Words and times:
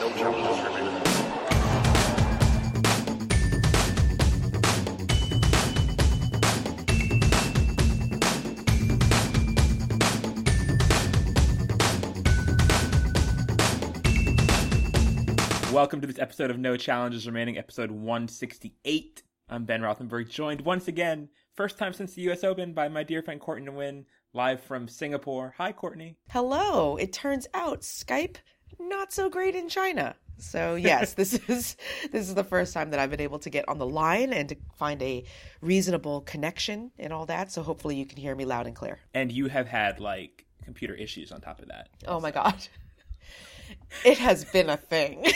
Welcome 0.00 0.22
to 16.00 16.06
this 16.06 16.18
episode 16.18 16.50
of 16.50 16.58
No 16.58 16.78
Challenges 16.78 17.26
Remaining, 17.26 17.58
episode 17.58 17.90
168. 17.90 19.22
I'm 19.50 19.66
Ben 19.66 19.82
Rothenberg, 19.82 20.30
joined 20.30 20.62
once 20.62 20.88
again, 20.88 21.28
first 21.52 21.76
time 21.76 21.92
since 21.92 22.14
the 22.14 22.22
US 22.30 22.42
Open, 22.42 22.72
by 22.72 22.88
my 22.88 23.02
dear 23.02 23.22
friend 23.22 23.38
Courtney 23.38 23.70
Nguyen, 23.70 24.06
live 24.32 24.62
from 24.62 24.88
Singapore. 24.88 25.52
Hi, 25.58 25.72
Courtney. 25.72 26.16
Hello. 26.30 26.96
It 26.96 27.12
turns 27.12 27.46
out 27.52 27.82
Skype 27.82 28.36
not 28.78 29.12
so 29.12 29.28
great 29.28 29.54
in 29.54 29.68
China. 29.68 30.14
So 30.38 30.74
yes, 30.74 31.14
this 31.20 31.34
is 31.48 31.76
this 32.10 32.28
is 32.28 32.34
the 32.34 32.44
first 32.44 32.72
time 32.74 32.90
that 32.90 33.00
I've 33.00 33.10
been 33.10 33.20
able 33.20 33.38
to 33.40 33.50
get 33.50 33.68
on 33.68 33.78
the 33.78 33.86
line 33.86 34.32
and 34.32 34.48
to 34.48 34.56
find 34.76 35.00
a 35.02 35.24
reasonable 35.60 36.22
connection 36.22 36.90
and 36.98 37.12
all 37.12 37.26
that. 37.26 37.52
So 37.52 37.62
hopefully 37.62 37.96
you 37.96 38.06
can 38.06 38.18
hear 38.18 38.34
me 38.34 38.44
loud 38.44 38.66
and 38.66 38.74
clear. 38.74 38.98
And 39.14 39.30
you 39.30 39.48
have 39.48 39.66
had 39.66 40.00
like 40.00 40.46
computer 40.64 40.94
issues 40.94 41.32
on 41.32 41.40
top 41.40 41.60
of 41.60 41.68
that. 41.68 41.88
Oh 42.06 42.20
my 42.20 42.30
god. 42.30 42.56
It 44.04 44.18
has 44.18 44.44
been 44.44 44.68
a 44.68 44.76
thing. 44.76 45.26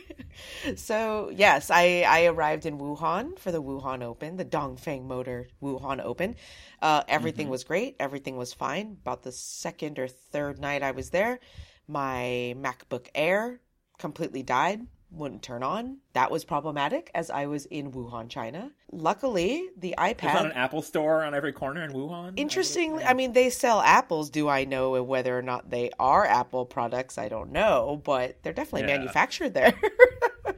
so 0.76 1.30
yes, 1.34 1.70
I, 1.70 2.04
I 2.06 2.24
arrived 2.26 2.66
in 2.66 2.78
Wuhan 2.78 3.38
for 3.38 3.52
the 3.52 3.62
Wuhan 3.62 4.02
Open, 4.02 4.36
the 4.36 4.44
Dongfeng 4.44 5.04
Motor 5.04 5.48
Wuhan 5.62 6.04
Open. 6.04 6.36
Uh, 6.80 7.02
everything 7.08 7.48
was 7.48 7.64
great. 7.64 7.96
Everything 8.00 8.36
was 8.36 8.52
fine. 8.52 8.98
About 9.02 9.22
the 9.22 9.32
second 9.32 9.98
or 9.98 10.08
third 10.08 10.58
night 10.58 10.82
I 10.82 10.90
was 10.90 11.10
there, 11.10 11.40
my 11.88 12.54
MacBook 12.58 13.08
Air 13.14 13.60
completely 13.98 14.42
died. 14.42 14.86
Wouldn't 15.10 15.42
turn 15.42 15.62
on. 15.62 15.98
That 16.14 16.30
was 16.30 16.42
problematic 16.42 17.10
as 17.14 17.28
I 17.28 17.44
was 17.44 17.66
in 17.66 17.92
Wuhan, 17.92 18.30
China. 18.30 18.70
Luckily, 18.90 19.68
the 19.76 19.94
iPad. 19.98 20.32
There's 20.32 20.44
an 20.44 20.52
Apple 20.52 20.80
store 20.80 21.22
on 21.22 21.34
every 21.34 21.52
corner 21.52 21.84
in 21.84 21.92
Wuhan. 21.92 22.32
Interestingly, 22.36 23.04
I 23.04 23.12
mean, 23.12 23.34
they 23.34 23.50
sell 23.50 23.82
apples. 23.82 24.30
Do 24.30 24.48
I 24.48 24.64
know 24.64 25.02
whether 25.02 25.38
or 25.38 25.42
not 25.42 25.68
they 25.68 25.90
are 25.98 26.24
Apple 26.24 26.64
products? 26.64 27.18
I 27.18 27.28
don't 27.28 27.52
know, 27.52 28.00
but 28.02 28.42
they're 28.42 28.54
definitely 28.54 28.88
Yeah. 28.88 28.96
manufactured 28.96 29.52
there. 29.52 29.74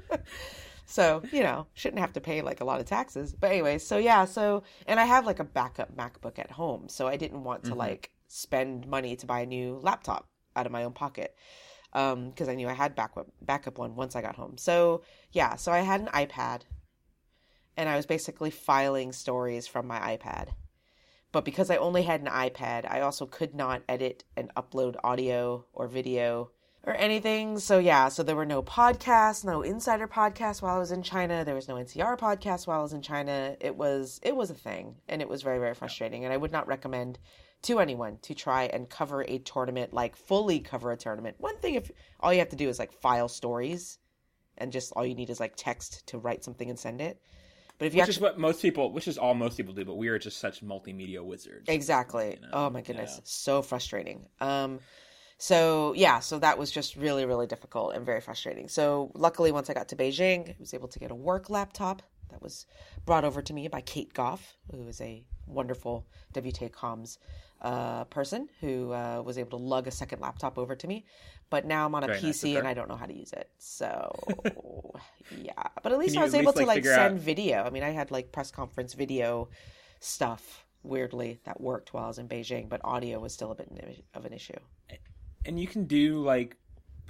so, 0.86 1.22
you 1.32 1.42
know, 1.42 1.66
shouldn't 1.74 2.00
have 2.00 2.12
to 2.12 2.20
pay 2.20 2.40
like 2.40 2.60
a 2.60 2.64
lot 2.64 2.78
of 2.78 2.86
taxes. 2.86 3.34
But 3.34 3.50
anyway, 3.50 3.78
so 3.78 3.98
yeah, 3.98 4.24
so, 4.24 4.62
and 4.86 5.00
I 5.00 5.04
have 5.04 5.26
like 5.26 5.40
a 5.40 5.44
backup 5.44 5.96
MacBook 5.96 6.38
at 6.38 6.52
home. 6.52 6.88
So 6.88 7.08
I 7.08 7.16
didn't 7.16 7.42
want 7.42 7.64
to 7.64 7.70
mm-hmm. 7.70 7.80
like 7.80 8.10
spend 8.28 8.86
money 8.86 9.16
to 9.16 9.26
buy 9.26 9.40
a 9.40 9.46
new 9.46 9.80
laptop 9.82 10.28
out 10.56 10.66
of 10.66 10.72
my 10.72 10.84
own 10.84 10.92
pocket 10.92 11.36
um, 11.94 12.30
because 12.30 12.48
I 12.48 12.54
knew 12.54 12.68
I 12.68 12.72
had 12.72 12.94
backup 12.94 13.28
backup 13.40 13.78
one 13.78 13.94
once 13.94 14.16
I 14.16 14.22
got 14.22 14.36
home. 14.36 14.58
So 14.58 15.02
yeah, 15.32 15.56
so 15.56 15.72
I 15.72 15.80
had 15.80 16.00
an 16.00 16.08
iPad, 16.08 16.62
and 17.76 17.88
I 17.88 17.96
was 17.96 18.06
basically 18.06 18.50
filing 18.50 19.12
stories 19.12 19.66
from 19.66 19.86
my 19.86 20.16
iPad. 20.16 20.48
But 21.32 21.44
because 21.44 21.70
I 21.70 21.76
only 21.76 22.02
had 22.02 22.20
an 22.20 22.28
iPad, 22.28 22.88
I 22.88 23.00
also 23.00 23.26
could 23.26 23.54
not 23.54 23.82
edit 23.88 24.24
and 24.36 24.54
upload 24.54 24.96
audio 25.02 25.64
or 25.72 25.88
video 25.88 26.50
or 26.84 26.94
anything. 26.94 27.58
So 27.58 27.78
yeah, 27.78 28.08
so 28.08 28.22
there 28.22 28.36
were 28.36 28.46
no 28.46 28.62
podcasts, 28.62 29.44
no 29.44 29.62
insider 29.62 30.06
podcasts 30.06 30.62
while 30.62 30.76
I 30.76 30.78
was 30.78 30.92
in 30.92 31.02
China. 31.02 31.44
There 31.44 31.54
was 31.54 31.68
no 31.68 31.74
NCR 31.76 32.18
podcast 32.18 32.66
while 32.66 32.80
I 32.80 32.82
was 32.82 32.92
in 32.92 33.02
China. 33.02 33.56
It 33.60 33.76
was 33.76 34.20
it 34.22 34.36
was 34.36 34.50
a 34.50 34.54
thing, 34.54 34.96
and 35.08 35.22
it 35.22 35.28
was 35.28 35.42
very 35.42 35.58
very 35.58 35.74
frustrating. 35.74 36.24
And 36.24 36.32
I 36.32 36.36
would 36.36 36.52
not 36.52 36.66
recommend 36.66 37.18
to 37.64 37.80
anyone 37.80 38.18
to 38.22 38.34
try 38.34 38.64
and 38.64 38.88
cover 38.88 39.22
a 39.22 39.38
tournament 39.38 39.92
like 39.92 40.16
fully 40.16 40.60
cover 40.60 40.92
a 40.92 40.96
tournament. 40.96 41.36
One 41.38 41.56
thing 41.58 41.74
if 41.74 41.90
all 42.20 42.32
you 42.32 42.38
have 42.38 42.50
to 42.50 42.56
do 42.56 42.68
is 42.68 42.78
like 42.78 42.92
file 42.92 43.28
stories 43.28 43.98
and 44.58 44.72
just 44.72 44.92
all 44.92 45.04
you 45.04 45.14
need 45.14 45.30
is 45.30 45.40
like 45.40 45.54
text 45.56 46.06
to 46.08 46.18
write 46.18 46.44
something 46.44 46.68
and 46.70 46.78
send 46.78 47.00
it. 47.00 47.20
But 47.78 47.86
if 47.86 47.94
you 47.94 48.00
Which 48.00 48.08
is 48.08 48.20
what 48.20 48.38
most 48.38 48.62
people, 48.62 48.92
which 48.92 49.08
is 49.08 49.18
all 49.18 49.34
most 49.34 49.56
people 49.56 49.74
do, 49.74 49.84
but 49.84 49.96
we 49.96 50.08
are 50.08 50.18
just 50.18 50.38
such 50.38 50.62
multimedia 50.62 51.24
wizards. 51.24 51.68
Exactly. 51.68 52.38
you 52.40 52.42
know? 52.42 52.48
Oh 52.52 52.70
my 52.70 52.82
goodness, 52.82 53.14
Yeah. 53.16 53.20
so 53.24 53.62
frustrating. 53.62 54.26
Um 54.40 54.80
so 55.38 55.92
yeah, 55.96 56.20
so 56.20 56.38
that 56.38 56.56
was 56.58 56.70
just 56.70 56.94
really 56.96 57.24
really 57.24 57.46
difficult 57.46 57.94
and 57.94 58.06
very 58.06 58.20
frustrating. 58.20 58.68
So 58.68 59.10
luckily 59.14 59.50
once 59.52 59.68
I 59.70 59.74
got 59.74 59.88
to 59.88 59.96
Beijing, 59.96 60.50
I 60.50 60.56
was 60.60 60.74
able 60.74 60.88
to 60.88 60.98
get 60.98 61.10
a 61.10 61.14
work 61.14 61.50
laptop 61.50 62.02
that 62.30 62.42
was 62.42 62.66
brought 63.06 63.24
over 63.24 63.42
to 63.42 63.52
me 63.52 63.68
by 63.68 63.80
Kate 63.80 64.12
Goff, 64.14 64.56
who 64.70 64.86
is 64.88 65.00
a 65.00 65.24
wonderful 65.46 66.06
WTA 66.32 66.70
comms 66.70 67.18
uh, 67.62 68.04
person 68.04 68.48
who 68.60 68.92
uh, 68.92 69.22
was 69.24 69.38
able 69.38 69.58
to 69.58 69.64
lug 69.64 69.86
a 69.86 69.90
second 69.90 70.20
laptop 70.20 70.58
over 70.58 70.74
to 70.74 70.86
me. 70.86 71.04
But 71.50 71.66
now 71.66 71.86
I'm 71.86 71.94
on 71.94 72.04
a 72.04 72.08
Very 72.08 72.20
nice 72.20 72.42
PC 72.42 72.58
and. 72.58 72.66
I 72.66 72.74
don't 72.74 72.88
know 72.88 72.96
how 72.96 73.06
to 73.06 73.14
use 73.14 73.32
it. 73.32 73.48
So 73.58 74.12
yeah, 75.40 75.52
but 75.82 75.92
at 75.92 75.98
least 75.98 76.16
I 76.16 76.22
was 76.22 76.34
able 76.34 76.52
least, 76.52 76.58
to 76.58 76.66
like, 76.66 76.76
like 76.76 76.84
send 76.84 77.16
out- 77.16 77.20
video. 77.20 77.62
I 77.62 77.70
mean, 77.70 77.82
I 77.82 77.90
had 77.90 78.10
like 78.10 78.32
press 78.32 78.50
conference 78.50 78.94
video 78.94 79.48
stuff 80.00 80.66
weirdly 80.82 81.40
that 81.44 81.60
worked 81.60 81.94
while 81.94 82.04
I 82.04 82.08
was 82.08 82.18
in 82.18 82.28
Beijing, 82.28 82.68
but 82.68 82.80
audio 82.84 83.18
was 83.18 83.32
still 83.32 83.50
a 83.50 83.54
bit 83.54 84.04
of 84.14 84.24
an 84.26 84.32
issue. 84.32 84.52
and 85.46 85.58
you 85.58 85.66
can 85.66 85.84
do 85.84 86.22
like 86.22 86.56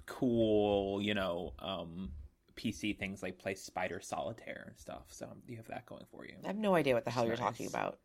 cool, 0.06 1.00
you 1.02 1.14
know, 1.14 1.52
um, 1.58 2.10
PC 2.56 2.96
things 2.98 3.22
like 3.22 3.38
play 3.38 3.54
Spider 3.54 4.00
Solitaire 4.00 4.64
and 4.68 4.78
stuff. 4.78 5.04
So 5.08 5.28
you 5.48 5.56
have 5.56 5.66
that 5.68 5.86
going 5.86 6.04
for 6.10 6.24
you. 6.24 6.34
I 6.44 6.46
have 6.48 6.56
no 6.56 6.74
idea 6.74 6.94
what 6.94 7.04
the 7.04 7.10
hell 7.10 7.26
That's 7.26 7.38
you're 7.40 7.46
talking 7.46 7.66
about. 7.66 7.98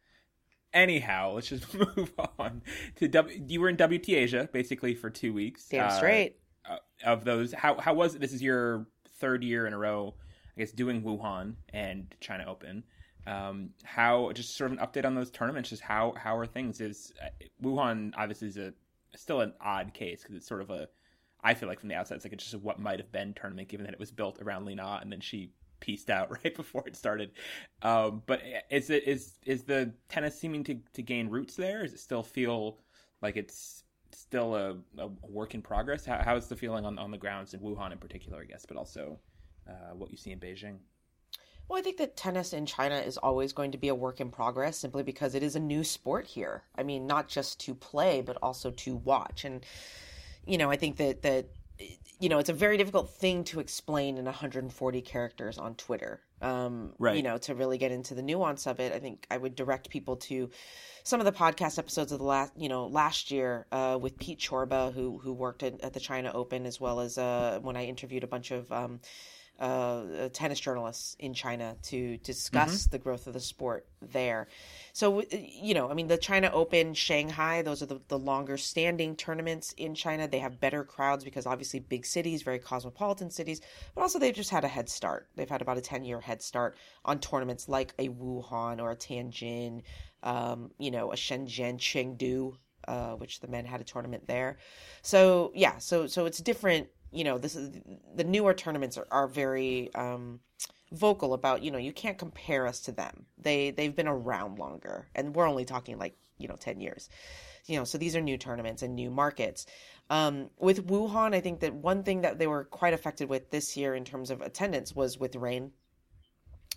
Anyhow, 0.73 1.31
let's 1.33 1.49
just 1.49 1.73
move 1.97 2.11
on 2.37 2.61
to 2.97 3.07
W. 3.07 3.43
You 3.47 3.61
were 3.61 3.69
in 3.69 3.75
WT 3.75 4.09
Asia 4.09 4.47
basically 4.51 4.93
for 4.93 5.09
two 5.09 5.33
weeks. 5.33 5.67
Damn 5.69 5.87
Uh, 5.87 5.89
straight. 5.89 6.37
uh, 6.69 6.77
of 7.03 7.23
those, 7.25 7.53
how 7.53 7.79
how 7.79 7.93
was 7.93 8.15
it? 8.15 8.21
This 8.21 8.33
is 8.33 8.41
your 8.43 8.85
third 9.19 9.43
year 9.43 9.65
in 9.65 9.73
a 9.73 9.77
row, 9.77 10.13
I 10.55 10.59
guess, 10.59 10.71
doing 10.71 11.01
Wuhan 11.01 11.55
and 11.73 12.13
China 12.19 12.45
Open. 12.47 12.83
Um, 13.25 13.71
how 13.83 14.31
just 14.33 14.55
sort 14.55 14.71
of 14.71 14.77
an 14.77 14.85
update 14.85 15.05
on 15.05 15.15
those 15.15 15.31
tournaments? 15.31 15.69
Just 15.69 15.81
how 15.81 16.13
how 16.17 16.37
are 16.37 16.45
things? 16.45 16.81
Is 16.81 17.13
uh, 17.23 17.29
Wuhan 17.63 18.13
obviously 18.15 18.47
is 18.49 18.57
a 18.57 18.73
still 19.15 19.41
an 19.41 19.53
odd 19.59 19.93
case 19.95 20.21
because 20.21 20.35
it's 20.35 20.47
sort 20.47 20.61
of 20.61 20.69
a 20.69 20.87
I 21.43 21.53
feel 21.53 21.69
like 21.69 21.79
from 21.79 21.89
the 21.89 21.95
outside 21.95 22.15
it's 22.15 22.25
like 22.25 22.33
it's 22.33 22.43
just 22.43 22.61
what 22.63 22.79
might 22.79 22.99
have 22.99 23.11
been 23.11 23.33
tournament 23.33 23.69
given 23.69 23.85
that 23.85 23.93
it 23.93 23.99
was 23.99 24.11
built 24.11 24.41
around 24.41 24.65
Li 24.65 24.75
Na 24.75 24.99
and 24.99 25.11
then 25.11 25.21
she 25.21 25.51
pieced 25.79 26.09
out 26.09 26.29
right 26.43 26.55
before 26.55 26.83
it 26.87 26.95
started. 26.95 27.31
Um, 27.81 28.23
but 28.25 28.41
is 28.69 28.89
it 28.89 29.07
is 29.07 29.33
is 29.45 29.63
the 29.63 29.93
tennis 30.07 30.39
seeming 30.39 30.63
to, 30.65 30.79
to 30.93 31.01
gain 31.01 31.29
roots 31.29 31.55
there? 31.55 31.83
Does 31.83 31.93
it 31.93 31.99
still 31.99 32.23
feel 32.23 32.79
like 33.21 33.37
it's 33.37 33.83
still 34.11 34.55
a, 34.55 34.75
a 34.97 35.07
work 35.27 35.53
in 35.55 35.61
progress? 35.61 36.05
How, 36.05 36.21
how 36.23 36.35
is 36.35 36.47
the 36.47 36.55
feeling 36.55 36.85
on, 36.85 36.97
on 36.97 37.11
the 37.11 37.17
grounds 37.17 37.53
in 37.53 37.59
Wuhan 37.59 37.91
in 37.91 37.97
particular, 37.97 38.41
I 38.41 38.45
guess, 38.45 38.65
but 38.65 38.77
also 38.77 39.19
uh, 39.67 39.93
what 39.93 40.11
you 40.11 40.17
see 40.17 40.31
in 40.31 40.39
Beijing? 40.39 40.77
Well, 41.67 41.77
I 41.77 41.83
think 41.83 41.97
that 41.97 42.17
tennis 42.17 42.53
in 42.53 42.65
China 42.65 42.95
is 42.95 43.17
always 43.17 43.53
going 43.53 43.71
to 43.73 43.77
be 43.77 43.89
a 43.89 43.95
work 43.95 44.19
in 44.19 44.31
progress 44.31 44.75
simply 44.75 45.03
because 45.03 45.35
it 45.35 45.43
is 45.43 45.55
a 45.55 45.59
new 45.59 45.83
sport 45.83 46.25
here. 46.25 46.63
I 46.75 46.81
mean, 46.81 47.05
not 47.05 47.27
just 47.27 47.59
to 47.61 47.75
play, 47.75 48.21
but 48.21 48.37
also 48.41 48.71
to 48.71 48.95
watch. 48.95 49.45
And, 49.45 49.63
you 50.49 50.57
know, 50.57 50.71
I 50.71 50.75
think 50.77 50.97
that, 50.97 51.21
that 51.21 51.45
you 52.19 52.27
know, 52.27 52.39
it's 52.39 52.49
a 52.49 52.53
very 52.53 52.75
difficult 52.77 53.09
thing 53.11 53.45
to 53.45 53.59
explain 53.59 54.17
in 54.17 54.25
140 54.25 55.01
characters 55.01 55.57
on 55.57 55.75
Twitter. 55.75 56.21
Um, 56.41 56.93
Right. 56.99 57.15
You 57.15 57.23
know, 57.23 57.37
to 57.37 57.55
really 57.55 57.77
get 57.77 57.91
into 57.91 58.13
the 58.13 58.21
nuance 58.21 58.67
of 58.67 58.79
it, 58.79 58.93
I 58.93 58.99
think 58.99 59.25
I 59.31 59.37
would 59.37 59.55
direct 59.55 59.89
people 59.89 60.17
to 60.17 60.49
some 61.03 61.21
of 61.21 61.25
the 61.25 61.31
podcast 61.31 61.79
episodes 61.79 62.11
of 62.11 62.19
the 62.19 62.25
last, 62.25 62.51
you 62.57 62.67
know, 62.67 62.87
last 62.87 63.31
year 63.31 63.67
uh, 63.71 63.97
with 64.01 64.19
Pete 64.19 64.39
Chorba, 64.39 64.93
who 64.93 65.19
who 65.19 65.33
worked 65.33 65.63
at, 65.63 65.79
at 65.81 65.93
the 65.93 65.99
China 65.99 66.31
Open, 66.33 66.65
as 66.65 66.79
well 66.79 66.99
as 66.99 67.17
uh, 67.17 67.59
when 67.61 67.77
I 67.77 67.85
interviewed 67.85 68.23
a 68.23 68.27
bunch 68.27 68.51
of 68.51 68.69
um, 68.71 68.99
uh, 69.59 70.29
tennis 70.31 70.59
journalists 70.59 71.15
in 71.19 71.33
China 71.33 71.75
to 71.83 72.17
discuss 72.17 72.87
the 72.87 72.97
growth 72.97 73.27
of 73.27 73.33
the 73.33 73.39
sport 73.39 73.85
there. 74.01 74.47
So, 74.93 75.21
you 75.31 75.73
know, 75.73 75.89
I 75.89 75.93
mean, 75.93 76.07
the 76.07 76.17
China 76.17 76.49
Open, 76.53 76.93
Shanghai, 76.93 77.61
those 77.61 77.83
are 77.83 77.85
the, 77.85 77.99
the 78.07 78.17
longer 78.17 78.57
standing 78.57 79.15
tournaments 79.15 79.73
in 79.77 79.95
China. 79.95 80.27
They 80.27 80.39
have 80.39 80.61
better 80.61 80.83
crowds 80.83 81.25
because 81.25 81.45
obviously 81.45 81.81
big 81.81 82.05
cities, 82.05 82.41
very 82.41 82.59
cosmopolitan 82.59 83.31
cities, 83.31 83.59
but 83.95 84.01
also 84.01 84.17
they've 84.17 84.33
just 84.33 84.49
had 84.49 84.63
a 84.63 84.69
head 84.69 84.89
start. 84.89 85.27
They've 85.35 85.49
had 85.49 85.61
about 85.61 85.77
a 85.77 85.81
10 85.81 86.05
year 86.05 86.21
head 86.21 86.41
start 86.41 86.77
on 87.03 87.19
tournaments 87.19 87.67
like 87.67 87.93
a 87.99 88.07
Wuhan 88.07 88.81
or 88.81 88.91
a 88.91 88.95
Tianjin, 88.95 89.81
um, 90.23 90.71
you 90.77 90.91
know, 90.91 91.11
a 91.11 91.15
Shenzhen, 91.15 91.77
Chengdu, 91.77 92.55
uh, 92.87 93.11
which 93.15 93.41
the 93.41 93.47
men 93.47 93.65
had 93.65 93.81
a 93.81 93.83
tournament 93.83 94.25
there. 94.25 94.57
So, 95.01 95.51
yeah, 95.53 95.79
so, 95.79 96.07
so 96.07 96.25
it's 96.25 96.39
different 96.39 96.87
you 97.11 97.23
know 97.23 97.37
this 97.37 97.55
is 97.55 97.71
the 98.15 98.23
newer 98.23 98.53
tournaments 98.53 98.97
are, 98.97 99.07
are 99.11 99.27
very 99.27 99.93
um 99.95 100.39
vocal 100.91 101.33
about 101.33 101.63
you 101.63 101.71
know 101.71 101.77
you 101.77 101.93
can't 101.93 102.17
compare 102.17 102.65
us 102.67 102.81
to 102.81 102.91
them. 102.91 103.25
They 103.37 103.71
they've 103.71 103.95
been 103.95 104.07
around 104.07 104.59
longer 104.59 105.07
and 105.15 105.35
we're 105.35 105.47
only 105.47 105.65
talking 105.65 105.97
like 105.97 106.15
you 106.37 106.47
know 106.47 106.55
10 106.55 106.79
years. 106.79 107.09
You 107.65 107.77
know 107.77 107.83
so 107.83 107.97
these 107.97 108.15
are 108.15 108.21
new 108.21 108.37
tournaments 108.37 108.81
and 108.81 108.95
new 108.95 109.11
markets. 109.11 109.65
Um 110.09 110.49
with 110.57 110.87
wuhan 110.87 111.35
i 111.35 111.39
think 111.39 111.59
that 111.59 111.73
one 111.73 112.03
thing 112.03 112.21
that 112.21 112.39
they 112.39 112.47
were 112.47 112.63
quite 112.63 112.93
affected 112.93 113.29
with 113.29 113.51
this 113.51 113.77
year 113.77 113.93
in 113.93 114.05
terms 114.05 114.31
of 114.31 114.41
attendance 114.41 114.95
was 114.95 115.19
with 115.19 115.35
rain 115.35 115.71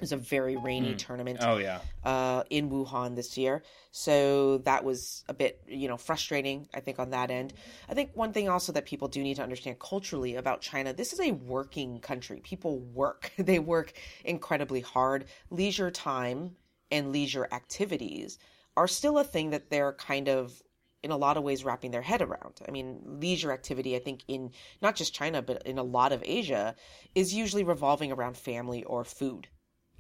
was 0.02 0.12
a 0.12 0.16
very 0.16 0.56
rainy 0.56 0.94
tournament 0.96 1.38
Oh 1.40 1.56
yeah. 1.56 1.78
uh, 2.04 2.42
in 2.50 2.68
Wuhan 2.68 3.14
this 3.14 3.38
year. 3.38 3.62
So 3.92 4.58
that 4.58 4.84
was 4.84 5.24
a 5.28 5.32
bit, 5.34 5.62
you 5.66 5.88
know, 5.88 5.96
frustrating, 5.96 6.68
I 6.74 6.80
think, 6.80 6.98
on 6.98 7.10
that 7.10 7.30
end. 7.30 7.54
I 7.88 7.94
think 7.94 8.10
one 8.14 8.32
thing 8.32 8.48
also 8.48 8.72
that 8.72 8.84
people 8.84 9.08
do 9.08 9.22
need 9.22 9.36
to 9.36 9.42
understand 9.42 9.78
culturally 9.78 10.34
about 10.34 10.60
China 10.60 10.92
this 10.92 11.12
is 11.12 11.20
a 11.20 11.30
working 11.30 12.00
country. 12.00 12.40
People 12.42 12.80
work, 12.80 13.32
they 13.38 13.60
work 13.60 13.92
incredibly 14.24 14.80
hard. 14.80 15.26
Leisure 15.50 15.90
time 15.90 16.56
and 16.90 17.12
leisure 17.12 17.48
activities 17.52 18.38
are 18.76 18.88
still 18.88 19.18
a 19.18 19.24
thing 19.24 19.50
that 19.50 19.70
they're 19.70 19.92
kind 19.92 20.28
of 20.28 20.62
in 21.02 21.10
a 21.10 21.16
lot 21.16 21.36
of 21.36 21.44
ways 21.44 21.64
wrapping 21.64 21.92
their 21.92 22.02
head 22.02 22.22
around. 22.22 22.60
I 22.66 22.70
mean, 22.70 23.00
leisure 23.04 23.52
activity, 23.52 23.94
I 23.96 23.98
think, 24.00 24.24
in 24.28 24.50
not 24.80 24.96
just 24.96 25.14
China, 25.14 25.42
but 25.42 25.62
in 25.66 25.78
a 25.78 25.82
lot 25.82 26.12
of 26.12 26.22
Asia, 26.24 26.74
is 27.14 27.34
usually 27.34 27.64
revolving 27.64 28.12
around 28.12 28.36
family 28.36 28.84
or 28.84 29.04
food 29.04 29.48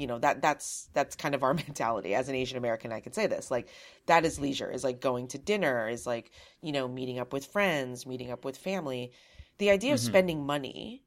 you 0.02 0.08
know 0.10 0.18
that 0.18 0.42
that's 0.42 0.88
that's 0.94 1.16
kind 1.16 1.34
of 1.36 1.42
our 1.44 1.54
mentality. 1.66 2.14
As 2.14 2.28
an 2.28 2.34
asian 2.42 2.58
american 2.58 2.92
i 2.92 3.00
can 3.00 3.12
say 3.18 3.26
this 3.28 3.50
like 3.56 3.68
that 4.06 4.24
is 4.28 4.40
leisure 4.40 4.70
is 4.70 4.84
like 4.84 5.00
going 5.00 5.28
to 5.28 5.38
dinner 5.38 5.88
is 5.88 6.06
like 6.06 6.32
you 6.66 6.72
know 6.76 6.88
meeting 6.88 7.18
up 7.20 7.32
with 7.32 7.46
friends 7.46 8.06
meeting 8.06 8.30
up 8.32 8.44
with 8.44 8.56
family. 8.58 9.12
The 9.58 9.70
idea 9.70 9.94
of 9.94 10.00
Mhm. 10.00 10.04
spending 10.10 10.40
money 10.46 11.04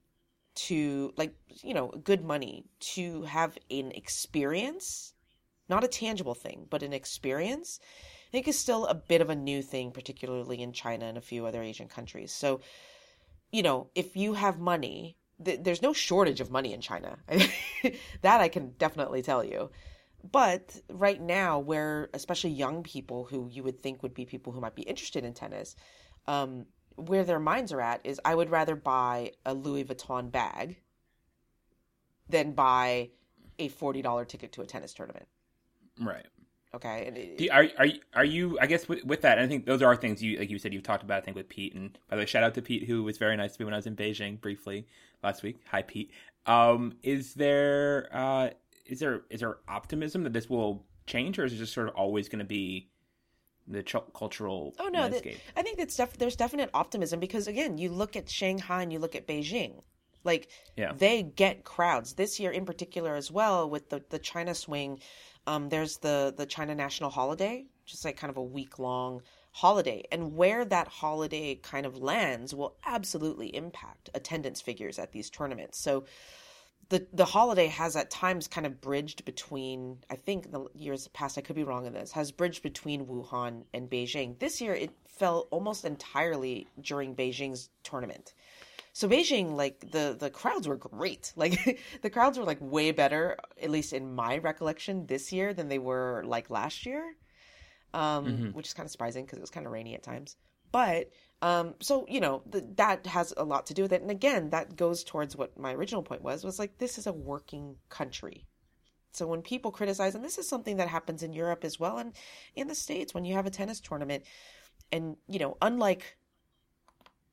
to 0.67 1.13
like 1.17 1.33
you 1.49 1.73
know 1.73 1.87
good 1.89 2.23
money 2.23 2.65
to 2.79 3.23
have 3.23 3.57
an 3.69 3.91
experience 3.91 5.13
not 5.69 5.83
a 5.83 5.87
tangible 5.89 6.35
thing 6.35 6.65
but 6.69 6.83
an 6.83 6.93
experience 6.93 7.79
i 8.29 8.31
think 8.31 8.47
is 8.47 8.57
still 8.57 8.85
a 8.87 8.95
bit 8.95 9.21
of 9.21 9.29
a 9.29 9.35
new 9.35 9.61
thing 9.61 9.91
particularly 9.91 10.61
in 10.61 10.71
china 10.73 11.05
and 11.05 11.17
a 11.17 11.21
few 11.21 11.45
other 11.45 11.61
asian 11.61 11.87
countries. 11.87 12.31
So 12.31 12.61
you 13.51 13.63
know 13.63 13.89
if 13.95 14.15
you 14.15 14.33
have 14.33 14.59
money 14.59 15.17
th- 15.43 15.59
there's 15.61 15.81
no 15.81 15.93
shortage 15.93 16.41
of 16.41 16.51
money 16.51 16.73
in 16.73 16.81
China. 16.81 17.17
that 18.21 18.41
I 18.41 18.47
can 18.47 18.71
definitely 18.77 19.21
tell 19.21 19.43
you. 19.43 19.69
But 20.31 20.81
right 20.89 21.21
now, 21.21 21.59
where 21.59 22.09
especially 22.13 22.51
young 22.51 22.83
people 22.83 23.25
who 23.25 23.47
you 23.51 23.63
would 23.63 23.81
think 23.81 24.01
would 24.01 24.13
be 24.13 24.25
people 24.25 24.53
who 24.53 24.61
might 24.61 24.75
be 24.75 24.81
interested 24.81 25.23
in 25.23 25.33
tennis, 25.33 25.75
um, 26.27 26.65
where 26.95 27.23
their 27.23 27.39
minds 27.39 27.71
are 27.71 27.81
at 27.81 28.01
is 28.03 28.19
I 28.25 28.33
would 28.33 28.49
rather 28.49 28.75
buy 28.75 29.33
a 29.45 29.53
Louis 29.53 29.83
Vuitton 29.83 30.31
bag 30.31 30.77
than 32.27 32.53
buy 32.53 33.11
a 33.59 33.67
forty 33.67 34.01
dollar 34.01 34.25
ticket 34.25 34.51
to 34.53 34.61
a 34.61 34.65
tennis 34.65 34.93
tournament. 34.93 35.27
Right. 35.99 36.25
Okay, 36.75 37.11
it, 37.15 37.39
you, 37.41 37.49
are 37.51 37.67
are 37.77 37.85
you, 37.85 37.99
are 38.13 38.25
you? 38.25 38.57
I 38.59 38.65
guess 38.67 38.87
with, 38.89 39.03
with 39.05 39.21
that, 39.21 39.39
I 39.39 39.47
think 39.47 39.65
those 39.65 39.81
are 39.81 39.95
things 39.95 40.21
you 40.21 40.37
like. 40.37 40.49
You 40.49 40.59
said 40.59 40.73
you've 40.73 40.83
talked 40.83 41.03
about. 41.03 41.21
I 41.21 41.25
think 41.25 41.37
with 41.37 41.47
Pete, 41.47 41.73
and 41.73 41.97
by 42.09 42.17
the 42.17 42.21
way, 42.21 42.25
shout 42.25 42.43
out 42.43 42.53
to 42.55 42.61
Pete, 42.61 42.83
who 42.83 43.03
was 43.03 43.17
very 43.17 43.37
nice 43.37 43.55
to 43.55 43.61
me 43.61 43.65
when 43.65 43.73
I 43.73 43.77
was 43.77 43.87
in 43.87 43.95
Beijing 43.95 44.41
briefly 44.41 44.85
last 45.23 45.41
week. 45.41 45.57
Hi, 45.71 45.81
Pete. 45.81 46.11
Um, 46.45 46.97
is 47.01 47.33
there 47.33 48.09
uh, 48.11 48.49
is 48.85 48.99
there 48.99 49.21
is 49.29 49.39
there 49.39 49.57
optimism 49.69 50.23
that 50.23 50.33
this 50.33 50.49
will 50.49 50.85
change, 51.07 51.39
or 51.39 51.45
is 51.45 51.53
it 51.53 51.57
just 51.57 51.73
sort 51.73 51.87
of 51.87 51.95
always 51.95 52.27
going 52.27 52.39
to 52.39 52.45
be 52.45 52.89
the 53.67 53.81
ch- 53.81 53.95
cultural 54.13 54.75
Oh 54.77 54.89
no, 54.89 55.07
that? 55.09 55.25
I 55.55 55.61
think 55.61 55.77
that's 55.77 55.95
def- 55.95 56.17
there's 56.17 56.35
definite 56.35 56.69
optimism 56.73 57.19
because 57.19 57.47
again, 57.47 57.77
you 57.77 57.89
look 57.89 58.15
at 58.15 58.29
Shanghai 58.29 58.83
and 58.83 58.91
you 58.91 58.99
look 58.99 59.15
at 59.15 59.27
Beijing, 59.27 59.81
like 60.23 60.49
Yeah. 60.75 60.91
they 60.93 61.23
get 61.23 61.63
crowds 61.63 62.13
this 62.13 62.39
year 62.39 62.51
in 62.51 62.65
particular 62.65 63.15
as 63.15 63.31
well 63.31 63.69
with 63.69 63.89
the 63.89 64.03
the 64.09 64.19
China 64.19 64.53
swing. 64.53 64.99
Um, 65.47 65.69
there's 65.69 65.97
the 65.97 66.33
the 66.35 66.45
China 66.45 66.75
National 66.75 67.09
Holiday, 67.09 67.65
just 67.85 68.05
like 68.05 68.17
kind 68.17 68.31
of 68.31 68.37
a 68.37 68.43
week 68.43 68.79
long 68.79 69.21
holiday, 69.51 70.03
and 70.11 70.35
where 70.35 70.65
that 70.65 70.87
holiday 70.87 71.55
kind 71.55 71.85
of 71.85 71.97
lands 71.97 72.53
will 72.53 72.75
absolutely 72.85 73.55
impact 73.55 74.09
attendance 74.13 74.61
figures 74.61 74.99
at 74.99 75.11
these 75.11 75.29
tournaments. 75.29 75.79
So 75.79 76.05
the 76.89 77.07
the 77.13 77.25
holiday 77.25 77.67
has 77.67 77.95
at 77.95 78.09
times 78.09 78.47
kind 78.47 78.67
of 78.67 78.81
bridged 78.81 79.25
between 79.25 79.99
I 80.09 80.15
think 80.15 80.51
the 80.51 80.67
years 80.73 81.07
past 81.09 81.37
I 81.37 81.41
could 81.41 81.55
be 81.55 81.63
wrong 81.63 81.85
in 81.85 81.93
this 81.93 82.11
has 82.11 82.31
bridged 82.31 82.63
between 82.63 83.05
Wuhan 83.05 83.63
and 83.73 83.89
Beijing. 83.89 84.39
This 84.39 84.61
year 84.61 84.73
it 84.73 84.91
fell 85.07 85.47
almost 85.51 85.85
entirely 85.85 86.67
during 86.81 87.15
Beijing's 87.15 87.69
tournament. 87.83 88.33
So 88.95 89.09
Beijing 89.09 89.55
like 89.57 89.91
the 89.91 90.15
the 90.17 90.29
crowds 90.29 90.67
were 90.69 90.77
great. 90.77 91.33
Like 91.43 91.55
the 92.01 92.09
crowds 92.09 92.37
were 92.37 92.45
like 92.45 92.59
way 92.61 92.91
better 92.91 93.37
at 93.61 93.69
least 93.69 93.91
in 93.91 94.15
my 94.15 94.37
recollection 94.37 95.05
this 95.07 95.33
year 95.33 95.53
than 95.53 95.67
they 95.67 95.79
were 95.79 96.23
like 96.25 96.49
last 96.49 96.85
year. 96.85 97.03
Um 97.93 98.25
Mhm. 98.25 98.53
which 98.53 98.67
is 98.67 98.73
kind 98.73 98.87
of 98.87 98.91
surprising 98.91 99.25
because 99.25 99.37
it 99.39 99.41
was 99.41 99.49
kind 99.57 99.65
of 99.67 99.73
rainy 99.73 99.95
at 99.95 100.03
times. 100.03 100.37
But 100.71 101.11
um, 101.41 101.75
so 101.81 102.05
you 102.07 102.21
know 102.21 102.43
th- 102.51 102.63
that 102.77 103.05
has 103.07 103.33
a 103.37 103.43
lot 103.43 103.65
to 103.67 103.73
do 103.73 103.83
with 103.83 103.93
it, 103.93 104.01
and 104.01 104.11
again, 104.11 104.49
that 104.51 104.75
goes 104.77 105.03
towards 105.03 105.35
what 105.35 105.57
my 105.59 105.73
original 105.73 106.03
point 106.03 106.21
was: 106.23 106.43
was 106.43 106.59
like 106.59 106.77
this 106.77 106.97
is 106.97 107.07
a 107.07 107.13
working 107.13 107.75
country. 107.89 108.45
So 109.11 109.27
when 109.27 109.41
people 109.41 109.71
criticize, 109.71 110.15
and 110.15 110.23
this 110.25 110.37
is 110.37 110.47
something 110.49 110.77
that 110.77 110.87
happens 110.89 111.23
in 111.23 111.33
Europe 111.33 111.63
as 111.65 111.79
well, 111.79 111.97
and 111.97 112.13
in 112.55 112.67
the 112.67 112.75
states, 112.75 113.13
when 113.13 113.25
you 113.25 113.35
have 113.35 113.45
a 113.45 113.51
tennis 113.51 113.79
tournament, 113.79 114.23
and 114.91 115.17
you 115.27 115.39
know, 115.39 115.57
unlike 115.61 116.17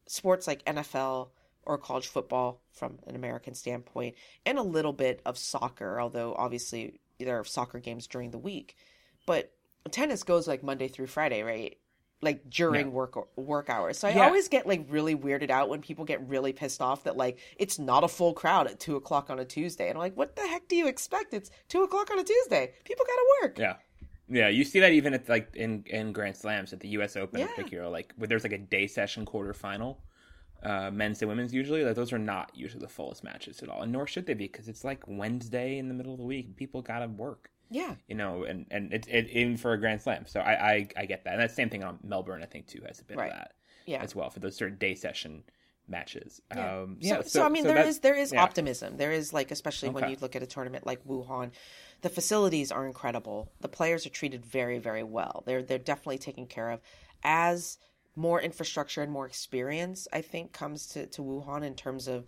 sports 0.06 0.46
like 0.46 0.64
NFL 0.66 1.32
or 1.64 1.78
college 1.78 2.08
football 2.08 2.62
from 2.72 2.98
an 3.06 3.14
American 3.14 3.54
standpoint, 3.54 4.14
and 4.44 4.58
a 4.58 4.62
little 4.62 4.92
bit 4.92 5.20
of 5.24 5.38
soccer, 5.38 6.00
although 6.00 6.34
obviously 6.36 7.00
there 7.18 7.38
are 7.38 7.44
soccer 7.44 7.78
games 7.78 8.06
during 8.06 8.30
the 8.30 8.38
week, 8.38 8.76
but 9.26 9.52
tennis 9.90 10.22
goes 10.22 10.48
like 10.48 10.62
Monday 10.62 10.88
through 10.88 11.06
Friday, 11.06 11.42
right? 11.42 11.78
Like 12.20 12.48
during 12.50 12.86
Yeah. 12.86 12.92
work 12.92 13.36
work 13.36 13.68
hours. 13.68 13.98
So 13.98 14.06
I 14.08 14.12
Yeah. 14.12 14.26
always 14.26 14.48
get 14.48 14.66
like 14.66 14.86
really 14.88 15.16
weirded 15.16 15.50
out 15.50 15.68
when 15.68 15.80
people 15.80 16.04
get 16.04 16.26
really 16.28 16.52
pissed 16.52 16.80
off 16.80 17.02
that 17.04 17.16
like 17.16 17.38
it's 17.56 17.78
not 17.80 18.04
a 18.04 18.08
full 18.08 18.32
crowd 18.32 18.68
at 18.68 18.78
two 18.78 18.94
o'clock 18.96 19.28
on 19.28 19.40
a 19.40 19.44
Tuesday. 19.44 19.88
And 19.88 19.96
I'm 19.96 20.00
like, 20.00 20.16
what 20.16 20.36
the 20.36 20.42
heck 20.46 20.68
do 20.68 20.76
you 20.76 20.86
expect? 20.86 21.34
It's 21.34 21.50
two 21.68 21.82
o'clock 21.82 22.10
on 22.12 22.18
a 22.20 22.24
Tuesday. 22.24 22.74
People 22.84 23.04
gotta 23.06 23.26
work. 23.42 23.58
Yeah. 23.58 23.76
Yeah, 24.28 24.48
you 24.48 24.64
see 24.64 24.80
that 24.80 24.92
even 24.92 25.14
at 25.14 25.28
like 25.28 25.54
in 25.54 25.82
in 25.86 26.12
Grand 26.12 26.36
Slams 26.36 26.72
at 26.72 26.80
the 26.80 26.88
U.S. 26.90 27.16
Open 27.16 27.40
in 27.40 27.48
Yeah. 27.48 27.48
particular, 27.48 27.88
like 27.88 28.14
where 28.16 28.28
there's 28.28 28.44
like 28.44 28.52
a 28.52 28.58
day 28.58 28.86
session 28.86 29.26
quarterfinal, 29.26 29.96
uh, 30.62 30.90
men's 30.92 31.20
and 31.22 31.28
women's 31.28 31.52
usually. 31.52 31.84
Like 31.84 31.94
those 31.96 32.12
are 32.12 32.18
not 32.18 32.50
usually 32.54 32.80
the 32.80 32.88
fullest 32.88 33.24
matches 33.24 33.62
at 33.62 33.68
all, 33.68 33.82
and 33.82 33.92
nor 33.92 34.06
should 34.06 34.26
they 34.26 34.34
be 34.34 34.46
because 34.46 34.68
it's 34.68 34.84
like 34.84 35.02
Wednesday 35.06 35.78
in 35.78 35.88
the 35.88 35.94
middle 35.94 36.12
of 36.12 36.18
the 36.18 36.24
week. 36.24 36.56
People 36.56 36.82
gotta 36.82 37.08
work, 37.08 37.50
Yeah. 37.70 37.94
you 38.08 38.14
know, 38.14 38.44
and 38.44 38.66
and 38.70 38.92
it's 38.92 39.08
it, 39.08 39.28
in 39.28 39.56
for 39.56 39.72
a 39.72 39.78
Grand 39.78 40.00
Slam. 40.02 40.26
So 40.26 40.40
I, 40.40 40.70
I 40.72 40.88
I 40.96 41.06
get 41.06 41.24
that, 41.24 41.32
and 41.34 41.40
that's 41.42 41.52
the 41.52 41.56
same 41.56 41.70
thing 41.70 41.82
on 41.84 41.98
Melbourne. 42.04 42.42
I 42.42 42.46
think 42.46 42.66
too 42.66 42.82
has 42.86 43.00
a 43.00 43.04
bit 43.04 43.16
Right. 43.16 43.30
of 43.30 43.36
that 43.38 43.52
Yeah. 43.86 44.02
as 44.02 44.14
well 44.14 44.30
for 44.30 44.40
those 44.40 44.56
certain 44.56 44.78
day 44.78 44.94
session 44.94 45.42
matches. 45.88 46.40
Yeah. 46.54 46.80
Um, 46.82 46.98
so, 47.00 47.08
yeah, 47.08 47.22
so, 47.22 47.44
I 47.44 47.48
mean, 47.48 47.64
there 47.64 47.74
that- 47.74 47.86
is 47.88 47.98
there 48.00 48.14
is 48.14 48.32
yeah. 48.32 48.42
optimism. 48.42 48.96
There 48.98 49.12
is 49.12 49.32
like, 49.32 49.50
especially 49.50 49.88
when 49.90 50.08
you 50.10 50.16
look 50.20 50.36
at 50.36 50.42
a 50.42 50.46
tournament 50.46 50.86
like 50.86 51.04
Wuhan, 51.04 51.50
the 52.02 52.08
facilities 52.08 52.70
are 52.70 52.86
incredible. 52.86 53.50
The 53.60 53.68
players 53.68 54.06
are 54.06 54.10
treated 54.10 54.46
very, 54.46 54.78
very 54.78 55.02
well. 55.02 55.42
They're 55.44 55.62
they're 55.62 55.78
definitely 55.78 56.18
taken 56.18 56.46
care 56.46 56.70
of. 56.70 56.80
As 57.24 57.78
more 58.14 58.40
infrastructure 58.40 59.02
and 59.02 59.10
more 59.10 59.26
experience, 59.26 60.06
I 60.12 60.20
think, 60.20 60.52
comes 60.52 60.86
to, 60.88 61.06
to 61.06 61.22
Wuhan 61.22 61.64
in 61.64 61.74
terms 61.74 62.08
of, 62.08 62.26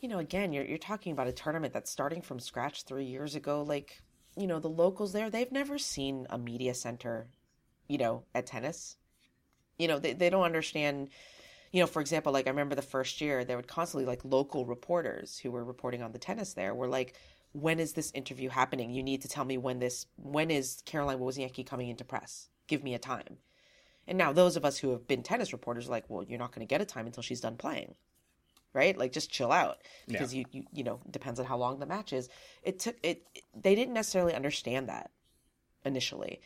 you 0.00 0.08
know, 0.08 0.18
again, 0.18 0.52
you're 0.52 0.64
you're 0.64 0.78
talking 0.78 1.12
about 1.12 1.28
a 1.28 1.32
tournament 1.32 1.72
that's 1.72 1.90
starting 1.90 2.22
from 2.22 2.40
scratch 2.40 2.84
three 2.84 3.04
years 3.04 3.34
ago. 3.34 3.62
Like, 3.62 4.02
you 4.36 4.46
know, 4.46 4.60
the 4.60 4.68
locals 4.68 5.12
there, 5.12 5.30
they've 5.30 5.52
never 5.52 5.78
seen 5.78 6.26
a 6.30 6.38
media 6.38 6.74
center, 6.74 7.28
you 7.88 7.98
know, 7.98 8.24
at 8.34 8.46
tennis. 8.46 8.96
You 9.78 9.88
know, 9.88 9.98
they 9.98 10.12
they 10.12 10.30
don't 10.30 10.44
understand 10.44 11.10
you 11.74 11.80
know, 11.80 11.88
for 11.88 12.00
example, 12.00 12.32
like 12.32 12.46
I 12.46 12.50
remember 12.50 12.76
the 12.76 12.82
first 12.82 13.20
year, 13.20 13.44
there 13.44 13.56
would 13.56 13.66
constantly 13.66 14.06
like 14.06 14.24
local 14.24 14.64
reporters 14.64 15.38
who 15.40 15.50
were 15.50 15.64
reporting 15.64 16.02
on 16.02 16.12
the 16.12 16.20
tennis 16.20 16.54
there 16.54 16.72
were 16.72 16.86
like, 16.86 17.14
when 17.50 17.80
is 17.80 17.94
this 17.94 18.12
interview 18.14 18.48
happening? 18.48 18.92
You 18.92 19.02
need 19.02 19.22
to 19.22 19.28
tell 19.28 19.44
me 19.44 19.58
when 19.58 19.80
this, 19.80 20.06
when 20.14 20.52
is 20.52 20.84
Caroline 20.86 21.18
Wozniacki 21.18 21.66
coming 21.66 21.88
into 21.88 22.04
press? 22.04 22.48
Give 22.68 22.84
me 22.84 22.94
a 22.94 23.00
time. 23.00 23.38
And 24.06 24.18
now 24.18 24.32
those 24.32 24.56
of 24.56 24.64
us 24.64 24.78
who 24.78 24.90
have 24.90 25.06
been 25.06 25.22
tennis 25.22 25.52
reporters 25.52 25.86
are 25.86 25.90
like, 25.90 26.04
well, 26.08 26.24
you're 26.24 26.38
not 26.38 26.52
going 26.52 26.66
to 26.66 26.70
get 26.70 26.80
a 26.80 26.84
time 26.84 27.06
until 27.06 27.22
she's 27.22 27.40
done 27.40 27.56
playing. 27.56 27.94
Right? 28.72 28.98
Like 28.98 29.12
just 29.12 29.30
chill 29.30 29.52
out 29.52 29.78
because 30.08 30.34
you, 30.34 30.44
you, 30.50 30.64
you 30.72 30.82
know, 30.82 30.98
depends 31.08 31.38
on 31.38 31.46
how 31.46 31.56
long 31.56 31.78
the 31.78 31.86
match 31.86 32.12
is. 32.12 32.28
It 32.64 32.80
took 32.80 32.96
it, 33.04 33.22
they 33.54 33.76
didn't 33.76 33.94
necessarily 33.94 34.34
understand 34.34 34.88
that 34.88 35.12
initially. 35.84 36.40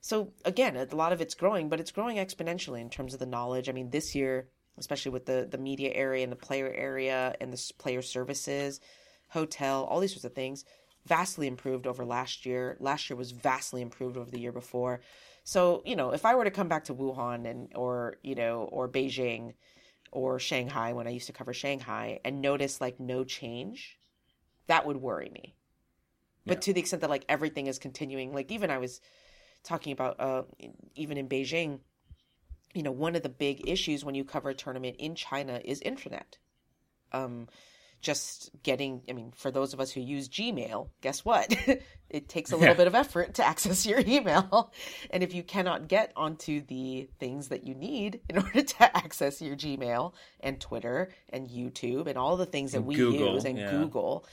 So 0.00 0.32
again, 0.44 0.76
a 0.76 0.94
lot 0.96 1.12
of 1.12 1.20
it's 1.20 1.34
growing, 1.34 1.68
but 1.68 1.78
it's 1.78 1.92
growing 1.92 2.16
exponentially 2.16 2.80
in 2.80 2.90
terms 2.90 3.14
of 3.14 3.20
the 3.20 3.26
knowledge. 3.26 3.68
I 3.68 3.72
mean, 3.72 3.90
this 3.90 4.14
year, 4.14 4.48
especially 4.76 5.12
with 5.12 5.26
the 5.26 5.46
the 5.48 5.58
media 5.58 5.92
area 5.94 6.24
and 6.24 6.32
the 6.32 6.36
player 6.36 6.72
area 6.74 7.34
and 7.40 7.52
the 7.52 7.72
player 7.78 8.02
services, 8.02 8.80
hotel, 9.28 9.84
all 9.84 10.00
these 10.00 10.12
sorts 10.12 10.24
of 10.24 10.34
things, 10.34 10.64
vastly 11.06 11.46
improved 11.46 11.86
over 11.86 12.04
last 12.04 12.46
year. 12.46 12.76
Last 12.80 13.08
year 13.08 13.16
was 13.16 13.30
vastly 13.30 13.82
improved 13.82 14.16
over 14.16 14.30
the 14.30 14.40
year 14.40 14.52
before. 14.52 15.00
So 15.48 15.82
you 15.86 15.96
know, 15.96 16.10
if 16.10 16.26
I 16.26 16.34
were 16.34 16.44
to 16.44 16.50
come 16.50 16.68
back 16.68 16.84
to 16.84 16.94
Wuhan 16.94 17.48
and 17.48 17.72
or 17.74 18.16
you 18.22 18.34
know 18.34 18.68
or 18.70 18.86
Beijing 18.86 19.54
or 20.12 20.38
Shanghai 20.38 20.92
when 20.92 21.06
I 21.06 21.10
used 21.10 21.28
to 21.28 21.32
cover 21.32 21.54
Shanghai 21.54 22.20
and 22.22 22.42
notice 22.42 22.82
like 22.82 23.00
no 23.00 23.24
change, 23.24 23.98
that 24.66 24.84
would 24.84 24.98
worry 24.98 25.30
me. 25.30 25.54
But 26.44 26.56
Yeah. 26.56 26.60
to 26.60 26.72
the 26.74 26.80
extent 26.80 27.00
that 27.00 27.08
like 27.08 27.24
everything 27.30 27.66
is 27.66 27.78
continuing, 27.78 28.34
like 28.34 28.52
even 28.52 28.70
I 28.70 28.76
was 28.76 29.00
talking 29.62 29.94
about 29.94 30.20
uh, 30.20 30.42
even 30.94 31.16
in 31.16 31.30
Beijing, 31.30 31.80
you 32.74 32.82
know, 32.82 32.92
one 32.92 33.16
of 33.16 33.22
the 33.22 33.30
big 33.30 33.66
issues 33.66 34.04
when 34.04 34.14
you 34.14 34.24
cover 34.24 34.50
a 34.50 34.54
tournament 34.54 34.96
in 34.98 35.14
China 35.14 35.62
is 35.64 35.80
internet. 35.80 36.36
Um, 37.10 37.48
just 38.00 38.50
getting 38.62 39.02
i 39.08 39.12
mean 39.12 39.32
for 39.36 39.50
those 39.50 39.74
of 39.74 39.80
us 39.80 39.90
who 39.90 40.00
use 40.00 40.28
gmail 40.28 40.88
guess 41.00 41.24
what? 41.24 41.54
It 42.10 42.28
takes 42.28 42.52
a 42.52 42.56
little 42.56 42.74
bit 42.74 42.86
of 42.86 42.94
effort 42.94 43.34
to 43.34 43.44
access 43.46 43.84
your 43.84 44.00
email. 44.00 44.72
And 45.10 45.22
if 45.22 45.34
you 45.34 45.42
cannot 45.42 45.88
get 45.88 46.12
onto 46.16 46.62
the 46.62 47.08
things 47.18 47.48
that 47.48 47.66
you 47.66 47.74
need 47.74 48.20
in 48.28 48.38
order 48.42 48.62
to 48.62 48.96
access 48.96 49.42
your 49.42 49.56
gmail 49.56 50.12
and 50.40 50.60
twitter 50.60 51.10
and 51.30 51.48
youtube 51.48 52.06
and 52.06 52.16
all 52.16 52.36
the 52.36 52.46
things 52.46 52.72
that 52.72 52.82
we 52.82 52.94
Google, 52.94 53.34
use 53.34 53.44
and 53.44 53.58
yeah. 53.58 53.70
google 53.70 54.26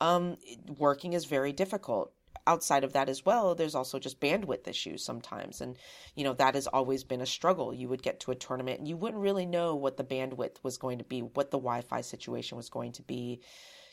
um, 0.00 0.36
working 0.78 1.12
is 1.12 1.26
very 1.26 1.52
difficult 1.52 2.12
outside 2.46 2.84
of 2.84 2.92
that 2.92 3.08
as 3.08 3.24
well 3.24 3.54
there's 3.54 3.74
also 3.74 3.98
just 3.98 4.20
bandwidth 4.20 4.66
issues 4.68 5.04
sometimes. 5.04 5.60
And 5.60 5.76
you 6.14 6.24
know 6.24 6.34
that 6.34 6.54
has 6.54 6.66
always 6.66 7.04
been 7.04 7.20
a 7.20 7.26
struggle. 7.26 7.72
You 7.72 7.88
would 7.88 8.02
get 8.02 8.20
to 8.20 8.30
a 8.30 8.36
tournament 8.36 8.78
and 8.78 8.88
you 8.88 8.96
wouldn't 8.96 9.22
really 9.22 9.46
know 9.46 9.74
what 9.74 9.96
the 9.96 10.04
bandwidth 10.04 10.56
was 10.62 10.78
going 10.78 10.98
to 10.98 11.04
be 11.04 11.20
what 11.20 11.50
the 11.50 11.58
wi-fi 11.58 12.00
situation 12.00 12.56
was 12.56 12.68
going 12.68 12.92
to 12.92 13.02
be. 13.02 13.40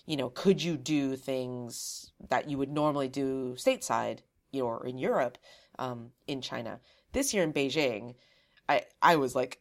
You 0.05 0.17
know 0.17 0.29
could 0.29 0.61
you 0.61 0.77
do 0.77 1.15
things 1.15 2.11
that 2.29 2.49
you 2.49 2.57
would 2.57 2.71
normally 2.71 3.07
do 3.07 3.55
stateside 3.57 4.19
you 4.51 4.61
know, 4.61 4.67
or 4.67 4.85
in 4.85 4.97
europe 4.97 5.37
um, 5.77 6.11
in 6.27 6.41
china? 6.41 6.79
This 7.11 7.33
year 7.33 7.43
in 7.43 7.53
beijing 7.53 8.15
i 8.67 8.83
i 9.01 9.15
was 9.15 9.35
like 9.35 9.59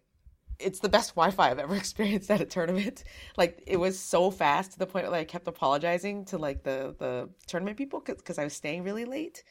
it's 0.59 0.81
the 0.81 0.88
best 0.88 1.15
Wi-Fi 1.15 1.50
I've 1.50 1.59
ever 1.59 1.77
experienced 1.85 2.31
at 2.31 2.41
a 2.41 2.45
tournament. 2.45 3.05
Like 3.37 3.62
it 3.67 3.77
was 3.77 3.99
so 3.99 4.31
fast 4.31 4.73
to 4.73 4.79
the 4.79 4.87
point 4.87 5.11
where 5.11 5.21
I 5.21 5.25
kept 5.25 5.49
apologizing 5.49 6.25
to 6.27 6.38
like 6.38 6.62
the 6.62 6.95
the 6.99 7.29
tournament 7.47 7.77
people 7.77 8.03
because 8.05 8.38
I 8.38 8.45
was 8.45 8.55
staying 8.55 8.83
really 8.83 9.05
late. 9.05 9.45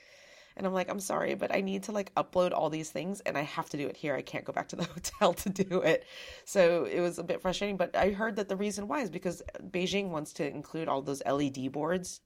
And 0.55 0.65
I'm 0.65 0.73
like, 0.73 0.89
I'm 0.89 0.99
sorry, 0.99 1.35
but 1.35 1.53
I 1.53 1.61
need 1.61 1.83
to 1.83 1.91
like 1.91 2.13
upload 2.15 2.51
all 2.51 2.71
these 2.71 2.89
things 2.89 3.21
and 3.21 3.37
I 3.37 3.43
have 3.43 3.69
to 3.69 3.77
do 3.77 3.87
it 3.87 3.95
here. 3.95 4.15
I 4.15 4.23
can't 4.23 4.43
go 4.43 4.51
back 4.51 4.67
to 4.69 4.75
the 4.75 4.83
hotel 4.93 5.33
to 5.33 5.49
do 5.49 5.81
it. 5.81 6.03
So 6.45 6.85
it 6.85 6.99
was 6.99 7.19
a 7.19 7.23
bit 7.23 7.41
frustrating, 7.43 7.77
but 7.77 7.95
I 7.95 8.09
heard 8.09 8.35
that 8.37 8.49
the 8.49 8.55
reason 8.55 8.87
why 8.87 9.01
is 9.01 9.11
because 9.11 9.43
Beijing 9.69 10.09
wants 10.09 10.33
to 10.33 10.49
include 10.49 10.87
all 10.87 11.03
those 11.03 11.21
LED 11.25 11.71
boards, 11.71 12.21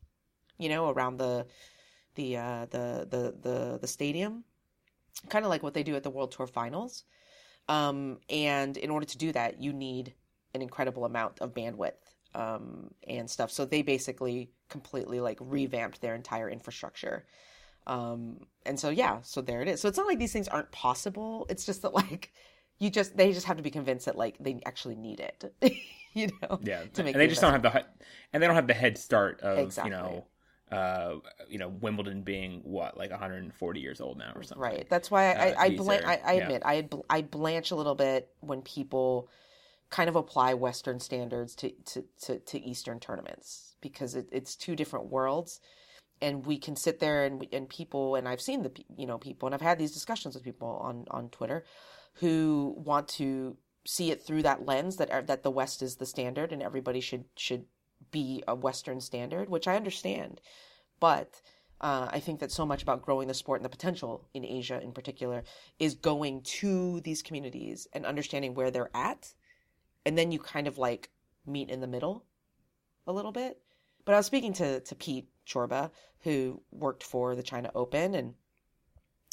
you 0.58 0.70
know, 0.70 0.90
around 0.90 1.18
the 1.18 1.46
the 2.16 2.38
uh 2.38 2.66
the 2.72 3.08
the 3.10 3.36
the, 3.42 3.80
the 3.82 3.88
stadium. 3.88 4.46
Kind 5.30 5.44
of 5.44 5.50
like 5.50 5.62
what 5.62 5.74
they 5.74 5.84
do 5.84 5.96
at 5.96 6.04
the 6.04 6.10
World 6.10 6.32
Tour 6.32 6.48
Finals. 6.48 7.04
Um, 7.68 8.20
and 8.30 8.78
in 8.78 8.90
order 8.90 9.06
to 9.06 9.18
do 9.18 9.32
that, 9.32 9.62
you 9.62 9.74
need 9.74 10.14
an 10.54 10.62
incredible 10.62 11.06
amount 11.06 11.40
of 11.40 11.54
bandwidth 11.54 11.94
um, 12.36 12.94
and 13.08 13.30
stuff. 13.30 13.52
So 13.52 13.66
they 13.66 13.82
basically 13.82 14.52
completely 14.70 15.20
like 15.20 15.38
revamped 15.40 16.02
their 16.02 16.16
entire 16.16 16.50
infrastructure. 16.50 17.26
Um, 17.88 18.42
and 18.66 18.80
so 18.80 18.90
yeah, 18.90 19.20
so 19.22 19.42
there 19.42 19.62
it 19.62 19.68
is. 19.68 19.82
So 19.82 19.88
it's 19.88 19.98
not 19.98 20.08
like 20.08 20.20
these 20.20 20.34
things 20.34 20.48
aren't 20.48 20.72
possible. 20.72 21.46
It's 21.50 21.66
just 21.66 21.82
that 21.84 21.94
like 21.94 22.34
you 22.80 22.90
just 22.90 23.16
they 23.16 23.32
just 23.32 23.46
have 23.46 23.58
to 23.58 23.64
be 23.64 23.72
convinced 23.72 24.06
that 24.06 24.18
like 24.18 24.38
they 24.40 24.60
actually 24.66 24.96
need 24.96 25.20
it. 25.20 25.54
you 26.14 26.28
know, 26.42 26.60
Yeah, 26.62 26.84
to 26.94 27.04
make 27.04 27.16
and 27.16 27.22
they 27.22 27.28
just 27.28 27.42
don't 27.42 27.54
have 27.54 27.62
the, 27.62 27.86
and 28.34 28.42
they 28.42 28.48
don't 28.48 28.56
have 28.56 28.68
the 28.68 28.74
head 28.74 28.98
start 28.98 29.40
of 29.42 29.60
Exactly. 29.60 29.92
you 29.92 29.98
know, 29.98 30.26
uh, 30.72 31.16
you 31.50 31.58
know, 31.58 31.68
Wimbledon 31.68 32.22
being 32.22 32.62
what 32.64 32.98
like 32.98 33.12
140 33.12 33.80
years 33.80 34.00
old 34.02 34.18
now 34.18 34.32
or 34.36 34.44
something. 34.44 34.62
Right. 34.62 34.88
That's 34.90 35.12
why 35.12 35.34
I, 35.34 35.52
Uh, 35.52 35.56
I, 35.60 35.70
these 35.70 35.80
blan- 35.80 36.04
are- 36.04 36.10
I, 36.10 36.22
I 36.26 36.34
yeah. 36.34 36.44
admit 36.44 36.62
I, 36.66 36.82
bl- 36.84 37.02
I 37.10 37.22
blanch 37.22 37.72
a 37.72 37.76
little 37.76 37.96
bit 37.96 38.30
when 38.40 38.62
people 38.62 39.30
kind 39.90 40.08
of 40.08 40.16
apply 40.16 40.54
Western 40.54 41.00
standards 41.02 41.54
to, 41.56 41.72
to, 41.86 42.06
to, 42.22 42.40
to 42.40 42.60
Eastern 42.66 43.00
tournaments 43.00 43.76
because 43.82 44.16
it, 44.16 44.28
it's 44.32 44.56
two 44.56 44.76
different 44.76 45.08
worlds. 45.08 45.60
And 46.22 46.46
we 46.46 46.58
can 46.58 46.76
sit 46.76 47.00
there 47.00 47.26
and, 47.26 47.46
and 47.52 47.68
people, 47.68 48.16
and 48.16 48.28
I've 48.28 48.40
seen 48.42 48.62
the, 48.64 48.72
you 48.96 49.08
know, 49.08 49.18
people, 49.18 49.48
and 49.48 49.56
I've 49.56 49.62
had 49.62 49.80
these 49.80 49.92
discussions 49.92 50.36
with 50.36 50.44
people 50.44 50.80
on, 50.82 51.06
on 51.12 51.30
Twitter 51.30 51.66
who 52.16 52.76
want 52.78 53.08
to 53.10 53.58
see 53.86 54.12
it 54.12 54.22
through 54.24 54.44
that 54.44 54.66
lens 54.66 54.98
that, 54.98 55.28
that 55.28 55.42
the 55.44 55.52
West 55.52 55.82
is 55.82 55.96
the 55.96 56.06
standard 56.06 56.54
and 56.54 56.62
everybody 56.62 57.02
should, 57.02 57.26
should 57.36 57.66
be 58.12 58.44
a 58.48 58.56
Western 58.56 59.02
standard, 59.02 59.50
which 59.50 59.68
I 59.68 59.76
understand. 59.76 60.42
But 61.00 61.42
uh, 61.80 62.10
I 62.12 62.20
think 62.20 62.40
that 62.40 62.52
so 62.52 62.66
much 62.66 62.84
about 62.84 63.02
growing 63.02 63.28
the 63.28 63.34
sport 63.34 63.60
and 63.60 63.66
the 63.66 63.70
potential 63.70 64.28
in 64.34 64.46
Asia 64.46 64.80
in 64.82 64.92
particular 64.92 65.44
is 65.80 65.96
going 65.96 66.42
to 66.44 67.02
these 67.02 67.24
communities 67.24 67.88
and 67.94 68.06
understanding 68.06 68.54
where 68.54 68.70
they're 68.70 68.96
at. 68.96 69.34
And 70.06 70.18
then 70.18 70.32
you 70.32 70.40
kind 70.40 70.68
of 70.68 70.78
like 70.78 71.10
meet 71.46 71.70
in 71.70 71.82
the 71.82 71.88
middle 71.88 72.26
a 73.08 73.12
little 73.14 73.32
bit. 73.32 73.58
But 74.06 74.14
I 74.14 74.18
was 74.18 74.26
speaking 74.26 74.54
to, 74.54 74.80
to 74.80 74.96
Pete 74.96 75.30
Chorba, 75.48 75.92
who 76.20 76.62
worked 76.72 77.04
for 77.04 77.36
the 77.36 77.44
China 77.44 77.72
Open 77.74 78.16
and 78.16 78.34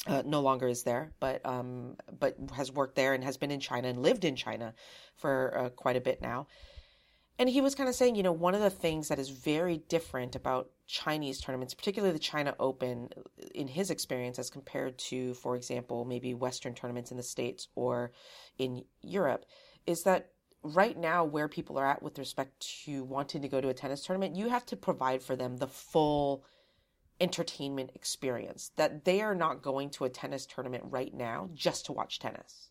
uh, 0.07 0.23
no 0.25 0.41
longer 0.41 0.67
is 0.67 0.83
there, 0.83 1.11
but 1.19 1.45
um, 1.45 1.97
but 2.19 2.35
has 2.53 2.71
worked 2.71 2.95
there 2.95 3.13
and 3.13 3.23
has 3.23 3.37
been 3.37 3.51
in 3.51 3.59
China 3.59 3.89
and 3.89 4.01
lived 4.01 4.23
in 4.23 4.35
China 4.35 4.73
for 5.17 5.57
uh, 5.57 5.69
quite 5.69 5.97
a 5.97 6.01
bit 6.01 6.21
now. 6.21 6.47
And 7.39 7.47
he 7.47 7.61
was 7.61 7.73
kind 7.73 7.87
of 7.87 7.95
saying, 7.95 8.15
you 8.15 8.23
know, 8.23 8.33
one 8.33 8.53
of 8.53 8.59
the 8.59 8.69
things 8.69 9.07
that 9.07 9.17
is 9.17 9.29
very 9.29 9.77
different 9.87 10.35
about 10.35 10.69
Chinese 10.87 11.39
tournaments, 11.39 11.73
particularly 11.73 12.11
the 12.11 12.19
China 12.19 12.53
Open, 12.59 13.07
in 13.55 13.69
his 13.69 13.89
experience, 13.89 14.37
as 14.37 14.49
compared 14.49 14.97
to, 14.97 15.33
for 15.35 15.55
example, 15.55 16.03
maybe 16.03 16.33
Western 16.33 16.73
tournaments 16.73 17.11
in 17.11 17.17
the 17.17 17.23
States 17.23 17.69
or 17.75 18.11
in 18.57 18.83
Europe, 19.01 19.45
is 19.87 20.03
that 20.03 20.31
right 20.63 20.97
now, 20.97 21.23
where 21.23 21.47
people 21.47 21.77
are 21.77 21.87
at 21.87 22.03
with 22.03 22.19
respect 22.19 22.83
to 22.83 23.05
wanting 23.05 23.41
to 23.41 23.47
go 23.47 23.61
to 23.61 23.69
a 23.69 23.73
tennis 23.73 24.05
tournament, 24.05 24.35
you 24.35 24.49
have 24.49 24.65
to 24.65 24.75
provide 24.75 25.23
for 25.23 25.37
them 25.37 25.55
the 25.55 25.67
full 25.67 26.43
entertainment 27.21 27.91
experience. 27.95 28.71
That 28.75 29.05
they 29.05 29.21
are 29.21 29.35
not 29.35 29.61
going 29.61 29.91
to 29.91 30.03
a 30.03 30.09
tennis 30.09 30.45
tournament 30.45 30.83
right 30.87 31.13
now 31.13 31.49
just 31.53 31.85
to 31.85 31.93
watch 31.93 32.19
tennis. 32.19 32.69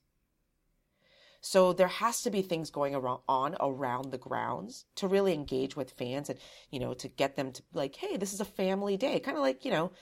So 1.41 1.73
there 1.73 1.89
has 1.89 2.23
to 2.23 2.31
be 2.31 2.43
things 2.43 2.71
going 2.71 2.95
around, 2.95 3.21
on 3.29 3.57
around 3.61 4.11
the 4.11 4.19
grounds 4.19 4.85
to 4.97 5.07
really 5.07 5.33
engage 5.33 5.77
with 5.77 5.93
fans 5.93 6.29
and, 6.29 6.39
you 6.71 6.81
know, 6.81 6.95
to 6.95 7.09
get 7.09 7.37
them 7.37 7.53
to 7.53 7.63
like, 7.73 7.95
hey, 7.97 8.17
this 8.17 8.33
is 8.33 8.41
a 8.41 8.45
family 8.45 8.97
day. 8.97 9.21
Kind 9.21 9.37
of 9.37 9.43
like, 9.43 9.65
you 9.65 9.71
know, 9.71 9.93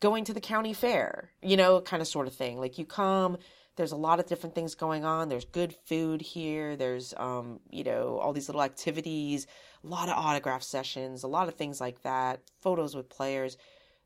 going 0.00 0.24
to 0.24 0.34
the 0.34 0.40
county 0.40 0.74
fair, 0.74 1.30
you 1.42 1.56
know, 1.56 1.80
kind 1.80 2.02
of 2.02 2.08
sort 2.08 2.26
of 2.26 2.34
thing. 2.34 2.58
Like 2.58 2.78
you 2.78 2.84
come, 2.84 3.38
there's 3.76 3.92
a 3.92 3.96
lot 3.96 4.20
of 4.20 4.26
different 4.26 4.54
things 4.54 4.74
going 4.74 5.04
on. 5.04 5.28
There's 5.28 5.44
good 5.44 5.74
food 5.86 6.20
here. 6.20 6.76
There's, 6.76 7.14
um, 7.16 7.60
you 7.70 7.84
know, 7.84 8.18
all 8.18 8.32
these 8.32 8.48
little 8.48 8.62
activities, 8.62 9.46
a 9.84 9.86
lot 9.86 10.08
of 10.08 10.16
autograph 10.16 10.62
sessions, 10.62 11.22
a 11.22 11.28
lot 11.28 11.48
of 11.48 11.54
things 11.54 11.80
like 11.80 12.02
that, 12.02 12.40
photos 12.60 12.94
with 12.94 13.08
players. 13.08 13.56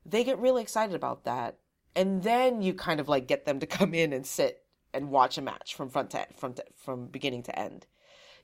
They 0.07 0.25
get 0.25 0.39
really 0.39 0.63
excited 0.63 0.95
about 0.95 1.25
that. 1.25 1.59
And 1.97 2.23
then 2.23 2.63
you 2.63 2.75
kind 2.75 3.01
of 3.01 3.09
like 3.09 3.27
get 3.27 3.45
them 3.45 3.61
to 3.61 3.67
come 3.67 3.95
in 3.95 4.13
and 4.13 4.25
sit 4.25 4.63
and 4.93 5.11
watch 5.11 5.39
a 5.39 5.43
match 5.43 5.75
from 5.75 5.89
front 5.89 6.11
to 6.11 6.27
from 6.37 6.55
to, 6.55 6.65
from 6.77 7.07
beginning 7.07 7.43
to 7.45 7.59
end 7.59 7.87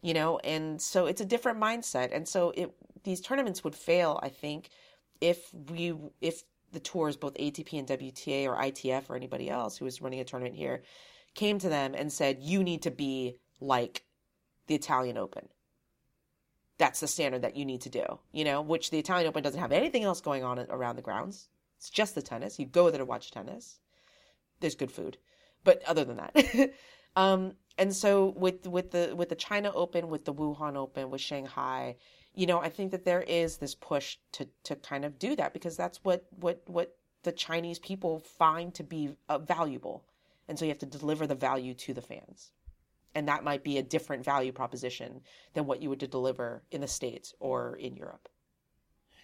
you 0.03 0.13
know? 0.13 0.39
And 0.41 0.81
so 0.81 1.07
it's 1.07 1.23
a 1.23 1.25
different 1.25 1.59
mindset. 1.59 2.15
And 2.15 2.29
so 2.29 2.53
it 2.55 2.73
these 3.07 3.21
tournaments 3.21 3.65
would 3.65 3.75
fail 3.75 4.21
i 4.23 4.29
think 4.29 4.69
if 5.21 5.51
we 5.71 5.95
if 6.21 6.43
the 6.73 6.81
tours 6.81 7.17
both 7.17 7.35
atp 7.35 7.79
and 7.79 7.89
wta 7.89 8.47
or 8.47 8.57
itf 8.57 9.09
or 9.09 9.17
anybody 9.17 9.49
else 9.49 9.79
who 9.79 9.87
was 9.87 10.03
running 10.03 10.21
a 10.21 10.25
tournament 10.25 10.57
here 10.57 10.83
came 11.35 11.59
to 11.59 11.69
them 11.71 11.95
and 11.95 12.13
said 12.13 12.39
you 12.41 12.63
need 12.63 12.83
to 12.83 12.91
be 12.91 13.37
like 13.61 14.03
the 14.67 14.75
italian 14.75 15.17
open. 15.17 15.49
That's 16.79 17.01
the 17.01 17.09
standard 17.09 17.43
that 17.43 17.57
you 17.57 17.65
need 17.65 17.81
to 17.83 17.89
do 17.89 18.05
you 18.33 18.45
know? 18.45 18.61
Which 18.61 18.91
the 18.91 18.99
italian 18.99 19.29
open 19.29 19.43
doesn't 19.43 19.61
have 19.61 19.73
anything 19.73 20.03
else 20.03 20.21
going 20.21 20.45
on 20.45 20.59
around 20.69 20.97
the 20.97 21.03
grounds. 21.03 21.49
It's 21.79 21.89
just 21.89 22.15
the 22.15 22.23
tennis. 22.23 22.59
You 22.59 22.67
go 22.67 22.91
there 22.91 22.99
to 22.99 23.05
watch 23.05 23.31
tennis. 23.31 23.79
There's 24.61 24.75
good 24.75 24.91
food 24.91 25.17
but 25.67 25.83
other 25.85 26.05
than 26.05 26.17
that. 26.17 26.71
Um 27.17 27.55
and 27.79 27.97
so 27.97 28.35
with 28.37 28.67
with 28.67 28.91
the 28.91 29.15
with 29.17 29.31
the 29.31 29.35
china 29.35 29.73
open 29.73 30.09
with 30.11 30.27
the 30.27 30.35
wuhan 30.35 30.77
open 30.77 31.09
with 31.09 31.23
shanghai 31.23 31.97
you 32.35 32.47
know 32.47 32.61
i 32.61 32.69
think 32.69 32.91
that 32.91 33.07
there 33.07 33.23
is 33.23 33.57
this 33.57 33.75
push 33.75 34.19
to 34.33 34.47
to 34.65 34.77
kind 34.77 35.03
of 35.03 35.19
do 35.19 35.35
that 35.35 35.55
because 35.55 35.79
that's 35.79 35.99
what 36.05 36.27
what 36.39 36.61
what 36.67 36.95
the 37.27 37.33
chinese 37.33 37.79
people 37.81 38.21
find 38.21 38.73
to 38.73 38.85
be 38.85 39.17
uh, 39.29 39.37
valuable. 39.37 40.05
And 40.49 40.57
so 40.57 40.65
you 40.65 40.71
have 40.71 40.79
to 40.79 40.87
deliver 40.87 41.27
the 41.27 41.35
value 41.35 41.75
to 41.75 41.93
the 41.93 42.01
fans. 42.01 42.53
And 43.17 43.27
that 43.27 43.43
might 43.43 43.65
be 43.65 43.79
a 43.79 43.83
different 43.83 44.25
value 44.25 44.53
proposition 44.53 45.23
than 45.53 45.67
what 45.67 45.83
you 45.83 45.91
would 45.91 45.99
deliver 45.99 46.63
in 46.71 46.83
the 46.83 46.87
states 46.87 47.35
or 47.41 47.75
in 47.77 47.97
europe. 47.97 48.29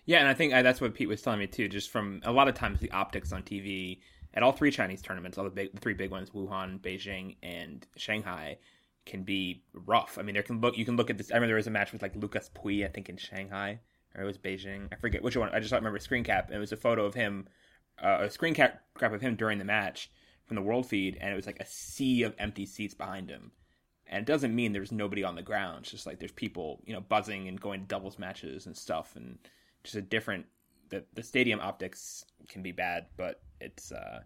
Yeah, 0.04 0.18
and 0.18 0.26
I 0.26 0.34
think 0.34 0.52
uh, 0.52 0.62
that's 0.62 0.80
what 0.80 0.94
Pete 0.94 1.08
was 1.08 1.22
telling 1.22 1.38
me 1.38 1.46
too. 1.46 1.68
Just 1.68 1.90
from 1.90 2.20
a 2.24 2.32
lot 2.32 2.48
of 2.48 2.54
times 2.54 2.80
the 2.80 2.90
optics 2.90 3.32
on 3.32 3.42
TV 3.44 4.00
at 4.34 4.42
all 4.42 4.52
three 4.52 4.70
Chinese 4.70 5.02
tournaments, 5.02 5.38
all 5.38 5.44
the 5.44 5.50
big, 5.50 5.72
the 5.72 5.80
three 5.80 5.94
big 5.94 6.10
ones, 6.10 6.30
Wuhan, 6.30 6.80
Beijing, 6.80 7.36
and 7.42 7.86
Shanghai, 7.96 8.58
can 9.04 9.22
be 9.22 9.62
rough. 9.72 10.18
I 10.18 10.22
mean, 10.22 10.34
there 10.34 10.42
can 10.42 10.60
look 10.60 10.76
you 10.78 10.84
can 10.84 10.96
look 10.96 11.10
at 11.10 11.18
this. 11.18 11.30
I 11.30 11.34
remember 11.34 11.48
there 11.48 11.56
was 11.56 11.66
a 11.66 11.70
match 11.70 11.92
with 11.92 12.02
like 12.02 12.16
Lucas 12.16 12.50
Pouille, 12.54 12.84
I 12.84 12.88
think 12.88 13.08
in 13.08 13.16
Shanghai, 13.16 13.80
or 14.14 14.22
it 14.22 14.26
was 14.26 14.38
Beijing. 14.38 14.88
I 14.92 14.96
forget 14.96 15.22
which 15.22 15.36
one. 15.36 15.50
I 15.52 15.60
just 15.60 15.72
remember 15.72 15.98
screen 15.98 16.24
cap. 16.24 16.46
And 16.46 16.56
it 16.56 16.60
was 16.60 16.72
a 16.72 16.76
photo 16.76 17.04
of 17.04 17.14
him, 17.14 17.48
uh, 18.02 18.18
a 18.20 18.30
screen 18.30 18.54
cap 18.54 18.82
cap 18.98 19.12
of 19.12 19.20
him 19.20 19.36
during 19.36 19.58
the 19.58 19.64
match 19.64 20.10
from 20.46 20.56
the 20.56 20.62
world 20.62 20.86
feed, 20.86 21.18
and 21.20 21.32
it 21.32 21.36
was 21.36 21.46
like 21.46 21.60
a 21.60 21.66
sea 21.66 22.22
of 22.22 22.34
empty 22.38 22.66
seats 22.66 22.94
behind 22.94 23.30
him. 23.30 23.52
And 24.06 24.20
it 24.20 24.26
doesn't 24.30 24.54
mean 24.54 24.72
there's 24.72 24.92
nobody 24.92 25.24
on 25.24 25.36
the 25.36 25.42
ground. 25.42 25.80
It's 25.82 25.90
just 25.90 26.06
like 26.06 26.18
there's 26.18 26.32
people, 26.32 26.82
you 26.84 26.92
know, 26.92 27.00
buzzing 27.00 27.48
and 27.48 27.60
going 27.60 27.80
to 27.80 27.86
doubles 27.86 28.18
matches 28.18 28.66
and 28.66 28.76
stuff, 28.76 29.16
and 29.16 29.38
just 29.84 29.96
a 29.96 30.02
different. 30.02 30.46
The 30.92 31.04
the 31.14 31.22
stadium 31.22 31.58
optics 31.58 32.24
can 32.48 32.62
be 32.62 32.70
bad, 32.70 33.06
but 33.16 33.40
it's 33.60 33.90
uh, 33.90 34.20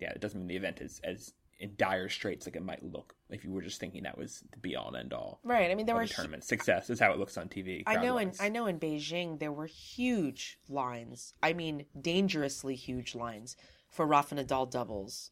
yeah, 0.00 0.10
it 0.10 0.20
doesn't 0.20 0.40
mean 0.40 0.48
the 0.48 0.56
event 0.56 0.80
is 0.80 1.00
as 1.04 1.34
in 1.60 1.74
dire 1.76 2.08
straits 2.08 2.46
like 2.46 2.54
it 2.56 2.62
might 2.62 2.82
look 2.84 3.14
if 3.30 3.44
you 3.44 3.50
were 3.50 3.60
just 3.60 3.80
thinking 3.80 4.04
that 4.04 4.16
was 4.16 4.42
the 4.52 4.58
be 4.58 4.74
all 4.76 4.88
and 4.88 4.96
end 4.96 5.12
all. 5.12 5.40
Right. 5.42 5.70
I 5.70 5.74
mean, 5.74 5.86
there 5.86 5.94
were 5.94 6.02
a 6.02 6.08
tournament 6.08 6.44
success 6.44 6.88
is 6.88 6.98
how 6.98 7.12
it 7.12 7.18
looks 7.18 7.36
on 7.36 7.48
TV. 7.48 7.82
I 7.86 7.96
know 7.96 8.16
in. 8.18 8.32
I 8.40 8.48
know 8.48 8.66
in 8.66 8.78
Beijing 8.80 9.38
there 9.38 9.52
were 9.52 9.66
huge 9.66 10.58
lines. 10.68 11.34
I 11.42 11.52
mean, 11.52 11.84
dangerously 12.00 12.74
huge 12.74 13.14
lines 13.14 13.56
for 13.90 14.06
Rafa 14.06 14.36
Nadal 14.36 14.70
doubles 14.70 15.30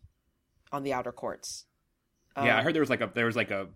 on 0.72 0.82
the 0.82 0.92
outer 0.92 1.12
courts. 1.12 1.64
yeah, 2.36 2.56
I 2.56 2.58
Um, 2.58 2.64
heard 2.64 2.74
there 2.74 2.82
was 2.82 2.90
like 2.90 3.00
a 3.00 3.10
there 3.14 3.26
was 3.26 3.36
like 3.36 3.50
a 3.50 3.68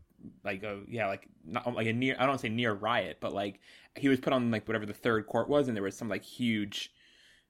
like 0.44 0.62
a 0.62 0.80
yeah 0.88 1.06
like 1.06 1.28
not 1.44 1.74
like 1.74 1.86
a 1.86 1.92
near 1.92 2.16
I 2.18 2.26
don't 2.26 2.40
say 2.40 2.48
near 2.48 2.72
riot, 2.72 3.18
but 3.20 3.32
like 3.32 3.60
he 3.96 4.08
was 4.08 4.20
put 4.20 4.32
on 4.32 4.50
like 4.50 4.66
whatever 4.66 4.86
the 4.86 4.92
third 4.92 5.26
court 5.26 5.48
was, 5.48 5.68
and 5.68 5.76
there 5.76 5.82
was 5.82 5.96
some 5.96 6.08
like 6.08 6.24
huge, 6.24 6.92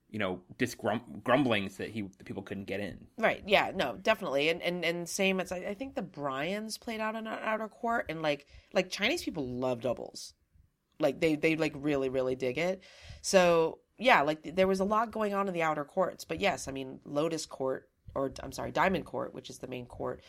you 0.09 0.19
know, 0.19 0.41
disgrum- 0.57 1.23
grumblings 1.23 1.77
that 1.77 1.89
he 1.89 2.03
the 2.17 2.23
people 2.23 2.43
couldn't 2.43 2.65
get 2.65 2.79
in. 2.79 3.07
Right. 3.17 3.43
Yeah. 3.45 3.71
No. 3.73 3.97
Definitely. 4.01 4.49
And 4.49 4.61
and 4.61 4.83
and 4.83 5.07
same 5.07 5.39
as 5.39 5.51
I, 5.51 5.57
I 5.57 5.73
think 5.73 5.95
the 5.95 6.01
Bryans 6.01 6.77
played 6.77 6.99
out 6.99 7.15
on 7.15 7.27
outer 7.27 7.67
court, 7.67 8.05
and 8.09 8.21
like 8.21 8.47
like 8.73 8.89
Chinese 8.89 9.23
people 9.23 9.47
love 9.47 9.81
doubles, 9.81 10.33
like 10.99 11.19
they 11.19 11.35
they 11.35 11.55
like 11.55 11.73
really 11.75 12.09
really 12.09 12.35
dig 12.35 12.57
it. 12.57 12.81
So 13.21 13.79
yeah, 13.97 14.21
like 14.21 14.55
there 14.55 14.67
was 14.67 14.79
a 14.79 14.85
lot 14.85 15.11
going 15.11 15.33
on 15.33 15.47
in 15.47 15.53
the 15.53 15.63
outer 15.63 15.85
courts. 15.85 16.25
But 16.25 16.39
yes, 16.39 16.67
I 16.67 16.71
mean 16.71 16.99
Lotus 17.05 17.45
Court 17.45 17.87
or 18.15 18.33
I'm 18.41 18.51
sorry 18.51 18.71
Diamond 18.71 19.05
Court, 19.05 19.33
which 19.33 19.49
is 19.49 19.59
the 19.59 19.67
main 19.67 19.85
court 19.85 20.21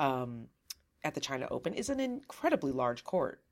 um, 0.00 0.46
at 1.02 1.14
the 1.14 1.20
China 1.20 1.46
Open, 1.50 1.74
is 1.74 1.88
an 1.88 2.00
incredibly 2.00 2.72
large 2.72 3.04
court. 3.04 3.42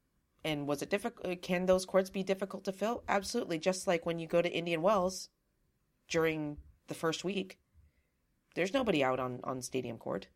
And 0.44 0.66
was 0.66 0.82
it 0.82 0.90
difficult? 0.90 1.26
Uh, 1.26 1.36
can 1.36 1.66
those 1.66 1.84
courts 1.84 2.10
be 2.10 2.22
difficult 2.22 2.64
to 2.64 2.72
fill? 2.72 3.02
Absolutely. 3.08 3.58
Just 3.58 3.86
like 3.86 4.06
when 4.06 4.18
you 4.18 4.26
go 4.26 4.40
to 4.40 4.50
Indian 4.52 4.82
Wells 4.82 5.30
during 6.08 6.58
the 6.86 6.94
first 6.94 7.24
week, 7.24 7.58
there's 8.54 8.72
nobody 8.72 9.02
out 9.02 9.20
on 9.20 9.40
on 9.44 9.62
stadium 9.62 9.98
court. 9.98 10.28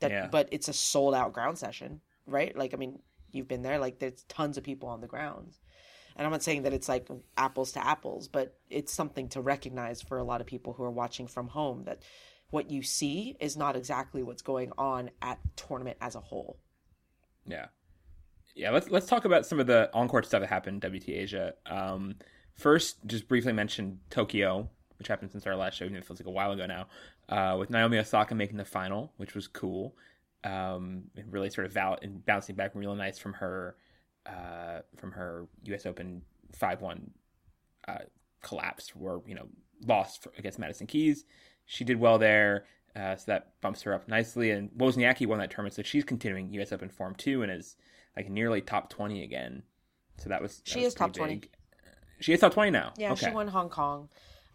That, 0.00 0.10
Yeah. 0.10 0.28
but 0.28 0.48
it's 0.52 0.68
a 0.68 0.72
sold 0.72 1.14
out 1.14 1.32
ground 1.32 1.58
session, 1.58 2.00
right? 2.26 2.56
Like, 2.56 2.72
I 2.72 2.76
mean, 2.76 3.00
you've 3.32 3.48
been 3.48 3.62
there. 3.62 3.78
Like, 3.78 3.98
there's 3.98 4.22
tons 4.24 4.56
of 4.56 4.62
people 4.64 4.88
on 4.88 5.00
the 5.00 5.08
grounds, 5.08 5.60
and 6.14 6.24
I'm 6.24 6.30
not 6.30 6.42
saying 6.44 6.62
that 6.62 6.72
it's 6.72 6.88
like 6.88 7.08
apples 7.36 7.72
to 7.72 7.84
apples, 7.84 8.28
but 8.28 8.58
it's 8.70 8.92
something 8.92 9.28
to 9.30 9.40
recognize 9.40 10.00
for 10.00 10.18
a 10.18 10.24
lot 10.24 10.40
of 10.40 10.46
people 10.46 10.72
who 10.72 10.84
are 10.84 10.90
watching 10.90 11.26
from 11.26 11.48
home 11.48 11.84
that 11.84 12.02
what 12.50 12.70
you 12.70 12.82
see 12.82 13.36
is 13.40 13.56
not 13.56 13.76
exactly 13.76 14.22
what's 14.22 14.42
going 14.42 14.72
on 14.78 15.10
at 15.20 15.38
tournament 15.56 15.98
as 16.00 16.14
a 16.14 16.20
whole. 16.20 16.58
Yeah, 17.46 17.66
yeah. 18.54 18.70
Let's 18.70 18.90
let's 18.90 19.06
talk 19.06 19.24
about 19.24 19.46
some 19.46 19.60
of 19.60 19.66
the 19.66 19.90
encore 19.94 20.22
stuff 20.22 20.40
that 20.40 20.48
happened 20.48 20.82
WT 20.82 21.08
Asia. 21.08 21.54
Um, 21.66 22.16
first, 22.54 22.98
just 23.06 23.28
briefly 23.28 23.52
mention 23.52 24.00
Tokyo, 24.10 24.68
which 24.98 25.08
happened 25.08 25.30
since 25.30 25.46
our 25.46 25.56
last 25.56 25.76
show. 25.76 25.84
Even 25.84 25.96
it 25.96 26.04
feels 26.04 26.20
like 26.20 26.26
a 26.26 26.30
while 26.30 26.52
ago 26.52 26.66
now. 26.66 26.86
Uh, 27.28 27.56
with 27.58 27.70
Naomi 27.70 27.98
Osaka 27.98 28.34
making 28.34 28.56
the 28.56 28.64
final, 28.64 29.12
which 29.16 29.34
was 29.34 29.46
cool. 29.46 29.96
Um, 30.44 31.04
and 31.16 31.32
really 31.32 31.50
sort 31.50 31.66
of 31.66 31.72
val- 31.72 31.98
and 32.00 32.24
bouncing 32.24 32.54
back 32.54 32.70
really 32.74 32.96
nice 32.96 33.18
from 33.18 33.34
her 33.34 33.76
uh, 34.24 34.80
from 34.96 35.12
her 35.12 35.46
U.S. 35.64 35.86
Open 35.86 36.22
five 36.54 36.80
one 36.80 37.10
uh, 37.86 37.98
collapse, 38.42 38.94
where 38.94 39.20
you 39.26 39.34
know 39.34 39.48
lost 39.86 40.22
for, 40.22 40.32
against 40.38 40.58
Madison 40.58 40.86
Keys. 40.86 41.24
She 41.70 41.84
did 41.84 42.00
well 42.00 42.18
there. 42.18 42.64
Uh, 42.96 43.14
so 43.14 43.24
that 43.26 43.52
bumps 43.60 43.82
her 43.82 43.92
up 43.94 44.08
nicely. 44.08 44.50
And 44.50 44.70
Wozniacki 44.72 45.26
won 45.26 45.38
that 45.38 45.50
tournament, 45.50 45.74
so 45.74 45.82
she's 45.82 46.02
continuing 46.02 46.50
U.S. 46.54 46.72
Open 46.72 46.88
form 46.88 47.14
too, 47.14 47.42
and 47.42 47.52
is 47.52 47.76
like 48.16 48.28
nearly 48.28 48.60
top 48.60 48.90
twenty 48.90 49.22
again. 49.22 49.62
So 50.16 50.30
that 50.30 50.42
was 50.42 50.56
that 50.58 50.68
She 50.68 50.78
was 50.80 50.88
is 50.88 50.94
top 50.94 51.14
pretty 51.14 51.36
20. 51.36 51.50
She 52.20 52.32
is 52.32 52.40
top 52.40 52.54
twenty 52.54 52.70
now. 52.72 52.92
Yeah, 52.96 53.12
okay. 53.12 53.26
she 53.28 53.32
won 53.32 53.46
Hong 53.46 53.68
Kong 53.68 54.08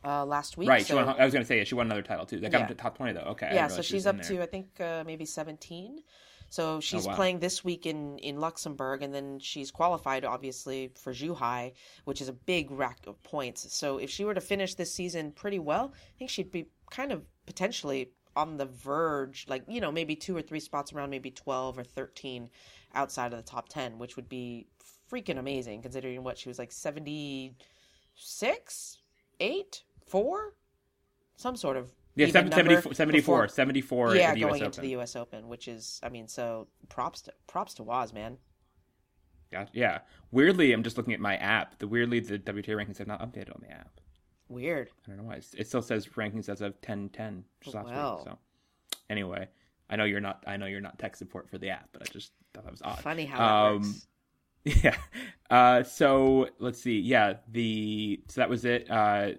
uh, 0.04 0.26
last 0.26 0.58
week. 0.58 0.68
Right, 0.68 0.82
she 0.82 0.88
so- 0.92 1.06
won. 1.06 1.16
I 1.18 1.24
was 1.24 1.32
going 1.34 1.44
to 1.44 1.48
say 1.48 1.60
yeah, 1.60 1.64
she 1.64 1.76
won 1.76 1.86
another 1.86 2.02
title 2.02 2.26
too. 2.26 2.40
That 2.40 2.52
got 2.52 2.62
Yeah. 2.62 2.68
to 2.68 2.76
top 2.76 2.98
twenty 2.98 3.14
though. 3.14 3.30
Okay. 3.32 3.52
Yeah, 3.54 3.68
so 3.68 3.82
she 3.82 3.94
she's 3.94 4.08
up 4.08 4.22
to 4.24 4.42
I 4.42 4.48
think 4.48 4.82
uh, 4.82 5.04
maybe 5.06 5.24
17. 5.26 6.00
So 6.50 6.80
she's 6.82 7.06
Oh, 7.08 7.10
wow. 7.10 7.16
playing 7.16 7.40
this 7.40 7.64
week 7.64 7.86
in 7.88 8.18
in 8.20 8.40
Luxembourg, 8.40 9.02
and 9.02 9.14
then 9.14 9.40
she's 9.40 9.72
qualified 9.72 10.24
obviously 10.26 10.92
for 10.96 11.12
Zhuhai, 11.14 11.74
which 12.06 12.22
is 12.22 12.28
a 12.28 12.34
big 12.34 12.70
rack 12.72 13.00
of 13.08 13.22
points. 13.24 13.74
So 13.74 13.98
if 13.98 14.10
she 14.10 14.24
were 14.26 14.34
to 14.36 14.42
finish 14.42 14.76
this 14.76 14.94
season 14.94 15.32
pretty 15.32 15.58
well, 15.60 15.94
I 15.96 16.18
think 16.20 16.30
she'd 16.30 16.52
be 16.52 16.68
kind 16.94 17.12
of 17.12 17.24
potentially 17.46 18.12
on 18.36 18.58
the 18.58 18.66
verge, 18.66 19.46
like 19.50 19.64
you 19.68 19.82
know 19.82 19.92
maybe 19.92 20.16
two 20.16 20.36
or 20.38 20.42
three 20.42 20.60
spots 20.60 20.94
around 20.94 21.10
maybe 21.10 21.32
12 21.32 21.78
or 21.80 21.84
13 21.84 22.50
outside 22.96 23.34
of 23.34 23.38
the 23.38 23.44
top 23.44 23.68
10, 23.70 23.98
which 24.00 24.16
would 24.16 24.30
be 24.30 24.68
freaking 25.12 25.38
amazing 25.38 25.82
considering 25.82 26.24
what 26.24 26.38
she 26.38 26.48
was 26.50 26.58
like 26.60 26.72
76, 26.72 28.98
eight, 29.40 29.84
four, 30.08 30.54
some 31.36 31.56
sort 31.56 31.78
of 31.78 31.92
Yeah, 32.16 32.28
even 32.28 32.52
70, 32.52 32.82
74, 32.94 33.12
before- 33.12 33.48
74 33.48 34.16
yeah, 34.16 34.34
the 34.34 34.40
US 34.40 34.50
going 34.50 34.64
Open. 34.64 34.82
the 34.84 34.90
U.S. 34.92 35.16
Open, 35.16 35.48
which 35.48 35.68
is, 35.68 36.00
I 36.04 36.10
mean, 36.10 36.28
so 36.28 36.68
props 36.90 37.22
to 37.24 37.34
props 37.48 37.74
to 37.76 37.84
Waz, 37.84 38.14
man. 38.14 38.38
Yeah, 39.52 39.66
yeah. 39.74 40.00
Weirdly, 40.32 40.72
I'm 40.74 40.84
just 40.84 40.98
looking 40.98 41.14
at 41.14 41.20
my 41.20 41.36
app. 41.38 41.78
The 41.80 41.88
weirdly, 41.88 42.20
the 42.20 42.40
WTA 42.40 42.76
rankings 42.76 42.98
have 42.98 43.08
not 43.08 43.22
updated 43.22 43.54
on 43.56 43.62
the 43.62 43.72
app. 43.72 44.00
Weird. 44.50 44.90
I 45.06 45.10
don't 45.10 45.18
know 45.18 45.24
why. 45.24 45.34
It's- 45.38 45.54
It 45.58 45.68
still 45.68 45.82
says 45.82 46.08
rankings 46.08 46.50
as 46.50 46.62
of 46.62 46.80
10-10 46.82 47.44
just 47.62 47.76
last 47.76 47.88
Wow. 47.88 48.16
week. 48.18 48.26
So, 48.26 48.40
anyway, 49.10 49.48
I 49.90 49.96
know 49.96 50.04
you're 50.04 50.20
not. 50.22 50.44
I 50.48 50.58
know 50.58 50.66
you're 50.66 50.82
not 50.82 51.00
tech 51.00 51.16
support 51.16 51.50
for 51.50 51.58
the 51.58 51.70
app, 51.70 51.90
but 51.94 52.02
I 52.02 52.06
just 52.12 52.32
thought 52.54 52.64
that 52.66 52.72
was 52.72 52.82
odd. 52.82 53.00
Funny 53.00 53.26
how 53.26 53.68
Um, 53.68 53.82
works. 53.82 54.08
Yeah. 54.66 54.98
Uh, 55.50 55.84
so 55.84 56.50
let's 56.60 56.82
see. 56.82 57.00
Yeah, 57.00 57.38
the 57.50 58.22
so 58.30 58.40
that 58.42 58.50
was 58.50 58.64
it. 58.64 58.90
Uh, 58.90 59.32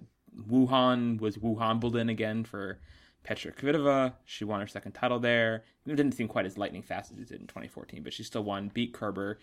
Wuhan 0.49 1.19
was 1.21 1.39
Wuhan 1.39 1.81
Wimbledon 1.81 2.09
again 2.11 2.45
for 2.45 2.79
Petra 3.23 3.53
Kvitova. 3.53 4.15
She 4.27 4.45
won 4.45 4.61
her 4.61 4.67
second 4.67 4.93
title 4.93 5.19
there. 5.19 5.65
It 5.87 5.97
didn't 5.97 6.13
seem 6.13 6.29
quite 6.29 6.45
as 6.45 6.59
lightning 6.59 6.83
fast 6.83 7.11
as 7.13 7.19
it 7.19 7.29
did 7.29 7.41
in 7.41 7.47
2014, 7.47 8.03
but 8.03 8.13
she 8.13 8.23
still 8.23 8.45
won, 8.45 8.69
beat 8.69 8.93
Kerber. 8.93 9.39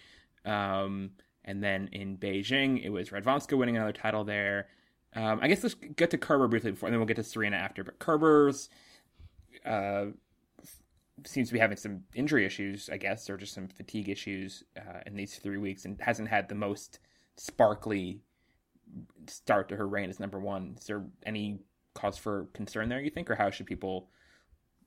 Um, 0.45 1.11
and 1.45 1.63
then 1.63 1.87
in 1.93 2.17
Beijing, 2.17 2.83
it 2.83 2.89
was 2.89 3.09
Radwanska 3.09 3.57
winning 3.57 3.75
another 3.77 3.91
title 3.93 4.23
there. 4.23 4.67
Um, 5.13 5.39
I 5.41 5.47
guess 5.47 5.63
let's 5.63 5.75
get 5.75 6.09
to 6.11 6.17
Kerber 6.17 6.47
briefly 6.47 6.71
before, 6.71 6.87
and 6.87 6.93
then 6.93 6.99
we'll 6.99 7.07
get 7.07 7.17
to 7.17 7.23
Serena 7.23 7.57
after. 7.57 7.83
But 7.83 7.99
Kerber's 7.99 8.69
uh, 9.65 10.05
seems 11.25 11.49
to 11.49 11.53
be 11.53 11.59
having 11.59 11.77
some 11.77 12.03
injury 12.15 12.45
issues, 12.45 12.89
I 12.89 12.97
guess, 12.97 13.29
or 13.29 13.37
just 13.37 13.53
some 13.53 13.67
fatigue 13.67 14.09
issues 14.09 14.63
uh, 14.77 15.01
in 15.05 15.15
these 15.15 15.35
three 15.35 15.57
weeks, 15.57 15.85
and 15.85 15.99
hasn't 16.01 16.29
had 16.29 16.47
the 16.47 16.55
most 16.55 16.99
sparkly 17.35 18.21
start 19.27 19.69
to 19.69 19.75
her 19.75 19.87
reign 19.87 20.09
as 20.09 20.19
number 20.19 20.39
one. 20.39 20.75
Is 20.79 20.87
there 20.87 21.03
any 21.25 21.59
cause 21.93 22.17
for 22.17 22.47
concern 22.53 22.89
there? 22.89 23.01
You 23.01 23.09
think, 23.09 23.29
or 23.29 23.35
how 23.35 23.49
should 23.49 23.65
people, 23.65 24.09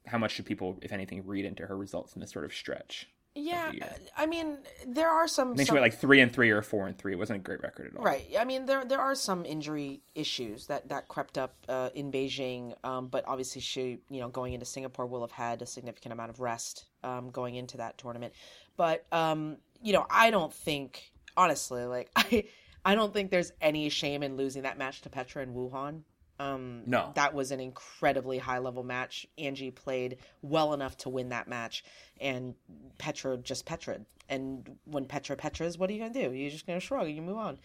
how 0.06 0.18
much 0.18 0.32
should 0.32 0.46
people, 0.46 0.78
if 0.82 0.92
anything, 0.92 1.26
read 1.26 1.44
into 1.44 1.66
her 1.66 1.76
results 1.76 2.14
in 2.14 2.20
this 2.20 2.30
sort 2.30 2.44
of 2.44 2.52
stretch? 2.54 3.08
Yeah. 3.36 3.72
I 4.16 4.26
mean, 4.26 4.58
there 4.86 5.08
are 5.08 5.26
some. 5.26 5.52
I 5.52 5.56
think 5.56 5.68
she 5.68 5.72
went 5.72 5.82
like 5.82 5.98
three 5.98 6.20
and 6.20 6.32
three 6.32 6.50
or 6.50 6.62
four 6.62 6.86
and 6.86 6.96
three. 6.96 7.12
It 7.12 7.18
wasn't 7.18 7.40
a 7.40 7.42
great 7.42 7.62
record 7.62 7.90
at 7.92 7.98
all. 7.98 8.04
Right. 8.04 8.24
I 8.38 8.44
mean, 8.44 8.64
there 8.66 8.84
there 8.84 9.00
are 9.00 9.14
some 9.16 9.44
injury 9.44 10.02
issues 10.14 10.68
that 10.68 10.88
that 10.88 11.08
crept 11.08 11.36
up 11.36 11.54
uh, 11.68 11.90
in 11.94 12.12
Beijing, 12.12 12.74
um, 12.84 13.08
but 13.08 13.24
obviously 13.26 13.60
she, 13.60 13.98
you 14.08 14.20
know, 14.20 14.28
going 14.28 14.52
into 14.52 14.66
Singapore 14.66 15.06
will 15.06 15.22
have 15.22 15.32
had 15.32 15.62
a 15.62 15.66
significant 15.66 16.12
amount 16.12 16.30
of 16.30 16.38
rest 16.38 16.84
um, 17.02 17.30
going 17.30 17.56
into 17.56 17.76
that 17.78 17.98
tournament. 17.98 18.34
But 18.76 19.04
um, 19.10 19.56
you 19.82 19.92
know, 19.92 20.06
I 20.08 20.30
don't 20.30 20.52
think 20.52 21.10
honestly, 21.36 21.84
like 21.86 22.10
I 22.16 22.44
I 22.84 22.94
don't 22.94 23.12
think 23.12 23.30
there's 23.30 23.52
any 23.60 23.88
shame 23.88 24.22
in 24.22 24.36
losing 24.36 24.62
that 24.62 24.78
match 24.78 25.02
to 25.02 25.10
Petra 25.10 25.42
and 25.42 25.56
Wuhan. 25.56 26.02
Um, 26.38 26.82
No. 26.86 27.12
that 27.14 27.32
was 27.34 27.50
an 27.52 27.60
incredibly 27.60 28.38
high 28.38 28.58
level 28.58 28.82
match. 28.82 29.26
Angie 29.38 29.70
played 29.70 30.18
well 30.42 30.72
enough 30.72 30.96
to 30.98 31.08
win 31.08 31.28
that 31.28 31.48
match, 31.48 31.84
and 32.20 32.54
Petra 32.98 33.36
just 33.36 33.64
Petra. 33.66 34.00
And 34.26 34.78
when 34.86 35.04
Petra 35.04 35.36
Petras, 35.36 35.78
what 35.78 35.90
are 35.90 35.92
you 35.92 35.98
gonna 35.98 36.14
do? 36.14 36.32
You're 36.32 36.50
just 36.50 36.66
gonna 36.66 36.80
shrug 36.80 37.06
and 37.06 37.14
you 37.14 37.20
move 37.20 37.36
on. 37.36 37.58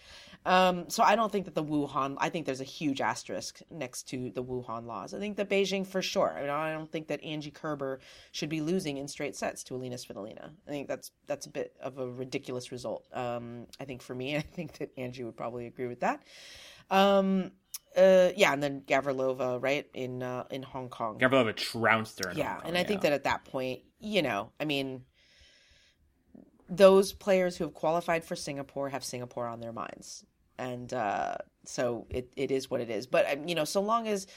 Um, 0.45 0.89
so 0.89 1.03
I 1.03 1.15
don't 1.15 1.31
think 1.31 1.45
that 1.45 1.55
the 1.55 1.63
Wuhan. 1.63 2.17
I 2.19 2.27
think 2.29 2.45
there's 2.45 2.59
a 2.59 2.65
huge 2.65 2.99
asterisk 2.99 3.61
next 3.71 4.09
to 4.09 4.29
the 4.31 4.43
Wuhan 4.43 4.85
laws. 4.85 5.13
I 5.13 5.19
think 5.19 5.37
that 5.37 5.49
Beijing 5.49 5.87
for 5.87 6.01
sure. 6.01 6.33
I, 6.37 6.41
mean, 6.41 6.49
I 6.49 6.73
don't 6.73 6.91
think 6.91 7.07
that 7.07 7.23
Angie 7.23 7.51
Kerber 7.51 7.99
should 8.33 8.49
be 8.49 8.59
losing 8.59 8.97
in 8.97 9.07
straight 9.07 9.37
sets 9.37 9.63
to 9.65 9.75
Alina 9.75 9.95
Svitolina. 9.95 10.49
I 10.67 10.69
think 10.69 10.89
that's 10.89 11.11
that's 11.27 11.45
a 11.45 11.49
bit 11.49 11.75
of 11.81 11.97
a 11.97 12.09
ridiculous 12.09 12.73
result. 12.73 13.07
Um, 13.13 13.67
I 13.79 13.85
think 13.85 14.01
for 14.01 14.13
me, 14.13 14.35
I 14.37 14.41
think 14.41 14.73
that 14.79 14.91
Angie 14.97 15.23
would 15.23 15.37
probably 15.37 15.65
agree 15.65 15.87
with 15.87 16.01
that. 16.01 16.21
Um, 16.91 17.51
uh, 17.97 18.29
yeah, 18.35 18.53
and 18.53 18.61
then 18.61 18.81
Gavrilova, 18.81 19.61
right 19.61 19.87
in 19.93 20.23
uh, 20.23 20.45
in 20.51 20.63
Hong 20.63 20.89
Kong. 20.89 21.19
Gavrilova 21.19 21.55
trounced 21.55 22.23
her. 22.23 22.31
in 22.31 22.37
Yeah, 22.37 22.53
Hong 22.53 22.61
Kong, 22.61 22.67
and 22.69 22.77
I 22.77 22.83
think 22.83 23.01
that 23.01 23.13
at 23.13 23.23
that 23.23 23.45
point, 23.45 23.81
you 23.99 24.21
know, 24.21 24.51
I 24.59 24.65
mean, 24.65 25.03
those 26.69 27.13
players 27.13 27.57
who 27.57 27.63
have 27.65 27.73
qualified 27.73 28.23
for 28.23 28.35
Singapore 28.35 28.89
have 28.89 29.03
Singapore 29.03 29.47
on 29.47 29.59
their 29.59 29.73
minds, 29.73 30.23
and 30.57 30.93
uh, 30.93 31.35
so 31.65 32.05
it, 32.09 32.31
it 32.35 32.51
is 32.51 32.69
what 32.69 32.81
it 32.81 32.89
is. 32.89 33.07
But 33.07 33.29
um, 33.31 33.47
you 33.47 33.55
know, 33.55 33.65
so 33.65 33.81
long 33.81 34.07
as 34.07 34.27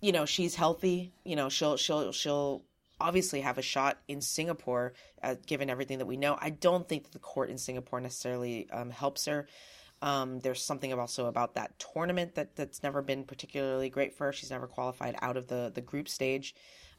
you 0.00 0.12
know 0.12 0.26
she's 0.26 0.54
healthy, 0.54 1.12
you 1.24 1.36
know, 1.36 1.48
she'll 1.48 1.76
she'll 1.76 2.12
she'll 2.12 2.64
obviously 3.00 3.40
have 3.40 3.58
a 3.58 3.62
shot 3.62 3.98
in 4.06 4.20
Singapore, 4.20 4.94
uh, 5.22 5.34
given 5.46 5.68
everything 5.68 5.98
that 5.98 6.06
we 6.06 6.16
know. 6.16 6.38
I 6.40 6.50
don't 6.50 6.88
think 6.88 7.04
that 7.04 7.12
the 7.12 7.18
court 7.18 7.50
in 7.50 7.58
Singapore 7.58 8.00
necessarily 8.00 8.70
um, 8.70 8.90
helps 8.90 9.26
her. 9.26 9.48
Um, 10.02 10.40
there's 10.40 10.62
something 10.62 10.92
also 10.92 11.26
about 11.26 11.54
that 11.54 11.78
tournament 11.78 12.34
that 12.34 12.56
that's 12.56 12.82
never 12.82 13.00
been 13.00 13.22
particularly 13.24 13.88
great 13.88 14.12
for 14.12 14.26
her. 14.26 14.32
She's 14.32 14.50
never 14.50 14.66
qualified 14.66 15.16
out 15.22 15.36
of 15.36 15.46
the 15.46 15.70
the 15.72 15.80
group 15.80 16.08
stage. 16.08 16.54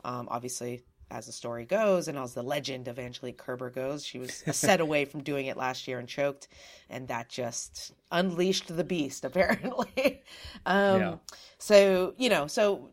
Um, 0.06 0.28
obviously, 0.32 0.84
as 1.12 1.26
the 1.26 1.32
story 1.34 1.66
goes 1.66 2.08
and 2.08 2.18
as 2.18 2.34
the 2.34 2.42
legend 2.42 2.88
of 2.88 2.98
Angelique 2.98 3.38
Kerber 3.38 3.70
goes, 3.70 4.06
she 4.06 4.20
was 4.20 4.42
a 4.48 4.54
set 4.54 4.80
away 4.88 5.04
from 5.06 5.22
doing 5.22 5.48
it 5.48 5.58
last 5.58 5.88
year 5.88 6.00
and 6.00 6.08
choked, 6.08 6.48
and 6.89 7.08
that 7.10 7.30
just 7.30 7.94
unleashed 8.12 8.76
the 8.76 8.86
beast 8.86 9.26
apparently. 9.26 10.24
um, 10.66 11.02
yeah. 11.02 11.16
So 11.58 12.13
you 12.18 12.30
know, 12.30 12.48
so 12.48 12.89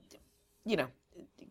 you 0.64 0.76
know, 0.76 0.88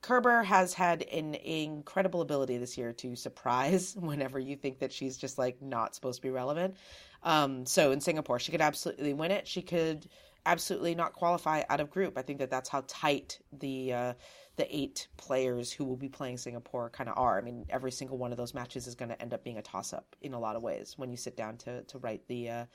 Kerber 0.02 0.44
has 0.44 0.74
had 0.74 1.04
an 1.04 1.36
incredible 1.36 2.22
ability 2.22 2.58
this 2.58 2.78
year 2.78 2.94
to 2.94 3.16
surprise 3.16 3.96
whenever 4.00 4.38
you 4.38 4.56
think 4.56 4.80
that 4.80 4.92
she's 4.92 5.18
just 5.18 5.38
like 5.38 5.62
not 5.62 5.96
supposed 5.96 6.18
to 6.18 6.24
be 6.24 6.30
relevant. 6.30 6.76
Um, 7.24 7.66
so 7.66 7.92
in 7.92 8.02
Singapore, 8.02 8.40
she 8.40 8.52
could 8.52 8.62
absolutely 8.62 9.14
win 9.14 9.32
it. 9.32 9.48
She 9.48 9.62
could 9.62 10.08
absolutely 10.46 10.96
not 10.96 11.14
qualify 11.14 11.64
out 11.70 11.80
of 11.80 11.90
group. 11.90 12.18
I 12.18 12.22
think 12.22 12.40
that 12.40 12.50
that's 12.50 12.70
how 12.70 12.84
tight 12.88 13.40
the 13.52 13.94
uh, 13.94 14.14
the 14.56 14.76
eight 14.76 15.08
players 15.18 15.72
who 15.72 15.86
will 15.86 15.96
be 15.96 16.10
playing 16.10 16.38
Singapore 16.38 16.90
kind 16.90 17.10
of 17.10 17.18
are. 17.18 17.38
I 17.38 17.42
mean, 17.42 17.66
every 17.70 17.92
single 17.92 18.18
one 18.18 18.32
of 18.32 18.38
those 18.38 18.54
matches 18.54 18.88
is 18.88 18.96
going 18.96 19.10
to 19.10 19.22
end 19.22 19.34
up 19.34 19.44
being 19.44 19.58
a 19.58 19.62
toss 19.62 19.94
up 19.94 20.16
in 20.22 20.34
a 20.34 20.40
lot 20.40 20.56
of 20.56 20.62
ways 20.62 20.96
when 20.98 21.12
you 21.12 21.18
sit 21.18 21.38
down 21.38 21.58
to 21.58 21.84
to 21.84 21.98
write 22.00 22.28
the 22.28 22.50
uh, 22.50 22.66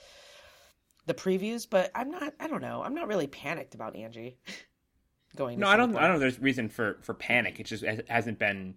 the 1.07 1.15
previews. 1.15 1.67
But 1.69 1.91
I'm 1.95 2.11
not. 2.11 2.35
I 2.41 2.49
don't 2.49 2.63
know. 2.63 2.83
I'm 2.83 2.95
not 2.95 3.09
really 3.09 3.27
panicked 3.27 3.75
about 3.75 3.97
Angie 3.97 4.39
going. 5.37 5.59
No, 5.59 5.69
I 5.69 5.77
don't. 5.77 5.97
I 5.97 6.03
don't 6.03 6.15
know. 6.15 6.21
There's 6.21 6.39
reason 6.39 6.69
for 6.69 6.99
for 7.03 7.15
panic. 7.15 7.61
It 7.61 7.67
just 7.67 7.85
hasn't 8.09 8.39
been. 8.39 8.75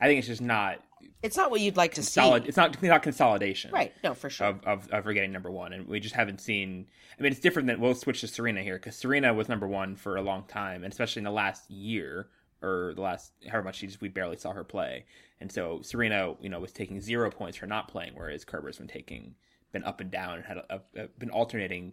I 0.00 0.06
think 0.06 0.18
it's 0.18 0.28
just 0.28 0.42
not. 0.42 0.78
It's 1.22 1.36
not 1.36 1.50
what 1.50 1.60
you'd 1.60 1.76
like 1.76 1.94
to 1.94 2.00
consolid- 2.00 2.42
see. 2.42 2.48
It's 2.48 2.56
not 2.56 2.80
not 2.82 3.02
consolidation, 3.02 3.70
right? 3.72 3.92
No, 4.04 4.14
for 4.14 4.30
sure. 4.30 4.48
Of, 4.48 4.64
of 4.64 4.88
of 4.90 5.04
her 5.04 5.12
getting 5.12 5.32
number 5.32 5.50
one, 5.50 5.72
and 5.72 5.86
we 5.86 6.00
just 6.00 6.14
haven't 6.14 6.40
seen. 6.40 6.86
I 7.18 7.22
mean, 7.22 7.32
it's 7.32 7.40
different 7.40 7.68
than 7.68 7.80
we'll 7.80 7.94
switch 7.94 8.20
to 8.20 8.28
Serena 8.28 8.62
here 8.62 8.76
because 8.76 8.96
Serena 8.96 9.34
was 9.34 9.48
number 9.48 9.66
one 9.66 9.96
for 9.96 10.16
a 10.16 10.22
long 10.22 10.44
time, 10.44 10.84
and 10.84 10.92
especially 10.92 11.20
in 11.20 11.24
the 11.24 11.30
last 11.30 11.70
year 11.70 12.28
or 12.62 12.92
the 12.94 13.02
last 13.02 13.32
however 13.48 13.64
much 13.64 13.76
she 13.76 13.86
just 13.86 14.00
we 14.00 14.08
barely 14.08 14.36
saw 14.36 14.52
her 14.52 14.64
play, 14.64 15.04
and 15.40 15.50
so 15.50 15.80
Serena, 15.82 16.34
you 16.40 16.48
know, 16.48 16.60
was 16.60 16.72
taking 16.72 17.00
zero 17.00 17.30
points 17.30 17.58
for 17.58 17.66
not 17.66 17.88
playing, 17.88 18.12
whereas 18.14 18.44
Kerber's 18.44 18.78
been 18.78 18.88
taking 18.88 19.34
been 19.72 19.84
up 19.84 20.00
and 20.00 20.10
down 20.10 20.36
and 20.36 20.44
had 20.44 20.56
a, 20.70 20.80
a, 20.96 21.08
been 21.18 21.30
alternating 21.30 21.92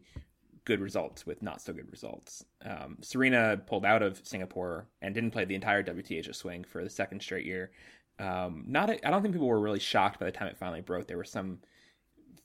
good 0.65 0.81
results 0.81 1.25
with 1.25 1.41
not 1.41 1.61
so 1.61 1.71
good 1.71 1.89
results. 1.91 2.43
Um, 2.65 2.97
Serena 3.01 3.57
pulled 3.67 3.85
out 3.85 4.01
of 4.01 4.19
Singapore 4.23 4.87
and 5.01 5.13
didn't 5.13 5.31
play 5.31 5.45
the 5.45 5.55
entire 5.55 5.83
WTA 5.83 6.33
swing 6.35 6.63
for 6.63 6.83
the 6.83 6.89
second 6.89 7.21
straight 7.21 7.45
year. 7.45 7.71
Um, 8.17 8.63
not, 8.67 8.89
I 8.89 9.09
don't 9.09 9.21
think 9.21 9.33
people 9.33 9.47
were 9.47 9.59
really 9.59 9.79
shocked 9.79 10.19
by 10.19 10.25
the 10.25 10.31
time 10.31 10.47
it 10.47 10.57
finally 10.57 10.81
broke. 10.81 11.07
There 11.07 11.17
were 11.17 11.23
some 11.23 11.59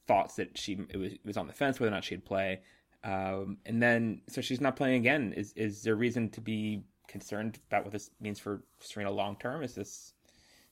thoughts 0.07 0.35
that 0.35 0.59
she 0.59 0.77
it 0.89 0.97
was, 0.97 1.13
it 1.13 1.21
was 1.25 1.37
on 1.37 1.47
the 1.47 1.53
fence 1.53 1.79
whether 1.79 1.93
or 1.93 1.95
not 1.95 2.05
she'd 2.05 2.25
play. 2.25 2.61
Um, 3.05 3.59
and 3.65 3.83
then 3.83 4.23
so 4.29 4.41
she's 4.41 4.61
not 4.61 4.77
playing 4.77 4.97
again. 4.97 5.33
Is 5.35 5.53
is 5.55 5.83
there 5.83 5.95
reason 5.95 6.29
to 6.31 6.41
be 6.41 6.83
concerned 7.07 7.59
about 7.69 7.85
what 7.85 7.93
this 7.93 8.11
means 8.21 8.39
for 8.39 8.63
Serena 8.81 9.11
long 9.11 9.37
term? 9.37 9.63
Is 9.63 9.75
this 9.75 10.15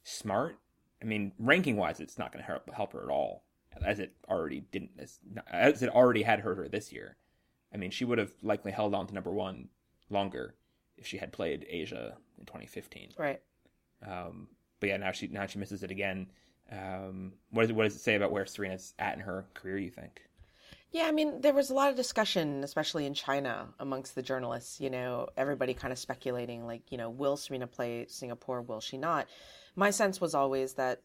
smart? 0.03 0.59
I 1.01 1.05
mean, 1.05 1.33
ranking 1.39 1.77
wise, 1.77 2.01
it's 2.01 2.19
not 2.19 2.33
going 2.33 2.45
to 2.45 2.47
help 2.47 2.75
help 2.75 2.93
her 2.93 3.03
at 3.03 3.11
all, 3.11 3.45
as 3.85 4.01
it 4.01 4.13
already 4.29 4.61
didn't 4.73 4.91
as, 4.99 5.21
as 5.51 5.83
it 5.83 5.91
already 5.91 6.23
had 6.23 6.41
hurt 6.41 6.59
her 6.59 6.69
this 6.69 6.93
year. 6.93 7.17
I 7.73 7.77
mean, 7.77 7.91
she 7.91 8.05
would 8.05 8.19
have 8.19 8.33
likely 8.43 8.73
held 8.73 8.95
on 8.95 9.07
to 9.07 9.15
number 9.15 9.31
one 9.31 9.69
longer 10.11 10.55
if 10.97 11.07
she 11.07 11.19
had 11.19 11.33
played 11.33 11.67
Asia 11.69 12.17
in 12.39 12.45
2015. 12.47 13.13
Right. 13.17 13.41
Um, 14.07 14.49
but 14.81 14.89
yeah, 14.89 14.97
now 14.97 15.13
she 15.13 15.29
now 15.29 15.47
she 15.47 15.59
misses 15.59 15.83
it 15.83 15.91
again. 15.91 16.29
Um, 16.71 17.33
what, 17.51 17.65
is, 17.65 17.73
what 17.73 17.85
does 17.85 17.97
it 17.97 18.01
say 18.01 18.15
about 18.15 18.31
where 18.31 18.45
Serena's 18.45 18.95
at 18.99 19.15
in 19.15 19.21
her 19.21 19.47
career? 19.55 19.79
You 19.79 19.91
think? 19.91 20.21
Yeah, 20.91 21.05
I 21.05 21.13
mean, 21.13 21.43
there 21.43 21.53
was 21.53 21.71
a 21.71 21.75
lot 21.75 21.91
of 21.91 21.97
discussion, 21.97 22.65
especially 22.65 23.05
in 23.05 23.13
China, 23.13 23.69
amongst 23.79 24.15
the 24.15 24.23
journalists. 24.23 24.81
You 24.81 24.89
know, 24.89 25.29
everybody 25.37 25.75
kind 25.75 25.93
of 25.93 25.99
speculating, 25.99 26.67
like, 26.67 26.91
you 26.91 26.97
know, 26.97 27.11
will 27.11 27.37
Serena 27.37 27.67
play 27.67 28.07
Singapore? 28.09 28.63
Will 28.63 28.81
she 28.81 28.97
not? 28.97 29.29
My 29.77 29.91
sense 29.91 30.21
was 30.21 30.35
always 30.35 30.75
that, 30.75 31.03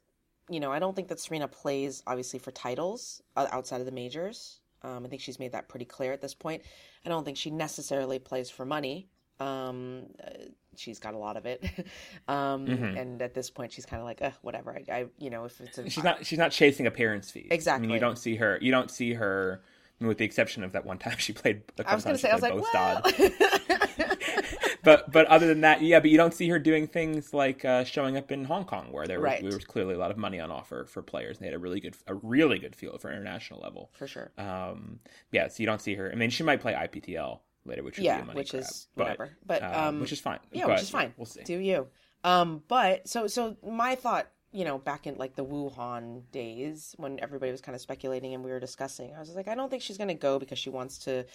you 0.50 0.60
know, 0.62 0.72
I 0.72 0.80
don't 0.80 0.96
think 0.96 1.10
that 1.10 1.20
Serena 1.20 1.48
plays 1.48 2.02
obviously 2.08 2.40
for 2.40 2.52
titles 2.52 3.22
uh, 3.36 3.48
outside 3.52 3.82
of 3.82 3.86
the 3.86 3.92
majors. 3.92 4.60
Um, 4.84 5.06
I 5.06 5.10
think 5.10 5.22
she's 5.22 5.40
made 5.40 5.52
that 5.52 5.70
pretty 5.70 5.86
clear 5.86 6.14
at 6.14 6.22
this 6.22 6.34
point. 6.34 6.62
I 7.06 7.10
don't 7.10 7.24
think 7.24 7.38
she 7.38 7.52
necessarily 7.52 8.20
plays 8.20 8.50
for 8.50 8.66
money. 8.66 9.10
Um, 9.44 10.04
uh, 10.24 10.30
she's 10.76 11.00
got 11.00 11.14
a 11.14 11.18
lot 11.18 11.38
of 11.38 11.46
it, 11.46 11.64
um, 12.28 12.66
mm-hmm. 12.66 12.98
and 12.98 13.22
at 13.22 13.34
this 13.34 13.50
point, 13.50 13.72
she's 13.72 13.86
kind 13.86 14.02
of 14.02 14.06
like, 14.06 14.22
uh, 14.22 14.32
whatever. 14.42 14.76
I, 14.76 14.92
I, 14.92 15.06
you 15.18 15.30
know, 15.30 15.46
if 15.46 15.60
it's 15.62 15.78
a, 15.78 15.90
she's 15.90 16.04
not 16.04 16.26
she's 16.26 16.40
not 16.40 16.52
chasing 16.52 16.88
appearance 16.88 17.32
fees. 17.32 17.48
Exactly. 17.52 17.86
I 17.86 17.88
mean, 17.88 17.94
you 17.94 18.00
don't 18.00 18.18
see 18.18 18.36
her. 18.38 18.58
You 18.62 18.72
don't 18.72 18.92
see 18.92 19.14
her, 19.14 19.62
with 20.00 20.18
the 20.18 20.26
exception 20.26 20.64
of 20.64 20.72
that 20.74 20.86
one 20.86 20.98
time 20.98 21.18
she 21.18 21.34
played. 21.34 21.64
I 21.86 21.96
was 21.96 22.04
going 22.04 22.16
to 22.16 22.22
say, 22.22 22.30
I 22.30 22.36
was 22.36 22.44
like, 22.44 22.56
well. 22.56 23.02
but 24.84 25.12
but 25.12 25.26
other 25.28 25.48
than 25.48 25.62
that, 25.62 25.82
yeah. 25.82 26.00
But 26.00 26.10
you 26.10 26.18
don't 26.18 26.34
see 26.34 26.50
her 26.50 26.60
doing 26.60 26.88
things 26.88 27.34
like 27.34 27.66
uh, 27.66 27.84
showing 27.84 28.18
up 28.18 28.32
in 28.32 28.46
Hong 28.46 28.66
Kong, 28.66 28.92
where 28.92 29.08
there 29.08 29.20
was, 29.20 29.26
right. 29.26 29.42
there 29.42 29.56
was 29.56 29.66
clearly 29.66 29.96
a 29.96 29.98
lot 29.98 30.12
of 30.12 30.18
money 30.18 30.40
on 30.40 30.52
offer 30.52 30.86
for 30.86 31.02
players. 31.02 31.38
And 31.38 31.46
they 31.46 31.48
had 31.48 31.56
a 31.56 31.60
really 31.60 31.80
good 31.80 31.96
a 32.08 32.16
really 32.16 32.60
good 32.60 32.76
field 32.76 33.02
for 33.02 33.12
international 33.12 33.60
level 33.62 33.92
for 33.94 34.08
sure. 34.08 34.32
Um, 34.38 35.00
yeah, 35.32 35.48
so 35.48 35.62
you 35.62 35.66
don't 35.68 35.82
see 35.82 35.96
her. 35.96 36.12
I 36.12 36.16
mean, 36.16 36.30
she 36.30 36.44
might 36.44 36.62
play 36.62 36.74
IPTL 36.74 37.40
later, 37.66 37.84
which 37.84 37.98
would 37.98 38.06
yeah, 38.06 38.18
be 38.18 38.24
a 38.24 38.26
money 38.26 38.38
which 38.38 38.52
grab, 38.52 38.64
is 38.64 38.88
whatever. 38.96 39.38
But, 39.46 39.64
uh, 39.64 39.88
um, 39.88 40.00
which 40.00 40.12
is 40.12 40.20
fine. 40.20 40.40
Yeah, 40.52 40.66
but, 40.66 40.74
which 40.74 40.82
is 40.84 40.90
fine. 40.90 41.14
We'll 41.18 41.26
see. 41.26 41.44
Do 41.44 41.58
you? 41.58 41.88
Um, 42.24 42.64
but 42.68 43.08
so 43.08 43.28
so 43.28 43.58
my 43.64 43.96
thought 43.96 44.28
you 44.54 44.66
know, 44.66 44.78
back 44.78 45.08
in 45.08 45.16
like 45.18 45.36
the 45.36 45.44
Wuhan 45.44 46.22
days 46.32 46.94
when 46.98 47.20
everybody 47.20 47.52
was 47.52 47.60
kind 47.60 47.76
of 47.76 47.82
speculating 47.82 48.36
and 48.36 48.44
we 48.44 48.52
were 48.52 48.60
discussing, 48.60 49.14
I 49.16 49.20
was 49.20 49.32
like, 49.32 49.48
I 49.48 49.56
don't 49.56 49.70
think 49.70 49.82
she's 49.82 49.98
going 49.98 50.10
to 50.10 50.14
go 50.14 50.38
because 50.38 50.60
she 50.60 50.70
wants 50.70 51.00
to 51.00 51.26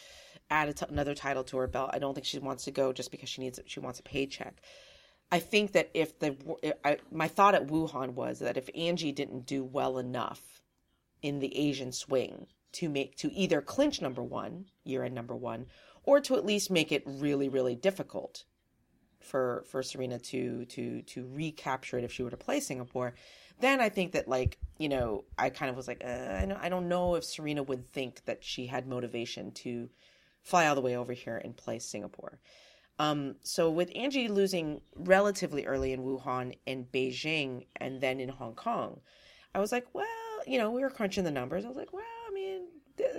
add 0.50 0.80
another 0.88 1.16
title 1.16 1.42
to 1.44 1.58
her 1.58 1.66
belt. 1.66 1.90
I 1.92 1.98
don't 1.98 2.14
think 2.14 2.24
she 2.24 2.38
wants 2.38 2.64
to 2.64 2.70
go 2.70 2.92
just 2.92 3.10
because 3.10 3.28
she 3.28 3.42
needs 3.42 3.58
she 3.66 3.80
wants 3.80 3.98
a 3.98 4.04
paycheck. 4.04 4.62
I 5.32 5.40
think 5.40 5.72
that 5.72 5.90
if 5.92 6.18
the 6.20 6.36
I, 6.84 6.98
my 7.10 7.26
thought 7.26 7.56
at 7.56 7.66
Wuhan 7.66 8.10
was 8.14 8.38
that 8.38 8.56
if 8.56 8.70
Angie 8.74 9.12
didn't 9.12 9.46
do 9.46 9.64
well 9.64 9.98
enough 9.98 10.40
in 11.20 11.40
the 11.40 11.54
Asian 11.58 11.90
swing 11.90 12.46
to 12.72 12.88
make 12.88 13.16
to 13.16 13.32
either 13.34 13.60
clinch 13.60 14.00
number 14.00 14.22
one 14.22 14.66
year 14.84 15.02
end 15.02 15.14
number 15.14 15.34
one 15.34 15.66
or 16.08 16.20
to 16.20 16.36
at 16.36 16.46
least 16.46 16.70
make 16.70 16.90
it 16.90 17.02
really 17.04 17.50
really 17.50 17.74
difficult 17.74 18.44
for 19.20 19.62
for 19.68 19.82
Serena 19.82 20.18
to 20.18 20.64
to 20.64 21.02
to 21.02 21.28
recapture 21.30 21.98
it 21.98 22.04
if 22.04 22.10
she 22.10 22.22
were 22.22 22.30
to 22.30 22.36
play 22.38 22.60
Singapore, 22.60 23.12
then 23.60 23.78
I 23.78 23.90
think 23.90 24.12
that 24.12 24.26
like 24.26 24.56
you 24.78 24.88
know 24.88 25.24
I 25.36 25.50
kind 25.50 25.68
of 25.68 25.76
was 25.76 25.86
like 25.86 26.02
uh, 26.02 26.38
I 26.42 26.46
don't 26.46 26.62
I 26.62 26.70
don't 26.70 26.88
know 26.88 27.16
if 27.16 27.24
Serena 27.24 27.62
would 27.62 27.92
think 27.92 28.24
that 28.24 28.42
she 28.42 28.66
had 28.66 28.86
motivation 28.86 29.52
to 29.64 29.90
fly 30.40 30.66
all 30.66 30.74
the 30.74 30.80
way 30.80 30.96
over 30.96 31.12
here 31.12 31.36
and 31.36 31.54
play 31.54 31.78
Singapore. 31.78 32.40
Um, 32.98 33.36
so 33.42 33.70
with 33.70 33.92
Angie 33.94 34.28
losing 34.28 34.80
relatively 34.96 35.66
early 35.66 35.92
in 35.92 36.00
Wuhan 36.00 36.56
and 36.66 36.90
Beijing 36.90 37.66
and 37.76 38.00
then 38.00 38.18
in 38.18 38.30
Hong 38.30 38.54
Kong, 38.54 39.00
I 39.54 39.60
was 39.60 39.72
like, 39.72 39.86
well, 39.92 40.06
you 40.46 40.58
know, 40.58 40.70
we 40.70 40.80
were 40.80 40.90
crunching 40.90 41.24
the 41.24 41.30
numbers. 41.30 41.66
I 41.66 41.68
was 41.68 41.76
like, 41.76 41.92
well, 41.92 42.02
I 42.28 42.32
mean, 42.32 42.62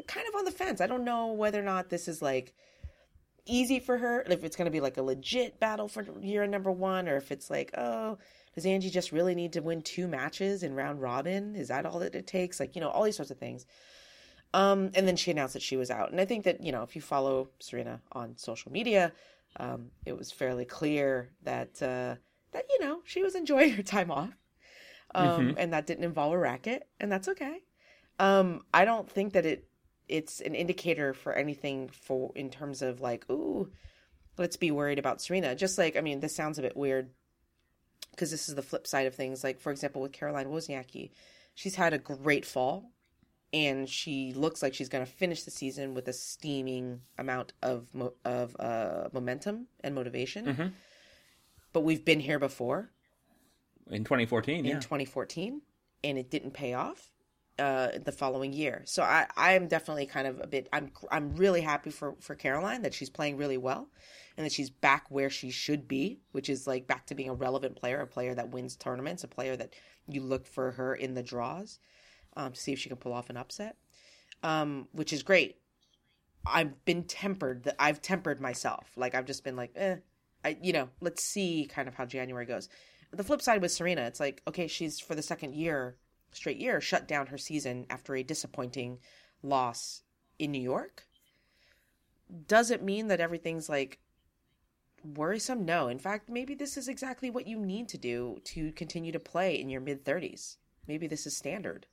kind 0.07 0.27
of 0.27 0.35
on 0.35 0.45
the 0.45 0.51
fence. 0.51 0.81
I 0.81 0.87
don't 0.87 1.05
know 1.05 1.27
whether 1.27 1.59
or 1.59 1.63
not 1.63 1.89
this 1.89 2.07
is 2.07 2.21
like 2.21 2.55
easy 3.49 3.79
for 3.79 3.97
her, 3.97 4.23
if 4.29 4.43
it's 4.43 4.55
going 4.55 4.65
to 4.65 4.71
be 4.71 4.79
like 4.79 4.97
a 4.97 5.03
legit 5.03 5.59
battle 5.59 5.87
for 5.87 6.05
year 6.21 6.45
number 6.47 6.71
one, 6.71 7.09
or 7.09 7.17
if 7.17 7.31
it's 7.31 7.49
like, 7.49 7.71
oh, 7.77 8.17
does 8.55 8.65
Angie 8.65 8.89
just 8.89 9.11
really 9.11 9.35
need 9.35 9.53
to 9.53 9.61
win 9.61 9.81
two 9.81 10.07
matches 10.07 10.63
in 10.63 10.75
round 10.75 11.01
robin? 11.01 11.55
Is 11.55 11.67
that 11.67 11.85
all 11.85 11.99
that 11.99 12.15
it 12.15 12.27
takes? 12.27 12.59
Like, 12.59 12.75
you 12.75 12.81
know, 12.81 12.89
all 12.89 13.03
these 13.03 13.15
sorts 13.15 13.31
of 13.31 13.37
things. 13.37 13.65
Um, 14.53 14.91
and 14.95 15.07
then 15.07 15.15
she 15.15 15.31
announced 15.31 15.53
that 15.53 15.61
she 15.61 15.77
was 15.77 15.91
out. 15.91 16.11
And 16.11 16.19
I 16.19 16.25
think 16.25 16.45
that, 16.45 16.63
you 16.63 16.71
know, 16.71 16.83
if 16.83 16.95
you 16.95 17.01
follow 17.01 17.49
Serena 17.59 18.01
on 18.11 18.37
social 18.37 18.71
media, 18.71 19.11
um, 19.57 19.91
it 20.05 20.17
was 20.17 20.31
fairly 20.31 20.65
clear 20.65 21.29
that, 21.43 21.81
uh, 21.81 22.15
that, 22.51 22.65
you 22.69 22.79
know, 22.79 23.01
she 23.05 23.21
was 23.21 23.35
enjoying 23.35 23.71
her 23.75 23.83
time 23.83 24.11
off. 24.11 24.35
Um, 25.15 25.27
mm-hmm. 25.27 25.57
and 25.57 25.73
that 25.73 25.87
didn't 25.87 26.03
involve 26.03 26.33
a 26.33 26.37
racket, 26.37 26.87
and 26.99 27.11
that's 27.11 27.27
okay. 27.29 27.63
Um, 28.19 28.61
I 28.73 28.85
don't 28.85 29.09
think 29.09 29.33
that 29.33 29.45
it 29.45 29.68
it's 30.09 30.41
an 30.41 30.55
indicator 30.55 31.13
for 31.13 31.33
anything 31.33 31.89
for 31.89 32.31
in 32.35 32.49
terms 32.49 32.81
of 32.81 32.99
like, 32.99 33.29
ooh, 33.29 33.71
let's 34.37 34.57
be 34.57 34.71
worried 34.71 34.99
about 34.99 35.21
Serena. 35.21 35.55
Just 35.55 35.77
like, 35.77 35.95
I 35.95 36.01
mean, 36.01 36.19
this 36.19 36.35
sounds 36.35 36.59
a 36.59 36.61
bit 36.61 36.75
weird 36.75 37.11
because 38.11 38.31
this 38.31 38.49
is 38.49 38.55
the 38.55 38.61
flip 38.61 38.87
side 38.87 39.07
of 39.07 39.15
things. 39.15 39.43
Like, 39.43 39.59
for 39.59 39.71
example, 39.71 40.01
with 40.01 40.11
Caroline 40.11 40.47
Wozniacki, 40.47 41.11
she's 41.53 41.75
had 41.75 41.93
a 41.93 41.97
great 41.97 42.45
fall 42.45 42.91
and 43.53 43.89
she 43.89 44.33
looks 44.33 44.61
like 44.61 44.73
she's 44.73 44.89
going 44.89 45.05
to 45.05 45.11
finish 45.11 45.43
the 45.43 45.51
season 45.51 45.93
with 45.93 46.07
a 46.07 46.13
steaming 46.13 47.01
amount 47.17 47.53
of 47.61 47.87
mo- 47.93 48.13
of 48.25 48.55
uh, 48.59 49.09
momentum 49.13 49.67
and 49.83 49.95
motivation. 49.95 50.45
Mm-hmm. 50.45 50.67
But 51.73 51.81
we've 51.81 52.03
been 52.03 52.19
here 52.19 52.39
before 52.39 52.91
in 53.89 54.03
2014, 54.03 54.59
in 54.59 54.65
yeah. 54.65 54.79
2014, 54.79 55.61
and 56.03 56.17
it 56.17 56.29
didn't 56.29 56.51
pay 56.51 56.73
off 56.73 57.09
uh, 57.59 57.99
the 58.03 58.11
following 58.11 58.53
year. 58.53 58.81
So 58.85 59.03
I, 59.03 59.27
I 59.35 59.53
am 59.53 59.67
definitely 59.67 60.05
kind 60.05 60.27
of 60.27 60.39
a 60.41 60.47
bit. 60.47 60.69
I'm 60.73 60.91
I'm 61.11 61.35
really 61.35 61.61
happy 61.61 61.89
for 61.89 62.15
for 62.19 62.35
Caroline 62.35 62.81
that 62.83 62.93
she's 62.93 63.09
playing 63.09 63.37
really 63.37 63.57
well, 63.57 63.89
and 64.37 64.45
that 64.45 64.51
she's 64.51 64.69
back 64.69 65.05
where 65.09 65.29
she 65.29 65.51
should 65.51 65.87
be, 65.87 66.21
which 66.31 66.49
is 66.49 66.65
like 66.65 66.87
back 66.87 67.05
to 67.07 67.15
being 67.15 67.29
a 67.29 67.33
relevant 67.33 67.75
player, 67.75 67.99
a 67.99 68.07
player 68.07 68.33
that 68.33 68.49
wins 68.49 68.75
tournaments, 68.75 69.23
a 69.23 69.27
player 69.27 69.55
that 69.55 69.73
you 70.07 70.21
look 70.21 70.47
for 70.47 70.71
her 70.71 70.95
in 70.95 71.13
the 71.13 71.21
draws 71.23 71.79
um, 72.35 72.53
to 72.53 72.59
see 72.59 72.71
if 72.73 72.79
she 72.79 72.89
can 72.89 72.97
pull 72.97 73.13
off 73.13 73.29
an 73.29 73.37
upset, 73.37 73.75
um, 74.43 74.87
which 74.93 75.13
is 75.13 75.23
great. 75.23 75.57
I've 76.45 76.85
been 76.85 77.03
tempered. 77.03 77.65
That 77.65 77.75
I've 77.77 78.01
tempered 78.01 78.39
myself. 78.39 78.89
Like 78.95 79.13
I've 79.13 79.25
just 79.25 79.43
been 79.43 79.55
like, 79.55 79.71
eh, 79.75 79.97
I 80.43 80.57
you 80.61 80.73
know, 80.73 80.89
let's 81.01 81.23
see 81.23 81.69
kind 81.69 81.87
of 81.87 81.95
how 81.95 82.05
January 82.05 82.45
goes. 82.45 82.69
The 83.11 83.23
flip 83.23 83.41
side 83.41 83.61
with 83.61 83.71
Serena, 83.71 84.03
it's 84.03 84.19
like 84.19 84.41
okay, 84.47 84.67
she's 84.67 84.99
for 84.99 85.15
the 85.15 85.21
second 85.21 85.53
year 85.55 85.97
straight 86.31 86.57
year 86.57 86.79
shut 86.81 87.07
down 87.07 87.27
her 87.27 87.37
season 87.37 87.85
after 87.89 88.15
a 88.15 88.23
disappointing 88.23 88.99
loss 89.41 90.03
in 90.37 90.51
New 90.51 90.61
York. 90.61 91.05
Does 92.47 92.71
it 92.71 92.83
mean 92.83 93.07
that 93.07 93.19
everything's 93.19 93.69
like 93.69 93.99
worrisome? 95.03 95.65
No. 95.65 95.87
In 95.87 95.99
fact, 95.99 96.29
maybe 96.29 96.53
this 96.53 96.77
is 96.77 96.87
exactly 96.87 97.29
what 97.29 97.47
you 97.47 97.59
need 97.59 97.89
to 97.89 97.97
do 97.97 98.39
to 98.45 98.71
continue 98.73 99.11
to 99.11 99.19
play 99.19 99.59
in 99.59 99.69
your 99.69 99.81
mid 99.81 100.05
30s. 100.05 100.57
Maybe 100.87 101.07
this 101.07 101.25
is 101.25 101.35
standard. 101.35 101.87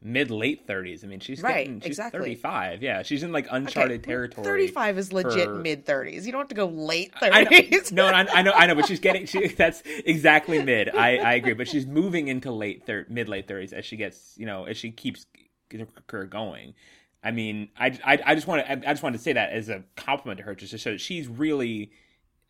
Mid 0.00 0.30
late 0.30 0.64
30s. 0.66 1.02
I 1.02 1.08
mean, 1.08 1.18
she's 1.18 1.42
Right, 1.42 1.64
getting, 1.64 1.80
she's 1.80 1.88
exactly. 1.88 2.20
35. 2.20 2.82
Yeah, 2.84 3.02
she's 3.02 3.24
in 3.24 3.32
like 3.32 3.48
uncharted 3.50 4.00
Okay, 4.02 4.06
territory. 4.12 4.44
35 4.44 4.98
is 4.98 5.12
legit 5.12 5.50
mid 5.56 5.84
30s. 5.86 6.24
You 6.24 6.30
don't 6.30 6.40
have 6.40 6.48
to 6.48 6.54
go 6.54 6.66
late 6.66 7.12
I 7.20 7.42
know, 7.42 7.50
30s. 7.50 7.90
no, 7.92 8.06
I, 8.06 8.26
I 8.32 8.42
know, 8.42 8.52
I 8.52 8.66
know, 8.66 8.76
but 8.76 8.86
she's 8.86 9.00
getting. 9.00 9.26
She, 9.26 9.48
that's 9.48 9.82
exactly 10.06 10.62
mid. 10.62 10.88
I, 10.90 11.16
I 11.16 11.34
agree, 11.34 11.54
but 11.54 11.66
she's 11.66 11.84
moving 11.84 12.28
into 12.28 12.52
late 12.52 12.86
thir- 12.86 13.06
mid 13.08 13.28
late 13.28 13.48
thirties 13.48 13.72
as 13.72 13.84
she 13.84 13.96
gets, 13.96 14.34
you 14.38 14.46
know, 14.46 14.64
as 14.66 14.76
she 14.76 14.92
keeps 14.92 15.26
her 16.10 16.24
going. 16.26 16.74
I 17.22 17.32
mean, 17.32 17.70
I, 17.76 17.98
I, 18.04 18.18
I 18.26 18.34
just 18.36 18.46
want 18.46 18.64
to, 18.64 18.72
I 18.72 18.92
just 18.92 19.02
wanted 19.02 19.18
to 19.18 19.22
say 19.24 19.32
that 19.32 19.50
as 19.50 19.68
a 19.68 19.82
compliment 19.96 20.38
to 20.38 20.44
her, 20.44 20.54
just 20.54 20.70
to 20.70 20.78
show 20.78 20.92
that 20.92 21.00
she's 21.00 21.26
really 21.26 21.90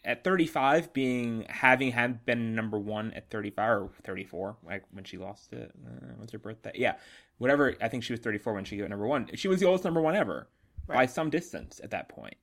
at 0.05 0.23
35, 0.23 0.93
being 0.93 1.47
having 1.49 1.91
had 1.93 2.25
been 2.27 2.55
number 2.55 2.79
one 2.79 3.13
at 3.15 3.31
35 3.31 3.69
or 3.71 3.91
34, 4.05 4.57
like 4.67 4.85
when 4.93 5.05
she 5.05 5.17
lost 5.17 5.53
it. 5.55 5.73
Uh, 5.85 6.13
what's 6.19 6.33
her 6.33 6.39
birthday? 6.39 6.73
Yeah, 6.75 6.95
whatever. 7.39 7.75
I 7.81 7.89
think 7.89 8.05
she 8.05 8.13
was 8.13 8.21
34 8.21 8.53
when 8.53 8.65
she 8.65 8.77
got 8.77 8.91
number 8.91 9.07
one. 9.07 9.29
She 9.35 9.49
was 9.49 9.61
the 9.61 9.67
oldest 9.67 9.85
number 9.85 10.01
one 10.01 10.15
ever 10.15 10.49
by 10.87 11.07
some 11.07 11.31
distance 11.31 11.81
at 11.83 11.91
that 11.91 12.09
point. 12.09 12.19
point 12.19 12.37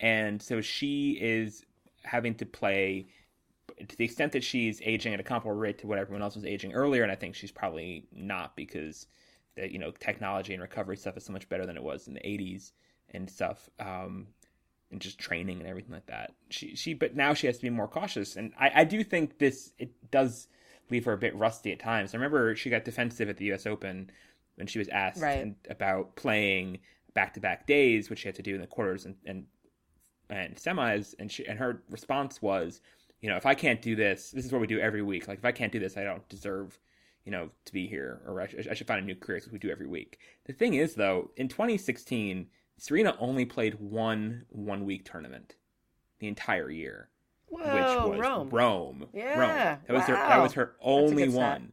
and 0.00 0.40
so 0.40 0.60
she 0.60 1.18
is 1.20 1.64
having 2.02 2.34
to 2.34 2.46
play 2.46 3.06
to 3.88 3.96
the 3.96 4.04
extent 4.04 4.32
that 4.32 4.42
she's 4.42 4.80
aging 4.84 5.14
at 5.14 5.20
a 5.20 5.24
comparable 5.24 5.58
rate 5.58 5.78
to 5.78 5.86
what 5.86 5.98
everyone 5.98 6.22
else 6.22 6.34
was 6.34 6.44
aging 6.44 6.72
earlier 6.72 7.02
and 7.02 7.12
i 7.12 7.14
think 7.14 7.34
she's 7.34 7.52
probably 7.52 8.06
not 8.12 8.56
because 8.56 9.06
the 9.56 9.70
you 9.70 9.78
know 9.78 9.90
technology 9.90 10.52
and 10.52 10.62
recovery 10.62 10.96
stuff 10.96 11.16
is 11.16 11.24
so 11.24 11.32
much 11.32 11.48
better 11.48 11.66
than 11.66 11.76
it 11.76 11.82
was 11.82 12.06
in 12.06 12.14
the 12.14 12.20
80s 12.20 12.72
and 13.10 13.28
stuff 13.28 13.68
um 13.80 14.28
and 14.90 15.00
just 15.00 15.18
training 15.18 15.58
and 15.58 15.68
everything 15.68 15.92
like 15.92 16.06
that 16.06 16.32
she 16.50 16.74
she 16.74 16.94
but 16.94 17.14
now 17.14 17.34
she 17.34 17.46
has 17.46 17.56
to 17.56 17.62
be 17.62 17.70
more 17.70 17.88
cautious 17.88 18.36
and 18.36 18.52
i 18.58 18.70
i 18.76 18.84
do 18.84 19.04
think 19.04 19.38
this 19.38 19.72
it 19.78 19.92
does 20.10 20.48
leave 20.90 21.04
her 21.04 21.12
a 21.12 21.18
bit 21.18 21.36
rusty 21.36 21.72
at 21.72 21.78
times 21.78 22.14
i 22.14 22.16
remember 22.16 22.54
she 22.54 22.70
got 22.70 22.84
defensive 22.84 23.28
at 23.28 23.36
the 23.36 23.52
us 23.52 23.66
open 23.66 24.10
when 24.58 24.66
she 24.66 24.78
was 24.78 24.88
asked 24.88 25.22
Right. 25.22 25.38
and- 25.40 25.56
about 25.70 26.14
playing 26.16 26.80
back-to-back 27.14 27.66
days 27.66 28.10
which 28.10 28.20
she 28.20 28.28
had 28.28 28.34
to 28.36 28.42
do 28.42 28.54
in 28.54 28.60
the 28.60 28.66
quarters 28.66 29.04
and, 29.06 29.16
and 29.24 29.46
and 30.30 30.54
semis 30.56 31.14
and 31.18 31.32
she 31.32 31.44
and 31.46 31.58
her 31.58 31.82
response 31.90 32.40
was 32.42 32.80
you 33.20 33.28
know 33.30 33.36
if 33.36 33.46
i 33.46 33.54
can't 33.54 33.80
do 33.82 33.96
this 33.96 34.30
this 34.30 34.44
is 34.44 34.52
what 34.52 34.60
we 34.60 34.66
do 34.66 34.78
every 34.78 35.02
week 35.02 35.26
like 35.26 35.38
if 35.38 35.44
i 35.44 35.50
can't 35.50 35.72
do 35.72 35.78
this 35.80 35.96
i 35.96 36.04
don't 36.04 36.28
deserve 36.28 36.78
you 37.24 37.32
know 37.32 37.48
to 37.64 37.72
be 37.72 37.86
here 37.88 38.20
or 38.26 38.40
i, 38.40 38.46
should- 38.46 38.68
I 38.68 38.74
should 38.74 38.86
find 38.86 39.00
a 39.02 39.06
new 39.06 39.16
career 39.16 39.38
because 39.38 39.52
we 39.52 39.58
do 39.58 39.70
every 39.70 39.86
week 39.86 40.18
the 40.44 40.52
thing 40.52 40.74
is 40.74 40.94
though 40.94 41.30
in 41.36 41.48
2016 41.48 42.46
serena 42.76 43.16
only 43.18 43.44
played 43.46 43.74
one 43.80 44.44
one 44.50 44.84
week 44.84 45.10
tournament 45.10 45.56
the 46.20 46.28
entire 46.28 46.70
year 46.70 47.08
Whoa, 47.48 47.58
which 48.10 48.18
was 48.18 48.20
Rome. 48.20 48.50
Rome. 48.50 49.06
Yeah, 49.14 49.38
Rome. 49.38 49.78
That 49.86 49.92
was 49.94 50.04
her. 50.04 50.12
That 50.14 50.42
was 50.42 50.52
her 50.52 50.76
only 50.82 51.30
one. 51.30 51.72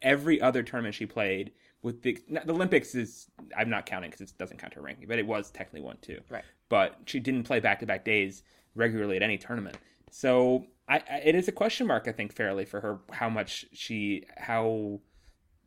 Every 0.00 0.40
other 0.40 0.62
tournament 0.62 0.94
she 0.94 1.04
played 1.04 1.52
with 1.82 2.02
the, 2.02 2.18
the 2.28 2.52
Olympics 2.52 2.94
is 2.94 3.28
I'm 3.56 3.70
not 3.70 3.86
counting 3.86 4.10
because 4.10 4.30
it 4.30 4.38
doesn't 4.38 4.58
count 4.58 4.74
her 4.74 4.82
ranking, 4.82 5.08
but 5.08 5.18
it 5.18 5.26
was 5.26 5.50
technically 5.50 5.80
one 5.80 5.98
too. 6.02 6.20
Right. 6.28 6.44
But 6.68 6.96
she 7.06 7.20
didn't 7.20 7.44
play 7.44 7.60
back 7.60 7.80
to 7.80 7.86
back 7.86 8.04
days 8.04 8.42
regularly 8.74 9.16
at 9.16 9.22
any 9.22 9.38
tournament. 9.38 9.76
So 10.10 10.66
I, 10.88 11.02
I, 11.10 11.16
it 11.24 11.34
is 11.34 11.48
a 11.48 11.52
question 11.52 11.86
mark 11.86 12.06
I 12.08 12.12
think 12.12 12.34
fairly 12.34 12.64
for 12.64 12.80
her 12.80 12.98
how 13.12 13.30
much 13.30 13.66
she 13.72 14.24
how 14.36 15.00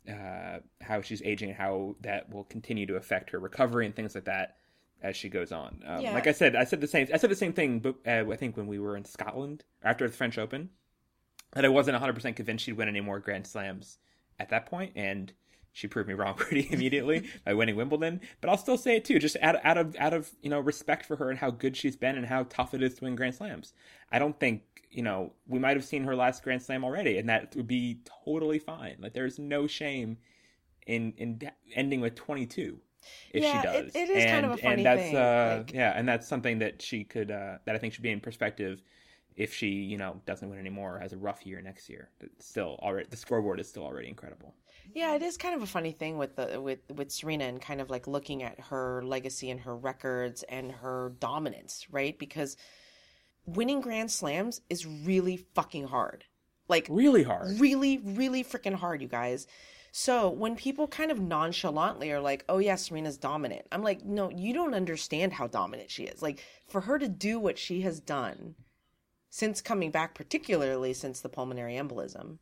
uh, 0.09 0.59
how 0.81 1.01
she's 1.01 1.21
aging 1.23 1.49
and 1.49 1.57
how 1.57 1.95
that 2.01 2.31
will 2.31 2.43
continue 2.43 2.85
to 2.85 2.95
affect 2.95 3.29
her 3.29 3.39
recovery 3.39 3.85
and 3.85 3.95
things 3.95 4.15
like 4.15 4.25
that 4.25 4.57
as 5.01 5.15
she 5.15 5.29
goes 5.29 5.51
on. 5.51 5.81
Um, 5.85 6.01
Yeah. 6.01 6.13
Like 6.13 6.27
I 6.27 6.31
said, 6.31 6.55
I 6.55 6.63
said 6.65 6.81
the 6.81 6.87
same. 6.87 7.07
I 7.13 7.17
said 7.17 7.29
the 7.29 7.35
same 7.35 7.53
thing, 7.53 7.79
but 7.79 7.95
uh, 8.05 8.29
I 8.31 8.35
think 8.35 8.57
when 8.57 8.67
we 8.67 8.79
were 8.79 8.95
in 8.97 9.05
Scotland 9.05 9.63
after 9.81 10.07
the 10.07 10.13
French 10.13 10.37
Open, 10.37 10.69
that 11.53 11.65
I 11.65 11.69
wasn't 11.69 11.95
100 11.95 12.13
percent 12.13 12.35
convinced 12.35 12.65
she'd 12.65 12.77
win 12.77 12.87
any 12.87 13.01
more 13.01 13.19
Grand 13.19 13.47
Slams 13.47 13.97
at 14.39 14.49
that 14.49 14.65
point, 14.65 14.93
and 14.95 15.31
she 15.73 15.87
proved 15.87 16.07
me 16.07 16.13
wrong 16.13 16.33
pretty 16.37 16.67
immediately 16.71 17.29
by 17.45 17.53
winning 17.53 17.75
Wimbledon. 17.75 18.21
But 18.39 18.49
I'll 18.49 18.57
still 18.57 18.77
say 18.77 18.95
it 18.95 19.03
too, 19.05 19.19
just 19.19 19.35
out, 19.41 19.55
out 19.65 19.77
of 19.77 19.95
out 19.97 20.13
of 20.13 20.31
you 20.41 20.49
know 20.49 20.59
respect 20.59 21.05
for 21.05 21.15
her 21.17 21.29
and 21.29 21.39
how 21.39 21.51
good 21.51 21.75
she's 21.75 21.95
been 21.97 22.15
and 22.15 22.25
how 22.25 22.43
tough 22.43 22.73
it 22.73 22.81
is 22.81 22.93
to 22.95 23.03
win 23.05 23.15
Grand 23.15 23.35
Slams. 23.35 23.73
I 24.11 24.19
don't 24.19 24.39
think 24.39 24.61
you 24.89 25.01
know 25.03 25.33
we 25.47 25.59
might 25.59 25.75
have 25.75 25.83
seen 25.85 26.03
her 26.05 26.15
last 26.15 26.43
Grand 26.43 26.61
Slam 26.61 26.83
already, 26.85 27.17
and 27.17 27.27
that 27.29 27.55
would 27.55 27.67
be 27.67 27.99
totally 28.25 28.59
fine. 28.59 28.97
Like 28.99 29.13
there's 29.13 29.39
no 29.39 29.67
shame 29.67 30.17
in 30.87 31.13
in 31.17 31.41
ending 31.75 32.01
with 32.01 32.15
22 32.15 32.77
if 33.33 33.43
Yeah, 33.43 33.51
she 33.61 33.67
it- 33.67 33.83
does. 33.85 33.95
it 33.95 34.09
is 34.09 34.23
and, 34.23 34.31
kind 34.31 34.45
of 34.45 34.51
a 34.51 34.57
funny 34.57 34.75
and 34.75 34.85
that's 34.85 35.01
thing, 35.01 35.15
uh 35.17 35.55
like- 35.59 35.73
yeah, 35.73 35.93
and 35.95 36.07
that's 36.07 36.27
something 36.27 36.59
that 36.59 36.81
she 36.81 37.03
could 37.03 37.31
uh 37.31 37.57
that 37.65 37.75
I 37.75 37.79
think 37.79 37.93
should 37.93 38.03
be 38.03 38.11
in 38.11 38.19
perspective 38.19 38.81
if 39.35 39.53
she 39.53 39.67
you 39.69 39.97
know 39.97 40.21
doesn't 40.25 40.47
win 40.49 40.59
anymore 40.59 40.97
or 40.97 40.99
has 40.99 41.13
a 41.13 41.17
rough 41.17 41.45
year 41.45 41.61
next 41.61 41.89
year. 41.89 42.09
But 42.19 42.29
still 42.39 42.77
already 42.81 43.07
the 43.09 43.17
scoreboard 43.17 43.59
is 43.59 43.67
still 43.67 43.83
already 43.83 44.07
incredible. 44.09 44.53
Yeah, 44.93 45.15
it 45.15 45.21
is 45.21 45.37
kind 45.37 45.55
of 45.55 45.61
a 45.61 45.67
funny 45.67 45.91
thing 45.91 46.17
with 46.17 46.35
the 46.35 46.59
with 46.61 46.79
with 46.93 47.11
Serena 47.11 47.45
and 47.45 47.61
kind 47.61 47.81
of 47.81 47.89
like 47.89 48.07
looking 48.07 48.43
at 48.43 48.59
her 48.59 49.01
legacy 49.03 49.49
and 49.49 49.61
her 49.61 49.75
records 49.75 50.43
and 50.43 50.71
her 50.71 51.13
dominance, 51.19 51.87
right? 51.89 52.17
Because 52.17 52.57
winning 53.45 53.81
Grand 53.81 54.11
Slams 54.11 54.61
is 54.69 54.85
really 54.85 55.37
fucking 55.37 55.87
hard. 55.87 56.25
Like 56.67 56.87
Really 56.89 57.23
hard. 57.23 57.59
really, 57.59 57.97
really 57.99 58.43
freaking 58.43 58.75
hard, 58.75 59.01
you 59.01 59.07
guys. 59.07 59.47
So 59.91 60.29
when 60.29 60.55
people 60.55 60.87
kind 60.87 61.11
of 61.11 61.19
nonchalantly 61.19 62.11
are 62.11 62.19
like, 62.19 62.43
"Oh 62.49 62.57
yeah, 62.57 62.75
Serena's 62.75 63.17
dominant," 63.17 63.67
I'm 63.71 63.83
like, 63.83 64.03
"No, 64.03 64.29
you 64.31 64.53
don't 64.53 64.73
understand 64.73 65.33
how 65.33 65.47
dominant 65.47 65.91
she 65.91 66.05
is." 66.05 66.21
Like 66.21 66.43
for 66.67 66.81
her 66.81 66.97
to 66.97 67.07
do 67.07 67.39
what 67.39 67.59
she 67.59 67.81
has 67.81 67.99
done 67.99 68.55
since 69.29 69.61
coming 69.61 69.91
back, 69.91 70.15
particularly 70.15 70.93
since 70.93 71.19
the 71.19 71.29
pulmonary 71.29 71.75
embolism, 71.75 72.39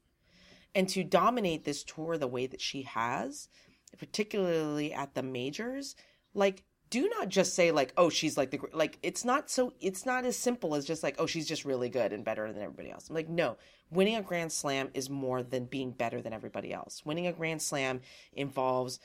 and 0.74 0.88
to 0.90 1.04
dominate 1.04 1.64
this 1.64 1.84
tour 1.84 2.18
the 2.18 2.28
way 2.28 2.48
that 2.48 2.62
she 2.62 2.84
has, 2.84 3.50
particularly 3.98 4.94
at 4.94 5.14
the 5.16 5.24
majors, 5.24 5.96
like 6.34 6.64
do 6.90 7.08
not 7.08 7.30
just 7.30 7.56
say 7.56 7.72
like 7.72 7.94
oh 7.98 8.10
she's 8.10 8.38
like 8.38 8.52
the 8.52 8.58
gr-" 8.58 8.68
like 8.74 9.00
it's 9.02 9.24
not 9.24 9.50
so 9.50 9.74
it's 9.80 10.06
not 10.06 10.26
as 10.26 10.36
simple 10.38 10.76
as 10.76 10.86
just 10.86 11.04
like 11.04 11.16
oh 11.20 11.26
she's 11.26 11.48
just 11.48 11.64
really 11.66 11.90
good 11.90 12.12
and 12.14 12.24
better 12.26 12.52
than 12.52 12.62
everybody 12.62 12.92
else. 12.92 13.10
I'm 13.10 13.16
like 13.16 13.30
no 13.30 13.58
winning 13.90 14.16
a 14.16 14.22
grand 14.22 14.52
slam 14.52 14.90
is 14.94 15.10
more 15.10 15.42
than 15.42 15.66
being 15.66 15.92
better 15.92 16.22
than 16.22 16.34
everybody 16.34 16.74
else. 16.74 17.06
Winning 17.06 17.28
a 17.28 17.34
grand 17.34 17.62
slam 17.62 18.02
involves 18.34 19.00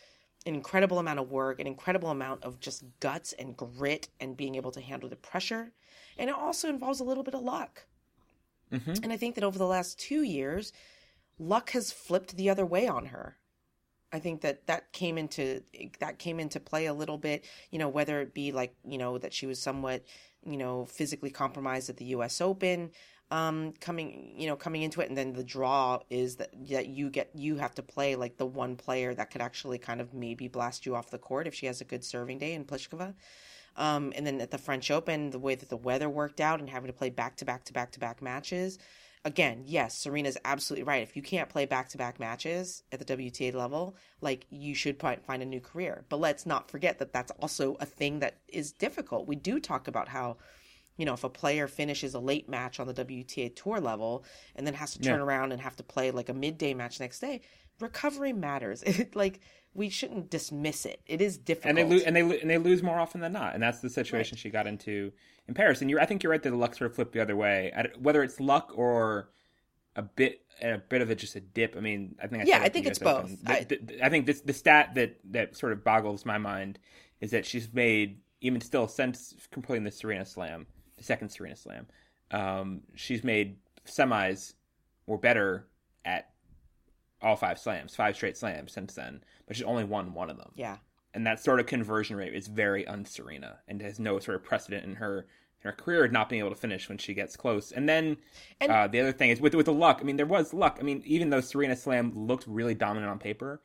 an 0.47 0.55
incredible 0.55 0.99
amount 0.99 1.19
of 1.21 1.31
work 1.31 1.59
an 1.61 1.67
incredible 1.67 2.11
amount 2.11 2.43
of 2.45 2.61
just 2.61 2.85
guts 3.01 3.33
and 3.35 3.57
grit 3.57 4.09
and 4.21 4.37
being 4.37 4.55
able 4.57 4.71
to 4.73 4.81
handle 4.81 5.09
the 5.09 5.17
pressure 5.17 5.73
and 6.19 6.29
it 6.31 6.37
also 6.37 6.69
involves 6.69 7.01
a 7.01 7.05
little 7.05 7.23
bit 7.25 7.35
of 7.35 7.43
luck. 7.43 7.87
Mhm. 8.73 9.01
and 9.05 9.13
i 9.13 9.17
think 9.17 9.37
that 9.37 9.45
over 9.45 9.59
the 9.59 9.67
last 9.67 9.97
two 9.99 10.23
years 10.23 10.73
luck 11.39 11.71
has 11.71 11.93
flipped 11.93 12.37
the 12.37 12.51
other 12.51 12.67
way 12.67 12.87
on 12.87 13.07
her 13.07 13.37
I 14.13 14.19
think 14.19 14.41
that 14.43 14.67
that 14.67 14.93
came 14.93 15.19
into 15.19 15.63
that 16.01 16.19
came 16.19 16.39
into 16.39 16.61
play 16.61 16.87
a 16.87 16.95
little 16.95 17.19
bit, 17.19 17.45
you 17.71 17.79
know, 17.79 17.89
whether 17.89 18.21
it 18.21 18.35
be 18.35 18.53
like, 18.53 18.75
you 18.85 18.99
know, 18.99 19.19
that 19.19 19.35
she 19.35 19.47
was 19.47 19.61
somewhat, 19.61 20.05
you 20.45 20.57
know, 20.57 20.87
physically 20.87 21.31
compromised 21.31 21.91
at 21.91 21.97
the 21.97 22.07
US 22.07 22.41
Open, 22.41 22.93
um 23.31 23.75
coming, 23.81 24.35
you 24.39 24.47
know, 24.47 24.57
coming 24.57 24.83
into 24.83 25.01
it 25.01 25.09
and 25.09 25.19
then 25.19 25.33
the 25.33 25.43
draw 25.45 25.99
is 26.09 26.37
that 26.37 26.51
that 26.69 26.87
you 26.87 27.11
get 27.11 27.31
you 27.35 27.57
have 27.57 27.75
to 27.75 27.83
play 27.83 28.15
like 28.15 28.39
the 28.39 28.47
one 28.47 28.77
player 28.77 29.13
that 29.15 29.31
could 29.31 29.41
actually 29.43 29.79
kind 29.79 30.01
of 30.01 30.15
maybe 30.15 30.47
blast 30.49 30.87
you 30.87 30.95
off 30.95 31.11
the 31.11 31.19
court 31.19 31.47
if 31.47 31.55
she 31.55 31.67
has 31.67 31.81
a 31.81 31.85
good 31.85 32.05
serving 32.05 32.39
day 32.39 32.55
in 32.55 32.65
Pliskova. 32.65 33.15
Um, 33.77 34.13
and 34.17 34.27
then 34.27 34.41
at 34.41 34.51
the 34.51 34.57
French 34.57 34.91
Open, 34.91 35.29
the 35.29 35.39
way 35.39 35.55
that 35.55 35.69
the 35.69 35.77
weather 35.77 36.09
worked 36.09 36.41
out 36.41 36.61
and 36.61 36.71
having 36.71 36.87
to 36.87 36.97
play 36.97 37.11
back 37.11 37.37
to 37.37 37.45
back 37.45 37.65
to 37.65 37.75
back 37.75 37.93
to 37.93 38.01
back 38.01 38.23
matches, 38.23 38.79
again, 39.27 39.65
yes, 39.67 39.99
Serena's 39.99 40.39
absolutely 40.45 40.85
right. 40.85 41.03
If 41.03 41.17
you 41.17 41.21
can't 41.23 41.49
play 41.49 41.67
back 41.67 41.89
to 41.91 41.99
back 41.99 42.21
matches 42.21 42.85
at 42.93 43.01
the 43.01 43.05
WTA 43.05 43.53
level, 43.53 43.97
like 44.21 44.47
you 44.51 44.73
should 44.73 45.01
find 45.01 45.43
a 45.43 45.45
new 45.45 45.61
career. 45.61 46.05
But 46.09 46.21
let's 46.21 46.47
not 46.47 46.71
forget 46.71 47.01
that 47.01 47.13
that's 47.13 47.33
also 47.43 47.77
a 47.81 47.85
thing 47.87 48.21
that 48.21 48.39
is 48.47 48.71
difficult. 48.71 49.27
We 49.27 49.35
do 49.35 49.59
talk 49.59 49.89
about 49.89 50.07
how, 50.07 50.37
you 50.97 51.05
know, 51.05 51.13
if 51.15 51.25
a 51.25 51.29
player 51.29 51.67
finishes 51.67 52.15
a 52.15 52.21
late 52.21 52.49
match 52.49 52.79
on 52.79 52.87
the 52.87 52.95
WTA 52.95 53.55
tour 53.57 53.81
level 53.81 54.25
and 54.55 54.65
then 54.65 54.75
has 54.75 54.93
to 54.93 55.01
turn 55.01 55.19
Yeah. 55.19 55.25
around 55.25 55.51
and 55.51 55.61
have 55.61 55.77
to 55.77 55.83
play 55.83 56.13
like 56.13 56.29
a 56.29 56.35
midday 56.35 56.73
match 56.73 57.01
next 57.01 57.19
day, 57.19 57.41
recovery 57.81 58.33
matters. 58.33 58.83
It, 58.87 59.17
like 59.17 59.41
we 59.77 59.89
shouldn't 59.91 60.31
dismiss 60.31 60.87
it. 60.87 61.01
It 61.07 61.21
is 61.21 61.37
difficult. 61.39 61.71
and 61.71 61.79
they 61.79 61.85
lose 61.85 62.03
and 62.03 62.17
they 62.17 62.21
and 62.41 62.51
they 62.51 62.59
lose 62.59 62.83
more 62.83 62.99
often 62.99 63.21
than 63.21 63.33
not, 63.33 63.55
and 63.55 63.63
that's 63.63 63.81
the 63.81 63.91
situation 63.91 64.37
she 64.37 64.51
got 64.51 64.67
into 64.67 65.13
in 65.49 65.55
Paris. 65.55 65.81
And 65.81 65.91
you're, 65.91 66.01
I 66.01 66.07
think 66.07 66.23
you're 66.23 66.31
right 66.33 66.43
that 66.43 66.51
the 66.51 66.57
luck 66.57 66.75
sort 66.75 66.91
of 66.91 66.95
flipped 66.97 67.13
the 67.13 67.21
other 67.21 67.37
way. 67.37 67.73
Whether 67.99 68.23
it's 68.23 68.41
luck 68.41 68.73
or 68.75 69.31
a 69.95 70.03
bit 70.03 70.41
a 70.63 70.79
bit 70.79 71.03
of 71.03 71.11
it 71.11 71.17
just 71.19 71.37
a 71.37 71.41
dip. 71.41 71.77
I 71.77 71.81
mean, 71.81 72.17
I 72.23 72.27
think 72.27 72.43
I 72.43 72.47
Yeah, 72.47 72.61
I 72.63 72.69
think 72.69 72.87
it's 72.87 72.99
both. 72.99 73.43
The- 73.45 73.53
I- 73.53 73.65
the- 73.65 74.05
I 74.05 74.09
think 74.09 74.27
this 74.27 74.41
the 74.41 74.53
stat 74.53 74.95
that 74.95 75.19
that 75.33 75.57
sort 75.57 75.73
of 75.73 75.85
boggles 75.85 76.25
my 76.25 76.39
mind 76.39 76.79
is 77.21 77.31
that 77.31 77.45
she's 77.47 77.73
made 77.73 78.21
even 78.41 78.61
still 78.61 78.87
since 78.89 79.35
completing 79.51 79.85
the 79.85 79.91
Serena 79.91 80.25
Slam, 80.25 80.67
the 80.99 81.03
second 81.05 81.31
Serena 81.31 81.57
Slam, 81.57 81.87
um, 82.31 82.83
she's 82.95 83.25
made 83.25 83.57
semis 83.87 84.55
or 85.07 85.17
better 85.19 85.67
at 86.05 86.31
all 87.27 87.37
five 87.37 87.59
slams, 87.59 87.95
five 87.97 88.15
straight 88.15 88.37
slams 88.37 88.73
since 88.73 88.95
then, 88.95 89.23
but 89.47 89.57
she's 89.57 89.67
only 89.67 89.85
won 89.85 90.15
one 90.15 90.31
of 90.31 90.39
them. 90.39 90.53
Yeah. 90.55 90.77
And 91.13 91.27
that 91.27 91.41
sort 91.41 91.61
of 91.61 91.67
conversion 91.67 92.17
rate 92.17 92.35
is 92.35 92.47
very 92.47 92.85
unserena 92.85 93.57
and 93.67 93.83
has 93.83 93.99
no 93.99 94.19
sort 94.19 94.37
of 94.37 94.45
precedent 94.45 94.85
in 94.85 94.95
her 94.97 95.27
in 95.63 95.71
her 95.71 95.73
career 95.77 96.05
of 96.05 96.13
not 96.13 96.29
being 96.29 96.41
able 96.41 96.51
to 96.51 96.55
finish 96.61 96.89
when 96.89 96.99
she 96.99 97.15
gets 97.15 97.35
close. 97.37 97.73
And 97.73 97.89
then 97.89 98.19
And- 98.61 98.71
uh, 98.71 98.87
the 98.87 99.01
other 99.01 99.13
thing 99.13 99.31
is 99.31 99.41
with 99.41 99.55
with 99.55 99.67
the 99.67 99.73
luck. 99.73 99.99
I 100.01 100.05
mean, 100.05 100.17
there 100.17 100.27
was 100.27 100.55
luck. 100.55 100.77
I 100.81 100.83
mean, 100.85 101.03
even 101.05 101.31
though 101.31 101.41
Serena 101.41 101.75
Slam 101.75 102.13
looked 102.15 102.47
really 102.47 102.75
dominant 102.75 103.11
on 103.11 103.19
paper, 103.19 103.61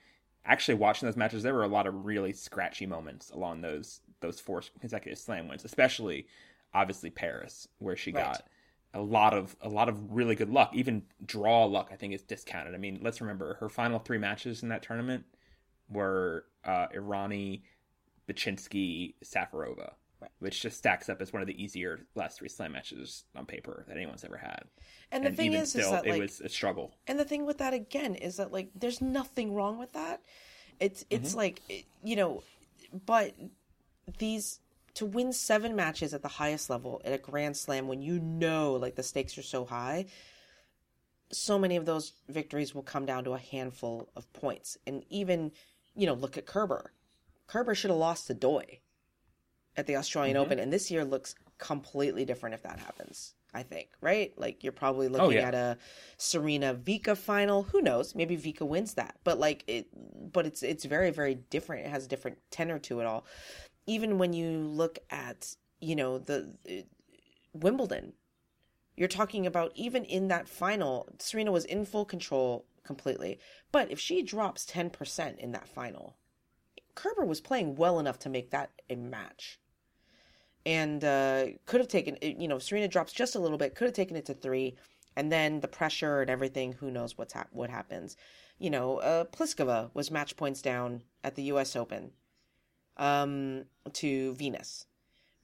actually 0.46 0.76
watching 0.76 1.06
those 1.08 1.18
matches, 1.18 1.44
there 1.44 1.54
were 1.54 1.64
a 1.64 1.68
lot 1.68 1.86
of 1.88 2.06
really 2.06 2.34
scratchy 2.34 2.86
moments 2.88 3.30
along 3.30 3.62
those 3.62 4.02
those 4.22 4.40
four 4.40 4.64
consecutive 4.80 5.20
Slam 5.20 5.48
wins, 5.48 5.66
especially 5.66 6.28
obviously 6.74 7.10
Paris, 7.10 7.68
where 7.80 7.96
she 7.98 8.12
Right. 8.12 8.24
got 8.24 8.48
a 8.94 9.02
lot 9.02 9.34
of 9.34 9.56
a 9.62 9.70
lot 9.70 9.88
of 9.90 10.12
really 10.12 10.36
good 10.36 10.50
luck. 10.50 10.72
Even 10.74 11.04
draw 11.26 11.66
luck, 11.66 11.90
I 11.92 11.96
think, 11.96 12.14
is 12.14 12.24
discounted. 12.24 12.74
I 12.76 12.78
mean, 12.78 13.00
let's 13.02 13.22
remember 13.22 13.56
her 13.60 13.70
final 13.70 14.00
three 14.00 14.18
matches 14.18 14.64
in 14.64 14.70
that 14.70 14.84
tournament 14.84 15.24
were 15.90 16.46
uh, 16.66 16.88
Errani, 16.96 17.62
Bacsinszky, 18.28 19.16
Safarova, 19.24 19.94
Right. 20.22 20.30
which 20.38 20.62
just 20.62 20.78
stacks 20.78 21.10
up 21.10 21.20
as 21.20 21.34
one 21.34 21.42
of 21.42 21.48
the 21.48 21.64
easier 21.64 22.02
last 22.14 22.38
three 22.38 22.48
slam 22.48 22.74
matches 22.74 23.24
on 23.36 23.48
paper 23.48 23.86
that 23.88 23.98
anyone's 23.98 24.24
ever 24.24 24.38
had. 24.38 24.66
And 25.12 25.24
the 25.24 25.30
and 25.30 25.36
thing 25.38 25.54
is, 25.54 25.70
still, 25.72 25.96
is 25.96 26.02
that 26.04 26.06
it 26.06 26.20
was 26.20 26.42
a 26.42 26.50
struggle. 26.50 26.94
and 27.08 27.20
the 27.20 27.26
thing 27.26 27.44
with 27.48 27.58
that 27.58 27.74
again 27.74 28.14
is 28.14 28.38
that 28.38 28.52
like, 28.52 28.70
there's 28.76 29.02
nothing 29.02 29.56
wrong 29.56 29.80
with 29.80 29.94
that. 29.94 30.22
It's 30.80 31.04
Mm-hmm. 31.06 31.16
it's 31.26 31.34
like 31.34 31.62
you 32.04 32.16
know, 32.16 32.44
but 33.06 33.34
these 34.20 34.60
to 34.96 35.06
win 35.06 35.32
seven 35.34 35.76
matches 35.76 36.14
at 36.14 36.22
the 36.22 36.28
highest 36.28 36.70
level 36.70 37.02
at 37.06 37.14
a 37.14 37.18
Grand 37.18 37.56
Slam 37.58 37.88
when 37.88 38.02
you 38.02 38.20
know 38.20 38.74
like 38.74 38.96
the 38.96 39.04
stakes 39.04 39.38
are 39.38 39.44
so 39.44 39.66
high, 39.66 40.06
so 41.32 41.58
many 41.58 41.76
of 41.78 41.86
those 41.86 42.14
victories 42.28 42.76
will 42.76 42.84
come 42.84 43.06
down 43.06 43.24
to 43.24 43.34
a 43.34 43.38
handful 43.38 44.10
of 44.16 44.32
points. 44.34 44.78
And 44.86 45.04
even, 45.10 45.52
you 45.96 46.06
know, 46.06 46.14
look 46.14 46.38
at 46.38 46.46
Kerber. 46.46 46.92
Kerber 47.48 47.76
should 47.76 47.90
have 47.92 48.00
lost 48.00 48.28
to 48.28 48.34
Doi 48.34 48.80
at 49.78 49.88
the 49.88 49.96
Australian 49.96 50.36
Mm-hmm. 50.36 50.46
Open, 50.46 50.60
and 50.60 50.74
this 50.74 50.92
year 50.92 51.06
looks 51.06 51.36
completely 51.58 52.26
different 52.26 52.56
if 52.56 52.64
that 52.64 52.80
happens. 52.80 53.34
I 53.54 53.64
think, 53.64 53.90
right? 54.00 54.32
Like 54.38 54.64
you're 54.64 54.72
probably 54.72 55.10
looking 55.10 55.28
Oh, 55.28 55.30
yeah. 55.30 55.48
at 55.50 55.54
a 55.54 55.78
Serena 56.16 56.74
Vika 56.74 57.18
final. 57.18 57.64
Who 57.64 57.82
knows? 57.82 58.16
Maybe 58.16 58.38
Vika 58.38 58.66
wins 58.66 58.94
that. 58.94 59.18
But 59.26 59.40
like 59.40 59.66
it 59.68 59.88
but 60.32 60.46
it's 60.46 60.64
it's 60.64 60.86
very 60.86 61.10
very 61.12 61.36
different. 61.36 61.86
It 61.86 61.90
has 61.90 62.06
a 62.06 62.08
different 62.08 62.38
tenor 62.50 62.80
to 62.80 63.02
it 63.02 63.06
all. 63.06 63.26
Even 63.88 64.18
when 64.18 64.34
you 64.34 64.60
look 64.60 65.00
at, 65.10 65.56
you 65.80 65.96
know, 65.96 66.18
the 66.18 66.54
uh, 66.70 66.82
Wimbledon, 67.54 68.14
you're 68.96 69.08
talking 69.08 69.46
about 69.48 69.72
even 69.76 70.04
in 70.06 70.28
that 70.28 70.48
final, 70.48 71.10
Serena 71.20 71.52
was 71.52 71.66
in 71.66 71.86
full 71.86 72.06
control 72.06 72.66
completely. 72.84 73.40
But 73.72 73.92
if 73.92 74.00
she 74.00 74.22
drops 74.22 74.66
10% 74.66 75.38
in 75.38 75.52
that 75.52 75.68
final, 75.68 76.18
Kerber 76.96 77.26
was 77.26 77.42
playing 77.42 77.76
well 77.76 78.00
enough 78.00 78.20
to 78.20 78.30
make 78.30 78.52
that 78.52 78.72
a 78.90 78.96
match. 78.96 79.60
And 80.66 81.04
uh, 81.04 81.46
could 81.66 81.80
have 81.80 81.88
taken, 81.88 82.18
you 82.22 82.48
know, 82.48 82.60
Serena 82.60 82.88
drops 82.88 83.14
just 83.14 83.36
a 83.36 83.40
little 83.40 83.58
bit, 83.58 83.76
could 83.76 83.86
have 83.86 83.96
taken 83.96 84.16
it 84.16 84.26
to 84.28 84.34
three. 84.34 84.76
And 85.16 85.32
then 85.32 85.60
the 85.60 85.68
pressure 85.68 86.22
and 86.22 86.30
everything, 86.30 86.74
who 86.74 86.92
knows 86.92 87.18
what's 87.18 87.34
hap- 87.34 87.52
what 87.52 87.70
happens. 87.70 88.16
You 88.60 88.70
know, 88.70 88.98
uh, 88.98 89.26
Pliskova 89.26 89.90
was 89.94 90.12
match 90.12 90.38
points 90.38 90.62
down 90.62 91.02
at 91.24 91.36
the 91.36 91.44
U.S. 91.44 91.76
Open 91.76 92.12
um, 92.98 93.66
to 93.94 94.34
Venus. 94.36 94.86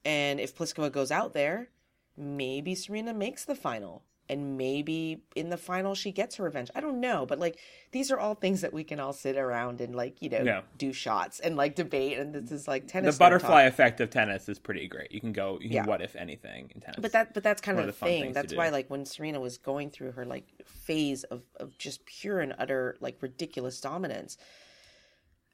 And 0.06 0.40
if 0.40 0.56
Pliskova 0.56 0.92
goes 0.92 1.12
out 1.12 1.34
there, 1.34 1.70
maybe 2.16 2.76
Serena 2.76 3.14
makes 3.14 3.46
the 3.46 3.56
final. 3.56 4.04
And 4.30 4.58
maybe 4.58 5.22
in 5.38 5.50
the 5.50 5.56
final 5.58 5.96
she 5.96 6.12
gets 6.12 6.36
her 6.36 6.44
revenge. 6.44 6.70
I 6.76 6.82
don't 6.82 7.00
know. 7.00 7.26
But 7.26 7.40
like 7.40 7.60
these 7.94 8.12
are 8.12 8.20
all 8.20 8.36
things 8.36 8.60
that 8.60 8.74
we 8.74 8.84
can 8.84 9.00
all 9.00 9.14
sit 9.14 9.38
around 9.38 9.80
and 9.80 9.96
like, 9.96 10.22
you 10.22 10.30
know, 10.30 10.42
Yeah. 10.44 10.62
do 10.78 10.92
shots 10.92 11.40
and 11.40 11.56
like 11.56 11.76
debate. 11.76 12.18
And 12.18 12.36
this 12.36 12.52
is 12.52 12.68
like 12.68 12.90
tennis. 12.90 13.16
The 13.16 13.20
butterfly 13.20 13.64
talk. 13.64 13.72
effect 13.72 14.02
of 14.02 14.10
tennis 14.10 14.50
is 14.50 14.60
pretty 14.60 14.90
great. 14.90 15.14
You 15.14 15.22
can 15.22 15.32
go, 15.32 15.54
you 15.62 15.70
can 15.70 15.76
Yeah. 15.76 15.86
what 15.86 16.02
if 16.02 16.18
anything 16.18 16.72
in 16.76 16.82
tennis. 16.82 17.00
But 17.00 17.14
that 17.14 17.34
but 17.34 17.42
that's 17.42 17.62
kind 17.62 17.78
one 17.78 17.88
of 17.88 17.98
the 17.98 18.06
thing. 18.06 18.34
That's 18.34 18.54
why 18.54 18.68
like 18.68 18.90
when 18.90 19.06
Serena 19.06 19.40
was 19.40 19.58
going 19.58 19.92
through 19.92 20.12
her 20.12 20.26
like 20.26 20.46
phase 20.66 21.24
of, 21.24 21.44
of 21.56 21.78
just 21.78 22.06
pure 22.06 22.42
and 22.42 22.54
utter 22.60 22.98
like 23.00 23.22
ridiculous 23.22 23.80
dominance. 23.80 24.38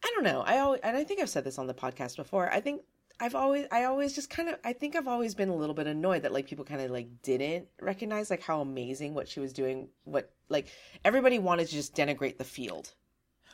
I 0.03 0.11
don't 0.15 0.23
know. 0.23 0.41
I 0.41 0.59
always, 0.59 0.81
and 0.83 0.97
I 0.97 1.03
think 1.03 1.21
I've 1.21 1.29
said 1.29 1.43
this 1.43 1.57
on 1.57 1.67
the 1.67 1.73
podcast 1.73 2.17
before. 2.17 2.51
I 2.51 2.59
think 2.59 2.81
I've 3.19 3.35
always 3.35 3.67
I 3.71 3.85
always 3.85 4.13
just 4.13 4.29
kind 4.29 4.49
of 4.49 4.55
I 4.63 4.73
think 4.73 4.95
I've 4.95 5.07
always 5.07 5.33
been 5.35 5.49
a 5.49 5.55
little 5.55 5.75
bit 5.75 5.87
annoyed 5.87 6.23
that 6.23 6.33
like 6.33 6.47
people 6.47 6.65
kind 6.65 6.81
of 6.81 6.91
like 6.91 7.21
didn't 7.21 7.67
recognize 7.81 8.29
like 8.29 8.41
how 8.41 8.61
amazing 8.61 9.13
what 9.13 9.29
she 9.29 9.39
was 9.39 9.53
doing. 9.53 9.87
What 10.03 10.31
like 10.49 10.67
everybody 11.05 11.39
wanted 11.39 11.67
to 11.67 11.73
just 11.73 11.95
denigrate 11.95 12.37
the 12.37 12.43
field. 12.43 12.93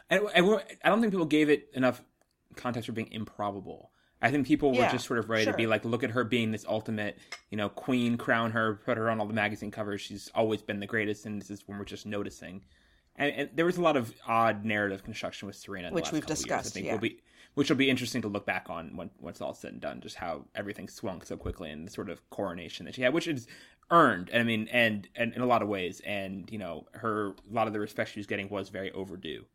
And, 0.10 0.24
we're, 0.48 0.64
I 0.84 0.90
don't 0.90 1.02
think 1.02 1.14
people 1.14 1.28
gave 1.28 1.52
it 1.52 1.70
enough 1.74 2.02
context 2.56 2.88
for 2.88 2.94
being 2.94 3.12
improbable. 3.12 3.92
I 4.22 4.32
think 4.32 4.48
people 4.48 4.72
were 4.72 4.80
Yeah, 4.80 4.92
just 4.92 5.06
sort 5.06 5.20
of 5.20 5.30
ready 5.30 5.46
to 5.46 5.54
be 5.54 5.68
like, 5.68 5.86
look 5.86 6.04
at 6.04 6.10
her 6.12 6.24
being 6.24 6.52
this 6.52 6.66
ultimate, 6.68 7.18
you 7.52 7.58
know, 7.58 7.70
queen, 7.70 8.18
crown 8.18 8.52
her, 8.52 8.82
put 8.84 8.98
her 8.98 9.10
on 9.10 9.20
all 9.20 9.28
the 9.28 9.34
magazine 9.34 9.72
covers. 9.72 10.02
She's 10.02 10.30
always 10.36 10.62
been 10.62 10.80
the 10.80 10.88
greatest, 10.88 11.26
and 11.26 11.40
this 11.40 11.50
is 11.50 11.64
when 11.68 11.78
we're 11.78 11.86
just 11.86 12.06
noticing. 12.06 12.62
And, 13.20 13.36
and 13.36 13.50
there 13.54 13.66
was 13.66 13.78
a 13.78 13.82
lot 13.82 13.98
of 13.98 14.14
odd 14.26 14.66
narrative 14.66 15.04
construction 15.04 15.46
with 15.46 15.56
Serena, 15.56 15.92
Which 15.92 16.12
we've 16.12 16.22
couple 16.22 16.34
years, 16.34 16.40
discussed, 16.40 16.72
I 16.72 16.74
think 16.74 16.86
yeah. 16.88 16.94
will 16.94 17.00
be, 17.00 17.22
which 17.54 17.70
will 17.70 17.78
be 17.78 17.90
interesting 17.90 18.22
to 18.24 18.30
look 18.30 18.46
back 18.46 18.68
on 18.70 18.96
when 18.96 19.12
once 19.20 19.42
all 19.42 19.54
said 19.54 19.74
and 19.74 19.82
done, 19.82 20.02
just 20.02 20.16
how 20.16 20.46
everything 20.56 20.88
swung 20.88 21.22
so 21.22 21.36
quickly 21.36 21.70
and 21.70 21.86
the 21.86 21.92
sort 21.92 22.10
of 22.10 22.28
coronation 22.30 22.86
that 22.86 22.96
she 22.96 23.02
had, 23.02 23.14
which 23.14 23.28
is 23.28 23.48
earned. 23.92 24.32
I 24.34 24.44
mean, 24.44 24.70
and 24.72 25.08
and 25.16 25.34
in 25.34 25.42
a 25.42 25.46
lot 25.46 25.62
of 25.62 25.68
ways, 25.68 26.02
and 26.06 26.50
you 26.50 26.58
know, 26.58 26.88
her 26.94 27.30
a 27.30 27.54
lot 27.54 27.68
of 27.68 27.74
the 27.74 27.80
respect 27.80 28.12
she 28.12 28.20
was 28.20 28.28
getting 28.28 28.50
was 28.50 28.70
very 28.70 28.92
overdue. 28.94 29.46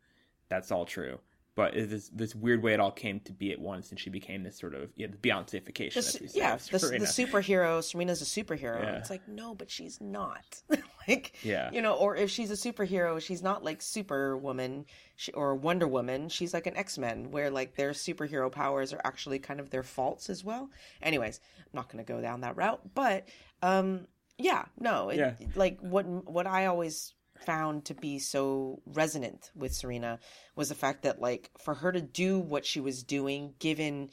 That's 0.49 0.71
all 0.71 0.85
true. 0.85 1.19
But 1.57 1.77
it 1.77 1.93
is 1.93 2.09
this 2.09 2.35
weird 2.35 2.65
way 2.65 2.75
it 2.75 2.81
all 2.81 2.91
came 2.91 3.21
to 3.21 3.33
be 3.33 3.53
at 3.53 3.61
once, 3.61 3.91
and 3.91 4.01
she 4.01 4.11
became 4.11 4.43
this 4.43 4.59
sort 4.59 4.75
of 4.75 4.91
yeah, 4.97 5.07
the 5.07 5.17
Beyoncefication. 5.17 5.95
The, 6.33 6.37
yeah, 6.37 6.57
the, 6.57 6.79
the 6.79 7.07
superhero. 7.07 7.81
Serena's 7.83 8.21
a 8.23 8.25
superhero. 8.25 8.83
Yeah. 8.83 8.97
It's 8.99 9.09
like 9.11 9.29
no, 9.29 9.55
but 9.55 9.71
she's 9.71 10.01
not. 10.01 10.63
like 11.09 11.35
Yeah. 11.43 11.71
you 11.71 11.81
know, 11.81 11.95
or 11.95 12.17
if 12.17 12.29
she's 12.31 12.51
a 12.51 12.55
superhero, 12.55 13.21
she's 13.21 13.41
not 13.43 13.63
like 13.63 13.83
Superwoman 13.83 14.87
she, 15.15 15.31
or 15.33 15.55
Wonder 15.55 15.87
Woman. 15.87 16.29
She's 16.29 16.53
like 16.53 16.67
an 16.67 16.77
X 16.77 16.99
Men, 16.99 17.31
where 17.31 17.51
like 17.51 17.77
their 17.77 17.91
superhero 17.93 18.51
powers 18.51 18.93
are 18.93 19.01
actually 19.05 19.39
kind 19.39 19.61
of 19.61 19.71
their 19.71 19.85
faults 19.85 20.29
as 20.29 20.43
well. 20.43 20.71
Anyways, 21.03 21.39
I'm 21.59 21.65
not 21.73 21.89
going 21.89 22.05
to 22.05 22.13
go 22.13 22.21
down 22.21 22.41
that 22.41 22.57
route, 22.57 22.81
but 22.95 23.29
um, 23.63 24.09
yeah, 24.39 24.65
no, 24.81 25.11
it, 25.11 25.19
Yeah. 25.19 25.35
like 25.55 25.79
what 25.81 26.05
what 26.05 26.49
I 26.49 26.67
always 26.67 27.15
found 27.45 27.85
to 27.87 27.95
be 27.95 28.19
so 28.19 28.81
resonant 28.87 29.51
with 29.55 29.75
Serena 29.75 30.19
was 30.57 30.69
the 30.69 30.75
fact 30.75 31.03
that 31.03 31.21
like 31.21 31.51
for 31.59 31.75
her 31.75 31.93
to 31.93 32.01
do 32.01 32.39
what 32.39 32.67
she 32.67 32.81
was 32.81 33.03
doing 33.03 33.55
given 33.59 34.11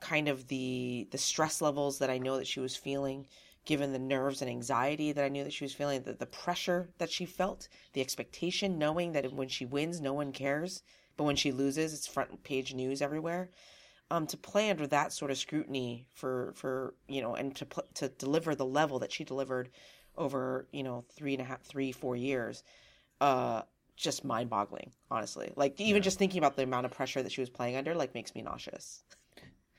kind 0.00 0.28
of 0.28 0.48
the 0.48 1.08
the 1.10 1.18
stress 1.18 1.60
levels 1.60 1.98
that 1.98 2.10
I 2.10 2.18
know 2.18 2.36
that 2.36 2.46
she 2.46 2.60
was 2.60 2.76
feeling 2.76 3.26
given 3.64 3.92
the 3.92 3.98
nerves 3.98 4.40
and 4.40 4.50
anxiety 4.50 5.12
that 5.12 5.24
I 5.24 5.28
knew 5.28 5.44
that 5.44 5.52
she 5.52 5.64
was 5.64 5.74
feeling 5.74 6.02
the, 6.02 6.14
the 6.14 6.26
pressure 6.26 6.88
that 6.98 7.10
she 7.10 7.26
felt 7.26 7.68
the 7.92 8.00
expectation 8.00 8.78
knowing 8.78 9.12
that 9.12 9.32
when 9.32 9.48
she 9.48 9.66
wins 9.66 10.00
no 10.00 10.12
one 10.12 10.32
cares 10.32 10.82
but 11.16 11.24
when 11.24 11.36
she 11.36 11.52
loses 11.52 11.92
it's 11.92 12.06
front 12.06 12.42
page 12.44 12.74
news 12.74 13.02
everywhere. 13.02 13.50
Um 14.10 14.26
to 14.28 14.36
play 14.36 14.70
under 14.70 14.86
that 14.86 15.12
sort 15.12 15.30
of 15.30 15.38
scrutiny 15.38 16.06
for 16.14 16.52
for 16.56 16.94
you 17.08 17.20
know 17.20 17.34
and 17.34 17.54
to 17.56 17.66
pl- 17.66 17.88
to 17.94 18.08
deliver 18.08 18.54
the 18.54 18.64
level 18.64 18.98
that 19.00 19.12
she 19.12 19.24
delivered 19.24 19.70
over 20.18 20.66
you 20.72 20.82
know 20.82 21.04
three 21.14 21.32
and 21.32 21.40
a 21.40 21.44
half 21.44 21.62
three 21.62 21.92
four 21.92 22.16
years 22.16 22.62
uh 23.20 23.62
just 23.96 24.24
mind 24.24 24.50
boggling 24.50 24.92
honestly 25.10 25.52
like 25.56 25.80
even 25.80 26.02
just 26.02 26.18
thinking 26.18 26.38
about 26.38 26.56
the 26.56 26.62
amount 26.62 26.86
of 26.86 26.92
pressure 26.92 27.22
that 27.22 27.32
she 27.32 27.40
was 27.40 27.50
playing 27.50 27.76
under 27.76 27.94
like 27.94 28.14
makes 28.14 28.34
me 28.34 28.42
nauseous 28.42 29.02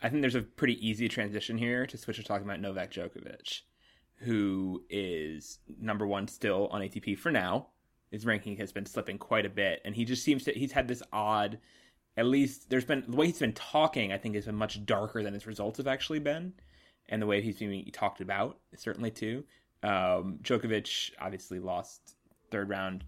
I 0.02 0.10
think 0.10 0.22
there's 0.22 0.36
a 0.36 0.42
pretty 0.42 0.86
easy 0.88 1.08
transition 1.10 1.58
here 1.58 1.86
to 1.86 1.98
switch 1.98 2.18
to 2.18 2.24
talking 2.24 2.46
about 2.46 2.62
Novak 2.62 2.92
Djokovic, 2.92 3.62
who 4.20 4.84
is 4.90 5.60
number 5.80 6.08
one 6.08 6.28
still 6.28 6.68
on 6.72 6.82
ATP 6.82 7.18
for 7.18 7.32
now. 7.32 7.68
His 8.12 8.26
ranking 8.26 8.58
has 8.58 8.72
been 8.72 8.86
slipping 8.86 9.18
quite 9.18 9.46
a 9.46 9.50
bit, 9.50 9.82
and 9.84 9.94
he 9.94 10.06
just 10.06 10.24
seems 10.24 10.44
to 10.46 10.54
he's 10.54 10.72
had 10.72 10.88
this 10.88 11.04
odd. 11.12 11.60
At 12.18 12.26
least 12.26 12.70
there's 12.70 12.86
been 12.86 13.04
the 13.08 13.16
way 13.16 13.28
he's 13.28 13.40
been 13.40 13.54
talking. 13.54 14.12
I 14.12 14.18
think 14.18 14.36
has 14.36 14.46
been 14.46 14.56
much 14.56 14.86
darker 14.86 15.22
than 15.22 15.34
his 15.34 15.46
results 15.46 15.78
have 15.78 15.88
actually 15.88 16.20
been, 16.20 16.54
and 17.10 17.22
the 17.22 17.28
way 17.28 17.42
he's 17.42 17.60
being 17.60 17.86
talked 17.92 18.22
about 18.22 18.58
certainly 18.76 19.12
too. 19.12 19.44
Um, 19.84 20.40
Djokovic 20.42 21.12
obviously 21.20 21.60
lost 21.60 22.16
third 22.52 22.70
round 22.70 23.04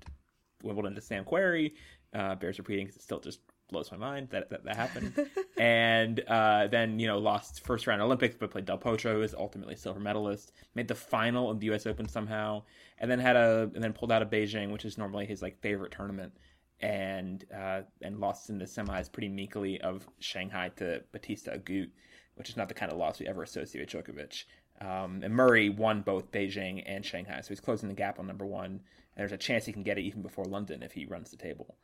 Wimbledon 0.63 0.95
to 0.95 1.01
Sam 1.01 1.25
Querrey. 1.25 1.73
Uh, 2.13 2.35
bears 2.35 2.57
repeating 2.57 2.85
because 2.85 2.97
it 2.97 3.03
still 3.03 3.19
just 3.19 3.39
blows 3.71 3.89
my 3.91 3.97
mind 3.97 4.27
that 4.29 4.49
that, 4.49 4.63
that 4.65 4.75
happened. 4.75 5.13
and 5.57 6.19
uh, 6.27 6.67
then 6.67 6.99
you 6.99 7.07
know 7.07 7.17
lost 7.17 7.65
first 7.65 7.87
round 7.87 8.01
Olympics, 8.01 8.35
but 8.37 8.51
played 8.51 8.65
Del 8.65 8.77
Potro, 8.77 9.13
who 9.13 9.19
was 9.19 9.33
ultimately 9.33 9.75
silver 9.75 9.99
medalist. 9.99 10.51
Made 10.75 10.87
the 10.87 10.95
final 10.95 11.49
of 11.49 11.59
the 11.59 11.67
U.S. 11.67 11.87
Open 11.87 12.07
somehow, 12.07 12.63
and 12.99 13.09
then 13.09 13.19
had 13.19 13.35
a 13.35 13.69
and 13.73 13.83
then 13.83 13.93
pulled 13.93 14.11
out 14.11 14.21
of 14.21 14.29
Beijing, 14.29 14.71
which 14.71 14.85
is 14.85 14.97
normally 14.97 15.25
his 15.25 15.41
like 15.41 15.59
favorite 15.61 15.91
tournament, 15.91 16.33
and 16.81 17.45
uh, 17.55 17.81
and 18.01 18.19
lost 18.19 18.49
in 18.49 18.59
the 18.59 18.65
semis 18.65 19.11
pretty 19.11 19.29
meekly 19.29 19.81
of 19.81 20.07
Shanghai 20.19 20.69
to 20.77 21.01
Bautista 21.11 21.51
Agut. 21.51 21.89
which 22.35 22.49
is 22.49 22.57
not 22.57 22.67
the 22.67 22.73
kind 22.73 22.91
of 22.91 22.97
loss 22.97 23.19
we 23.19 23.27
ever 23.27 23.43
associate 23.43 23.93
with 23.93 24.05
Djokovic. 24.05 24.43
Um, 24.81 25.21
and 25.23 25.33
Murray 25.33 25.69
won 25.69 26.01
both 26.01 26.31
Beijing 26.31 26.81
and 26.87 27.05
Shanghai, 27.05 27.39
so 27.41 27.49
he's 27.49 27.59
closing 27.59 27.87
the 27.87 27.95
gap 27.95 28.19
on 28.19 28.25
number 28.25 28.45
one. 28.45 28.65
And 28.65 28.81
there's 29.15 29.31
a 29.31 29.37
chance 29.37 29.65
he 29.65 29.73
can 29.73 29.83
get 29.83 29.99
it 29.99 30.01
even 30.01 30.23
before 30.23 30.45
London 30.45 30.81
if 30.81 30.91
he 30.91 31.05
runs 31.05 31.29
the 31.29 31.37
table. 31.37 31.75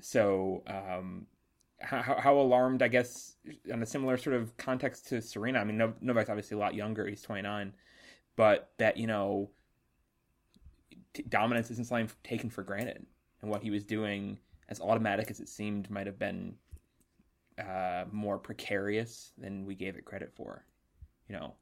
So, 0.00 0.62
um, 0.66 1.26
how, 1.78 2.02
how 2.02 2.38
alarmed, 2.38 2.82
I 2.82 2.88
guess, 2.88 3.36
on 3.72 3.82
a 3.82 3.86
similar 3.86 4.16
sort 4.18 4.34
of 4.34 4.56
context 4.56 5.08
to 5.08 5.22
Serena? 5.22 5.60
I 5.60 5.64
mean, 5.64 5.94
Novak's 6.00 6.28
obviously 6.28 6.56
a 6.56 6.60
lot 6.60 6.74
younger; 6.74 7.06
he's 7.06 7.22
29, 7.22 7.72
but 8.36 8.72
that 8.78 8.96
you 8.96 9.06
know, 9.06 9.50
t- 11.14 11.24
dominance 11.28 11.70
isn't 11.70 11.86
something 11.86 12.10
taken 12.24 12.50
for 12.50 12.62
granted, 12.62 13.06
and 13.42 13.50
what 13.50 13.62
he 13.62 13.70
was 13.70 13.84
doing, 13.84 14.38
as 14.68 14.80
automatic 14.80 15.30
as 15.30 15.40
it 15.40 15.48
seemed, 15.48 15.88
might 15.90 16.06
have 16.06 16.18
been 16.18 16.54
uh, 17.58 18.04
more 18.10 18.38
precarious 18.38 19.32
than 19.38 19.64
we 19.64 19.74
gave 19.74 19.96
it 19.96 20.04
credit 20.04 20.32
for. 20.34 20.64
You 21.28 21.36
know, 21.36 21.54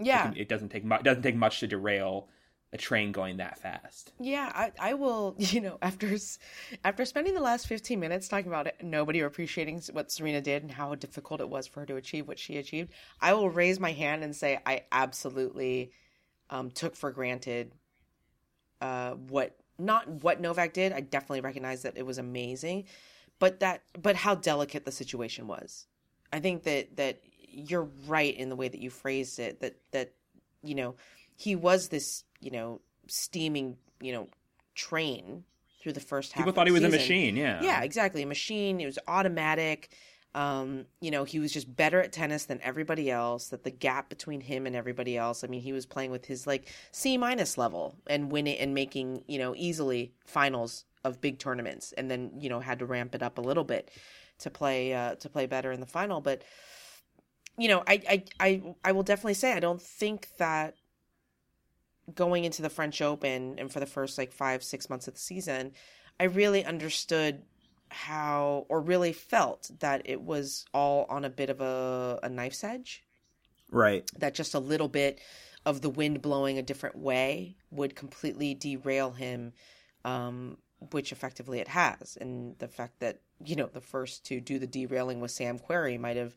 yeah, 0.00 0.30
it, 0.30 0.38
it 0.38 0.48
doesn't 0.48 0.70
take 0.70 0.84
much. 0.84 1.02
Doesn't 1.02 1.22
take 1.22 1.36
much 1.36 1.60
to 1.60 1.66
derail 1.66 2.28
a 2.72 2.78
train 2.78 3.10
going 3.10 3.38
that 3.38 3.58
fast. 3.58 4.12
Yeah, 4.20 4.50
I, 4.54 4.72
I 4.78 4.94
will. 4.94 5.34
You 5.50 5.60
know, 5.60 5.78
after 5.82 6.16
after 6.84 7.04
spending 7.04 7.34
the 7.34 7.40
last 7.40 7.66
fifteen 7.66 8.00
minutes 8.00 8.28
talking 8.28 8.48
about 8.48 8.66
it, 8.66 8.76
nobody 8.82 9.20
appreciating 9.20 9.82
what 9.92 10.10
Serena 10.10 10.40
did 10.40 10.62
and 10.62 10.70
how 10.70 10.94
difficult 10.94 11.40
it 11.40 11.48
was 11.48 11.66
for 11.66 11.80
her 11.80 11.86
to 11.86 11.96
achieve 11.96 12.28
what 12.28 12.38
she 12.38 12.56
achieved, 12.56 12.92
I 13.20 13.34
will 13.34 13.50
raise 13.50 13.80
my 13.80 13.92
hand 13.92 14.22
and 14.22 14.34
say 14.34 14.60
I 14.64 14.82
absolutely 14.92 15.92
um, 16.50 16.70
took 16.70 16.96
for 16.96 17.10
granted 17.10 17.72
uh, 18.80 19.12
what 19.12 19.56
not 19.78 20.08
what 20.22 20.40
Novak 20.40 20.72
did. 20.72 20.92
I 20.92 21.00
definitely 21.00 21.40
recognize 21.40 21.82
that 21.82 21.96
it 21.96 22.06
was 22.06 22.18
amazing, 22.18 22.84
but 23.38 23.60
that 23.60 23.82
but 24.00 24.16
how 24.16 24.34
delicate 24.34 24.84
the 24.84 24.92
situation 24.92 25.46
was. 25.46 25.86
I 26.32 26.38
think 26.38 26.62
that 26.64 26.96
that 26.96 27.20
you're 27.50 27.88
right 28.06 28.34
in 28.34 28.48
the 28.48 28.56
way 28.56 28.68
that 28.68 28.80
you 28.80 28.90
phrased 28.90 29.38
it. 29.38 29.60
That 29.60 29.76
that 29.92 30.12
you 30.62 30.74
know 30.74 30.96
he 31.36 31.56
was 31.56 31.88
this 31.88 32.24
you 32.40 32.50
know 32.50 32.80
steaming 33.06 33.76
you 34.00 34.12
know 34.12 34.28
train 34.74 35.44
through 35.82 35.92
the 35.92 36.00
first 36.00 36.32
half. 36.32 36.44
People 36.44 36.52
thought 36.52 36.66
he 36.66 36.72
was 36.72 36.82
season. 36.82 36.94
a 36.94 36.96
machine. 36.96 37.36
Yeah. 37.36 37.62
Yeah, 37.62 37.82
exactly, 37.82 38.22
a 38.22 38.26
machine. 38.26 38.80
It 38.80 38.86
was 38.86 38.98
automatic. 39.08 39.90
Um, 40.32 40.86
you 41.00 41.10
know, 41.10 41.24
he 41.24 41.40
was 41.40 41.52
just 41.52 41.74
better 41.74 42.00
at 42.00 42.12
tennis 42.12 42.44
than 42.44 42.60
everybody 42.62 43.10
else. 43.10 43.48
That 43.48 43.64
the 43.64 43.70
gap 43.70 44.08
between 44.08 44.40
him 44.40 44.66
and 44.66 44.76
everybody 44.76 45.16
else. 45.16 45.42
I 45.42 45.48
mean, 45.48 45.60
he 45.60 45.72
was 45.72 45.86
playing 45.86 46.12
with 46.12 46.24
his 46.24 46.46
like 46.46 46.72
C 46.92 47.16
minus 47.18 47.58
level 47.58 47.96
and 48.06 48.30
winning 48.30 48.58
and 48.58 48.74
making 48.74 49.24
you 49.26 49.38
know 49.38 49.54
easily 49.56 50.12
finals 50.24 50.84
of 51.04 51.20
big 51.20 51.38
tournaments, 51.38 51.92
and 51.92 52.10
then 52.10 52.32
you 52.38 52.48
know 52.48 52.60
had 52.60 52.78
to 52.78 52.86
ramp 52.86 53.14
it 53.14 53.22
up 53.22 53.38
a 53.38 53.40
little 53.40 53.64
bit 53.64 53.90
to 54.38 54.50
play 54.50 54.94
uh, 54.94 55.16
to 55.16 55.28
play 55.28 55.46
better 55.46 55.72
in 55.72 55.80
the 55.80 55.86
final. 55.86 56.20
But 56.20 56.42
you 57.60 57.68
know, 57.68 57.82
I, 57.86 58.02
I, 58.08 58.24
I, 58.40 58.62
I 58.86 58.92
will 58.92 59.02
definitely 59.02 59.34
say 59.34 59.52
I 59.52 59.60
don't 59.60 59.82
think 59.82 60.28
that 60.38 60.76
going 62.14 62.44
into 62.44 62.62
the 62.62 62.70
French 62.70 63.02
Open 63.02 63.58
and 63.58 63.70
for 63.70 63.80
the 63.80 63.86
first 63.86 64.16
like 64.16 64.32
five, 64.32 64.64
six 64.64 64.88
months 64.88 65.06
of 65.08 65.14
the 65.14 65.20
season, 65.20 65.72
I 66.18 66.24
really 66.24 66.64
understood 66.64 67.42
how 67.90 68.64
or 68.68 68.80
really 68.80 69.12
felt 69.12 69.70
that 69.80 70.02
it 70.06 70.22
was 70.22 70.64
all 70.72 71.04
on 71.10 71.24
a 71.24 71.30
bit 71.30 71.50
of 71.50 71.60
a, 71.60 72.18
a 72.22 72.30
knife's 72.30 72.64
edge. 72.64 73.04
Right. 73.70 74.10
That 74.18 74.34
just 74.34 74.54
a 74.54 74.58
little 74.58 74.88
bit 74.88 75.20
of 75.66 75.82
the 75.82 75.90
wind 75.90 76.22
blowing 76.22 76.56
a 76.56 76.62
different 76.62 76.96
way 76.96 77.56
would 77.70 77.94
completely 77.94 78.54
derail 78.54 79.10
him, 79.10 79.52
um, 80.04 80.56
which 80.92 81.12
effectively 81.12 81.60
it 81.60 81.68
has. 81.68 82.16
And 82.20 82.58
the 82.58 82.68
fact 82.68 83.00
that 83.00 83.20
you 83.44 83.56
know, 83.56 83.66
the 83.66 83.80
first 83.80 84.26
to 84.26 84.40
do 84.40 84.58
the 84.58 84.66
derailing 84.66 85.20
with 85.20 85.30
Sam 85.30 85.58
Querrey 85.58 85.98
might 85.98 86.16
have 86.16 86.34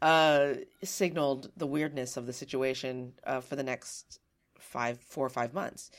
uh, 0.00 0.54
signaled 0.82 1.50
the 1.56 1.66
weirdness 1.66 2.16
of 2.16 2.26
the 2.26 2.32
situation 2.32 3.14
uh, 3.24 3.40
for 3.40 3.56
the 3.56 3.62
next 3.62 4.20
five, 4.58 5.00
four 5.00 5.26
or 5.26 5.30
five 5.30 5.54
months. 5.54 5.90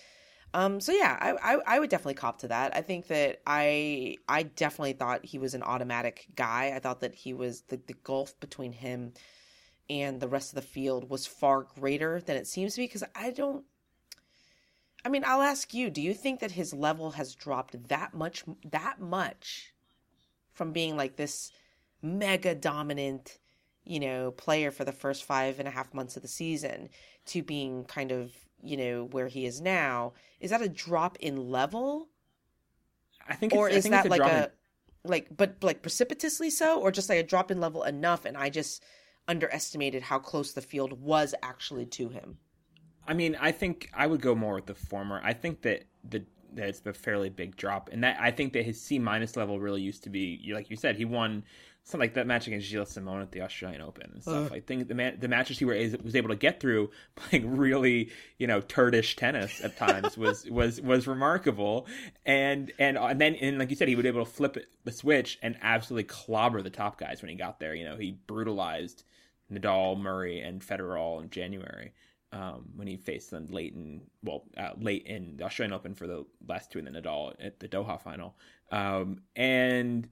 Um, 0.54 0.80
so 0.80 0.92
yeah, 0.92 1.18
I, 1.20 1.56
I, 1.56 1.60
I 1.66 1.80
would 1.80 1.90
definitely 1.90 2.14
cop 2.14 2.40
to 2.40 2.50
that. 2.50 2.76
I 2.76 2.82
think 2.82 3.08
that 3.08 3.42
I 3.48 4.18
I 4.28 4.44
definitely 4.44 4.94
thought 4.94 5.26
he 5.26 5.40
was 5.40 5.56
an 5.56 5.64
automatic 5.64 6.28
guy. 6.36 6.74
I 6.76 6.80
thought 6.80 7.00
that 7.02 7.16
he 7.16 7.34
was 7.34 7.62
the, 7.62 7.80
the 7.88 7.96
gulf 8.04 8.40
between 8.40 8.72
him 8.72 9.14
and 9.90 10.20
the 10.20 10.28
rest 10.28 10.52
of 10.52 10.56
the 10.56 10.62
field 10.62 11.10
was 11.10 11.26
far 11.26 11.64
greater 11.64 12.22
than 12.22 12.38
it 12.38 12.48
seems 12.48 12.76
to 12.76 12.82
be 12.82 12.86
because 12.86 13.04
I 13.16 13.32
don't 13.32 13.66
I 15.06 15.10
mean, 15.10 15.24
I'll 15.26 15.42
ask 15.42 15.74
you, 15.74 15.90
do 15.90 16.02
you 16.02 16.14
think 16.14 16.40
that 16.40 16.52
his 16.52 16.74
level 16.74 17.12
has 17.12 17.36
dropped 17.36 17.90
that 17.90 18.14
much 18.14 18.44
that 18.72 19.00
much 19.00 19.74
from 20.54 20.72
being 20.72 20.96
like 20.96 21.16
this 21.16 21.52
mega 22.02 22.56
dominant, 22.56 23.40
you 23.84 24.00
know, 24.00 24.32
player 24.32 24.72
for 24.72 24.86
the 24.86 24.92
first 24.92 25.24
five 25.24 25.60
and 25.60 25.68
a 25.68 25.72
half 25.72 25.94
months 25.94 26.16
of 26.16 26.22
the 26.22 26.28
season 26.28 26.90
to 27.26 27.42
being 27.42 27.84
kind 27.86 28.12
of, 28.12 28.32
you 28.62 28.78
know, 28.78 29.06
where 29.12 29.28
he 29.28 29.46
is 29.46 29.60
now. 29.60 30.14
Is 30.40 30.52
that 30.52 30.62
a 30.62 30.70
drop 30.70 31.18
in 31.20 31.50
level? 31.50 32.10
I 33.28 33.36
think, 33.36 33.54
or 33.54 33.70
is 33.70 33.86
that 33.86 34.06
a 34.06 34.10
like 34.10 34.22
a, 34.22 34.46
in... 34.46 34.50
like, 35.10 35.28
but 35.36 35.64
like 35.64 35.82
precipitously 35.82 36.50
so, 36.50 36.80
or 36.80 36.92
just 36.92 37.10
like 37.10 37.20
a 37.20 37.24
drop 37.24 37.52
in 37.52 37.60
level 37.60 37.84
enough, 37.84 38.26
and 38.26 38.38
I 38.38 38.50
just 38.50 38.84
underestimated 39.28 40.04
how 40.04 40.20
close 40.20 40.54
the 40.54 40.62
field 40.62 41.02
was 41.02 41.34
actually 41.42 41.86
to 41.88 42.10
him. 42.10 42.38
I 43.08 43.14
mean, 43.14 43.38
I 43.40 43.52
think 43.52 43.90
I 43.94 44.08
would 44.08 44.22
go 44.22 44.36
more 44.36 44.56
with 44.56 44.66
the 44.66 44.76
former. 44.76 45.22
I 45.24 45.34
think 45.34 45.62
that 45.64 45.86
the 46.08 46.24
that 46.56 46.70
it's 46.70 46.82
a 46.86 46.94
fairly 46.94 47.30
big 47.30 47.56
drop, 47.56 47.90
and 47.92 48.04
that 48.04 48.18
I 48.20 48.32
think 48.32 48.54
that 48.54 48.64
his 48.64 48.80
C 48.80 49.00
minus 49.00 49.36
level 49.36 49.60
really 49.60 49.82
used 49.82 50.04
to 50.04 50.10
be 50.10 50.52
like 50.54 50.70
you 50.70 50.76
said 50.76 50.96
he 50.96 51.06
won 51.06 51.44
something 51.84 52.00
like 52.00 52.14
that 52.14 52.26
match 52.26 52.48
against 52.48 52.68
Gilles 52.68 52.90
Simon 52.90 53.22
at 53.22 53.32
the 53.32 53.42
Australian 53.42 53.82
Open 53.82 54.10
and 54.14 54.22
stuff. 54.22 54.52
Uh. 54.52 54.56
I 54.56 54.60
think 54.62 54.88
the 54.88 54.96
man, 54.96 55.18
the 55.20 55.28
matches 55.28 55.60
he 55.60 55.66
were, 55.66 55.76
was 56.04 56.16
able 56.16 56.30
to 56.30 56.36
get 56.36 56.60
through 56.60 56.92
playing 57.16 57.58
really 57.58 58.10
you 58.38 58.48
know 58.48 58.62
turdish 58.62 59.16
tennis 59.16 59.62
at 59.64 59.78
times 59.78 60.18
was 60.18 60.46
was 60.50 60.82
was 60.82 61.08
remarkable, 61.08 61.88
and 62.26 62.72
and 62.80 62.98
and 62.98 63.20
then 63.20 63.36
and 63.36 63.60
like 63.60 63.70
you 63.70 63.76
said 63.76 63.88
he 63.88 63.96
would 63.96 64.04
be 64.04 64.10
able 64.10 64.26
to 64.26 64.32
flip 64.32 64.58
it, 64.58 64.68
the 64.84 64.92
switch 64.92 65.40
and 65.42 65.58
absolutely 65.62 66.06
clobber 66.06 66.62
the 66.62 66.70
top 66.70 66.98
guys 66.98 67.22
when 67.22 67.30
he 67.30 67.36
got 67.36 67.60
there. 67.60 67.76
You 67.76 67.86
know 67.86 67.98
he 67.98 68.12
brutalized 68.28 69.04
Nadal, 69.52 70.00
Murray, 70.00 70.40
and 70.40 70.62
Federer 70.62 71.00
all 71.00 71.20
in 71.20 71.30
January 71.30 71.94
um, 72.34 72.66
when 72.76 72.88
he 72.88 72.98
faced 72.98 73.30
them 73.30 73.48
late 73.52 73.74
in 73.74 74.02
well 74.24 74.44
uh, 74.58 74.72
late 74.80 75.06
in 75.06 75.38
the 75.38 75.44
Australian 75.44 75.74
Open 75.74 75.94
for 75.94 76.08
the 76.08 76.26
last 76.48 76.72
two 76.72 76.80
in 76.80 76.86
the 76.86 76.92
Nadal 76.92 77.34
at 77.40 77.60
the 77.60 77.68
Doha 77.68 78.02
final, 78.02 78.36
um, 78.72 79.22
and 79.36 80.10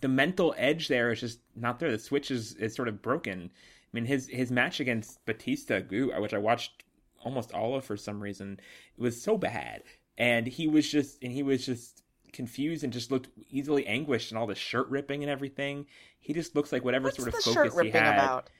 the 0.00 0.08
mental 0.08 0.54
edge 0.58 0.88
there 0.88 1.12
is 1.12 1.20
just 1.20 1.38
not 1.54 1.78
there. 1.78 1.92
The 1.92 1.98
switch 1.98 2.30
is, 2.30 2.54
is 2.54 2.74
sort 2.74 2.88
of 2.88 3.00
broken. 3.00 3.52
I 3.52 3.90
mean 3.92 4.04
his 4.04 4.26
his 4.28 4.50
match 4.50 4.80
against 4.80 5.24
Bautista, 5.26 5.84
which 6.18 6.34
I 6.34 6.38
watched 6.38 6.84
almost 7.24 7.52
all 7.52 7.76
of 7.76 7.84
for 7.84 7.96
some 7.96 8.20
reason, 8.20 8.58
it 8.98 9.00
was 9.00 9.22
so 9.22 9.38
bad, 9.38 9.84
and 10.18 10.48
he 10.48 10.66
was 10.66 10.90
just 10.90 11.22
and 11.22 11.32
he 11.32 11.44
was 11.44 11.64
just 11.64 12.02
confused 12.32 12.82
and 12.82 12.92
just 12.92 13.12
looked 13.12 13.28
easily 13.48 13.86
anguished 13.86 14.32
and 14.32 14.38
all 14.38 14.48
the 14.48 14.56
shirt 14.56 14.88
ripping 14.88 15.22
and 15.22 15.30
everything. 15.30 15.86
He 16.18 16.32
just 16.32 16.56
looks 16.56 16.72
like 16.72 16.84
whatever 16.84 17.04
What's 17.04 17.16
sort 17.16 17.28
of 17.28 17.34
focus 17.34 17.80
he 17.80 17.90
had. 17.90 18.14
About? 18.14 18.50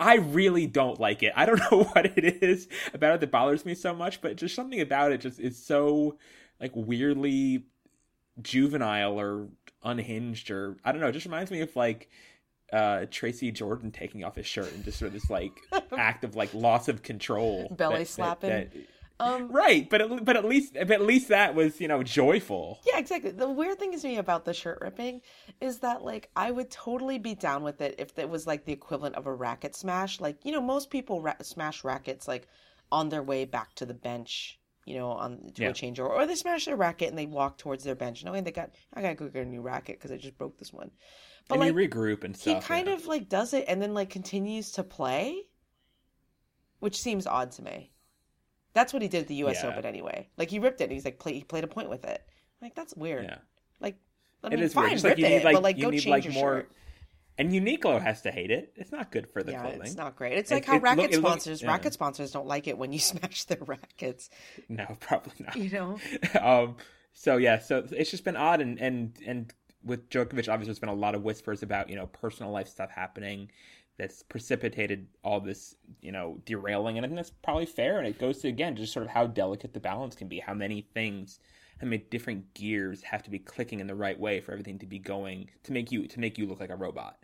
I 0.00 0.14
really 0.16 0.66
don't 0.66 0.98
like 0.98 1.22
it. 1.22 1.32
I 1.36 1.44
don't 1.44 1.58
know 1.70 1.84
what 1.84 2.06
it 2.06 2.42
is 2.42 2.66
about 2.94 3.16
it 3.16 3.20
that 3.20 3.30
bothers 3.30 3.64
me 3.64 3.74
so 3.74 3.94
much, 3.94 4.20
but 4.20 4.36
just 4.36 4.54
something 4.54 4.80
about 4.80 5.12
it 5.12 5.20
just 5.20 5.38
is 5.38 5.62
so 5.62 6.16
like 6.58 6.72
weirdly 6.74 7.64
juvenile 8.40 9.20
or 9.20 9.48
unhinged 9.84 10.50
or 10.50 10.76
I 10.84 10.92
don't 10.92 11.00
know. 11.00 11.08
It 11.08 11.12
just 11.12 11.26
reminds 11.26 11.50
me 11.50 11.60
of 11.60 11.76
like 11.76 12.08
uh 12.72 13.06
Tracy 13.10 13.50
Jordan 13.50 13.90
taking 13.90 14.24
off 14.24 14.36
his 14.36 14.46
shirt 14.46 14.72
and 14.72 14.84
just 14.84 14.98
sort 14.98 15.08
of 15.08 15.14
this 15.14 15.28
like 15.28 15.52
act 15.96 16.24
of 16.24 16.34
like 16.34 16.54
loss 16.54 16.88
of 16.88 17.02
control, 17.02 17.68
belly 17.76 17.98
that, 17.98 18.08
slapping. 18.08 18.50
That, 18.50 18.72
that, 18.72 18.86
um, 19.20 19.52
right, 19.52 19.88
but 19.88 20.00
at, 20.00 20.24
but 20.24 20.36
at 20.36 20.46
least 20.46 20.72
but 20.72 20.90
at 20.90 21.02
least 21.02 21.28
that 21.28 21.54
was 21.54 21.78
you 21.78 21.88
know 21.88 22.02
joyful. 22.02 22.80
Yeah, 22.86 22.98
exactly. 22.98 23.30
The 23.32 23.50
weird 23.50 23.78
thing 23.78 23.92
is 23.92 24.02
me 24.02 24.16
about 24.16 24.46
the 24.46 24.54
shirt 24.54 24.78
ripping 24.80 25.20
is 25.60 25.80
that 25.80 26.02
like 26.02 26.30
I 26.34 26.50
would 26.50 26.70
totally 26.70 27.18
be 27.18 27.34
down 27.34 27.62
with 27.62 27.82
it 27.82 27.96
if 27.98 28.18
it 28.18 28.30
was 28.30 28.46
like 28.46 28.64
the 28.64 28.72
equivalent 28.72 29.16
of 29.16 29.26
a 29.26 29.34
racket 29.34 29.76
smash. 29.76 30.20
Like 30.20 30.38
you 30.44 30.52
know 30.52 30.62
most 30.62 30.88
people 30.88 31.20
ra- 31.20 31.34
smash 31.42 31.84
rackets 31.84 32.26
like 32.26 32.48
on 32.90 33.10
their 33.10 33.22
way 33.22 33.44
back 33.44 33.74
to 33.74 33.86
the 33.86 33.94
bench. 33.94 34.58
You 34.86 34.96
know, 34.96 35.10
on 35.10 35.52
to 35.54 35.62
yeah. 35.62 35.68
a 35.68 35.72
change 35.74 36.00
or, 36.00 36.08
or 36.08 36.26
they 36.26 36.34
smash 36.34 36.64
their 36.64 36.74
racket 36.74 37.10
and 37.10 37.18
they 37.18 37.26
walk 37.26 37.58
towards 37.58 37.84
their 37.84 37.94
bench. 37.94 38.24
No, 38.24 38.32
and 38.32 38.46
they 38.46 38.50
got 38.52 38.70
I 38.94 39.02
gotta 39.02 39.14
go 39.14 39.28
get 39.28 39.42
a 39.42 39.48
new 39.48 39.60
racket 39.60 39.98
because 39.98 40.10
I 40.10 40.16
just 40.16 40.38
broke 40.38 40.58
this 40.58 40.72
one. 40.72 40.90
But 41.46 41.56
and 41.56 41.60
like, 41.60 41.74
you 41.74 41.88
regroup 41.90 42.24
and 42.24 42.34
stuff. 42.34 42.62
He 42.62 42.66
kind 42.66 42.88
yeah. 42.88 42.94
of 42.94 43.06
like 43.06 43.28
does 43.28 43.52
it 43.52 43.66
and 43.68 43.82
then 43.82 43.92
like 43.92 44.08
continues 44.08 44.72
to 44.72 44.82
play, 44.82 45.42
which 46.78 46.98
seems 46.98 47.26
odd 47.26 47.52
to 47.52 47.62
me. 47.62 47.92
That's 48.72 48.92
what 48.92 49.02
he 49.02 49.08
did 49.08 49.22
at 49.22 49.28
the 49.28 49.34
U.S. 49.36 49.60
Yeah. 49.62 49.70
Open 49.70 49.84
anyway. 49.84 50.28
Like 50.36 50.50
he 50.50 50.58
ripped 50.58 50.80
it. 50.80 50.84
and 50.84 50.92
He's 50.92 51.04
like, 51.04 51.18
play, 51.18 51.34
he 51.34 51.44
played 51.44 51.64
a 51.64 51.68
point 51.68 51.90
with 51.90 52.04
it. 52.04 52.24
Like 52.62 52.74
that's 52.74 52.94
weird. 52.94 53.24
Yeah. 53.24 53.38
Like, 53.80 53.96
I 54.44 54.48
mean, 54.48 54.58
it 54.58 54.62
is 54.62 54.74
fine, 54.74 54.84
weird. 54.84 54.92
Just 54.92 55.04
rip 55.04 55.10
like 55.12 55.18
you 55.18 55.28
need, 55.28 55.34
it, 55.36 55.44
like, 55.44 55.54
but 55.54 55.62
like 55.62 55.80
go 55.80 55.90
change 55.90 56.06
like 56.06 56.24
your 56.24 56.34
more... 56.34 56.56
shirt. 56.58 56.72
And 57.38 57.52
Uniqlo 57.52 58.02
has 58.02 58.20
to 58.22 58.30
hate 58.30 58.50
it. 58.50 58.74
It's 58.76 58.92
not 58.92 59.10
good 59.10 59.26
for 59.30 59.42
the 59.42 59.52
yeah, 59.52 59.62
clothing. 59.62 59.80
It's 59.82 59.96
not 59.96 60.14
great. 60.14 60.36
It's 60.36 60.50
like 60.50 60.66
how 60.66 60.76
it, 60.76 60.82
racket 60.82 61.12
look, 61.12 61.20
sponsors, 61.20 61.62
look, 61.62 61.68
yeah. 61.68 61.72
racket 61.72 61.94
sponsors 61.94 62.32
don't 62.32 62.46
like 62.46 62.68
it 62.68 62.76
when 62.76 62.92
you 62.92 62.98
smash 62.98 63.44
their 63.44 63.58
rackets. 63.64 64.28
No, 64.68 64.84
probably 65.00 65.32
not. 65.38 65.56
You 65.56 65.70
know. 65.70 65.98
um. 66.40 66.76
So 67.14 67.38
yeah. 67.38 67.58
So 67.58 67.86
it's 67.90 68.10
just 68.10 68.24
been 68.24 68.36
odd, 68.36 68.60
and 68.60 68.78
and 68.78 69.16
and 69.26 69.54
with 69.82 70.10
Djokovic, 70.10 70.52
obviously, 70.52 70.66
there's 70.66 70.78
been 70.78 70.90
a 70.90 70.94
lot 70.94 71.14
of 71.14 71.22
whispers 71.22 71.62
about 71.62 71.88
you 71.88 71.96
know 71.96 72.06
personal 72.06 72.52
life 72.52 72.68
stuff 72.68 72.90
happening 72.90 73.50
that's 74.00 74.22
precipitated 74.22 75.06
all 75.22 75.40
this, 75.40 75.76
you 76.00 76.10
know, 76.10 76.40
derailing. 76.46 76.96
And 76.96 77.04
I 77.04 77.08
think 77.08 77.16
that's 77.16 77.32
probably 77.42 77.66
fair. 77.66 77.98
And 77.98 78.06
it 78.06 78.18
goes 78.18 78.38
to 78.38 78.48
again 78.48 78.74
just 78.74 78.94
sort 78.94 79.04
of 79.04 79.12
how 79.12 79.26
delicate 79.26 79.74
the 79.74 79.80
balance 79.80 80.14
can 80.14 80.26
be, 80.26 80.38
how 80.38 80.54
many 80.54 80.80
things, 80.80 81.38
how 81.80 81.86
many 81.86 82.02
different 82.10 82.54
gears 82.54 83.02
have 83.02 83.22
to 83.24 83.30
be 83.30 83.38
clicking 83.38 83.78
in 83.78 83.86
the 83.86 83.94
right 83.94 84.18
way 84.18 84.40
for 84.40 84.52
everything 84.52 84.78
to 84.78 84.86
be 84.86 84.98
going 84.98 85.50
to 85.64 85.72
make 85.72 85.92
you 85.92 86.08
to 86.08 86.18
make 86.18 86.38
you 86.38 86.46
look 86.46 86.60
like 86.60 86.70
a 86.70 86.76
robot 86.76 87.18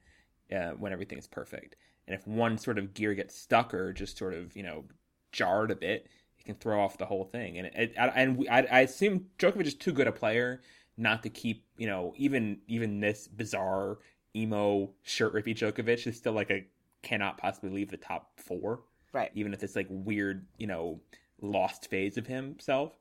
uh, 0.54 0.72
when 0.72 0.92
everything 0.92 1.16
is 1.16 1.26
perfect. 1.26 1.76
And 2.06 2.14
if 2.14 2.26
one 2.26 2.58
sort 2.58 2.78
of 2.78 2.92
gear 2.92 3.14
gets 3.14 3.34
stuck 3.34 3.72
or 3.72 3.94
just 3.94 4.18
sort 4.18 4.34
of 4.34 4.54
you 4.54 4.62
know 4.62 4.84
jarred 5.32 5.70
a 5.70 5.76
bit, 5.76 6.08
it 6.38 6.44
can 6.44 6.56
throw 6.56 6.78
off 6.78 6.98
the 6.98 7.06
whole 7.06 7.24
thing. 7.24 7.56
And 7.56 7.68
it, 7.68 7.94
and 7.96 8.46
I, 8.50 8.66
I 8.70 8.80
assume 8.80 9.28
Djokovic 9.38 9.66
is 9.66 9.74
too 9.74 9.92
good 9.92 10.08
a 10.08 10.12
player 10.12 10.60
not 10.98 11.22
to 11.22 11.30
keep 11.30 11.64
you 11.78 11.86
know 11.86 12.12
even 12.18 12.58
even 12.68 13.00
this 13.00 13.28
bizarre 13.28 13.96
emo 14.36 14.90
shirt 15.02 15.34
rippy 15.34 15.54
Djokovic 15.54 16.06
is 16.06 16.16
still 16.16 16.32
like 16.32 16.50
a 16.50 16.66
cannot 17.02 17.38
possibly 17.38 17.70
leave 17.70 17.90
the 17.90 17.96
top 17.96 18.32
four. 18.36 18.80
Right. 19.12 19.30
Even 19.34 19.54
if 19.54 19.62
it's 19.62 19.76
like 19.76 19.86
weird, 19.88 20.46
you 20.58 20.66
know, 20.66 21.00
lost 21.40 21.88
phase 21.88 22.16
of 22.16 22.26
himself. 22.26 22.92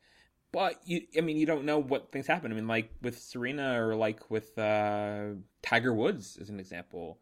But 0.51 0.79
you, 0.85 1.01
I 1.17 1.21
mean, 1.21 1.37
you 1.37 1.45
don't 1.45 1.65
know 1.65 1.79
what 1.79 2.11
things 2.11 2.27
happen. 2.27 2.51
I 2.51 2.55
mean, 2.55 2.67
like 2.67 2.89
with 3.01 3.19
Serena 3.19 3.85
or 3.85 3.95
like 3.95 4.29
with 4.31 4.57
uh, 4.57 5.31
Tiger 5.61 5.93
Woods, 5.93 6.37
as 6.39 6.49
an 6.49 6.59
example, 6.59 7.19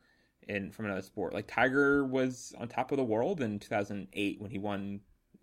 in 0.48 0.72
from 0.72 0.86
another 0.86 1.02
sport. 1.02 1.34
Like 1.34 1.48
Tiger 1.48 2.06
was 2.06 2.54
on 2.60 2.68
top 2.68 2.92
of 2.92 2.98
the 2.98 3.04
world 3.04 3.42
in 3.42 3.60
2008 3.60 4.42
when 4.42 4.52
he 4.52 4.60
won 4.60 5.00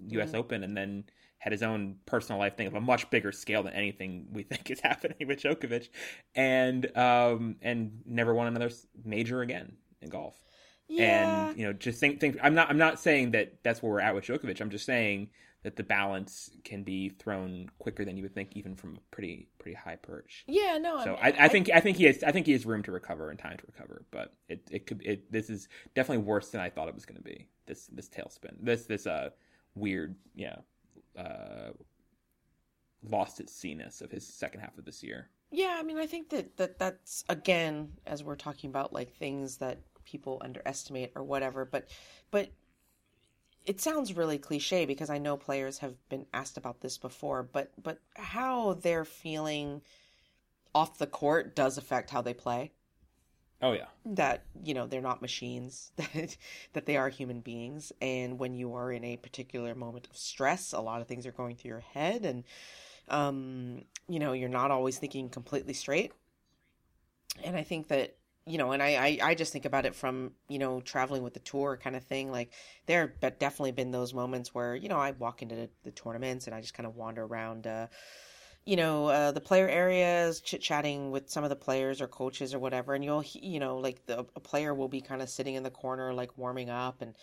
U.S. 0.08 0.28
Mm-hmm. 0.28 0.36
Open, 0.36 0.62
and 0.62 0.76
then 0.76 1.04
had 1.41 1.53
his 1.53 1.62
own 1.62 1.97
personal 2.07 2.38
life 2.38 2.57
thing 2.57 2.66
of 2.66 2.74
a 2.74 2.80
much 2.80 3.09
bigger 3.11 3.32
scale 3.32 3.62
than 3.62 3.72
anything 3.72 4.28
we 4.30 4.43
think 4.51 4.70
is 4.70 4.78
happening 4.78 5.26
with 5.26 5.41
Djokovic, 5.43 5.88
and 6.34 6.97
um, 6.97 7.57
and 7.62 8.03
never 8.07 8.32
won 8.32 8.47
another 8.47 8.70
major 9.05 9.41
again 9.41 9.72
in 10.01 10.09
golf. 10.09 10.36
Yeah. 10.86 11.49
And 11.49 11.59
you 11.59 11.66
know, 11.66 11.72
just 11.72 11.99
think, 11.99 12.20
think. 12.20 12.36
I'm 12.43 12.55
not. 12.55 12.70
I'm 12.70 12.78
not 12.78 13.01
saying 13.01 13.32
that 13.32 13.55
that's 13.62 13.82
where 13.82 13.91
we're 13.91 14.01
at 14.01 14.14
with 14.14 14.24
Djokovic. 14.24 14.61
I'm 14.61 14.70
just 14.70 14.84
saying 14.86 15.30
that 15.62 15.76
the 15.76 15.82
balance 15.82 16.51
can 16.64 16.82
be 16.82 17.11
thrown 17.11 17.70
quicker 17.78 18.05
than 18.05 18.16
you 18.16 18.22
would 18.22 18.34
think, 18.34 18.51
even 18.55 18.74
from 18.74 18.97
a 18.97 19.01
pretty 19.14 19.49
pretty 19.59 19.76
high 19.76 19.97
perch. 19.97 20.45
Yeah, 20.47 20.78
no. 20.78 21.03
So 21.05 21.16
I, 21.16 21.30
mean, 21.30 21.41
I, 21.41 21.45
I, 21.45 21.49
think 21.49 21.70
I 21.70 21.80
think 21.80 21.97
he 21.97 22.05
has 22.05 22.22
I 22.22 22.32
think 22.32 22.47
he 22.47 22.53
has 22.53 22.66
room 22.66 22.82
to 22.82 22.93
recover 22.93 23.30
and 23.30 23.38
time 23.38 23.57
to 23.57 23.64
recover, 23.66 24.05
but 24.11 24.34
it 24.49 24.68
it 24.70 24.86
could 24.86 25.01
it 25.07 25.32
this 25.32 25.49
is 25.49 25.68
definitely 25.95 26.24
worse 26.24 26.51
than 26.51 26.61
I 26.61 26.68
thought 26.68 26.88
it 26.88 26.95
was 26.95 27.07
going 27.07 27.18
to 27.18 27.24
be. 27.24 27.47
This 27.66 27.86
this 27.86 28.09
tailspin, 28.11 28.57
this 28.61 28.84
this 28.84 29.07
uh 29.07 29.30
weird 29.74 30.16
yeah 30.34 30.57
uh, 31.16 31.70
lost 33.08 33.40
its 33.40 33.54
seeness 33.54 34.00
of 34.00 34.11
his 34.11 34.26
second 34.26 34.61
half 34.61 34.76
of 34.78 34.84
this 34.84 35.02
year. 35.02 35.28
Yeah, 35.50 35.76
I 35.78 35.82
mean, 35.82 35.98
I 35.98 36.06
think 36.06 36.30
that, 36.30 36.56
that 36.58 36.78
that's 36.78 37.24
again, 37.28 37.92
as 38.06 38.22
we're 38.22 38.36
talking 38.36 38.70
about 38.70 38.92
like 38.92 39.12
things 39.14 39.56
that 39.58 39.78
people 40.04 40.40
underestimate 40.42 41.12
or 41.16 41.22
whatever, 41.22 41.64
but 41.64 41.88
but 42.30 42.50
it 43.66 43.80
sounds 43.80 44.16
really 44.16 44.38
cliche 44.38 44.86
because 44.86 45.11
I 45.11 45.18
know 45.18 45.36
players 45.36 45.78
have 45.78 45.94
been 46.08 46.26
asked 46.32 46.56
about 46.56 46.80
this 46.80 46.98
before, 46.98 47.42
but 47.42 47.72
but 47.82 48.00
how 48.14 48.74
they're 48.74 49.04
feeling 49.04 49.82
off 50.74 50.98
the 50.98 51.06
court 51.06 51.56
does 51.56 51.78
affect 51.78 52.11
how 52.11 52.22
they 52.22 52.34
play. 52.34 52.72
Oh 53.62 53.72
yeah. 53.72 53.86
That, 54.06 54.44
you 54.64 54.72
know, 54.72 54.86
they're 54.86 55.02
not 55.02 55.20
machines, 55.20 55.92
that 55.96 56.36
that 56.72 56.86
they 56.86 56.96
are 56.96 57.08
human 57.11 57.40
beings 57.40 57.92
and 58.00 58.38
when 58.38 58.54
you 58.54 58.74
are 58.74 58.90
in 58.90 59.04
a 59.04 59.16
particular 59.18 59.74
moment 59.74 60.08
of 60.11 60.16
stress, 60.16 60.72
a 60.72 60.80
lot 60.80 61.00
of 61.02 61.06
things 61.06 61.26
are 61.26 61.32
going 61.32 61.56
through 61.56 61.70
your 61.70 61.80
head 61.80 62.24
and 62.24 62.44
um, 63.08 63.82
you 64.08 64.18
know, 64.18 64.32
you're 64.32 64.48
not 64.48 64.70
always 64.70 64.98
thinking 64.98 65.28
completely 65.28 65.74
straight. 65.74 66.12
And 67.44 67.56
I 67.56 67.62
think 67.62 67.88
that 67.88 68.16
you 68.46 68.56
know, 68.58 68.72
and 68.72 68.82
I, 68.82 68.94
I, 68.96 69.18
I 69.30 69.34
just 69.34 69.52
think 69.52 69.66
about 69.66 69.84
it 69.84 69.94
from, 69.94 70.32
you 70.48 70.58
know, 70.58 70.80
traveling 70.80 71.22
with 71.22 71.34
the 71.34 71.40
tour 71.40 71.76
kind 71.80 71.94
of 71.94 72.02
thing. 72.02 72.32
Like, 72.32 72.50
there 72.86 73.14
have 73.22 73.38
definitely 73.38 73.70
been 73.72 73.90
those 73.92 74.14
moments 74.14 74.54
where, 74.54 74.74
you 74.74 74.88
know, 74.88 74.96
I 74.96 75.11
walk 75.12 75.42
into 75.42 75.54
the, 75.54 75.68
the 75.84 75.90
tournaments 75.92 76.46
and 76.46 76.54
I 76.56 76.61
just 76.61 76.74
kind 76.74 76.86
of 76.86 76.96
wander 76.96 77.22
around, 77.22 77.66
uh, 77.66 77.86
you 78.64 78.76
know 78.76 79.06
uh, 79.06 79.32
the 79.32 79.40
player 79.40 79.68
areas 79.68 80.40
chit 80.40 80.61
chatting 80.61 81.11
with 81.11 81.30
some 81.30 81.44
of 81.44 81.50
the 81.50 81.56
players 81.56 82.00
or 82.00 82.06
coaches 82.06 82.54
or 82.54 82.58
whatever 82.58 82.94
and 82.94 83.04
you'll 83.04 83.24
you 83.34 83.61
know 83.61 83.78
like 83.78 84.04
the 84.06 84.18
a 84.36 84.40
player 84.40 84.74
will 84.74 84.88
be 84.88 85.00
kind 85.00 85.22
of 85.22 85.28
sitting 85.28 85.54
in 85.54 85.62
the 85.62 85.70
corner 85.70 86.12
like 86.12 86.36
warming 86.36 86.70
up 86.70 87.02
and 87.02 87.14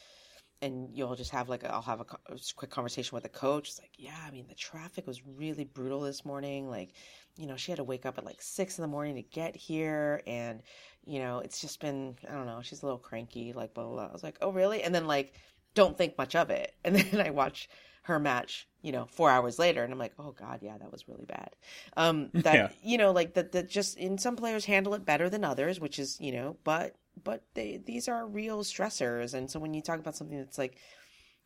and 0.62 0.90
you'll 0.92 1.16
just 1.16 1.32
have 1.32 1.50
like 1.50 1.64
i 1.64 1.76
will 1.76 1.82
have 1.82 2.02
a, 2.02 2.34
a, 2.34 2.38
quick 2.56 2.72
conversation 2.72 3.16
with 3.16 3.24
the 3.24 3.30
coach. 3.30 3.70
It's 3.70 3.80
like 3.80 3.92
yeah 3.98 4.18
i 4.28 4.32
mean 4.32 4.48
the 4.48 4.56
traffic 4.56 5.06
was 5.06 5.22
really 5.26 5.66
brutal 5.66 6.02
this 6.02 6.26
morning 6.26 6.70
like 6.70 6.94
you 7.38 7.46
know 7.46 7.56
she 7.56 7.72
had 7.72 7.78
to 7.78 7.84
wake 7.84 8.06
up 8.06 8.18
at 8.18 8.26
like 8.26 8.42
six 8.42 8.78
in 8.78 8.82
the 8.82 8.88
morning 8.88 9.16
to 9.16 9.22
get 9.22 9.56
here 9.56 10.24
and 10.26 10.64
you 11.06 11.20
know 11.20 11.40
it's 11.40 11.62
just 11.62 11.80
been 11.80 12.16
i 12.28 12.34
don't 12.34 12.48
know 12.48 12.62
she's 12.64 12.82
a 12.82 12.86
little 12.86 13.00
cranky 13.00 13.54
like 13.54 13.74
blah 13.76 13.84
blah, 13.84 13.94
blah. 13.94 14.08
i 14.08 14.12
was 14.12 14.24
like 14.24 14.38
oh 14.42 14.52
really? 14.52 14.82
And 14.84 14.94
then 14.94 15.06
like 15.06 15.34
don't 15.76 15.96
think 15.98 16.18
much 16.18 16.36
of 16.36 16.50
it. 16.50 16.74
And 16.84 16.96
then 16.96 17.22
i 17.22 17.30
watch 17.30 17.70
her 18.04 18.20
match, 18.20 18.67
you 18.88 18.94
know, 18.94 19.06
four 19.12 19.30
hours 19.30 19.60
later, 19.60 19.84
and 19.84 19.92
I'm 19.92 20.00
like, 20.00 20.14
oh 20.18 20.32
god, 20.32 20.60
yeah, 20.62 20.78
that 20.78 20.94
was 20.94 21.10
really 21.10 21.26
bad. 21.26 21.50
Um, 21.98 22.30
that 22.34 22.56
yeah. 22.56 22.70
you 22.82 22.98
know, 22.98 23.12
like 23.12 23.34
that, 23.34 23.52
that 23.52 23.70
just 23.70 23.98
in 23.98 24.18
some 24.18 24.38
players 24.38 24.64
handle 24.64 24.94
it 24.94 25.04
better 25.04 25.30
than 25.30 25.44
others, 25.44 25.78
which 25.78 26.00
is 26.00 26.18
you 26.22 26.32
know, 26.32 26.56
but 26.64 26.96
but 27.22 27.44
they 27.54 27.82
these 27.86 28.08
are 28.08 28.26
real 28.26 28.60
stressors, 28.60 29.34
and 29.34 29.52
so 29.52 29.60
when 29.60 29.74
you 29.74 29.82
talk 29.82 30.00
about 30.00 30.16
something 30.16 30.38
that's 30.38 30.58
like 30.58 30.78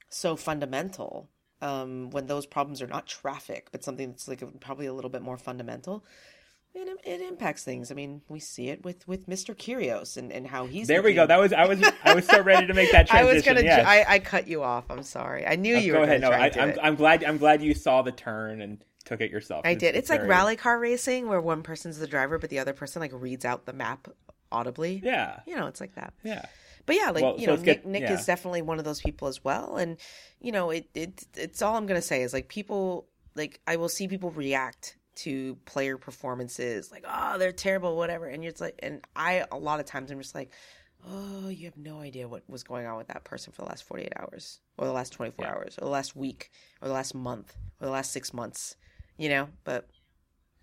so 0.09 0.35
fundamental, 0.35 1.31
um, 1.63 2.11
when 2.11 2.27
those 2.27 2.45
problems 2.45 2.79
are 2.79 2.87
not 2.87 3.07
traffic, 3.07 3.69
but 3.71 3.83
something 3.83 4.11
that's 4.11 4.27
like 4.27 4.43
probably 4.59 4.85
a 4.85 4.93
little 4.93 5.09
bit 5.09 5.23
more 5.23 5.37
fundamental, 5.37 6.05
it, 6.74 6.99
it 7.03 7.22
impacts 7.22 7.63
things. 7.63 7.91
I 7.91 7.95
mean, 7.95 8.22
we 8.30 8.39
see 8.39 8.69
it 8.69 8.84
with 8.84 9.07
with 9.07 9.28
Mr. 9.28 9.55
Kyrgios 9.55 10.17
and, 10.17 10.32
and 10.32 10.47
how 10.47 10.65
he's. 10.65 10.88
There 10.88 10.97
looking. 10.97 11.11
we 11.11 11.15
go. 11.15 11.28
That 11.28 11.39
was 11.39 11.53
I 11.53 11.65
was 11.65 11.84
I 12.03 12.15
was 12.15 12.26
so 12.26 12.41
ready 12.41 12.67
to 12.67 12.74
make 12.74 12.91
that 12.91 13.07
transition. 13.07 13.28
I 13.30 13.34
was 13.34 13.43
gonna. 13.43 13.61
Yes. 13.61 13.86
I, 13.86 14.15
I 14.15 14.19
cut 14.19 14.47
you 14.47 14.63
off. 14.63 14.86
I'm 14.89 15.03
sorry. 15.03 15.45
I 15.45 15.55
knew 15.55 15.76
uh, 15.76 15.80
you. 15.80 15.93
Go 15.93 16.03
ahead. 16.03 16.22
No, 16.22 16.32
I, 16.32 16.47
am 16.47 16.69
I'm, 16.69 16.80
I'm 16.82 16.95
glad. 16.95 17.24
I'm 17.24 17.38
glad 17.38 17.61
you 17.61 17.74
saw 17.74 18.01
the 18.01 18.11
turn 18.11 18.61
and 18.61 18.84
took 19.03 19.22
it 19.22 19.32
yourself. 19.32 19.65
I 19.65 19.72
it's, 19.72 19.80
did. 19.80 19.95
It's, 19.95 20.09
like 20.09 20.26
rally 20.26 20.55
car 20.55 20.80
racing 20.80 21.28
where 21.28 21.41
one 21.41 21.63
person's 21.63 21.97
the 21.97 22.07
driver, 22.07 22.39
but 22.39 22.49
the 22.49 22.59
other 22.59 22.74
person 22.74 23.01
like 23.01 23.11
reads 23.13 23.45
out 23.45 23.65
the 23.65 23.74
map 23.74 24.07
audibly. 24.51 25.01
Yeah. 25.03 25.39
You 25.45 25.55
know, 25.55 25.67
it's 25.67 25.82
like 25.82 25.95
that. 25.95 26.13
Yeah. 26.24 26.45
But 26.86 26.95
yeah, 26.95 27.11
like 27.11 27.24
well, 27.24 27.36
you 27.38 27.45
so 27.45 27.55
know, 27.55 27.61
Nick, 27.61 27.86
Nick 27.86 28.01
yeah. 28.03 28.13
is 28.13 28.26
definitely 28.26 28.61
one 28.61 28.80
of 28.80 28.86
those 28.86 29.01
people 29.01 29.28
as 29.28 29.43
well, 29.43 29.78
and 29.78 29.97
you 30.39 30.51
know, 30.51 30.72
it 30.72 30.89
it 30.95 31.26
it's 31.36 31.61
all 31.61 31.76
I'm 31.76 31.86
gonna 31.86 32.01
say 32.01 32.24
is 32.24 32.34
like 32.34 32.47
people 32.47 33.07
like 33.36 33.59
I 33.67 33.76
will 33.76 33.88
see 33.88 34.07
people 34.07 34.32
react 34.32 34.97
to 35.22 35.55
player 35.65 35.97
performances 35.97 36.91
like 36.91 37.05
oh 37.07 37.38
they're 37.38 37.51
terrible 37.51 37.95
whatever 37.95 38.26
and 38.26 38.43
you're 38.43 38.53
like 38.59 38.80
and 38.80 39.05
i 39.15 39.45
a 39.51 39.57
lot 39.57 39.80
of 39.80 39.86
times 39.86 40.09
i'm 40.09 40.19
just 40.19 40.34
like 40.34 40.51
oh 41.07 41.47
you 41.47 41.65
have 41.65 41.78
no 41.78 41.99
idea 41.99 42.28
what 42.28 42.43
was 42.49 42.63
going 42.63 42.88
on 42.88 42.97
with 42.97 43.07
that 43.07 43.24
person 43.24 43.53
for 43.53 43.61
the 43.61 43.67
last 43.67 43.84
48 43.84 44.13
hours 44.17 44.59
or 44.78 44.88
the 44.88 44.93
last 44.93 45.13
24 45.13 45.45
yeah. 45.45 45.51
hours 45.51 45.78
or 45.78 45.86
the 45.86 45.91
last 45.91 46.15
week 46.15 46.49
or 46.82 46.88
the 46.88 46.93
last 46.93 47.13
month 47.13 47.55
or 47.80 47.86
the 47.86 47.91
last 47.91 48.11
six 48.11 48.34
months 48.34 48.76
you 49.17 49.30
know 49.30 49.47
but 49.63 49.88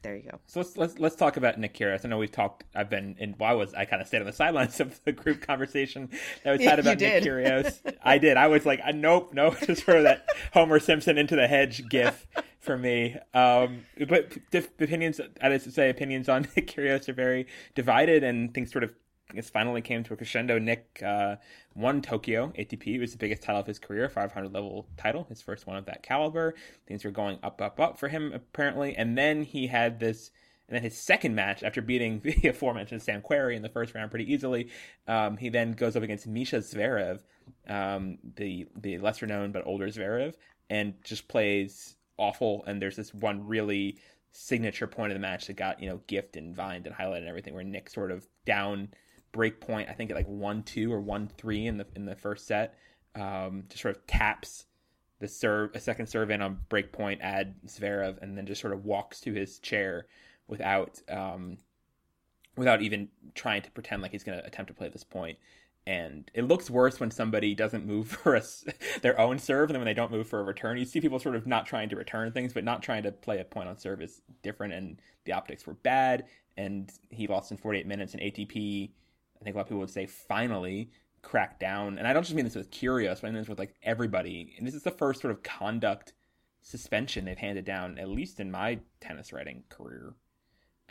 there 0.03 0.15
you 0.15 0.31
go. 0.31 0.39
So 0.47 0.61
let's 0.61 0.77
let's 0.77 0.99
let's 0.99 1.17
talk 1.17 1.37
about 1.37 1.59
Nick 1.59 1.75
Kyrgios. 1.75 2.05
I 2.05 2.09
know 2.09 2.19
we've 2.19 2.31
talked. 2.31 2.65
I've 2.75 2.89
been 2.89 3.17
in. 3.19 3.35
Well, 3.39 3.51
I 3.51 3.55
was. 3.55 3.75
I 3.75 3.85
kind 3.85 4.01
of 4.01 4.07
stayed 4.07 4.21
on 4.21 4.27
the 4.27 4.33
sidelines 4.33 4.79
of 4.81 5.01
the 5.05 5.13
group 5.13 5.45
conversation 5.45 6.11
that 6.45 6.53
was 6.53 6.61
had 6.65 6.79
about 6.79 7.01
Nick 7.01 7.25
Kyrgios. 7.25 7.81
I 8.03 8.19
did. 8.19 8.37
I 8.37 8.47
was 8.47 8.65
like, 8.65 8.81
nope, 8.95 9.31
nope. 9.33 9.57
Just 9.67 9.83
for 9.83 10.03
that 10.03 10.29
Homer 10.53 10.79
Simpson 10.79 11.19
into 11.19 11.35
the 11.35 11.49
hedge 11.49 11.89
gif 11.89 12.27
for 12.69 12.77
me. 12.77 13.17
Um, 13.33 13.87
but 14.09 14.37
opinions, 14.53 15.23
I 15.41 15.49
would 15.49 15.73
say 15.73 15.89
opinions 15.89 16.29
on 16.29 16.43
Nick 16.57 16.69
Kyrgios 16.69 17.09
are 17.09 17.15
very 17.15 17.47
divided, 17.75 18.23
and 18.23 18.53
things 18.53 18.71
sort 18.71 18.85
of 18.85 18.91
finally 19.51 19.81
came 19.81 20.05
to 20.05 20.13
a 20.13 20.17
crescendo. 20.19 20.59
Nick 20.59 21.03
uh, 21.03 21.37
won 21.75 22.03
Tokyo 22.03 22.53
ATP. 22.59 22.87
It 22.89 23.01
was 23.01 23.13
the 23.13 23.19
biggest 23.19 23.43
title 23.43 23.61
of 23.63 23.67
his 23.67 23.79
career, 23.79 24.11
500 24.11 24.53
level 24.53 24.87
title, 24.99 25.25
his 25.31 25.41
first 25.41 25.67
one 25.67 25.79
of 25.79 25.87
that 25.87 26.03
caliber. 26.03 26.55
Things 26.87 27.07
were 27.07 27.11
going 27.11 27.39
up, 27.43 27.63
up, 27.63 27.81
up 27.81 27.99
for 27.99 28.09
him 28.09 28.33
apparently, 28.35 28.95
and 28.95 29.17
then 29.17 29.45
he 29.45 29.67
had 29.67 29.99
this. 29.99 30.31
And 30.69 30.77
then 30.77 30.83
his 30.83 30.99
second 30.99 31.35
match, 31.35 31.63
after 31.63 31.81
beating 31.81 32.21
the 32.43 32.49
aforementioned 32.49 33.03
Sam 33.03 33.23
Querrey 33.23 33.57
in 33.57 33.63
the 33.63 33.71
first 33.71 33.95
round 33.95 34.11
pretty 34.11 34.31
easily, 34.31 34.69
um, 35.07 35.39
he 35.39 35.49
then 35.49 35.73
goes 35.73 35.97
up 35.97 36.03
against 36.03 36.31
Mischa 36.31 36.59
Zverev, 36.59 37.21
um, 37.67 38.19
the 38.37 38.67
the 38.77 38.99
lesser 38.99 39.27
known 39.27 39.53
but 39.53 39.67
older 39.67 39.89
Zverev, 39.89 40.35
and 40.69 40.93
just 41.03 41.29
plays 41.29 41.97
awful. 42.19 42.65
And 42.67 42.81
there's 42.81 42.97
this 42.97 43.15
one 43.15 43.47
really 43.47 43.99
signature 44.33 44.87
point 44.87 45.11
of 45.11 45.17
the 45.17 45.21
match 45.21 45.47
that 45.47 45.57
got 45.57 45.83
you 45.83 45.89
know 45.89 46.01
gift 46.07 46.37
and 46.37 46.55
vined 46.55 46.87
and 46.87 46.95
highlighted 46.95 47.19
and 47.19 47.29
everything, 47.29 47.55
where 47.55 47.65
Nick 47.65 47.91
sort 47.91 48.11
of 48.11 48.27
down 48.45 48.89
break 49.33 49.61
point. 49.61 49.89
I 49.89 49.93
think 49.93 50.11
at 50.11 50.17
like 50.17 50.29
one 50.29 50.63
two 50.63 50.93
or 50.93 51.01
one 51.01 51.29
three 51.29 51.67
in 51.67 51.79
the 51.79 51.87
in 51.97 52.05
the 52.05 52.17
first 52.17 52.47
set, 52.47 52.75
um, 53.15 53.65
just 53.69 53.83
sort 53.83 53.97
of 53.97 54.07
taps 54.07 54.67
the 55.21 55.29
serve 55.29 55.71
a 55.75 55.81
second 55.81 56.07
serve 56.07 56.31
in 56.31 56.43
on 56.43 56.59
break 56.69 56.93
point, 56.93 57.21
add 57.23 57.55
Zverev, 57.67 58.23
and 58.23 58.37
then 58.37 58.47
just 58.47 58.61
sort 58.61 58.73
of 58.73 58.85
walks 58.85 59.21
to 59.21 59.33
his 59.33 59.59
chair 59.59 60.07
without 60.47 61.01
um, 61.09 61.59
without 62.57 62.83
even 62.83 63.09
trying 63.35 63.63
to 63.63 63.71
pretend 63.71 64.03
like 64.03 64.13
he's 64.13 64.25
going 64.25 64.39
to 64.39 64.47
attempt 64.47 64.69
to 64.69 64.75
play 64.75 64.89
this 64.89 65.05
point 65.05 65.39
and 65.89 66.31
it 66.35 66.45
looks 66.45 66.69
worse 66.69 67.01
when 67.01 67.11
somebody 67.11 67.55
doesn't 67.55 67.87
move 67.87 68.09
for 68.23 68.37
a, 68.37 68.43
their 69.01 69.19
own 69.19 69.39
serve 69.39 69.71
than 69.71 69.79
when 69.79 69.87
they 69.87 69.95
don't 69.95 70.13
move 70.13 70.29
for 70.29 70.39
a 70.39 70.45
return. 70.45 70.77
You 70.77 70.85
see 70.85 71.01
people 71.01 71.19
sort 71.19 71.35
of 71.35 71.47
not 71.47 71.65
trying 71.65 71.89
to 71.89 71.97
return 71.97 72.31
things, 72.31 72.53
but 72.53 72.63
not 72.63 72.83
trying 72.83 73.05
to 73.05 73.11
play 73.11 73.41
a 73.41 73.45
point 73.45 73.71
on 73.71 73.79
serve 73.79 74.03
is 74.03 74.21
different, 74.43 74.75
and 74.75 75.01
the 75.25 75.33
optics 75.33 75.67
were 75.67 75.75
bad. 75.75 76.27
And 76.59 76.93
he 77.09 77.27
lost 77.27 77.51
in 77.53 77.57
48 77.57 77.87
minutes 77.87 78.13
in 78.13 78.21
ATP. 78.21 78.91
I 79.41 79.45
think 79.45 79.55
a 79.55 79.57
lot 79.57 79.63
of 79.63 79.69
people 79.69 79.81
would 79.81 79.89
say 79.89 80.05
finally 80.05 80.91
crack 81.23 81.59
down. 81.59 81.97
And 81.97 82.07
I 82.07 82.13
don't 82.13 82.23
just 82.23 82.35
mean 82.35 82.45
this 82.45 82.55
with 82.55 82.71
Kyrgios, 82.71 83.23
but 83.23 83.29
I 83.29 83.31
mean 83.31 83.41
this 83.41 83.49
with 83.49 83.59
like 83.59 83.75
everybody. 83.83 84.55
And 84.59 84.67
this 84.67 84.75
is 84.75 84.83
the 84.83 84.91
first 84.91 85.23
sort 85.23 85.33
of 85.33 85.43
conduct 85.43 86.13
suspension 86.61 87.25
they've 87.25 87.39
handed 87.39 87.65
down, 87.65 87.99
at 87.99 88.11
least 88.11 88.41
in 88.41 88.51
my 88.51 88.81
tennis 89.01 89.33
writing 89.33 89.63
career. 89.71 90.13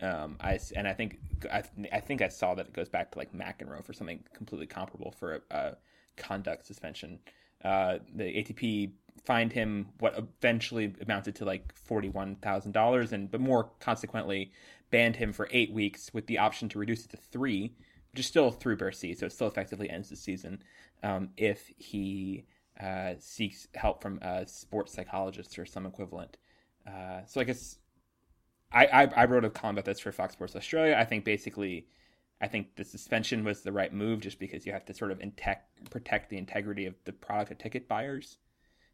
Um, 0.01 0.37
I 0.39 0.59
and 0.75 0.87
I 0.87 0.93
think 0.93 1.19
I, 1.51 1.63
I 1.91 1.99
think 1.99 2.21
I 2.21 2.27
saw 2.27 2.53
that 2.55 2.67
it 2.67 2.73
goes 2.73 2.89
back 2.89 3.11
to 3.11 3.17
like 3.17 3.33
McEnroe 3.33 3.83
for 3.83 3.93
something 3.93 4.23
completely 4.33 4.67
comparable 4.67 5.11
for 5.11 5.35
a, 5.35 5.55
a 5.55 5.77
conduct 6.15 6.65
suspension. 6.65 7.19
Uh, 7.63 7.97
the 8.13 8.23
ATP 8.23 8.91
fined 9.25 9.51
him 9.51 9.87
what 9.99 10.13
eventually 10.17 10.93
amounted 11.01 11.35
to 11.35 11.45
like 11.45 11.73
forty 11.75 12.09
one 12.09 12.35
thousand 12.35 12.73
dollars, 12.73 13.11
and 13.11 13.31
but 13.31 13.41
more 13.41 13.71
consequently 13.79 14.51
banned 14.91 15.15
him 15.15 15.33
for 15.33 15.49
eight 15.51 15.71
weeks 15.71 16.13
with 16.13 16.27
the 16.27 16.37
option 16.37 16.69
to 16.69 16.79
reduce 16.79 17.05
it 17.05 17.11
to 17.11 17.17
three, 17.17 17.73
which 18.11 18.19
is 18.19 18.25
still 18.27 18.51
through 18.51 18.77
Bercy, 18.77 19.13
so 19.13 19.25
it 19.25 19.31
still 19.31 19.47
effectively 19.47 19.89
ends 19.89 20.09
the 20.09 20.15
season 20.15 20.61
um, 21.03 21.29
if 21.37 21.71
he 21.77 22.45
uh, 22.79 23.13
seeks 23.19 23.67
help 23.73 24.01
from 24.01 24.19
a 24.21 24.45
sports 24.47 24.93
psychologist 24.93 25.57
or 25.57 25.65
some 25.65 25.85
equivalent. 25.85 26.37
Uh, 26.87 27.21
so 27.25 27.41
I 27.41 27.43
guess 27.43 27.79
I, 28.71 28.85
I, 28.85 29.03
I 29.15 29.25
wrote 29.25 29.45
a 29.45 29.49
column 29.49 29.75
about 29.75 29.85
this 29.85 29.99
for 29.99 30.11
Fox 30.11 30.33
Sports 30.33 30.55
Australia. 30.55 30.95
I 30.97 31.05
think 31.05 31.23
basically, 31.23 31.87
I 32.41 32.47
think 32.47 32.75
the 32.75 32.83
suspension 32.83 33.43
was 33.43 33.61
the 33.61 33.71
right 33.71 33.93
move 33.93 34.19
just 34.19 34.39
because 34.39 34.65
you 34.65 34.73
have 34.73 34.85
to 34.85 34.93
sort 34.93 35.11
of 35.11 35.19
intec- 35.19 35.89
protect 35.89 36.29
the 36.29 36.37
integrity 36.37 36.85
of 36.85 36.95
the 37.05 37.13
product 37.13 37.51
of 37.51 37.57
ticket 37.57 37.87
buyers. 37.87 38.37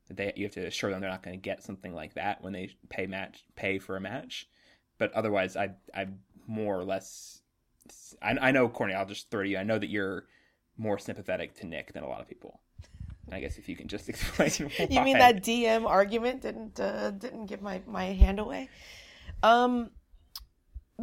That 0.07 0.17
they 0.17 0.33
you 0.35 0.43
have 0.43 0.53
to 0.53 0.65
assure 0.65 0.91
them 0.91 0.99
they're 1.01 1.09
not 1.09 1.23
going 1.23 1.37
to 1.37 1.41
get 1.41 1.63
something 1.63 1.95
like 1.95 2.15
that 2.15 2.43
when 2.43 2.51
they 2.51 2.71
pay 2.89 3.07
match 3.07 3.45
pay 3.55 3.79
for 3.79 3.95
a 3.95 4.01
match. 4.01 4.47
But 4.97 5.13
otherwise, 5.13 5.55
I 5.55 5.71
I 5.95 6.07
more 6.45 6.77
or 6.77 6.83
less 6.83 7.41
I, 8.21 8.37
I 8.39 8.51
know 8.51 8.67
Courtney. 8.67 8.95
I'll 8.95 9.05
just 9.05 9.31
throw 9.31 9.43
to 9.43 9.49
you. 9.49 9.57
I 9.57 9.63
know 9.63 9.79
that 9.79 9.89
you're 9.89 10.25
more 10.77 10.97
sympathetic 10.97 11.55
to 11.55 11.67
Nick 11.67 11.93
than 11.93 12.03
a 12.03 12.07
lot 12.07 12.21
of 12.21 12.27
people. 12.27 12.59
I 13.31 13.39
guess 13.39 13.57
if 13.57 13.69
you 13.69 13.75
can 13.75 13.87
just 13.87 14.09
explain. 14.09 14.51
You 14.89 15.01
mean 15.01 15.17
that 15.17 15.43
DM 15.43 15.85
argument 15.87 16.41
didn't 16.41 16.79
uh, 16.79 17.11
didn't 17.11 17.45
give 17.47 17.61
my 17.61 17.81
my 17.87 18.05
hand 18.05 18.39
away? 18.39 18.69
Um, 19.43 19.91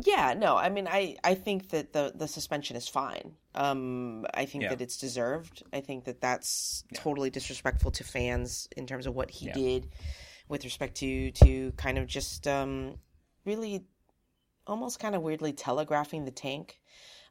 yeah, 0.04 0.34
no, 0.36 0.56
I 0.56 0.68
mean, 0.68 0.88
I, 0.88 1.16
I 1.22 1.34
think 1.34 1.70
that 1.70 1.92
the, 1.92 2.12
the 2.14 2.26
suspension 2.26 2.76
is 2.76 2.88
fine. 2.88 3.34
Um, 3.54 4.26
I 4.34 4.46
think 4.46 4.62
Yeah. 4.62 4.70
that 4.70 4.80
it's 4.80 4.96
deserved. 4.96 5.62
I 5.72 5.80
think 5.80 6.04
that 6.04 6.20
that's 6.20 6.84
Yeah. 6.90 7.00
totally 7.00 7.30
disrespectful 7.30 7.90
to 7.92 8.04
fans 8.04 8.68
in 8.76 8.86
terms 8.86 9.06
of 9.06 9.14
what 9.14 9.30
he 9.30 9.46
Yeah. 9.46 9.52
did 9.52 9.88
with 10.48 10.64
respect 10.64 10.96
to, 10.96 11.30
to 11.32 11.72
kind 11.72 11.98
of 11.98 12.06
just, 12.06 12.46
um, 12.48 12.98
really 13.44 13.84
almost 14.66 15.00
kind 15.00 15.14
of 15.14 15.22
weirdly 15.22 15.52
telegraphing 15.52 16.24
the 16.24 16.30
tank. 16.30 16.80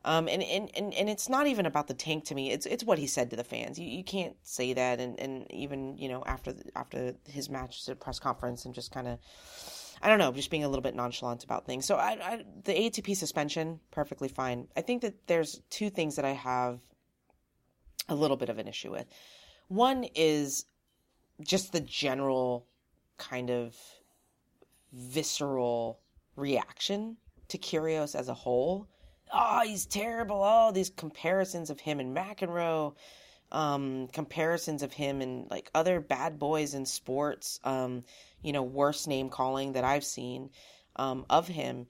Um, 0.06 0.28
and, 0.30 0.42
and, 0.44 0.70
and, 0.78 0.94
and 0.94 1.10
it's 1.10 1.28
not 1.28 1.48
even 1.48 1.66
about 1.66 1.88
the 1.88 1.94
tank 1.94 2.26
to 2.26 2.36
me. 2.36 2.52
It's 2.52 2.66
it's 2.66 2.86
what 2.86 2.98
he 2.98 3.06
said 3.08 3.30
to 3.32 3.36
the 3.36 3.44
fans. 3.44 3.78
You, 3.78 3.86
you 3.86 4.04
can't 4.04 4.36
say 4.44 4.72
that. 4.74 5.02
And, 5.02 5.20
and 5.20 5.52
even 5.52 5.98
you 5.98 6.08
know 6.08 6.24
after 6.26 6.54
the, 6.54 6.64
after 6.76 7.16
his 7.28 7.50
match 7.50 7.88
at 7.90 8.00
press 8.00 8.18
conference 8.18 8.64
and 8.64 8.74
just 8.74 8.92
kind 8.94 9.08
of 9.10 9.20
I 10.02 10.10
don't 10.10 10.20
know, 10.20 10.32
just 10.32 10.50
being 10.50 10.64
a 10.64 10.70
little 10.70 10.84
bit 10.84 10.96
nonchalant 10.96 11.44
about 11.44 11.66
things. 11.66 11.86
So 11.86 11.96
I, 11.96 12.18
I 12.22 12.46
the 12.64 12.74
ATP 12.74 13.16
suspension 13.16 13.80
perfectly 13.92 14.28
fine. 14.28 14.68
I 14.76 14.82
think 14.82 15.02
that 15.02 15.28
there's 15.28 15.62
two 15.70 15.90
things 15.90 16.16
that 16.16 16.26
I 16.26 16.32
have 16.32 16.80
a 18.08 18.16
little 18.16 18.38
bit 18.38 18.50
of 18.50 18.58
an 18.58 18.68
issue 18.68 18.92
with. 18.92 19.06
One 19.68 20.06
is 20.16 20.66
just 21.42 21.72
the 21.72 21.80
general 21.80 22.66
kind 23.18 23.50
of 23.52 23.76
visceral 24.92 26.00
reaction 26.36 27.18
to 27.50 27.58
Kyrgios 27.58 28.16
as 28.16 28.30
a 28.30 28.34
whole. 28.34 28.88
Oh, 29.32 29.62
he's 29.64 29.86
terrible. 29.86 30.42
Oh, 30.44 30.72
these 30.72 30.90
comparisons 30.90 31.70
of 31.70 31.80
him 31.80 32.00
and 32.00 32.16
McEnroe, 32.16 32.96
um, 33.52 34.08
comparisons 34.08 34.84
of 34.84 34.94
him 34.94 35.22
and 35.22 35.50
like 35.50 35.72
other 35.74 36.00
bad 36.00 36.40
boys 36.40 36.74
in 36.74 36.86
sports, 36.86 37.60
um, 37.64 38.04
you 38.42 38.54
know, 38.54 38.64
worst 38.64 39.08
name 39.08 39.30
calling 39.30 39.74
that 39.74 39.84
I've 39.84 40.04
seen 40.04 40.50
um, 40.96 41.26
of 41.30 41.48
him. 41.48 41.88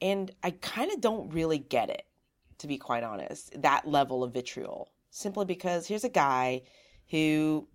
And 0.00 0.30
I 0.42 0.50
kind 0.52 0.92
of 0.92 1.00
don't 1.00 1.32
really 1.32 1.58
get 1.58 1.90
it, 1.90 2.04
to 2.58 2.66
be 2.66 2.78
quite 2.78 3.02
honest, 3.02 3.60
that 3.62 3.88
level 3.88 4.22
of 4.22 4.32
vitriol. 4.32 4.90
Simply 5.10 5.44
because 5.44 5.86
here's 5.86 6.04
a 6.04 6.10
guy 6.10 6.62
who, 7.10 7.66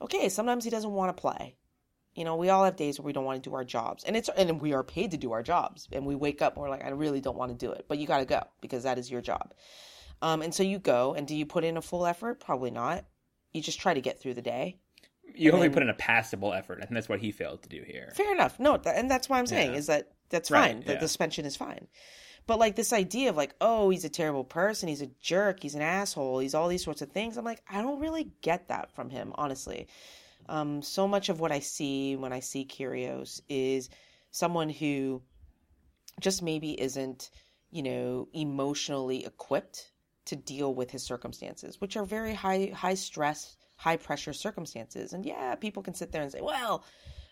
okay, 0.00 0.28
sometimes 0.28 0.64
he 0.64 0.70
doesn't 0.70 0.92
want 0.92 1.16
to 1.16 1.20
play. 1.20 1.56
You 2.14 2.24
know, 2.24 2.36
we 2.36 2.50
all 2.50 2.64
have 2.64 2.76
days 2.76 2.98
where 2.98 3.06
we 3.06 3.14
don't 3.14 3.24
want 3.24 3.42
to 3.42 3.48
do 3.48 3.56
our 3.56 3.64
jobs, 3.64 4.04
and 4.04 4.14
it's 4.14 4.28
and 4.36 4.60
we 4.60 4.74
are 4.74 4.84
paid 4.84 5.12
to 5.12 5.16
do 5.16 5.32
our 5.32 5.42
jobs, 5.42 5.88
and 5.92 6.04
we 6.04 6.14
wake 6.14 6.42
up 6.42 6.54
and 6.54 6.62
we're 6.62 6.68
like, 6.68 6.84
I 6.84 6.90
really 6.90 7.22
don't 7.22 7.38
want 7.38 7.58
to 7.58 7.66
do 7.66 7.72
it, 7.72 7.86
but 7.88 7.96
you 7.96 8.06
got 8.06 8.18
to 8.18 8.26
go 8.26 8.42
because 8.60 8.82
that 8.82 8.98
is 8.98 9.10
your 9.10 9.22
job. 9.22 9.54
Um, 10.22 10.40
and 10.40 10.54
so 10.54 10.62
you 10.62 10.78
go, 10.78 11.12
and 11.14 11.26
do 11.26 11.34
you 11.36 11.44
put 11.44 11.64
in 11.64 11.76
a 11.76 11.82
full 11.82 12.06
effort? 12.06 12.40
Probably 12.40 12.70
not. 12.70 13.04
You 13.52 13.60
just 13.60 13.80
try 13.80 13.92
to 13.92 14.00
get 14.00 14.18
through 14.20 14.34
the 14.34 14.42
day. 14.42 14.78
You 15.34 15.52
only 15.52 15.66
then- 15.68 15.74
put 15.74 15.82
in 15.82 15.88
a 15.90 15.94
passable 15.94 16.52
effort. 16.52 16.78
I 16.78 16.82
think 16.82 16.94
that's 16.94 17.08
what 17.08 17.20
he 17.20 17.32
failed 17.32 17.62
to 17.64 17.68
do 17.68 17.82
here. 17.86 18.12
Fair 18.14 18.32
enough. 18.32 18.58
No, 18.60 18.76
th- 18.78 18.94
and 18.96 19.10
that's 19.10 19.28
why 19.28 19.38
I'm 19.38 19.46
saying 19.46 19.72
Yeah. 19.72 19.78
is 19.78 19.86
that 19.88 20.12
that's 20.30 20.50
Right, 20.50 20.72
fine. 20.72 20.80
The, 20.84 20.92
yeah. 20.94 20.98
the 21.00 21.08
suspension 21.08 21.44
is 21.44 21.56
fine. 21.56 21.88
But 22.46 22.58
like 22.58 22.74
this 22.76 22.92
idea 22.92 23.28
of 23.30 23.36
like, 23.36 23.54
oh, 23.60 23.90
he's 23.90 24.04
a 24.04 24.08
terrible 24.08 24.44
person, 24.44 24.88
he's 24.88 25.02
a 25.02 25.06
jerk, 25.20 25.60
he's 25.60 25.74
an 25.74 25.82
asshole, 25.82 26.38
he's 26.40 26.54
all 26.54 26.68
these 26.68 26.82
sorts 26.84 27.02
of 27.02 27.10
things. 27.12 27.36
I'm 27.36 27.44
like, 27.44 27.62
I 27.70 27.82
don't 27.82 28.00
really 28.00 28.32
get 28.42 28.68
that 28.68 28.90
from 28.94 29.10
him, 29.10 29.32
honestly. 29.36 29.86
Um, 30.48 30.82
so 30.82 31.06
much 31.06 31.28
of 31.28 31.38
what 31.40 31.52
I 31.52 31.60
see 31.60 32.16
when 32.16 32.32
I 32.32 32.40
see 32.40 32.64
Kyrgios 32.64 33.40
is 33.48 33.90
someone 34.32 34.70
who 34.70 35.22
just 36.20 36.42
maybe 36.42 36.78
isn't, 36.80 37.30
you 37.70 37.82
know, 37.84 38.28
emotionally 38.32 39.24
equipped 39.24 39.91
to 40.26 40.36
deal 40.36 40.74
with 40.74 40.90
his 40.90 41.02
circumstances, 41.02 41.80
which 41.80 41.96
are 41.96 42.04
very 42.04 42.34
high 42.34 42.70
high 42.74 42.94
stress, 42.94 43.56
high 43.76 43.96
pressure 43.96 44.32
circumstances. 44.32 45.12
And 45.12 45.24
yeah, 45.24 45.54
people 45.54 45.82
can 45.82 45.94
sit 45.94 46.12
there 46.12 46.22
and 46.22 46.30
say, 46.30 46.40
well, 46.40 46.84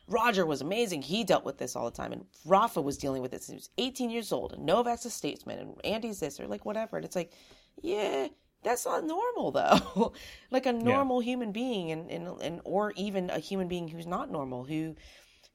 Roger 0.09 0.45
was 0.45 0.61
amazing. 0.61 1.03
He 1.03 1.23
dealt 1.23 1.45
with 1.45 1.59
this 1.59 1.77
all 1.77 1.85
the 1.85 1.97
time. 1.97 2.13
And 2.13 2.25
Rafa 2.45 2.81
was 2.83 2.99
dealing 2.99 3.23
with 3.23 3.31
this. 3.31 3.47
He 3.47 3.55
was 3.55 3.71
18 3.79 4.11
years 4.11 4.33
old. 4.33 4.53
And 4.53 4.67
Novak's 4.67 5.05
a 5.05 5.11
statesman. 5.11 5.61
And 5.61 5.85
Andy's 5.85 6.19
this 6.21 6.41
or 6.41 6.49
like 6.49 6.67
whatever. 6.67 6.97
And 6.97 7.05
it's 7.05 7.15
like, 7.15 7.33
yeah, 7.81 8.27
that's 8.63 8.85
not 8.85 9.05
normal 9.05 9.51
though. 9.53 10.13
like 10.51 10.67
a 10.67 10.73
normal 10.73 11.21
human 11.21 11.53
being 11.53 11.93
and, 11.93 12.11
and, 12.11 12.41
and, 12.43 12.61
or 12.65 12.93
even 12.97 13.31
a 13.31 13.39
human 13.39 13.69
being 13.69 13.87
who's 13.87 14.07
not 14.07 14.31
normal, 14.31 14.65
who, 14.65 14.97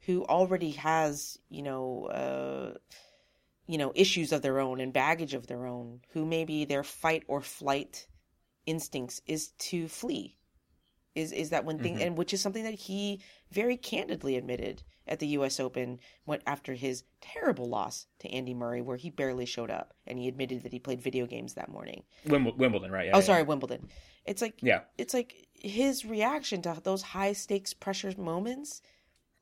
who 0.05 0.23
already 0.25 0.71
has, 0.71 1.37
you 1.49 1.63
know, 1.63 2.05
uh, 2.05 2.77
you 3.67 3.77
know, 3.77 3.91
issues 3.95 4.31
of 4.31 4.41
their 4.41 4.59
own 4.59 4.79
and 4.79 4.93
baggage 4.93 5.33
of 5.33 5.47
their 5.47 5.65
own, 5.65 6.01
who 6.09 6.25
maybe 6.25 6.65
their 6.65 6.83
fight 6.83 7.23
or 7.27 7.41
flight 7.41 8.07
instincts 8.65 9.21
is 9.25 9.49
to 9.57 9.87
flee. 9.87 10.37
Is 11.15 11.31
is 11.31 11.49
that 11.51 11.63
one 11.65 11.79
thing, 11.79 11.95
Mhm. 11.97 12.01
and 12.01 12.17
which 12.17 12.33
is 12.33 12.41
something 12.41 12.63
that 12.63 12.73
he 12.73 13.21
very 13.49 13.77
candidly 13.77 14.35
admitted 14.35 14.83
at 15.07 15.19
the 15.19 15.27
U.S. 15.27 15.59
Open 15.61 15.99
went 16.25 16.41
after 16.45 16.73
his 16.73 17.03
terrible 17.21 17.67
loss 17.69 18.07
to 18.19 18.27
Andy 18.29 18.53
Murray, 18.53 18.81
where 18.81 18.97
he 18.97 19.09
barely 19.09 19.45
showed 19.45 19.69
up, 19.71 19.93
and 20.05 20.19
he 20.19 20.27
admitted 20.27 20.63
that 20.63 20.73
he 20.73 20.79
played 20.79 21.01
video 21.01 21.25
games 21.25 21.53
that 21.53 21.69
morning. 21.69 22.03
Wimble- 22.25 22.57
Wimbledon, 22.57 22.91
right? 22.91 23.05
Yeah, 23.05 23.11
oh, 23.13 23.19
yeah. 23.19 23.23
sorry, 23.23 23.43
Wimbledon. 23.43 23.87
It's 24.25 24.41
like 24.41 24.61
Yeah. 24.61 24.81
it's 24.97 25.13
like 25.13 25.47
his 25.53 26.03
reaction 26.05 26.61
to 26.63 26.81
those 26.83 27.01
high 27.01 27.31
stakes 27.33 27.73
pressure 27.73 28.13
moments 28.17 28.81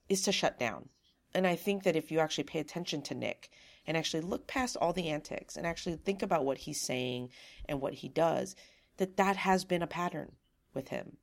is 0.09 0.21
to 0.23 0.31
shut 0.31 0.59
down. 0.59 0.89
And 1.33 1.47
I 1.47 1.55
think 1.55 1.83
that 1.83 1.95
if 1.95 2.11
you 2.11 2.19
actually 2.19 2.43
pay 2.43 2.59
attention 2.59 3.01
to 3.03 3.15
Nick 3.15 3.49
and 3.85 3.97
actually 3.97 4.21
look 4.21 4.47
past 4.47 4.77
all 4.77 4.93
the 4.93 5.09
antics 5.09 5.55
and 5.55 5.67
actually 5.67 5.95
think 5.95 6.21
about 6.21 6.45
what 6.45 6.59
he's 6.59 6.79
saying 6.79 7.29
and 7.67 7.81
what 7.81 7.95
he 7.95 8.07
does, 8.07 8.55
that 8.97 9.17
that 9.17 9.35
has 9.35 9.65
been 9.65 9.81
a 9.81 9.87
pattern 9.87 10.33
with 10.73 10.89
him. 10.89 11.17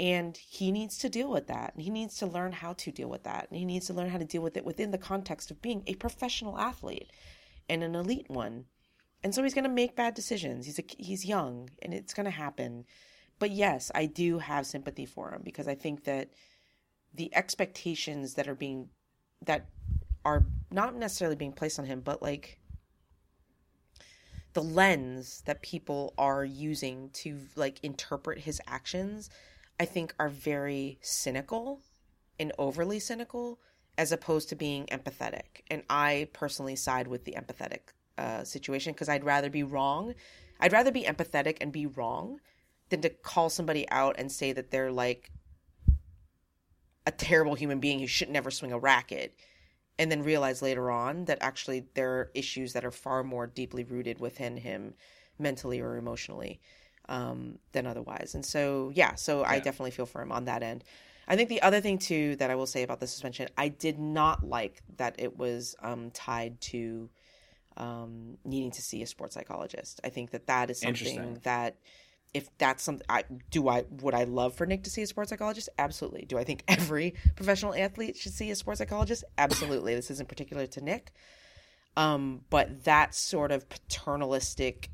And 0.00 0.36
he 0.36 0.70
needs 0.70 0.98
to 0.98 1.08
deal 1.08 1.30
with 1.30 1.48
that. 1.48 1.74
And 1.74 1.82
he 1.82 1.90
needs 1.90 2.16
to 2.18 2.26
learn 2.26 2.52
how 2.52 2.74
to 2.74 2.92
deal 2.92 3.08
with 3.08 3.24
that. 3.24 3.48
And 3.50 3.58
he 3.58 3.64
needs 3.64 3.86
to 3.88 3.94
learn 3.94 4.10
how 4.10 4.18
to 4.18 4.24
deal 4.24 4.42
with 4.42 4.56
it 4.56 4.64
within 4.64 4.92
the 4.92 4.98
context 4.98 5.50
of 5.50 5.60
being 5.60 5.82
a 5.86 5.94
professional 5.94 6.58
athlete 6.58 7.10
and 7.68 7.82
an 7.82 7.94
elite 7.94 8.30
one. 8.30 8.66
And 9.24 9.34
so 9.34 9.42
he's 9.42 9.54
going 9.54 9.64
to 9.64 9.70
make 9.70 9.96
bad 9.96 10.14
decisions. 10.14 10.66
He's 10.66 10.78
a, 10.78 10.84
he's 10.96 11.24
young 11.24 11.70
and 11.82 11.92
it's 11.92 12.14
going 12.14 12.26
to 12.26 12.30
happen. 12.30 12.84
But 13.40 13.50
yes, 13.50 13.90
I 13.94 14.06
do 14.06 14.38
have 14.38 14.66
sympathy 14.66 15.06
for 15.06 15.32
him 15.32 15.42
because 15.44 15.66
I 15.66 15.74
think 15.74 16.04
that 16.04 16.30
the 17.12 17.34
expectations 17.34 18.34
that 18.34 18.46
are 18.46 18.54
being 18.54 18.90
that 19.44 19.66
are 20.24 20.46
not 20.70 20.94
necessarily 20.94 21.36
being 21.36 21.52
placed 21.52 21.78
on 21.78 21.86
him, 21.86 22.00
but 22.00 22.22
like 22.22 22.58
the 24.52 24.62
lens 24.62 25.42
that 25.46 25.62
people 25.62 26.14
are 26.18 26.44
using 26.44 27.10
to 27.10 27.38
like 27.56 27.78
interpret 27.82 28.40
his 28.40 28.60
actions, 28.66 29.30
I 29.78 29.84
think 29.84 30.14
are 30.18 30.28
very 30.28 30.98
cynical 31.00 31.80
and 32.38 32.52
overly 32.58 32.98
cynical 32.98 33.60
as 33.96 34.12
opposed 34.12 34.48
to 34.48 34.56
being 34.56 34.86
empathetic. 34.86 35.62
And 35.70 35.82
I 35.90 36.28
personally 36.32 36.76
side 36.76 37.08
with 37.08 37.24
the 37.24 37.36
empathetic 37.36 37.92
uh, 38.16 38.44
situation 38.44 38.92
because 38.92 39.08
I'd 39.08 39.24
rather 39.24 39.50
be 39.50 39.62
wrong. 39.62 40.14
I'd 40.60 40.72
rather 40.72 40.92
be 40.92 41.02
empathetic 41.02 41.58
and 41.60 41.72
be 41.72 41.86
wrong 41.86 42.40
than 42.88 43.00
to 43.02 43.10
call 43.10 43.50
somebody 43.50 43.88
out 43.90 44.16
and 44.18 44.30
say 44.30 44.52
that 44.52 44.70
they're 44.70 44.92
like 44.92 45.30
a 47.06 47.10
terrible 47.10 47.54
human 47.54 47.80
being 47.80 48.00
who 48.00 48.06
should 48.06 48.28
never 48.28 48.50
swing 48.50 48.72
a 48.72 48.78
racket 48.78 49.34
and 49.98 50.10
then 50.10 50.22
realize 50.22 50.62
later 50.62 50.90
on 50.90 51.24
that 51.26 51.38
actually 51.40 51.84
there 51.94 52.10
are 52.10 52.30
issues 52.34 52.72
that 52.72 52.84
are 52.84 52.90
far 52.90 53.24
more 53.24 53.46
deeply 53.46 53.84
rooted 53.84 54.20
within 54.20 54.56
him 54.56 54.94
mentally 55.38 55.80
or 55.80 55.96
emotionally 55.96 56.60
um, 57.08 57.58
than 57.72 57.86
otherwise. 57.86 58.34
And 58.34 58.44
so, 58.44 58.92
yeah, 58.94 59.14
so 59.14 59.44
I 59.44 59.58
definitely 59.58 59.90
feel 59.90 60.06
for 60.06 60.22
him 60.22 60.32
on 60.32 60.44
that 60.44 60.62
end. 60.62 60.84
I 61.26 61.36
think 61.36 61.48
the 61.48 61.62
other 61.62 61.80
thing 61.80 61.98
too 61.98 62.36
that 62.36 62.50
I 62.50 62.54
will 62.54 62.66
say 62.66 62.82
about 62.82 63.00
the 63.00 63.06
suspension, 63.06 63.48
I 63.56 63.68
did 63.68 63.98
not 63.98 64.46
like 64.46 64.82
that 64.96 65.16
it 65.18 65.36
was 65.36 65.76
um, 65.82 66.10
tied 66.12 66.60
to 66.62 67.10
um, 67.76 68.38
needing 68.44 68.70
to 68.72 68.82
see 68.82 69.02
a 69.02 69.06
sports 69.06 69.34
psychologist. 69.34 70.00
I 70.04 70.08
think 70.08 70.30
that 70.30 70.46
that 70.46 70.70
is 70.70 70.80
something 70.80 71.38
that 71.42 71.76
if 72.34 72.56
that's 72.58 72.82
something 72.82 73.06
I 73.08 73.24
do 73.50 73.68
I 73.68 73.84
would 74.02 74.14
I 74.14 74.24
love 74.24 74.54
for 74.54 74.66
Nick 74.66 74.84
to 74.84 74.90
see 74.90 75.02
a 75.02 75.06
sports 75.06 75.30
psychologist? 75.30 75.68
Absolutely. 75.78 76.24
Do 76.26 76.38
I 76.38 76.44
think 76.44 76.64
every 76.68 77.14
professional 77.36 77.74
athlete 77.74 78.16
should 78.16 78.32
see 78.32 78.50
a 78.50 78.56
sports 78.56 78.78
psychologist? 78.78 79.24
Absolutely. 79.36 79.94
this 79.94 80.10
isn't 80.10 80.28
particular 80.28 80.66
to 80.66 80.80
Nick. 80.80 81.12
Um, 81.96 82.42
but 82.48 82.84
that 82.84 83.14
sort 83.14 83.50
of 83.50 83.68
paternalistic 83.68 84.90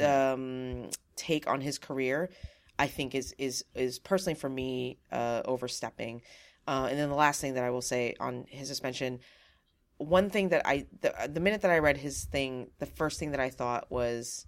um, 0.00 0.88
take 1.16 1.46
on 1.46 1.60
his 1.60 1.78
career, 1.78 2.30
I 2.78 2.86
think 2.86 3.14
is 3.14 3.34
is 3.38 3.64
is 3.74 3.98
personally 3.98 4.38
for 4.38 4.48
me 4.48 4.98
uh, 5.12 5.42
overstepping. 5.44 6.22
Uh, 6.66 6.88
and 6.88 6.98
then 6.98 7.10
the 7.10 7.14
last 7.14 7.40
thing 7.40 7.54
that 7.54 7.64
I 7.64 7.70
will 7.70 7.82
say 7.82 8.14
on 8.18 8.46
his 8.48 8.68
suspension, 8.68 9.20
one 9.98 10.30
thing 10.30 10.48
that 10.48 10.62
I 10.64 10.86
the, 11.02 11.12
the 11.30 11.40
minute 11.40 11.60
that 11.62 11.70
I 11.70 11.78
read 11.78 11.98
his 11.98 12.24
thing, 12.24 12.70
the 12.78 12.86
first 12.86 13.18
thing 13.18 13.32
that 13.32 13.40
I 13.40 13.50
thought 13.50 13.90
was 13.90 14.46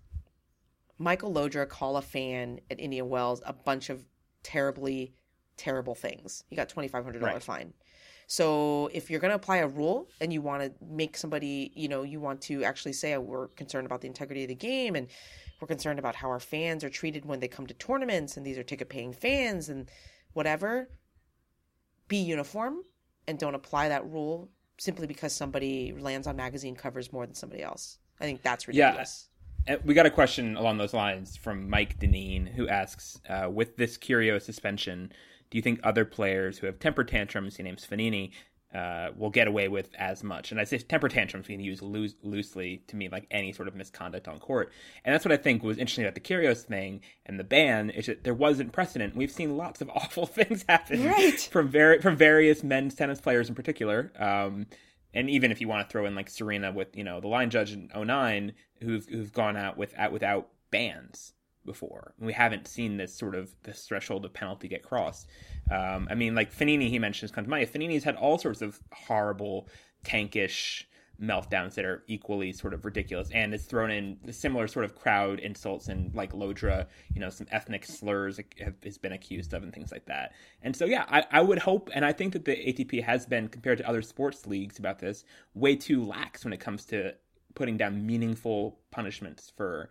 Michael 0.98 1.32
Llodra 1.32 1.68
call 1.68 1.96
a 1.96 2.02
fan 2.02 2.60
at 2.70 2.80
Indian 2.80 3.08
Wells 3.08 3.42
a 3.44 3.52
bunch 3.52 3.90
of 3.90 4.04
terribly 4.42 5.14
terrible 5.56 5.94
things. 5.94 6.44
He 6.48 6.56
got 6.56 6.68
twenty 6.68 6.88
five 6.88 7.04
hundred 7.04 7.20
dollar 7.20 7.34
Right. 7.34 7.42
fine. 7.42 7.74
So 8.28 8.90
if 8.92 9.08
you're 9.08 9.20
going 9.20 9.30
to 9.30 9.36
apply 9.36 9.58
a 9.58 9.68
rule 9.68 10.08
and 10.20 10.32
you 10.32 10.42
want 10.42 10.62
to 10.62 10.72
make 10.84 11.16
somebody, 11.16 11.70
you 11.76 11.88
know, 11.88 12.02
you 12.02 12.18
want 12.18 12.40
to 12.42 12.64
actually 12.64 12.92
say 12.92 13.14
"Oh, 13.14 13.20
we're 13.20 13.48
concerned 13.48 13.86
about 13.86 14.00
the 14.00 14.08
integrity 14.08 14.42
of 14.42 14.48
the 14.48 14.54
game 14.54 14.96
and 14.96 15.06
we're 15.60 15.68
concerned 15.68 15.98
about 15.98 16.16
how 16.16 16.28
our 16.28 16.40
fans 16.40 16.82
are 16.82 16.90
treated 16.90 17.24
when 17.24 17.40
they 17.40 17.48
come 17.48 17.66
to 17.66 17.74
tournaments 17.74 18.36
and 18.36 18.44
these 18.44 18.58
are 18.58 18.62
ticket 18.62 18.88
paying 18.88 19.12
fans 19.12 19.68
and 19.68 19.88
whatever, 20.32 20.90
be 22.08 22.18
uniform 22.18 22.82
and 23.26 23.38
don't 23.38 23.54
apply 23.54 23.88
that 23.88 24.04
rule 24.06 24.50
simply 24.78 25.06
because 25.06 25.32
somebody 25.32 25.94
lands 25.98 26.26
on 26.26 26.36
magazine 26.36 26.74
covers 26.76 27.12
more 27.12 27.24
than 27.26 27.34
somebody 27.34 27.62
else. 27.62 27.98
I 28.20 28.24
think 28.24 28.42
that's 28.42 28.68
ridiculous. 28.68 29.28
And 29.30 29.35
we 29.84 29.94
got 29.94 30.06
a 30.06 30.10
question 30.10 30.56
along 30.56 30.78
those 30.78 30.94
lines 30.94 31.36
from 31.36 31.68
Mike 31.68 31.98
Deneen, 31.98 32.48
who 32.54 32.68
asks, 32.68 33.20
uh, 33.28 33.48
with 33.50 33.76
this 33.76 33.96
Curio 33.96 34.38
suspension, 34.38 35.12
do 35.50 35.58
you 35.58 35.62
think 35.62 35.80
other 35.82 36.04
players 36.04 36.58
who 36.58 36.66
have 36.66 36.78
temper 36.78 37.04
tantrums, 37.04 37.56
he 37.56 37.62
names 37.62 37.86
Fognini, 37.88 38.30
uh, 38.74 39.10
will 39.16 39.30
get 39.30 39.46
away 39.48 39.68
with 39.68 39.90
as 39.98 40.22
much? 40.24 40.50
And 40.50 40.60
I 40.60 40.64
say 40.64 40.78
temper 40.78 41.08
tantrums 41.08 41.48
we 41.48 41.54
can 41.54 41.64
use 41.64 41.80
loose, 41.82 42.14
loosely 42.22 42.82
to 42.88 42.96
mean 42.96 43.10
like 43.10 43.26
any 43.30 43.52
sort 43.52 43.68
of 43.68 43.74
misconduct 43.74 44.28
on 44.28 44.38
court. 44.38 44.72
And 45.04 45.14
that's 45.14 45.24
what 45.24 45.32
I 45.32 45.36
think 45.36 45.62
was 45.62 45.78
interesting 45.78 46.04
about 46.04 46.14
the 46.14 46.20
Kyrgios 46.20 46.62
thing 46.62 47.00
and 47.24 47.38
the 47.38 47.44
ban 47.44 47.90
is 47.90 48.06
that 48.06 48.24
there 48.24 48.34
wasn't 48.34 48.72
precedent. 48.72 49.16
We've 49.16 49.30
seen 49.30 49.56
lots 49.56 49.80
of 49.80 49.88
awful 49.94 50.26
things 50.26 50.64
happen 50.68 51.04
Right. 51.04 51.40
from 51.40 51.68
very 51.68 52.00
from 52.00 52.16
various 52.16 52.62
men's 52.62 52.94
tennis 52.94 53.20
players 53.20 53.48
in 53.48 53.54
particular. 53.54 54.12
Um, 54.18 54.66
and 55.14 55.30
even 55.30 55.50
if 55.50 55.60
you 55.60 55.68
want 55.68 55.86
to 55.86 55.92
throw 55.92 56.06
in 56.06 56.14
like 56.14 56.28
Serena 56.28 56.72
with 56.72 56.96
you 56.96 57.04
know 57.04 57.20
the 57.20 57.28
line 57.28 57.50
judge 57.50 57.72
in 57.72 57.90
09 57.94 58.52
who've 58.80 59.06
who've 59.06 59.32
gone 59.32 59.56
out 59.56 59.76
with 59.76 59.94
out 59.96 60.12
without 60.12 60.48
bans 60.70 61.32
before. 61.64 62.14
We 62.18 62.32
haven't 62.32 62.68
seen 62.68 62.96
this 62.96 63.14
sort 63.14 63.34
of 63.34 63.54
this 63.64 63.86
threshold 63.86 64.24
of 64.24 64.32
penalty 64.32 64.68
get 64.68 64.82
crossed. 64.82 65.28
Um, 65.70 66.06
I 66.10 66.14
mean, 66.14 66.34
like 66.34 66.54
Fognini 66.54 66.88
he 66.88 66.98
mentions 66.98 67.32
comes 67.32 67.46
to 67.46 67.50
mind. 67.50 67.68
Fognini's 67.68 68.04
had 68.04 68.16
all 68.16 68.38
sorts 68.38 68.62
of 68.62 68.80
horrible, 68.92 69.68
tankish 70.04 70.84
meltdowns 71.20 71.74
that 71.74 71.84
are 71.84 72.02
equally 72.06 72.52
sort 72.52 72.74
of 72.74 72.84
ridiculous, 72.84 73.30
and 73.32 73.52
has 73.52 73.64
thrown 73.64 73.90
in 73.90 74.18
similar 74.32 74.66
sort 74.68 74.84
of 74.84 74.94
crowd 74.94 75.38
insults 75.40 75.88
and 75.88 76.14
like 76.14 76.32
Llodra, 76.32 76.86
you 77.14 77.20
know, 77.20 77.30
some 77.30 77.46
ethnic 77.50 77.84
slurs 77.84 78.38
have 78.60 78.74
has 78.84 78.98
been 78.98 79.12
accused 79.12 79.52
of 79.54 79.62
and 79.62 79.72
things 79.72 79.92
like 79.92 80.06
that. 80.06 80.32
And 80.62 80.76
so, 80.76 80.84
yeah, 80.84 81.04
I, 81.08 81.24
I 81.30 81.40
would 81.40 81.58
hope, 81.58 81.90
and 81.94 82.04
I 82.04 82.12
think 82.12 82.32
that 82.34 82.44
the 82.44 82.52
ATP 82.52 83.02
has 83.02 83.26
been 83.26 83.48
compared 83.48 83.78
to 83.78 83.88
other 83.88 84.02
sports 84.02 84.46
leagues 84.46 84.78
about 84.78 84.98
this 84.98 85.24
way 85.54 85.76
too 85.76 86.04
lax 86.04 86.44
when 86.44 86.52
it 86.52 86.60
comes 86.60 86.84
to 86.86 87.14
putting 87.54 87.76
down 87.76 88.06
meaningful 88.06 88.78
punishments 88.90 89.52
for 89.56 89.90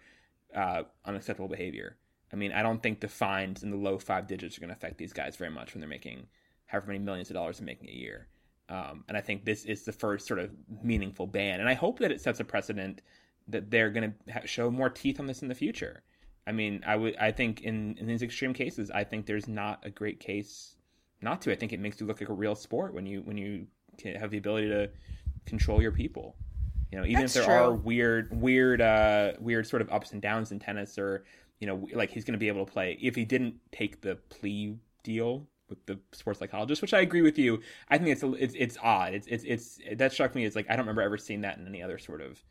uh, 0.55 0.83
unacceptable 1.05 1.49
behavior. 1.49 1.97
I 2.31 2.35
mean, 2.37 2.51
I 2.51 2.63
don't 2.63 2.81
think 2.81 2.99
the 2.99 3.07
fines 3.07 3.63
in 3.63 3.71
the 3.71 3.77
low 3.77 3.97
five 3.97 4.27
digits 4.27 4.57
are 4.57 4.61
going 4.61 4.69
to 4.69 4.75
affect 4.75 4.97
these 4.97 5.13
guys 5.13 5.35
very 5.35 5.51
much 5.51 5.73
when 5.73 5.81
they're 5.81 5.89
making 5.89 6.27
however 6.65 6.87
many 6.87 6.99
millions 6.99 7.29
of 7.29 7.35
dollars 7.35 7.59
they're 7.59 7.65
making 7.65 7.89
a 7.89 7.93
year. 7.93 8.27
Um, 8.69 9.03
and 9.07 9.15
I 9.17 9.21
think 9.21 9.45
this 9.45 9.65
is 9.65 9.83
the 9.83 9.91
first 9.91 10.27
sort 10.27 10.39
of 10.39 10.51
meaningful 10.83 11.27
ban. 11.27 11.59
And 11.59 11.69
I 11.69 11.73
hope 11.73 11.99
that 11.99 12.11
it 12.11 12.21
sets 12.21 12.39
a 12.39 12.43
precedent 12.43 13.01
that 13.47 13.69
they're 13.69 13.91
going 13.91 14.11
to 14.11 14.33
ha- 14.33 14.45
show 14.45 14.71
more 14.71 14.89
teeth 14.89 15.19
on 15.19 15.27
this 15.27 15.41
in 15.41 15.47
the 15.47 15.55
future. 15.55 16.01
I 16.47 16.51
mean, 16.51 16.83
I 16.85 16.95
would, 16.95 17.15
I 17.17 17.31
think 17.31 17.61
in, 17.61 17.95
in 17.99 18.07
these 18.07 18.21
extreme 18.21 18.53
cases, 18.53 18.91
I 18.91 19.03
think 19.03 19.25
there's 19.25 19.47
not 19.47 19.83
a 19.83 19.89
great 19.89 20.19
case 20.19 20.75
not 21.21 21.41
to. 21.41 21.51
I 21.51 21.55
think 21.55 21.73
it 21.73 21.79
makes 21.79 21.99
you 21.99 22.07
look 22.07 22.19
like 22.19 22.29
a 22.29 22.33
real 22.33 22.55
sport 22.55 22.93
when 22.93 23.05
you 23.05 23.21
when 23.21 23.37
you 23.37 23.67
have 24.19 24.29
the 24.29 24.37
ability 24.37 24.67
to 24.69 24.89
control 25.45 25.81
your 25.81 25.91
people. 25.91 26.35
You 26.91 26.99
know, 26.99 27.05
even 27.05 27.21
That's 27.21 27.35
if 27.35 27.45
there 27.45 27.57
true. 27.57 27.67
are 27.67 27.73
weird, 27.73 28.39
weird, 28.39 28.81
uh, 28.81 29.33
weird 29.39 29.67
sort 29.67 29.81
of 29.81 29.91
ups 29.91 30.11
and 30.11 30.21
downs 30.21 30.51
in 30.51 30.59
tennis, 30.59 30.97
or 30.97 31.25
you 31.59 31.67
know, 31.67 31.87
like 31.93 32.11
he's 32.11 32.23
going 32.25 32.33
to 32.33 32.39
be 32.39 32.47
able 32.47 32.65
to 32.65 32.71
play 32.71 32.97
if 33.01 33.15
he 33.15 33.25
didn't 33.25 33.55
take 33.71 34.01
the 34.01 34.15
plea 34.29 34.77
deal 35.03 35.47
with 35.69 35.85
the 35.85 35.99
sports 36.11 36.39
psychologist, 36.39 36.81
which 36.81 36.93
I 36.93 37.01
agree 37.01 37.21
with 37.21 37.37
you. 37.37 37.61
I 37.89 37.97
think 37.97 38.09
it's 38.09 38.23
a, 38.23 38.33
it's 38.33 38.55
it's 38.57 38.77
odd. 38.81 39.13
It's 39.13 39.27
it's 39.27 39.43
it's 39.43 39.79
that 39.97 40.11
struck 40.11 40.35
me 40.35 40.45
as 40.45 40.55
like 40.55 40.65
I 40.69 40.75
don't 40.75 40.85
remember 40.85 41.01
ever 41.01 41.17
seeing 41.17 41.41
that 41.41 41.57
in 41.57 41.67
any 41.67 41.81
other 41.81 41.97
sort 41.97 42.21
of 42.21 42.43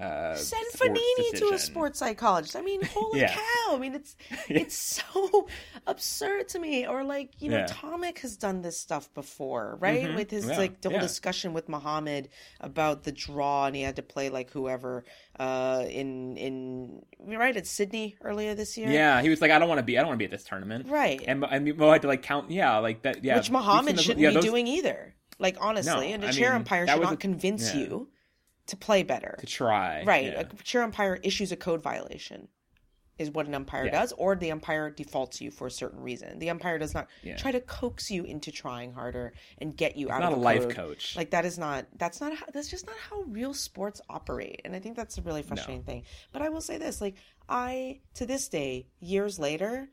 uh, 0.00 0.34
Send 0.34 0.66
Fognini 0.74 1.38
to 1.38 1.50
a 1.54 1.58
sports 1.58 1.98
psychologist. 2.00 2.56
I 2.56 2.62
mean, 2.62 2.82
holy 2.94 3.20
Yeah. 3.20 3.32
cow! 3.34 3.74
I 3.74 3.78
mean, 3.78 3.94
it's 3.94 4.16
it's 4.48 4.76
so 4.76 5.46
absurd 5.86 6.48
to 6.48 6.58
me. 6.58 6.86
Or 6.86 7.04
like, 7.04 7.30
you 7.40 7.50
know, 7.50 7.58
Yeah. 7.58 7.66
Tomic 7.66 8.18
has 8.20 8.36
done 8.36 8.62
this 8.62 8.78
stuff 8.78 9.12
before, 9.14 9.76
right? 9.80 10.04
Mhm. 10.04 10.16
With 10.16 10.30
his 10.30 10.46
Yeah, 10.46 10.56
like 10.58 10.80
the 10.80 10.90
whole 10.90 10.98
discussion 11.00 11.52
with 11.52 11.68
Muhammad 11.68 12.28
about 12.60 13.04
the 13.04 13.12
draw, 13.12 13.66
and 13.66 13.76
he 13.76 13.82
had 13.82 13.96
to 13.96 14.02
play 14.02 14.30
like 14.30 14.50
whoever 14.50 15.04
uh, 15.38 15.84
in 15.88 16.36
in 16.36 17.02
right 17.20 17.56
at 17.56 17.66
Sydney 17.66 18.16
earlier 18.20 18.54
this 18.54 18.76
year. 18.76 18.90
Yeah, 18.90 19.22
he 19.22 19.28
was 19.28 19.40
like, 19.40 19.50
I 19.50 19.58
don't 19.58 19.68
want 19.68 19.78
to 19.78 19.84
be, 19.84 19.96
I 19.98 20.00
don't 20.00 20.08
want 20.08 20.16
to 20.18 20.22
be 20.22 20.24
at 20.26 20.30
this 20.30 20.44
tournament. 20.44 20.88
Right. 20.88 21.22
And 21.26 21.44
and 21.44 21.76
Mo 21.76 21.92
had 21.92 22.02
to 22.02 22.08
like 22.08 22.22
count, 22.22 22.50
yeah, 22.50 22.78
like 22.78 23.02
that, 23.02 23.24
yeah. 23.24 23.36
Which 23.36 23.50
Muhammad 23.50 24.00
shouldn't 24.00 24.20
yeah, 24.20 24.30
be 24.30 24.34
those- 24.36 24.44
doing 24.44 24.66
either. 24.66 25.14
Like 25.38 25.56
honestly, 25.60 25.92
No, 26.08 26.14
and 26.14 26.24
a 26.24 26.28
I 26.28 26.30
chair 26.30 26.50
mean, 26.50 26.58
umpire 26.60 26.86
should 26.86 27.00
not 27.02 27.14
a- 27.14 27.16
convince 27.16 27.74
you 27.74 28.08
to 28.66 28.76
play 28.76 29.02
better. 29.02 29.36
to 29.40 29.46
try, 29.46 30.02
Right. 30.04 30.24
yeah. 30.32 30.40
A 30.40 30.62
chair 30.62 30.82
umpire 30.82 31.18
issues 31.22 31.52
a 31.52 31.56
code 31.56 31.82
violation, 31.82 32.48
is 33.16 33.30
what 33.30 33.46
an 33.46 33.54
umpire 33.54 33.84
Yeah. 33.84 33.92
does, 33.92 34.12
or 34.14 34.34
the 34.34 34.50
umpire 34.50 34.90
defaults 34.90 35.40
you 35.40 35.50
for 35.52 35.68
a 35.68 35.70
certain 35.70 36.00
reason. 36.00 36.38
The 36.40 36.50
umpire 36.50 36.78
does 36.78 36.94
not 36.94 37.06
Yeah. 37.22 37.36
try 37.36 37.52
to 37.52 37.60
coax 37.60 38.10
you 38.10 38.24
into 38.24 38.50
trying 38.50 38.92
harder 38.92 39.34
and 39.58 39.76
get 39.76 39.96
you 39.96 40.06
It's 40.08 40.14
out 40.14 40.20
not 40.22 40.32
of 40.32 40.38
a 40.38 40.40
a 40.40 40.42
life 40.42 40.68
coach. 40.70 41.14
Like 41.14 41.30
that 41.30 41.44
is 41.44 41.56
not 41.56 41.86
that's 41.96 42.20
not 42.20 42.34
how, 42.34 42.46
that's 42.52 42.68
just 42.68 42.86
not 42.86 42.96
how 42.96 43.20
real 43.22 43.54
sports 43.54 44.00
operate, 44.08 44.62
and 44.64 44.74
I 44.74 44.80
think 44.80 44.96
that's 44.96 45.16
a 45.18 45.22
really 45.22 45.42
frustrating 45.42 45.84
thing. 45.84 46.02
But 46.32 46.42
I 46.42 46.48
will 46.48 46.60
say 46.60 46.76
this: 46.76 47.00
like 47.00 47.14
I 47.48 48.00
to 48.14 48.26
this 48.26 48.48
day, 48.48 48.88
years 48.98 49.38
later, 49.38 49.90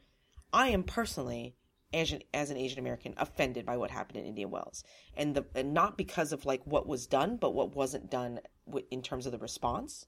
I 0.51 0.69
am 0.69 0.81
personally 0.83 1.55
as 1.93 2.11
an, 2.11 2.21
as 2.33 2.49
an 2.49 2.57
Asian 2.57 2.79
American 2.79 3.13
offended 3.17 3.65
by 3.65 3.77
what 3.77 3.91
happened 3.91 4.17
in 4.19 4.25
Indian 4.25 4.49
Wells, 4.49 4.83
and 5.15 5.35
the 5.35 5.45
and 5.55 5.73
not 5.73 5.97
because 5.97 6.31
of 6.31 6.45
like 6.45 6.61
what 6.65 6.87
was 6.87 7.07
done, 7.07 7.37
but 7.37 7.53
what 7.53 7.75
wasn't 7.75 8.09
done 8.09 8.39
wi- 8.65 8.87
in 8.91 9.01
terms 9.01 9.25
of 9.25 9.31
the 9.31 9.37
response. 9.37 10.05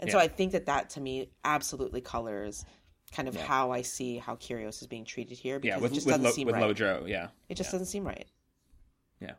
And 0.00 0.10
so 0.10 0.18
I 0.18 0.28
think 0.28 0.52
that 0.52 0.66
that 0.66 0.90
to 0.90 1.00
me 1.00 1.30
absolutely 1.44 2.00
colors 2.00 2.64
kind 3.12 3.28
of 3.28 3.36
how 3.36 3.70
I 3.70 3.82
see 3.82 4.18
how 4.18 4.34
Kyrgios 4.36 4.80
is 4.82 4.86
being 4.88 5.04
treated 5.04 5.38
here 5.38 5.60
because 5.60 5.76
yeah, 5.76 5.82
with 5.82 5.92
it 5.92 5.94
just 5.94 6.06
with, 6.06 6.14
doesn't 6.14 6.24
Lo, 6.24 6.30
seem 6.32 6.46
with 6.46 6.56
right. 6.56 6.76
Llodra, 6.76 7.08
yeah, 7.08 7.28
It 7.48 7.54
just 7.56 7.70
doesn't 7.70 7.86
seem 7.86 8.04
right. 8.04 8.26
yeah. 9.20 9.32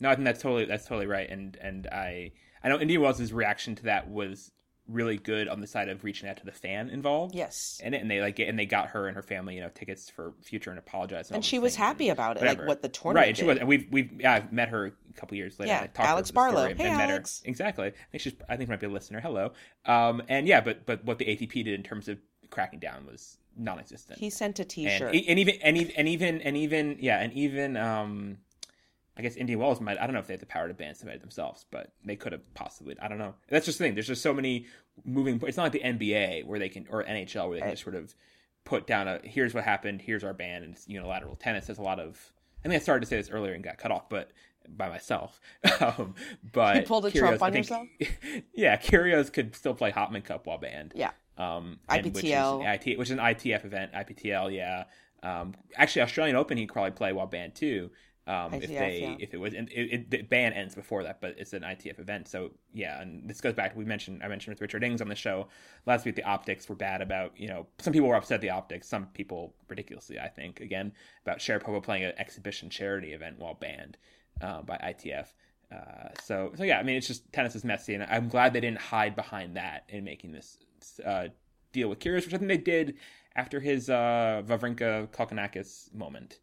No, 0.00 0.10
I 0.10 0.14
think 0.14 0.24
that's 0.24 0.40
totally 0.40 0.64
that's 0.64 0.86
totally 0.86 1.06
right, 1.06 1.28
and 1.28 1.56
and 1.60 1.86
I 1.88 2.32
I 2.62 2.68
know 2.68 2.78
Indian 2.78 3.00
Wells' 3.02 3.32
reaction 3.32 3.74
to 3.76 3.82
that 3.84 4.08
was 4.08 4.52
really 4.90 5.16
good 5.18 5.48
on 5.48 5.60
the 5.60 5.66
side 5.66 5.88
of 5.88 6.02
reaching 6.04 6.28
out 6.28 6.36
to 6.38 6.44
the 6.44 6.52
fan 6.52 6.90
involved. 6.90 7.34
Yes. 7.34 7.80
And, 7.82 7.94
and 7.94 8.10
they 8.10 8.20
like 8.20 8.38
and 8.38 8.58
they 8.58 8.66
got 8.66 8.88
her 8.88 9.06
and 9.06 9.14
her 9.16 9.22
family 9.22 9.54
you 9.54 9.60
know 9.60 9.68
tickets 9.68 10.10
for 10.10 10.34
future 10.42 10.70
and 10.70 10.78
apologized 10.78 11.30
and, 11.30 11.36
And 11.36 11.44
she 11.44 11.58
was 11.58 11.76
happy 11.76 12.08
and 12.08 12.18
about 12.18 12.36
it, 12.36 12.40
whatever. 12.40 12.60
like 12.62 12.68
what 12.68 12.82
the 12.82 12.88
tournament 12.88 13.16
right 13.22 13.28
and 13.28 13.36
she 13.36 13.42
did. 13.42 13.48
was 13.48 13.58
and 13.58 13.68
we've 13.68 13.86
we've 13.90 14.20
yeah 14.20 14.34
I've 14.34 14.52
met 14.52 14.68
her 14.70 14.86
a 14.86 15.12
couple 15.14 15.36
years 15.36 15.58
later 15.58 15.70
Yeah, 15.72 15.80
talked 15.86 16.00
Alex 16.08 16.30
Barlow. 16.30 16.64
and 16.64 16.78
Hey, 16.78 16.90
met 16.90 17.10
Alex. 17.10 17.42
her 17.44 17.48
exactly 17.50 17.86
I 17.88 17.92
think 18.10 18.22
she's 18.22 18.34
I 18.48 18.56
think 18.56 18.68
she 18.68 18.70
might 18.70 18.80
be 18.80 18.86
a 18.86 18.90
listener 18.90 19.20
hello 19.20 19.52
um 19.86 20.22
and 20.28 20.46
yeah 20.46 20.60
but 20.60 20.86
but 20.86 21.04
what 21.04 21.18
the 21.18 21.26
ATP 21.26 21.52
did 21.64 21.68
in 21.68 21.82
terms 21.82 22.08
of 22.08 22.18
cracking 22.50 22.78
down 22.80 23.06
was 23.06 23.36
non-existent 23.56 24.18
He 24.18 24.30
sent 24.30 24.58
a 24.58 24.62
and, 24.62 24.70
T-shirt. 24.70 25.14
and 25.14 25.38
even 25.38 25.54
and 25.62 25.76
even 25.76 25.92
and 25.96 26.08
even 26.08 26.40
and 26.42 26.56
even 26.56 26.96
yeah 27.00 27.20
and 27.20 27.32
even 27.34 27.76
um 27.76 28.38
I 29.20 29.22
guess 29.22 29.36
Indian 29.36 29.58
Wells 29.58 29.82
might 29.82 29.98
I 29.98 30.06
don't 30.06 30.14
know 30.14 30.20
if 30.20 30.26
they 30.26 30.32
have 30.32 30.40
the 30.40 30.46
power 30.46 30.66
to 30.66 30.72
ban 30.72 30.94
somebody 30.94 31.18
themselves 31.18 31.66
but 31.70 31.92
they 32.04 32.16
could 32.16 32.32
have 32.32 32.54
possibly 32.54 32.96
I 33.00 33.06
don't 33.06 33.18
know 33.18 33.34
that's 33.50 33.66
just 33.66 33.76
the 33.78 33.84
thing 33.84 33.94
there's 33.94 34.06
just 34.06 34.22
so 34.22 34.32
many 34.32 34.64
moving 35.04 35.38
it's 35.46 35.58
not 35.58 35.64
like 35.64 35.72
the 35.72 35.80
NBA 35.80 36.46
where 36.46 36.58
they 36.58 36.70
can 36.70 36.86
or 36.88 37.04
NHL 37.04 37.48
where 37.48 37.56
they 37.56 37.60
can 37.60 37.70
just 37.72 37.82
sort 37.82 37.96
of 37.96 38.14
put 38.64 38.86
down 38.86 39.08
a 39.08 39.20
here's 39.22 39.52
what 39.52 39.64
happened 39.64 40.00
here's 40.00 40.24
our 40.24 40.32
ban 40.32 40.62
and 40.62 40.72
it's 40.72 40.88
unilateral 40.88 41.36
tennis 41.36 41.66
has 41.66 41.76
a 41.78 41.82
lot 41.82 42.00
of 42.00 42.32
I 42.64 42.68
think 42.68 42.80
I 42.80 42.82
started 42.82 43.02
to 43.02 43.06
say 43.06 43.16
this 43.16 43.28
earlier 43.28 43.52
and 43.52 43.62
got 43.62 43.76
cut 43.76 43.90
off 43.90 44.08
but 44.08 44.30
by 44.68 44.88
myself 44.88 45.38
um, 45.80 46.14
but 46.52 46.76
You 46.76 46.82
pulled 46.82 47.04
a 47.04 47.10
Kyrgios, 47.10 47.18
Trump 47.18 47.42
on 47.42 47.52
think- 47.52 47.66
yourself? 47.66 47.88
yeah 48.54 48.78
Kyrgios 48.78 49.30
could 49.30 49.54
still 49.54 49.74
play 49.74 49.92
Hopman 49.92 50.24
Cup 50.24 50.46
while 50.46 50.58
banned 50.58 50.94
yeah. 50.96 51.10
Um, 51.38 51.78
IPTL, 51.88 52.12
which 52.12 52.24
is, 52.24 52.86
IT, 52.86 52.98
which 52.98 53.08
is 53.08 53.12
an 53.12 53.18
ITF 53.18 53.64
event. 53.64 53.92
IPTL, 53.94 54.54
yeah. 54.54 54.84
Um, 55.22 55.54
actually, 55.74 56.02
Australian 56.02 56.36
Open 56.36 56.58
he 56.58 56.66
could 56.66 56.74
probably 56.74 56.90
play 56.92 57.12
while 57.12 57.26
banned 57.26 57.54
too. 57.54 57.90
Um, 58.26 58.52
ITF, 58.52 58.62
if 58.62 58.68
they 58.68 59.00
yeah. 59.00 59.16
if 59.18 59.34
it 59.34 59.38
was 59.38 59.54
and 59.54 59.68
it, 59.72 59.92
it, 59.92 60.10
the 60.10 60.22
ban 60.22 60.52
ends 60.52 60.74
before 60.74 61.02
that, 61.02 61.20
but 61.20 61.34
it's 61.38 61.52
an 61.52 61.62
ITF 61.62 61.98
event. 61.98 62.28
So 62.28 62.50
yeah, 62.72 63.00
and 63.00 63.28
this 63.28 63.40
goes 63.40 63.54
back. 63.54 63.74
We 63.74 63.84
mentioned 63.84 64.22
I 64.22 64.28
mentioned 64.28 64.54
with 64.54 64.60
Richard 64.60 64.84
Ings 64.84 65.00
on 65.00 65.08
the 65.08 65.14
show 65.14 65.48
last 65.86 66.04
week. 66.04 66.16
The 66.16 66.22
optics 66.22 66.68
were 66.68 66.74
bad 66.76 67.00
about 67.00 67.32
you 67.36 67.48
know 67.48 67.66
some 67.78 67.92
people 67.92 68.08
were 68.08 68.16
upset 68.16 68.36
at 68.36 68.40
the 68.42 68.50
optics. 68.50 68.86
Some 68.88 69.06
people 69.06 69.54
ridiculously, 69.68 70.20
I 70.20 70.28
think, 70.28 70.60
again 70.60 70.92
about 71.24 71.38
Sharapova 71.38 71.82
playing 71.82 72.04
an 72.04 72.12
exhibition 72.18 72.68
charity 72.68 73.12
event 73.12 73.38
while 73.38 73.54
banned 73.54 73.96
uh, 74.42 74.62
by 74.62 74.76
ITF. 74.76 75.28
Uh, 75.72 76.08
so 76.22 76.52
so 76.56 76.64
yeah, 76.64 76.78
I 76.78 76.82
mean 76.82 76.96
it's 76.96 77.06
just 77.06 77.32
tennis 77.32 77.54
is 77.54 77.64
messy, 77.64 77.94
and 77.94 78.02
I'm 78.04 78.28
glad 78.28 78.52
they 78.52 78.60
didn't 78.60 78.80
hide 78.80 79.16
behind 79.16 79.56
that 79.56 79.84
in 79.88 80.04
making 80.04 80.32
this 80.32 80.58
uh, 81.04 81.28
deal 81.72 81.88
with 81.88 82.00
Kyrgios, 82.00 82.26
which 82.26 82.34
I 82.34 82.38
think 82.38 82.48
they 82.48 82.58
did 82.58 82.96
after 83.36 83.60
his 83.60 83.88
uh, 83.88 84.42
Wawrinka 84.46 85.08
Kokkinakis 85.08 85.94
moment, 85.94 86.40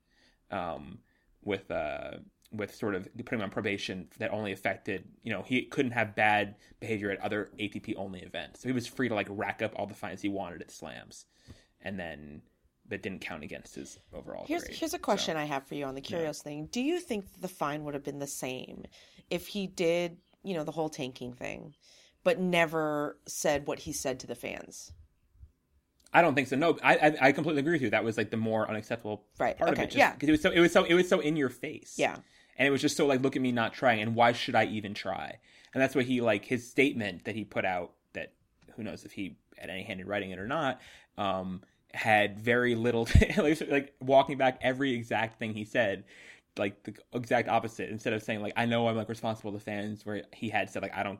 um, 0.51 0.99
with 1.48 1.72
uh, 1.72 2.18
with 2.52 2.76
sort 2.76 2.93
of 2.93 3.08
putting 3.18 3.39
him 3.39 3.41
on 3.41 3.50
probation 3.50 4.08
that 4.20 4.32
only 4.32 4.52
affected 4.52 5.06
you 5.24 5.32
know 5.32 5.41
he 5.41 5.64
couldn't 5.64 5.91
have 5.91 6.16
bad 6.16 6.56
behavior 6.80 7.10
at 7.10 7.20
other 7.22 7.50
ATP 7.58 7.95
only 7.98 8.20
events, 8.20 8.62
so 8.62 8.70
he 8.70 8.74
was 8.74 8.86
free 8.86 9.08
to 9.10 9.16
like 9.16 9.28
rack 9.32 9.62
up 9.62 9.74
all 9.76 9.88
the 9.88 9.95
fines 9.95 10.22
he 10.22 10.30
wanted 10.30 10.62
at 10.62 10.70
slams, 10.70 11.26
and 11.82 11.98
then 11.98 12.41
that 12.89 13.02
didn't 13.02 13.22
count 13.22 13.43
against 13.43 13.76
his 13.76 13.98
overall. 14.14 14.45
Here's 14.48 14.64
grade. 14.64 14.78
here's 14.78 14.93
a 14.93 15.00
question 15.00 15.36
so, 15.36 15.39
I 15.39 15.45
have 15.45 15.66
for 15.66 15.76
you 15.76 15.86
on 15.86 15.95
the 15.95 16.02
curious 16.02 16.39
yeah. 16.39 16.52
thing. 16.52 16.70
Do 16.72 16.82
you 16.82 17.00
think 17.00 17.26
the 17.41 17.48
fine 17.48 17.84
would 17.84 17.93
have 17.93 18.04
been 18.04 18.20
the 18.20 18.28
same 18.28 18.86
if 19.30 19.48
he 19.48 19.68
did, 19.68 20.18
you 20.43 20.54
know, 20.54 20.64
the 20.64 20.72
whole 20.72 20.89
tanking 20.89 21.34
thing, 21.34 21.74
but 22.24 22.39
never 22.39 23.18
said 23.28 23.68
what 23.68 23.80
he 23.80 23.91
said 23.91 24.20
to 24.20 24.28
the 24.28 24.36
fans? 24.36 24.93
I 26.14 26.22
don't 26.22 26.36
think 26.36 26.47
so. 26.47 26.55
No, 26.55 26.78
I, 26.84 26.95
I, 26.95 27.18
I 27.22 27.32
completely 27.32 27.60
agree 27.60 27.74
with 27.74 27.82
you. 27.82 27.89
That 27.89 28.03
was 28.03 28.18
like 28.18 28.30
the 28.30 28.38
more 28.38 28.70
unacceptable 28.70 29.26
right. 29.39 29.58
part 29.58 29.72
okay. 29.72 29.82
of 29.82 29.84
it. 29.84 29.91
Just, 29.91 29.97
yeah, 29.97 30.14
because 30.14 30.30
it 30.30 30.32
was 30.32 30.41
so 30.41 30.51
it 30.51 30.60
was 30.60 30.72
so 30.72 30.84
it 30.84 30.93
was 30.93 31.08
so 31.08 31.20
in 31.20 31.36
your 31.36 31.49
face. 31.49 31.95
Yeah, 31.97 32.16
and 32.58 32.68
it 32.68 32.72
was 32.72 32.82
just 32.82 32.97
so 32.97 33.05
like 33.05 33.22
look 33.22 33.36
at 33.36 33.41
me 33.41 33.51
not 33.51 33.74
trying, 33.74 34.01
and 34.01 34.16
why 34.16 34.32
should 34.32 34.55
I 34.55 34.66
even 34.66 34.93
try? 34.93 35.38
And 35.74 35.82
that's 35.82 35.95
what 35.95 36.05
he 36.05 36.22
like 36.22 36.45
his 36.45 36.70
statement 36.70 37.26
that 37.26 37.36
he 37.36 37.43
put 37.43 37.66
out 37.66 37.93
that 38.14 38.34
who 38.76 38.84
knows 38.84 39.03
if 39.05 39.12
he 39.12 39.38
had 39.58 39.70
any 39.70 39.84
hand 39.84 39.99
in 39.99 40.08
writing 40.08 40.32
it 40.32 40.39
or 40.39 40.47
not. 40.47 40.82
Um, 41.18 41.62
had 41.93 42.39
very 42.39 42.76
little 42.76 43.05
to, 43.05 43.68
like 43.70 43.93
walking 43.99 44.38
back 44.38 44.60
every 44.62 44.93
exact 44.93 45.39
thing 45.39 45.53
he 45.53 45.66
said 45.66 46.03
like 46.58 46.84
the 46.84 46.93
exact 47.14 47.47
opposite 47.49 47.89
instead 47.89 48.14
of 48.14 48.22
saying 48.22 48.41
like 48.41 48.53
i 48.55 48.66
know 48.66 48.88
i'm 48.88 48.95
like 48.95 49.10
responsible 49.10 49.51
to 49.51 49.60
fans 49.60 50.05
where 50.05 50.24
he 50.34 50.49
had 50.49 50.70
said 50.70 50.82
like 50.82 50.95
i 50.95 51.01
don't 51.01 51.20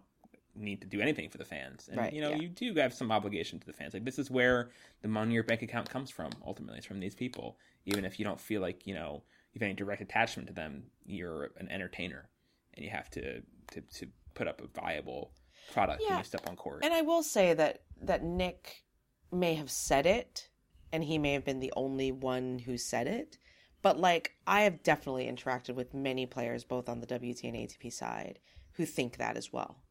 need 0.58 0.82
to 0.82 0.88
do 0.88 1.02
anything 1.02 1.30
for 1.30 1.38
the 1.38 1.46
fans 1.46 1.88
and 1.90 1.98
right, 1.98 2.14
you 2.14 2.22
know 2.22 2.32
yeah. 2.32 2.38
you 2.38 2.50
do 2.50 2.74
have 2.76 2.94
some 2.94 3.12
obligation 3.12 3.60
to 3.60 3.66
the 3.66 3.74
fans 3.74 3.94
like 3.94 4.06
this 4.06 4.20
is 4.20 4.32
where 4.32 4.70
the 5.02 5.08
money 5.08 5.30
in 5.30 5.32
your 5.34 5.44
bank 5.44 5.62
account 5.62 5.90
comes 5.90 6.10
from 6.10 6.32
ultimately 6.46 6.78
it's 6.78 6.86
from 6.86 7.00
these 7.00 7.16
people 7.16 7.58
even 7.86 8.06
if 8.06 8.20
you 8.20 8.26
don't 8.26 8.40
feel 8.40 8.62
like 8.62 8.86
you 8.86 8.94
know 8.94 9.24
you 9.54 9.60
have 9.60 9.66
any 9.66 9.74
direct 9.74 10.02
attachment 10.02 10.48
to 10.48 10.54
them 10.54 10.84
you're 11.06 11.52
an 11.58 11.70
entertainer 11.70 12.30
and 12.76 12.84
you 12.84 12.92
have 12.92 13.10
to 13.10 13.42
to, 13.72 13.82
to 13.94 14.08
put 14.34 14.48
up 14.48 14.62
a 14.62 14.80
viable 14.80 15.32
product 15.74 16.02
yeah. 16.02 16.10
when 16.10 16.18
you 16.20 16.24
step 16.24 16.48
on 16.48 16.56
court 16.56 16.84
and 16.84 16.94
i 16.94 17.02
will 17.02 17.24
say 17.24 17.54
that 17.54 17.82
that 18.02 18.24
nick 18.24 18.84
may 19.32 19.56
have 19.56 19.70
said 19.70 20.06
it 20.06 20.50
and 20.92 21.04
he 21.04 21.18
may 21.18 21.34
have 21.34 21.46
been 21.46 21.60
the 21.60 21.74
only 21.76 22.12
one 22.12 22.60
who 22.60 22.78
said 22.78 23.08
it. 23.08 23.38
But 23.82 24.00
like 24.00 24.34
I 24.46 24.62
have 24.62 24.84
definitely 24.84 25.26
interacted 25.28 25.76
with 25.76 25.94
many 25.94 26.26
players 26.26 26.64
both 26.64 26.90
on 26.90 27.00
the 27.00 27.06
WT 27.06 27.44
and 27.44 27.56
ATP 27.56 27.92
side 27.92 28.40
who 28.74 28.86
think 28.86 29.18
that 29.18 29.38
as 29.38 29.52
well. 29.52 29.84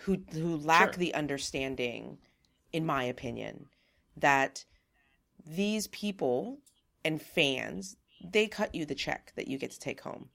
Who 0.00 0.18
who 0.32 0.56
lack 0.56 0.94
sure. 0.94 0.98
the 0.98 1.14
understanding 1.14 2.18
in 2.72 2.84
my 2.84 3.04
opinion 3.04 3.66
that 4.16 4.64
these 5.44 5.86
people 5.88 6.58
and 7.04 7.20
fans 7.20 7.96
they 8.22 8.46
cut 8.46 8.74
you 8.74 8.84
the 8.84 8.94
check 8.94 9.32
that 9.36 9.48
you 9.48 9.58
get 9.58 9.70
to 9.70 9.78
take 9.78 10.00
home. 10.00 10.30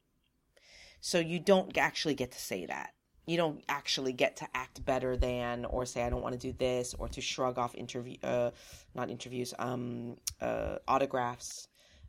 So 1.00 1.20
you 1.20 1.40
don't 1.40 1.76
actually 1.78 2.14
get 2.14 2.32
to 2.32 2.40
say 2.40 2.66
that 2.68 2.94
you 3.26 3.38
don't 3.38 3.64
actually 3.70 4.14
get 4.14 4.38
to 4.38 4.48
act 4.54 4.84
better 4.84 5.16
than 5.16 5.66
or 5.66 5.86
say 5.86 6.04
I 6.04 6.10
don't 6.10 6.22
want 6.22 6.34
to 6.34 6.40
do 6.40 6.54
this 6.58 6.94
or 6.98 7.08
to 7.10 7.22
shrug 7.22 7.58
off 7.58 7.76
interview 7.76 8.18
uh 8.24 8.52
not 8.96 9.10
interviews 9.10 9.54
um 9.60 10.18
uh 10.42 10.78
autographs 10.88 11.68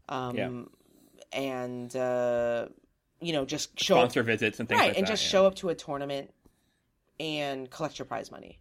um 0.08 0.36
yeah. 0.36 0.50
and 1.32 1.94
uh 1.96 2.66
you 3.20 3.32
know 3.32 3.44
just 3.44 3.78
show 3.78 3.96
sponsor 3.96 4.20
up, 4.20 4.26
visits 4.26 4.58
and 4.58 4.68
things 4.68 4.78
right 4.78 4.88
like 4.88 4.98
and 4.98 5.06
that, 5.06 5.10
just 5.10 5.24
yeah. 5.24 5.30
show 5.30 5.46
up 5.46 5.54
to 5.56 5.68
a 5.68 5.74
tournament 5.74 6.30
and 7.22 7.70
collect 7.70 7.98
your 7.98 8.06
prize 8.06 8.30
money 8.30 8.60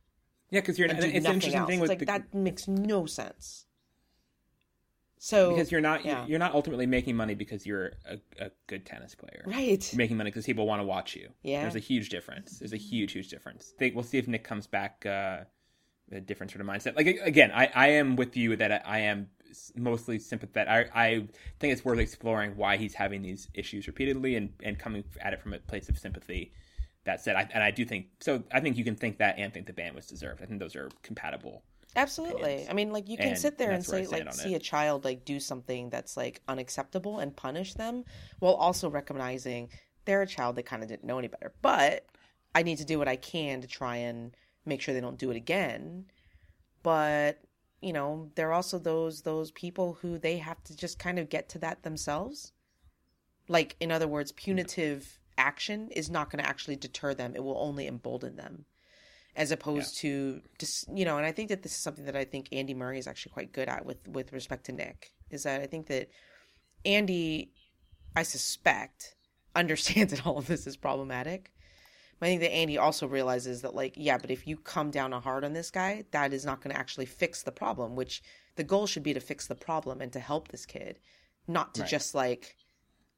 yeah 0.49 0.61
because 0.61 0.77
you're 0.77 0.89
and 0.89 0.99
it's 0.99 1.07
an 1.07 1.33
interesting 1.33 1.55
else. 1.55 1.67
thing 1.67 1.79
it's 1.79 1.81
with 1.81 1.89
like 1.89 1.99
the... 1.99 2.05
that 2.05 2.33
makes 2.33 2.67
no 2.67 3.05
sense 3.05 3.65
so 5.23 5.51
because 5.51 5.71
you're 5.71 5.81
not 5.81 6.03
yeah. 6.03 6.25
you're 6.25 6.39
not 6.39 6.55
ultimately 6.55 6.87
making 6.87 7.15
money 7.15 7.35
because 7.35 7.63
you're 7.63 7.91
a, 8.09 8.17
a 8.39 8.49
good 8.65 8.87
tennis 8.87 9.13
player, 9.13 9.43
right? 9.45 9.93
You're 9.93 9.97
making 9.97 10.17
money 10.17 10.31
because 10.31 10.47
people 10.47 10.65
want 10.65 10.81
to 10.81 10.83
watch 10.83 11.15
you. 11.15 11.29
Yeah, 11.43 11.61
there's 11.61 11.75
a 11.75 11.79
huge 11.79 12.09
difference. 12.09 12.57
There's 12.57 12.73
a 12.73 12.77
huge, 12.77 13.11
huge 13.11 13.27
difference. 13.27 13.71
Think 13.77 13.93
we'll 13.93 14.03
see 14.03 14.17
if 14.17 14.27
Nick 14.27 14.43
comes 14.43 14.65
back 14.65 15.05
uh, 15.05 15.41
a 16.11 16.21
different 16.21 16.51
sort 16.51 16.61
of 16.61 16.67
mindset. 16.67 16.95
Like 16.95 17.19
again, 17.23 17.51
I, 17.53 17.69
I 17.73 17.87
am 17.89 18.15
with 18.15 18.35
you 18.35 18.55
that 18.55 18.83
I 18.87 18.99
am 18.99 19.27
mostly 19.75 20.19
sympathetic. 20.19 20.91
I, 20.93 21.05
I 21.09 21.27
think 21.59 21.73
it's 21.73 21.85
worth 21.85 21.99
exploring 21.99 22.57
why 22.57 22.77
he's 22.77 22.93
having 22.93 23.21
these 23.21 23.47
issues 23.53 23.87
repeatedly 23.87 24.35
and, 24.35 24.49
and 24.63 24.77
coming 24.77 25.03
at 25.21 25.33
it 25.33 25.41
from 25.41 25.53
a 25.53 25.59
place 25.59 25.89
of 25.89 25.97
sympathy. 25.97 26.51
That 27.05 27.21
said, 27.21 27.35
I, 27.35 27.49
and 27.53 27.63
I 27.63 27.71
do 27.71 27.83
think 27.85 28.07
so. 28.19 28.43
I 28.51 28.59
think 28.59 28.77
you 28.77 28.83
can 28.83 28.95
think 28.95 29.17
that 29.17 29.37
and 29.39 29.51
think 29.53 29.65
the 29.65 29.73
ban 29.73 29.95
was 29.95 30.05
deserved. 30.05 30.41
I 30.41 30.45
think 30.45 30.59
those 30.59 30.75
are 30.75 30.89
compatible 31.01 31.63
Absolutely. 31.95 32.41
opinions. 32.41 32.69
I 32.69 32.73
mean, 32.73 32.91
like 32.93 33.09
you 33.09 33.17
can 33.17 33.29
And 33.29 33.37
sit 33.37 33.57
there 33.57 33.71
and 33.71 33.79
that's 33.79 33.89
where 33.89 33.99
I 33.99 34.03
say, 34.03 34.23
like, 34.23 34.33
see 34.33 34.53
it. 34.53 34.57
a 34.57 34.59
child 34.59 35.03
like 35.03 35.25
do 35.25 35.39
something 35.39 35.89
that's 35.89 36.15
like 36.15 36.41
unacceptable 36.47 37.19
and 37.19 37.35
punish 37.35 37.73
them, 37.73 38.05
while 38.39 38.53
also 38.53 38.89
recognizing 38.89 39.69
they're 40.05 40.21
a 40.21 40.27
child 40.27 40.55
that 40.55 40.65
kind 40.65 40.83
of 40.83 40.89
didn't 40.89 41.03
know 41.03 41.19
any 41.19 41.27
better. 41.27 41.53
But 41.61 42.05
I 42.55 42.63
need 42.63 42.77
to 42.77 42.85
do 42.85 42.97
what 42.99 43.07
I 43.07 43.15
can 43.17 43.61
to 43.61 43.67
try 43.67 43.97
and 43.97 44.35
make 44.65 44.81
sure 44.81 44.93
they 44.93 45.01
don't 45.01 45.17
do 45.17 45.31
it 45.31 45.35
again. 45.37 46.05
But 46.83 47.39
you 47.81 47.93
know, 47.93 48.29
there 48.35 48.49
are 48.49 48.53
also 48.53 48.77
those 48.79 49.23
those 49.23 49.51
people 49.51 49.93
who 50.01 50.17
they 50.19 50.37
have 50.37 50.63
to 50.65 50.75
just 50.75 50.99
kind 50.99 51.19
of 51.19 51.29
get 51.29 51.49
to 51.49 51.59
that 51.59 51.83
themselves. 51.83 52.53
Like, 53.47 53.75
in 53.79 53.91
other 53.91 54.07
words, 54.07 54.31
punitive 54.31 55.19
action 55.41 55.89
is 55.91 56.09
not 56.09 56.29
going 56.29 56.43
to 56.43 56.49
actually 56.49 56.75
deter 56.75 57.13
them; 57.13 57.33
it 57.35 57.43
will 57.43 57.57
only 57.57 57.87
embolden 57.87 58.35
them. 58.35 58.65
As 59.35 59.51
opposed 59.51 59.97
to 59.99 60.41
just 60.59 60.87
you 60.93 61.05
know 61.05 61.15
and 61.17 61.25
i 61.25 61.31
think 61.31 61.47
that 61.49 61.63
this 61.63 61.71
is 61.71 61.77
something 61.77 62.03
that 62.03 62.17
i 62.17 62.25
think 62.25 62.49
andy 62.51 62.73
murray 62.73 62.99
is 62.99 63.07
actually 63.07 63.31
quite 63.31 63.53
good 63.53 63.69
at 63.69 63.85
with 63.85 64.05
with 64.09 64.33
respect 64.33 64.65
to 64.65 64.73
nick 64.73 65.13
is 65.29 65.43
that 65.43 65.61
i 65.61 65.65
think 65.65 65.87
that 65.87 66.09
andy 66.83 67.53
i 68.13 68.23
suspect 68.23 69.15
understands 69.55 70.11
that 70.11 70.25
all 70.27 70.37
of 70.37 70.47
this 70.47 70.67
is 70.67 70.75
problematic. 70.75 71.51
But 72.19 72.25
i 72.25 72.29
think 72.29 72.41
that 72.41 72.51
andy 72.51 72.77
also 72.77 73.07
realizes 73.07 73.61
that 73.61 73.73
like 73.73 73.93
yeah 73.95 74.17
but 74.17 74.31
if 74.31 74.45
you 74.47 74.57
come 74.57 74.91
down 74.91 75.13
hard 75.13 75.45
on 75.45 75.53
this 75.53 75.71
guy 75.71 76.03
that 76.11 76.33
is 76.33 76.43
not 76.45 76.61
going 76.61 76.73
to 76.73 76.79
actually 76.79 77.05
fix 77.05 77.41
the 77.41 77.53
problem 77.53 77.95
which 77.95 78.21
the 78.57 78.65
goal 78.65 78.85
should 78.85 79.03
be 79.03 79.13
to 79.13 79.21
fix 79.21 79.47
the 79.47 79.55
problem 79.55 80.01
and 80.01 80.11
to 80.11 80.19
help 80.19 80.49
this 80.49 80.65
kid 80.65 80.99
not 81.47 81.73
to 81.75 81.81
Right. 81.81 81.89
just 81.89 82.13
like 82.13 82.57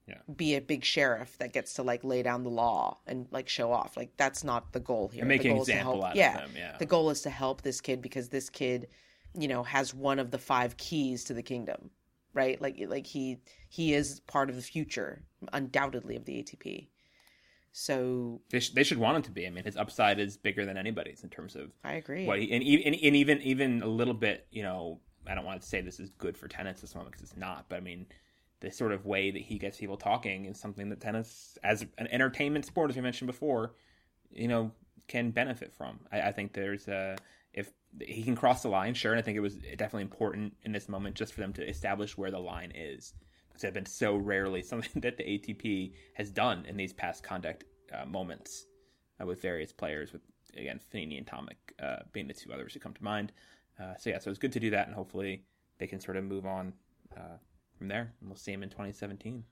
Yeah. 0.08 0.16
be 0.36 0.56
a 0.56 0.62
big 0.62 0.84
sheriff 0.84 1.38
that 1.38 1.54
gets 1.54 1.76
to 1.76 1.84
like 1.84 2.04
lay 2.04 2.24
down 2.24 2.44
the 2.44 2.50
law 2.50 2.98
and 3.08 3.26
like 3.32 3.48
show 3.48 3.72
off 3.72 3.96
like 3.96 4.12
that's 4.18 4.44
not 4.44 4.74
the 4.74 4.82
goal 4.82 5.08
here 5.08 5.22
and 5.22 5.30
make 5.30 5.44
the 5.44 5.48
an 5.50 5.54
goal 5.56 5.62
is 5.62 5.68
to 5.68 5.72
example 5.74 5.94
help- 5.94 6.04
out 6.06 6.12
of 6.12 6.18
yeah 6.18 6.38
them. 6.38 6.52
Yeah, 6.58 6.76
the 6.78 6.86
goal 6.86 7.10
is 7.10 7.22
to 7.22 7.30
help 7.30 7.62
this 7.62 7.80
kid 7.80 8.02
because 8.02 8.28
this 8.28 8.50
kid 8.50 8.88
you 9.40 9.48
know 9.48 9.64
has 9.64 9.94
one 9.94 10.20
of 10.20 10.30
the 10.32 10.38
five 10.38 10.76
keys 10.76 11.24
to 11.26 11.34
the 11.34 11.42
kingdom 11.42 11.90
right 12.34 12.62
like 12.62 12.84
like 12.88 13.08
he 13.08 13.38
he 13.70 13.94
is 13.94 14.20
part 14.22 14.50
of 14.50 14.58
the 14.58 14.62
future 14.62 15.24
undoubtedly 15.54 16.18
of 16.18 16.26
the 16.26 16.34
ATP 16.44 16.88
so 17.72 18.42
they, 18.52 18.60
sh- 18.60 18.70
they 18.72 18.84
should 18.84 19.00
want 19.00 19.18
him 19.18 19.24
to 19.24 19.32
be. 19.32 19.48
I 19.48 19.50
mean, 19.50 19.64
his 19.64 19.76
upside 19.78 20.20
is 20.20 20.38
bigger 20.38 20.64
than 20.66 20.78
anybody's 20.78 21.24
in 21.24 21.30
terms 21.30 21.56
of 21.56 21.72
I 21.84 21.94
agree 21.94 22.26
what 22.28 22.40
he 22.40 22.52
and, 22.52 22.64
e- 22.64 22.84
and, 22.86 22.94
and 22.96 23.16
even 23.16 23.42
even 23.42 23.82
a 23.82 23.88
little 23.88 24.14
bit. 24.14 24.46
You 24.52 24.62
know, 24.64 25.00
I 25.28 25.34
don't 25.34 25.46
want 25.46 25.62
to 25.62 25.68
say 25.68 25.82
this 25.82 26.00
is 26.00 26.10
good 26.12 26.38
for 26.38 26.48
tennis 26.48 26.76
at 26.78 26.82
this 26.82 26.94
moment 26.96 27.14
because 27.14 27.30
it's 27.32 27.38
not. 27.40 27.66
But 27.70 27.78
I 27.78 27.80
mean, 27.80 28.06
the 28.64 28.72
sort 28.72 28.94
of 28.94 29.06
way 29.06 29.30
that 29.30 29.42
he 29.42 29.60
gets 29.60 29.78
people 29.78 29.98
talking 29.98 30.46
is 30.46 30.58
something 30.58 30.90
that 30.90 31.02
tennis, 31.02 31.58
as 31.64 31.86
an 31.98 32.08
entertainment 32.08 32.66
sport, 32.66 32.90
as 32.90 32.96
we 32.96 33.02
mentioned 33.02 33.28
before, 33.28 33.76
you 34.32 34.48
know, 34.48 34.72
can 35.08 35.32
benefit 35.32 35.74
from. 35.74 36.00
I, 36.12 36.22
I 36.22 36.32
think 36.32 36.54
there's 36.54 36.88
a 36.88 37.18
if 37.54 37.72
he 38.00 38.24
can 38.24 38.36
cross 38.36 38.64
the 38.64 38.70
line, 38.70 38.94
sure. 38.94 39.12
And 39.12 39.20
I 39.20 39.22
think 39.22 39.38
it 39.38 39.42
was 39.42 39.56
definitely 39.56 40.04
important 40.04 40.56
in 40.64 40.72
this 40.72 40.88
moment 40.88 41.16
just 41.16 41.34
for 41.34 41.42
them 41.42 41.54
to 41.54 41.70
establish 41.70 42.18
where 42.18 42.32
the 42.32 42.40
line 42.40 42.72
is. 42.74 43.14
Because 43.50 43.66
it's 43.66 43.74
been 43.74 43.86
so 43.86 44.16
rarely 44.16 44.62
something 44.64 45.02
that 45.02 45.18
the 45.18 45.24
ATP 45.24 45.92
has 46.14 46.32
done 46.32 46.66
in 46.66 46.78
these 46.78 46.94
past 46.94 47.22
conduct 47.22 47.66
uh, 47.94 48.06
moments 48.06 48.66
uh, 49.22 49.26
with 49.26 49.42
various 49.42 49.74
players. 49.74 50.14
With 50.14 50.22
again, 50.56 50.80
Fognini 50.80 51.18
and 51.18 51.28
Tomic 51.28 51.58
uh, 51.82 52.04
being 52.14 52.28
the 52.28 52.34
two 52.34 52.54
others 52.54 52.74
who 52.74 52.80
come 52.80 52.94
to 52.94 53.04
mind. 53.04 53.34
Uh, 53.78 53.96
so 54.00 54.10
yeah, 54.10 54.20
so 54.20 54.30
it's 54.30 54.40
good 54.40 54.54
to 54.54 54.60
do 54.60 54.70
that, 54.70 54.88
and 54.88 54.96
hopefully 54.96 55.44
they 55.80 55.88
can 55.88 56.00
sort 56.00 56.16
of 56.16 56.24
move 56.24 56.46
on 56.46 56.74
uh, 57.18 57.38
from 57.84 57.90
there, 57.90 58.14
and 58.22 58.30
we'll 58.30 58.38
see 58.38 58.54
him 58.54 58.64
in 58.64 58.70
2017. 58.70 59.44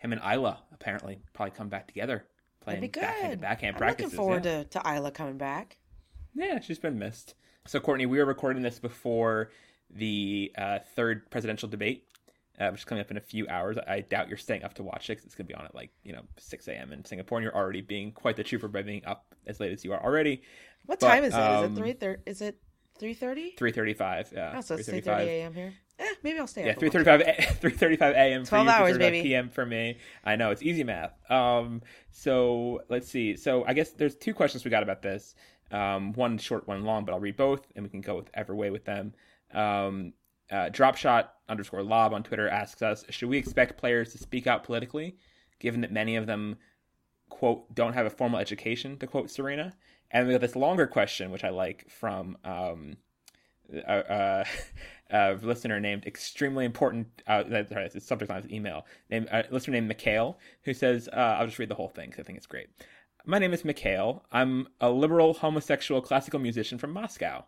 Him 0.00 0.12
and 0.12 0.20
Ajla 0.20 0.56
apparently 0.72 1.20
probably 1.34 1.52
come 1.56 1.68
back 1.68 1.86
together, 1.86 2.24
playing 2.60 2.80
that'd 2.80 2.92
be 2.92 3.00
backhand 3.00 3.32
good 3.34 3.40
backhand 3.40 3.76
I'm 3.76 3.78
practices. 3.78 4.12
looking 4.12 4.16
forward 4.16 4.44
yeah. 4.44 4.64
to 4.64 4.68
to 4.70 4.78
Ajla 4.80 5.14
coming 5.14 5.38
back 5.38 5.78
Yeah, 6.34 6.58
she's 6.58 6.80
been 6.80 6.98
missed. 6.98 7.34
So, 7.68 7.78
Courtney, 7.78 8.06
we 8.06 8.18
are 8.18 8.24
recording 8.24 8.62
this 8.62 8.80
before 8.80 9.50
the 9.88 10.52
uh, 10.58 10.80
third 10.96 11.30
presidential 11.30 11.68
debate, 11.68 12.08
uh, 12.58 12.70
which 12.70 12.80
is 12.80 12.84
coming 12.84 13.02
up 13.02 13.10
in 13.12 13.16
a 13.18 13.20
few 13.20 13.46
hours. 13.48 13.76
I 13.86 14.00
doubt 14.00 14.28
you're 14.28 14.36
staying 14.36 14.64
up 14.64 14.74
to 14.74 14.82
watch 14.82 15.08
it 15.08 15.14
because 15.14 15.26
it's 15.26 15.34
going 15.36 15.46
to 15.46 15.52
be 15.52 15.54
on 15.54 15.64
at 15.64 15.76
like, 15.76 15.90
you 16.02 16.12
know, 16.12 16.22
6 16.38 16.66
a.m. 16.68 16.92
in 16.92 17.04
Singapore, 17.04 17.38
and 17.38 17.44
you're 17.44 17.54
already 17.56 17.82
being 17.82 18.10
quite 18.10 18.34
the 18.36 18.42
trooper 18.44 18.66
by 18.66 18.82
being 18.82 19.04
up 19.04 19.32
as 19.46 19.60
late 19.60 19.72
as 19.72 19.84
you 19.84 19.92
are 19.92 20.02
already. 20.02 20.42
What 20.86 20.98
But, 20.98 21.06
time 21.06 21.24
is 21.24 21.34
it? 21.34 21.38
Is 21.38 21.44
um, 21.44 21.72
it 21.72 21.76
three 21.76 21.92
thirty? 21.92 22.22
Is 22.26 22.40
it 22.40 22.58
three 22.98 23.14
thirty? 23.14 23.54
3.35. 23.58 24.32
Yeah, 24.32 24.54
Oh, 24.56 24.60
so 24.60 24.74
it's 24.74 24.88
three 24.88 25.00
3:35. 25.00 25.04
thirty 25.04 25.30
a.m. 25.30 25.54
here. 25.54 25.72
Eh, 25.98 26.04
maybe 26.22 26.38
I'll 26.38 26.46
stay 26.46 26.64
Yeah, 26.66 26.72
up. 26.72 26.78
three 26.78 26.88
and 26.88 27.06
watch 27.06 27.06
thirty 27.06 27.24
five, 27.24 27.56
three 27.60 27.70
thirty 27.72 27.96
five 27.96 28.14
a.m. 28.14 28.44
for 28.44 28.50
12 28.50 28.66
you, 28.66 28.72
hours, 28.72 28.96
3:35 28.96 28.98
baby. 28.98 29.22
p.m. 29.22 29.48
for 29.48 29.64
me. 29.66 29.98
I 30.24 30.36
know 30.36 30.50
it's 30.50 30.62
easy 30.62 30.84
math. 30.84 31.12
Um, 31.30 31.82
so 32.10 32.82
let's 32.88 33.08
see. 33.08 33.36
So 33.36 33.64
I 33.66 33.72
guess 33.72 33.90
there's 33.92 34.14
two 34.16 34.34
questions 34.34 34.64
we 34.64 34.70
got 34.70 34.82
about 34.82 35.02
this. 35.02 35.34
Um, 35.70 36.12
one 36.12 36.38
short, 36.38 36.68
one 36.68 36.84
long, 36.84 37.04
but 37.04 37.12
I'll 37.12 37.20
read 37.20 37.36
both, 37.36 37.66
and 37.74 37.84
we 37.84 37.88
can 37.90 38.00
go 38.00 38.14
with 38.16 38.30
ever 38.34 38.54
way 38.54 38.70
with 38.70 38.84
them. 38.84 39.14
Um, 39.52 40.12
uh, 40.50 40.66
dropshot 40.70 41.28
underscore 41.48 41.82
lob 41.82 42.12
on 42.12 42.22
Twitter 42.22 42.48
asks 42.48 42.82
us: 42.82 43.04
Should 43.10 43.28
we 43.28 43.38
expect 43.38 43.78
players 43.78 44.12
to 44.12 44.18
speak 44.18 44.46
out 44.46 44.64
politically, 44.64 45.16
given 45.58 45.80
that 45.80 45.90
many 45.92 46.16
of 46.16 46.26
them 46.26 46.56
quote 47.30 47.74
don't 47.74 47.94
have 47.94 48.06
a 48.06 48.10
formal 48.10 48.38
education? 48.38 48.98
To 48.98 49.06
quote 49.06 49.30
Serena. 49.30 49.72
And 50.10 50.26
we 50.28 50.34
got 50.34 50.40
this 50.40 50.54
longer 50.54 50.86
question, 50.86 51.32
which 51.32 51.42
I 51.42 51.48
like 51.48 51.90
from 51.90 52.38
um, 52.44 52.96
a, 53.72 53.82
a, 54.08 54.44
a 55.10 55.34
listener 55.42 55.80
named 55.80 56.06
extremely 56.06 56.64
important. 56.64 57.06
Uh, 57.26 57.44
sorry, 57.44 57.86
it's 57.86 58.06
subject 58.06 58.30
line 58.30 58.38
of 58.38 58.50
email. 58.50 58.86
A 59.10 59.44
listener 59.50 59.74
named 59.74 59.88
Mikhail, 59.88 60.38
who 60.62 60.74
says, 60.74 61.08
uh, 61.12 61.36
"I'll 61.38 61.46
just 61.46 61.58
read 61.58 61.68
the 61.68 61.74
whole 61.74 61.88
thing 61.88 62.10
because 62.10 62.24
I 62.24 62.26
think 62.26 62.38
it's 62.38 62.46
great." 62.46 62.68
My 63.24 63.38
name 63.38 63.52
is 63.52 63.64
Mikhail. 63.64 64.24
I'm 64.30 64.68
a 64.80 64.90
liberal 64.90 65.34
homosexual 65.34 66.00
classical 66.00 66.38
musician 66.38 66.78
from 66.78 66.92
Moscow, 66.92 67.44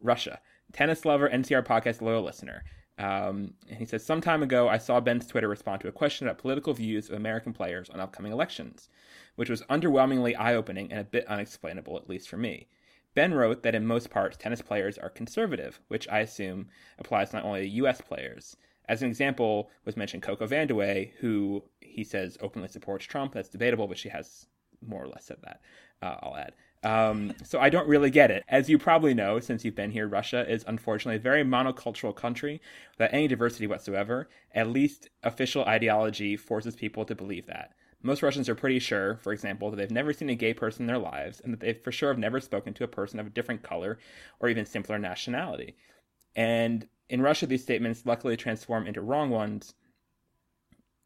Russia. 0.00 0.40
Tennis 0.72 1.04
lover, 1.04 1.28
NCR 1.28 1.64
podcast 1.64 2.00
loyal 2.00 2.22
listener. 2.22 2.64
Um, 2.98 3.54
and 3.68 3.78
he 3.78 3.86
says, 3.86 4.04
some 4.04 4.20
time 4.20 4.42
ago, 4.42 4.68
I 4.68 4.78
saw 4.78 5.00
Ben's 5.00 5.26
Twitter 5.26 5.48
respond 5.48 5.80
to 5.80 5.88
a 5.88 5.92
question 5.92 6.26
about 6.26 6.38
political 6.38 6.74
views 6.74 7.08
of 7.08 7.16
American 7.16 7.52
players 7.52 7.88
on 7.90 8.00
upcoming 8.00 8.32
elections, 8.32 8.88
which 9.36 9.50
was 9.50 9.62
underwhelmingly 9.62 10.38
eye 10.38 10.54
opening 10.54 10.90
and 10.90 11.00
a 11.00 11.04
bit 11.04 11.26
unexplainable, 11.26 11.96
at 11.96 12.08
least 12.08 12.28
for 12.28 12.36
me. 12.36 12.68
Ben 13.14 13.34
wrote 13.34 13.62
that 13.62 13.74
in 13.74 13.86
most 13.86 14.10
parts, 14.10 14.36
tennis 14.36 14.62
players 14.62 14.98
are 14.98 15.10
conservative, 15.10 15.80
which 15.88 16.08
I 16.08 16.20
assume 16.20 16.68
applies 16.98 17.32
not 17.32 17.44
only 17.44 17.62
to 17.62 17.68
U.S. 17.68 18.00
players. 18.00 18.56
As 18.88 19.02
an 19.02 19.08
example, 19.08 19.70
was 19.84 19.96
mentioned 19.96 20.22
Coco 20.22 20.46
Vandeweghe, 20.46 21.12
who 21.18 21.62
he 21.80 22.04
says 22.04 22.38
openly 22.40 22.68
supports 22.68 23.04
Trump. 23.04 23.32
That's 23.32 23.48
debatable, 23.48 23.86
but 23.86 23.98
she 23.98 24.08
has 24.08 24.46
more 24.86 25.02
or 25.02 25.08
less 25.08 25.26
said 25.26 25.38
that. 25.44 25.60
Uh, 26.02 26.16
I'll 26.22 26.36
add. 26.36 26.52
Um, 26.84 27.32
so 27.44 27.60
I 27.60 27.68
don't 27.68 27.86
really 27.86 28.10
get 28.10 28.32
it. 28.32 28.42
As 28.48 28.68
you 28.68 28.76
probably 28.76 29.14
know, 29.14 29.38
since 29.38 29.64
you've 29.64 29.76
been 29.76 29.92
here, 29.92 30.08
Russia 30.08 30.44
is 30.50 30.64
unfortunately 30.66 31.16
a 31.16 31.20
very 31.20 31.44
monocultural 31.44 32.14
country 32.14 32.60
without 32.98 33.14
any 33.14 33.28
diversity 33.28 33.68
whatsoever. 33.68 34.28
At 34.52 34.68
least 34.68 35.08
official 35.22 35.64
ideology 35.64 36.36
forces 36.36 36.74
people 36.74 37.04
to 37.04 37.14
believe 37.14 37.46
that. 37.46 37.74
Most 38.02 38.22
Russians 38.22 38.48
are 38.48 38.54
pretty 38.54 38.80
sure, 38.80 39.16
for 39.22 39.32
example, 39.32 39.70
that 39.70 39.76
they've 39.76 39.90
never 39.90 40.12
seen 40.12 40.28
a 40.28 40.34
gay 40.34 40.52
person 40.52 40.82
in 40.82 40.86
their 40.88 40.98
lives, 40.98 41.40
and 41.40 41.52
that 41.52 41.60
they 41.60 41.72
for 41.72 41.92
sure 41.92 42.10
have 42.10 42.18
never 42.18 42.40
spoken 42.40 42.74
to 42.74 42.84
a 42.84 42.88
person 42.88 43.20
of 43.20 43.28
a 43.28 43.30
different 43.30 43.62
color 43.62 43.98
or 44.40 44.48
even 44.48 44.66
simpler 44.66 44.98
nationality. 44.98 45.76
And 46.34 46.88
in 47.08 47.22
Russia, 47.22 47.46
these 47.46 47.62
statements 47.62 48.06
luckily 48.06 48.36
transform 48.36 48.86
into 48.86 49.00
wrong 49.00 49.30
ones 49.30 49.74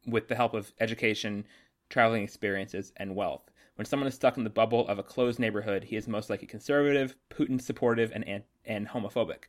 with 0.07 0.27
the 0.27 0.35
help 0.35 0.53
of 0.53 0.73
education, 0.79 1.45
traveling 1.89 2.23
experiences, 2.23 2.93
and 2.97 3.15
wealth. 3.15 3.51
When 3.75 3.85
someone 3.85 4.07
is 4.07 4.15
stuck 4.15 4.37
in 4.37 4.43
the 4.43 4.49
bubble 4.49 4.87
of 4.87 4.97
a 4.97 5.03
closed 5.03 5.37
neighborhood, 5.37 5.83
he 5.83 5.97
is 5.97 6.07
most 6.07 6.31
likely 6.31 6.47
conservative, 6.47 7.15
Putin 7.29 7.61
supportive, 7.61 8.11
and, 8.11 8.43
and, 8.65 8.87
homophobic. 8.87 9.43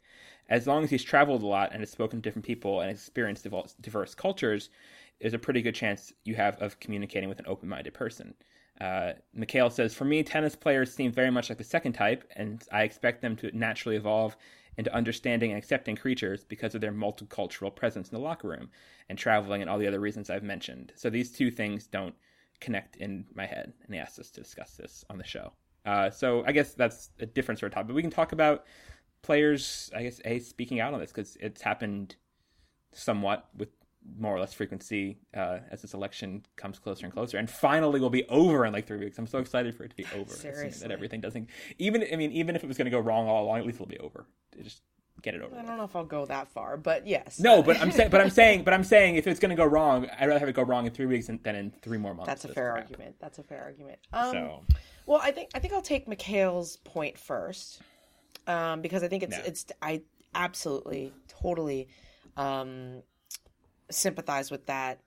As 0.51 0.67
long 0.67 0.85
as 0.85 0.91
he's 0.91 1.05
traveled 1.05 1.43
a 1.43 1.47
lot 1.47 1.73
and 1.73 1.81
has 1.81 1.91
spoken 1.91 2.19
to 2.19 2.23
different 2.23 2.45
people 2.45 2.81
and 2.81 2.91
experienced 2.91 3.47
diverse 3.81 4.15
cultures, 4.15 4.69
there's 5.21 5.35
a 5.35 5.39
pretty 5.39 5.63
good 5.63 5.75
chance 5.75 6.13
you 6.25 6.35
have 6.35 6.61
of 6.61 6.79
communicating 6.81 7.29
with 7.29 7.39
an 7.39 7.47
open 7.49 7.69
minded 7.69 7.95
person. 7.95 8.35
Uh, 8.81 9.13
Mikhail 9.35 9.71
says, 9.71 9.95
For 9.95 10.05
me, 10.05 10.23
tennis 10.23 10.55
players 10.55 10.95
seem 10.95 11.11
very 11.11 11.31
much 11.31 11.49
like 11.49 11.59
the 11.59 11.65
second 11.65 11.95
type, 11.95 12.25
and 12.37 12.63
I 12.71 12.83
expect 12.83 13.23
them 13.23 13.35
to 13.37 13.57
naturally 13.57 13.97
evolve 13.97 14.37
into 14.77 14.95
understanding 14.95 15.51
and 15.51 15.59
accepting 15.59 15.97
creatures 15.97 16.45
because 16.45 16.75
of 16.77 16.81
their 16.81 16.93
multicultural 16.93 17.75
presence 17.75 18.09
in 18.09 18.15
the 18.15 18.23
locker 18.23 18.47
room 18.49 18.71
and 19.09 19.19
traveling 19.19 19.61
and 19.61 19.69
all 19.69 19.79
the 19.79 19.89
other 19.89 19.99
reasons 19.99 20.31
I've 20.31 20.45
mentioned. 20.45 20.93
So 20.95 21.11
these 21.11 21.33
two 21.33 21.51
things 21.51 21.89
don't 21.89 22.15
connect 22.61 22.97
in 22.97 23.25
my 23.35 23.47
head, 23.47 23.73
and 23.85 23.95
he 23.95 24.01
asked 24.01 24.21
us 24.21 24.31
to 24.31 24.41
discuss 24.41 24.77
this 24.77 25.05
on 25.11 25.19
the 25.19 25.25
show. 25.25 25.53
Uh, 25.85 26.11
so 26.11 26.45
I 26.47 26.53
guess 26.53 26.75
that's 26.75 27.11
a 27.19 27.27
different 27.27 27.59
sort 27.59 27.73
of 27.73 27.75
topic. 27.75 27.95
We 27.95 28.03
can 28.03 28.11
talk 28.11 28.33
about 28.33 28.67
players, 29.23 29.91
I 29.95 30.05
guess, 30.05 30.21
a 30.25 30.39
speaking 30.39 30.79
out 30.79 30.95
on 30.95 31.01
this 31.01 31.11
because 31.11 31.37
it's 31.41 31.63
happened 31.63 32.15
somewhat 32.93 33.49
with 33.57 33.69
more 34.19 34.35
or 34.35 34.41
less 34.41 34.53
frequency 34.55 35.19
uh, 35.37 35.59
as 35.71 35.83
this 35.83 35.95
election 35.95 36.45
comes 36.57 36.79
closer 36.79 37.05
and 37.07 37.13
closer, 37.13 37.39
and 37.39 37.49
finally 37.51 38.01
will 38.01 38.11
be 38.11 38.25
over 38.29 38.65
in 38.65 38.73
like 38.73 38.87
three 38.87 38.99
weeks. 38.99 39.19
I'm 39.19 39.27
so 39.27 39.39
excited 39.39 39.75
for 39.75 39.85
it 39.85 39.91
to 39.91 39.97
be 39.97 40.07
over. 40.15 40.33
Seriously. 40.35 40.87
that 40.87 40.93
everything 40.93 41.21
doesn't 41.21 41.49
even. 41.79 42.05
I 42.13 42.17
mean, 42.17 42.33
even 42.33 42.57
if 42.57 42.65
it 42.65 42.67
was 42.67 42.77
going 42.77 42.87
to 42.87 42.91
go 42.91 43.01
wrong 43.01 43.29
all 43.29 43.45
along, 43.45 43.59
at 43.59 43.67
least 43.67 43.77
it'll 43.77 43.87
be 43.87 43.99
over. 43.99 44.27
Just 44.63 44.83
get 45.23 45.35
it 45.35 45.43
over. 45.43 45.57
I 45.57 45.63
don't 45.63 45.77
know 45.77 45.85
if 45.85 45.97
I'll 45.97 46.05
go 46.05 46.27
that 46.27 46.49
far, 46.49 46.77
but 46.77 47.07
yes. 47.07 47.41
No, 47.41 47.63
but 47.63 47.81
I'm 47.81 47.91
saying, 47.91 48.11
but 48.11 48.21
I'm 48.21 48.31
saying, 48.31 48.65
but 48.65 48.73
I'm 48.75 48.85
saying, 48.85 49.17
if 49.17 49.27
it's 49.27 49.41
going 49.41 49.51
to 49.51 49.57
go 49.57 49.65
wrong, 49.65 50.09
I'd 50.19 50.27
rather 50.27 50.39
have 50.39 50.49
it 50.49 50.55
go 50.55 50.63
wrong 50.63 50.87
in 50.87 50.93
three 50.93 51.07
weeks 51.07 51.27
than, 51.27 51.41
in 51.45 51.73
three 51.83 51.99
more 51.99 52.15
months. 52.15 52.29
that's 52.29 52.45
a 52.45 52.49
fair 52.49 52.73
crap. 52.73 52.85
argument. 52.85 53.17
That's 53.21 53.39
a 53.39 53.43
fair 53.43 53.63
argument. 53.63 53.99
Um, 54.13 54.33
So 54.33 54.65
Well, 55.07 55.21
I 55.23 55.33
think 55.33 55.51
I 55.55 55.59
think 55.59 55.75
I'll 55.75 55.83
take 55.83 56.07
Mikhail's 56.09 56.77
point 56.79 57.19
first, 57.19 57.83
um, 58.47 58.81
because 58.81 59.03
I 59.03 59.09
think 59.09 59.23
it's 59.25 59.37
Yeah. 59.37 59.45
it's 59.45 59.67
I 59.83 60.03
absolutely 60.35 61.13
totally 61.29 61.89
um, 62.37 63.03
sympathize 63.91 64.51
with 64.51 64.67
that 64.67 65.01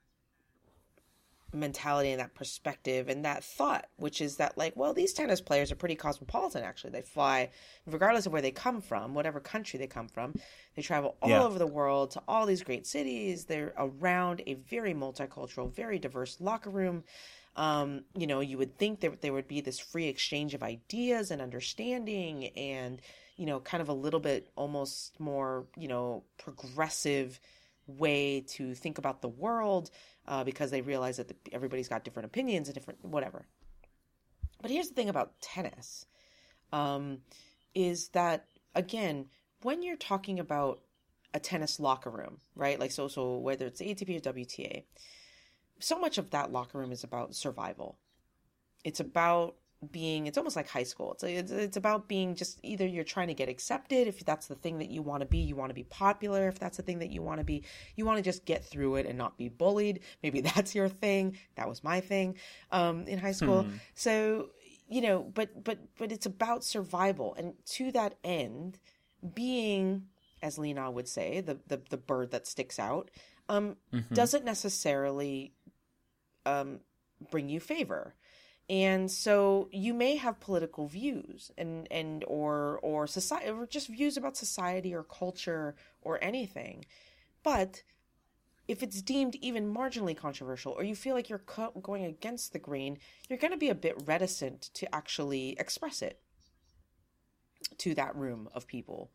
mentality 1.53 2.11
and 2.11 2.21
that 2.21 2.34
perspective 2.34 3.09
and 3.09 3.25
that 3.25 3.43
thought, 3.43 3.86
which 3.97 4.21
is 4.21 4.38
that 4.38 4.57
like, 4.57 4.73
well, 4.77 4.93
these 4.93 5.13
tennis 5.13 5.41
players 5.41 5.71
are 5.71 5.75
pretty 5.75 5.95
cosmopolitan. 5.95 6.63
Actually, 6.63 6.91
they 6.91 7.01
fly 7.01 7.49
regardless 7.86 8.25
of 8.25 8.32
where 8.32 8.41
they 8.41 8.51
come 8.51 8.79
from, 8.79 9.13
whatever 9.13 9.39
country 9.39 9.77
they 9.77 9.88
come 9.88 10.07
from. 10.07 10.34
They 10.75 10.82
travel 10.82 11.17
all 11.21 11.29
Yeah. 11.29 11.43
over 11.43 11.59
the 11.59 11.67
world 11.67 12.11
to 12.11 12.23
all 12.27 12.45
these 12.45 12.63
great 12.63 12.88
cities. 12.88 13.45
They're 13.45 13.73
around 13.77 14.41
a 14.47 14.53
very 14.53 14.93
multicultural, 14.93 15.73
very 15.73 15.99
diverse 15.99 16.39
locker 16.39 16.69
room 16.69 17.03
um, 17.55 18.05
you 18.15 18.27
know, 18.27 18.39
you 18.39 18.57
would 18.57 18.77
think 18.77 19.01
that 19.01 19.21
there 19.21 19.34
would 19.34 19.47
be 19.47 19.61
this 19.61 19.79
free 19.79 20.07
exchange 20.07 20.53
of 20.53 20.63
ideas 20.63 21.32
and 21.32 21.41
understanding 21.41 22.47
and, 22.55 23.01
you 23.36 23.45
know, 23.45 23.59
kind 23.59 23.82
of 23.82 23.89
a 23.89 23.93
little 23.93 24.21
bit 24.21 24.49
almost 24.55 25.19
more, 25.19 25.65
you 25.75 25.88
know, 25.88 26.23
progressive 26.38 27.39
way 27.88 28.41
to 28.41 28.73
think 28.73 28.97
about 28.97 29.21
the 29.21 29.27
world 29.27 29.91
uh, 30.27 30.43
because 30.43 30.71
they 30.71 30.82
realize 30.82 31.17
that 31.17 31.27
the, 31.27 31.36
everybody's 31.51 31.89
got 31.89 32.03
different 32.03 32.25
opinions 32.25 32.67
and 32.67 32.75
different 32.75 33.03
whatever. 33.03 33.45
But 34.61 34.71
here's 34.71 34.89
the 34.89 34.95
thing 34.95 35.09
about 35.09 35.39
tennis 35.41 36.05
um, 36.71 37.19
is 37.73 38.09
that, 38.09 38.45
again, 38.75 39.25
when 39.61 39.82
you're 39.82 39.95
talking 39.95 40.39
about 40.39 40.82
a 41.34 41.39
tennis 41.39 41.79
locker 41.79 42.09
room, 42.09 42.38
right? 42.55 42.79
Like, 42.79 42.91
so, 42.91 43.07
so 43.07 43.38
whether 43.38 43.65
it's 43.65 43.82
ATP 43.82 44.17
or 44.17 44.34
WTA, 44.34 44.84
so 45.79 45.99
much 45.99 46.17
of 46.17 46.29
that 46.32 46.51
locker 46.51 46.77
room 46.77 46.91
is 46.91 47.03
about 47.03 47.36
survival. 47.36 47.97
It's 48.84 48.99
about 48.99 49.55
being 49.91 50.27
it's 50.27 50.38
almost 50.38 50.55
like 50.55 50.67
high 50.67 50.84
school. 50.84 51.13
It's 51.13 51.23
it's, 51.23 51.51
it's 51.51 51.77
about 51.77 52.07
being 52.07 52.36
just 52.36 52.59
either 52.63 52.86
you're 52.86 53.03
trying 53.03 53.29
to 53.29 53.34
get 53.34 53.49
accepted 53.49 54.07
if 54.07 54.23
that's 54.23 54.47
the 54.47 54.55
thing 54.55 54.77
that 54.79 54.91
you 54.91 55.01
want 55.01 55.21
to 55.21 55.25
be, 55.25 55.39
you 55.39 55.55
want 55.55 55.71
to 55.71 55.73
be 55.73 55.84
popular 55.84 56.47
if 56.47 56.59
that's 56.59 56.77
the 56.77 56.84
thing 56.84 56.99
that 56.99 57.09
you 57.09 57.21
want 57.23 57.39
to 57.39 57.43
be. 57.43 57.63
You 57.95 58.05
want 58.05 58.17
to 58.17 58.23
just 58.23 58.45
get 58.45 58.63
through 58.63 58.97
it 58.97 59.05
and 59.07 59.17
not 59.17 59.38
be 59.38 59.49
bullied. 59.49 60.01
Maybe 60.21 60.41
that's 60.55 60.75
your 60.75 60.88
thing. 60.88 61.38
That 61.55 61.67
was 61.67 61.84
my 61.84 61.99
thing 61.99 62.38
um 62.71 63.07
in 63.07 63.17
high 63.17 63.32
school. 63.32 63.65
So, 63.95 64.49
you 64.88 65.01
know, 65.01 65.23
but 65.34 65.63
but 65.63 65.79
but 65.97 66.11
it's 66.11 66.27
about 66.27 66.63
survival 66.63 67.34
and 67.36 67.53
to 67.77 67.91
that 67.93 68.15
end 68.23 68.77
being 69.34 70.07
as 70.43 70.57
Li 70.57 70.73
Na 70.73 70.89
would 70.89 71.07
say, 71.07 71.41
the 71.41 71.59
the, 71.67 71.82
the 71.89 71.97
bird 71.97 72.32
that 72.32 72.45
sticks 72.45 72.77
out 72.79 73.09
um 73.49 73.77
Mhm. 73.91 74.13
doesn't 74.13 74.45
necessarily 74.45 75.53
um, 76.45 76.79
bring 77.29 77.49
you 77.49 77.59
favor 77.59 78.15
and 78.72 79.11
so 79.11 79.67
you 79.74 79.93
may 79.93 80.15
have 80.15 80.39
political 80.39 80.88
views 80.88 81.51
and 81.57 81.88
and 81.91 82.24
or 82.26 82.80
or 82.82 83.05
society 83.05 83.49
or 83.49 83.67
just 83.67 83.89
views 83.89 84.15
about 84.15 84.38
society 84.38 84.95
or 84.95 85.03
culture 85.03 85.76
or 86.01 86.24
anything 86.24 86.86
but 87.43 87.84
if 88.69 88.82
it's 88.82 89.01
deemed 89.01 89.36
even 89.41 89.72
marginally 89.72 90.15
controversial 90.15 90.72
or 90.72 90.84
you 90.84 90.95
feel 90.95 91.13
like 91.13 91.28
you're 91.28 91.39
co- 91.39 91.72
going 91.82 92.05
against 92.05 92.53
the 92.53 92.59
grain 92.59 92.97
you're 93.30 93.39
going 93.39 93.51
to 93.51 93.57
be 93.57 93.69
a 93.69 93.76
bit 93.76 94.01
reticent 94.05 94.69
to 94.74 94.95
actually 94.95 95.57
express 95.59 96.01
it 96.01 96.22
to 97.78 97.93
that 97.93 98.15
room 98.15 98.47
of 98.55 98.65
people 98.65 99.11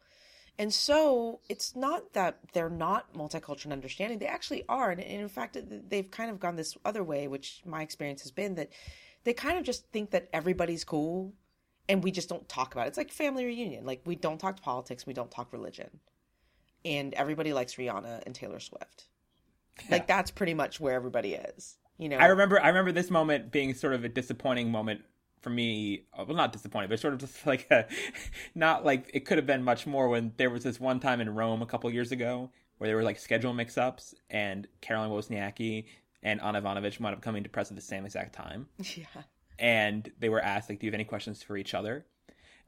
and 0.58 0.72
so 0.72 1.40
it's 1.48 1.76
not 1.76 2.12
that 2.14 2.38
they're 2.52 2.70
not 2.70 3.12
multicultural 3.12 3.64
and 3.64 3.74
understanding. 3.74 4.18
They 4.18 4.26
actually 4.26 4.64
are. 4.70 4.90
And 4.90 5.02
in 5.02 5.28
fact, 5.28 5.58
they've 5.90 6.10
kind 6.10 6.30
of 6.30 6.40
gone 6.40 6.56
this 6.56 6.78
other 6.82 7.04
way, 7.04 7.28
which 7.28 7.60
my 7.66 7.82
experience 7.82 8.22
has 8.22 8.30
been 8.30 8.54
that 8.54 8.70
they 9.26 9.34
kind 9.34 9.58
of 9.58 9.64
just 9.64 9.84
think 9.88 10.12
that 10.12 10.28
everybody's 10.32 10.84
cool 10.84 11.34
and 11.88 12.02
we 12.04 12.12
just 12.12 12.28
don't 12.28 12.48
talk 12.48 12.72
about 12.72 12.86
it. 12.86 12.90
It's 12.90 12.96
like 12.96 13.10
family 13.10 13.44
reunion. 13.44 13.84
Like 13.84 14.00
we 14.04 14.14
don't 14.14 14.38
talk 14.38 14.62
politics, 14.62 15.04
we 15.04 15.12
don't 15.12 15.32
talk 15.32 15.52
religion. 15.52 15.90
And 16.84 17.12
everybody 17.14 17.52
likes 17.52 17.74
Rihanna 17.74 18.22
and 18.24 18.34
Taylor 18.36 18.60
Swift. 18.60 19.08
Like 19.90 20.06
that's 20.06 20.30
pretty 20.30 20.54
much 20.54 20.78
where 20.78 20.94
everybody 20.94 21.34
is. 21.34 21.76
You 21.98 22.08
know. 22.08 22.18
I 22.18 22.26
remember 22.26 22.62
I 22.62 22.68
remember 22.68 22.92
this 22.92 23.10
moment 23.10 23.50
being 23.50 23.74
sort 23.74 23.94
of 23.94 24.04
a 24.04 24.08
disappointing 24.08 24.70
moment 24.70 25.02
for 25.42 25.50
me. 25.50 26.04
uh, 26.16 26.24
Well, 26.24 26.36
not 26.36 26.52
disappointed 26.52 26.88
but 26.88 27.00
sort 27.00 27.12
of 27.12 27.18
just 27.18 27.44
like 27.48 27.66
a, 27.68 27.86
not 28.54 28.84
like 28.84 29.10
it 29.12 29.26
could 29.26 29.38
have 29.38 29.46
been 29.46 29.64
much 29.64 29.88
more 29.88 30.08
when 30.08 30.34
there 30.36 30.50
was 30.50 30.62
this 30.62 30.78
one 30.78 31.00
time 31.00 31.20
in 31.20 31.34
Rome 31.34 31.62
a 31.62 31.66
couple 31.66 31.90
years 31.90 32.12
ago 32.12 32.50
where 32.78 32.86
there 32.86 32.96
were 32.96 33.02
like 33.02 33.18
schedule 33.18 33.52
mix-ups 33.52 34.14
and 34.30 34.68
Caroline 34.80 35.10
Wozniacki 35.10 35.86
and 36.26 36.40
Anna 36.42 36.60
Ivanovic 36.60 36.98
wound 37.00 37.14
up 37.14 37.22
coming 37.22 37.42
to 37.44 37.48
press 37.48 37.70
at 37.70 37.76
the 37.76 37.82
same 37.92 38.04
exact 38.04 38.34
time, 38.34 38.66
Yeah. 38.96 39.04
and 39.58 40.10
they 40.18 40.28
were 40.28 40.40
asked 40.40 40.68
like, 40.68 40.80
"Do 40.80 40.86
you 40.86 40.90
have 40.90 40.94
any 40.94 41.04
questions 41.04 41.42
for 41.42 41.56
each 41.56 41.72
other?" 41.74 42.04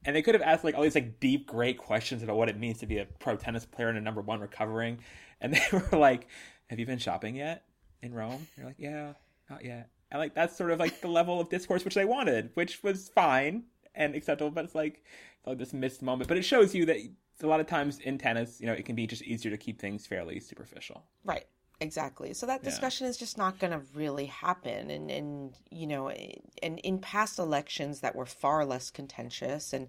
And 0.04 0.14
they 0.14 0.22
could 0.22 0.34
have 0.36 0.42
asked 0.42 0.62
like 0.64 0.76
all 0.76 0.82
these 0.84 0.94
like 0.94 1.18
deep, 1.18 1.46
great 1.46 1.76
questions 1.76 2.22
about 2.22 2.36
what 2.36 2.48
it 2.48 2.56
means 2.58 2.78
to 2.78 2.86
be 2.86 2.98
a 2.98 3.04
pro 3.04 3.36
tennis 3.36 3.66
player 3.66 3.88
and 3.88 3.98
a 3.98 4.00
number 4.00 4.20
one 4.22 4.40
recovering, 4.40 5.00
and 5.40 5.52
they 5.54 5.62
were 5.72 5.98
like, 5.98 6.28
"Have 6.70 6.78
you 6.78 6.86
been 6.86 6.98
shopping 6.98 7.34
yet 7.34 7.64
in 8.00 8.14
Rome?" 8.14 8.46
You're 8.56 8.66
like, 8.66 8.76
"Yeah, 8.78 9.14
not 9.50 9.64
yet." 9.64 9.90
And 10.10 10.20
like 10.20 10.34
that's 10.34 10.56
sort 10.56 10.70
of 10.70 10.78
like 10.78 11.00
the 11.00 11.08
level 11.08 11.40
of 11.40 11.50
discourse 11.50 11.84
which 11.84 11.94
they 11.94 12.04
wanted, 12.06 12.50
which 12.54 12.82
was 12.82 13.08
fine 13.10 13.64
and 13.94 14.14
acceptable, 14.14 14.50
but 14.50 14.64
it's 14.64 14.74
like 14.74 15.02
it's 15.38 15.46
like 15.46 15.58
this 15.58 15.72
missed 15.74 16.00
moment. 16.02 16.28
But 16.28 16.38
it 16.38 16.44
shows 16.44 16.74
you 16.74 16.86
that 16.86 16.98
a 17.42 17.46
lot 17.46 17.60
of 17.60 17.66
times 17.66 17.98
in 17.98 18.18
tennis, 18.18 18.60
you 18.60 18.66
know, 18.66 18.72
it 18.72 18.84
can 18.84 18.94
be 18.94 19.06
just 19.06 19.22
easier 19.22 19.50
to 19.50 19.56
keep 19.58 19.80
things 19.80 20.06
fairly 20.06 20.40
superficial. 20.40 21.04
Right. 21.24 21.44
Exactly. 21.80 22.34
So 22.34 22.46
that 22.46 22.62
Yeah. 22.62 22.64
discussion 22.64 23.06
is 23.06 23.16
just 23.16 23.38
not 23.38 23.58
going 23.58 23.70
to 23.72 23.78
really 23.94 24.26
happen. 24.26 24.90
And, 24.90 25.10
and, 25.10 25.54
you 25.70 25.86
know, 25.86 26.08
eh, 26.08 26.34
and 26.62 26.78
in 26.80 26.98
past 26.98 27.38
elections 27.38 28.00
that 28.00 28.16
were 28.16 28.26
far 28.26 28.64
less 28.64 28.90
contentious, 28.90 29.72
and, 29.72 29.88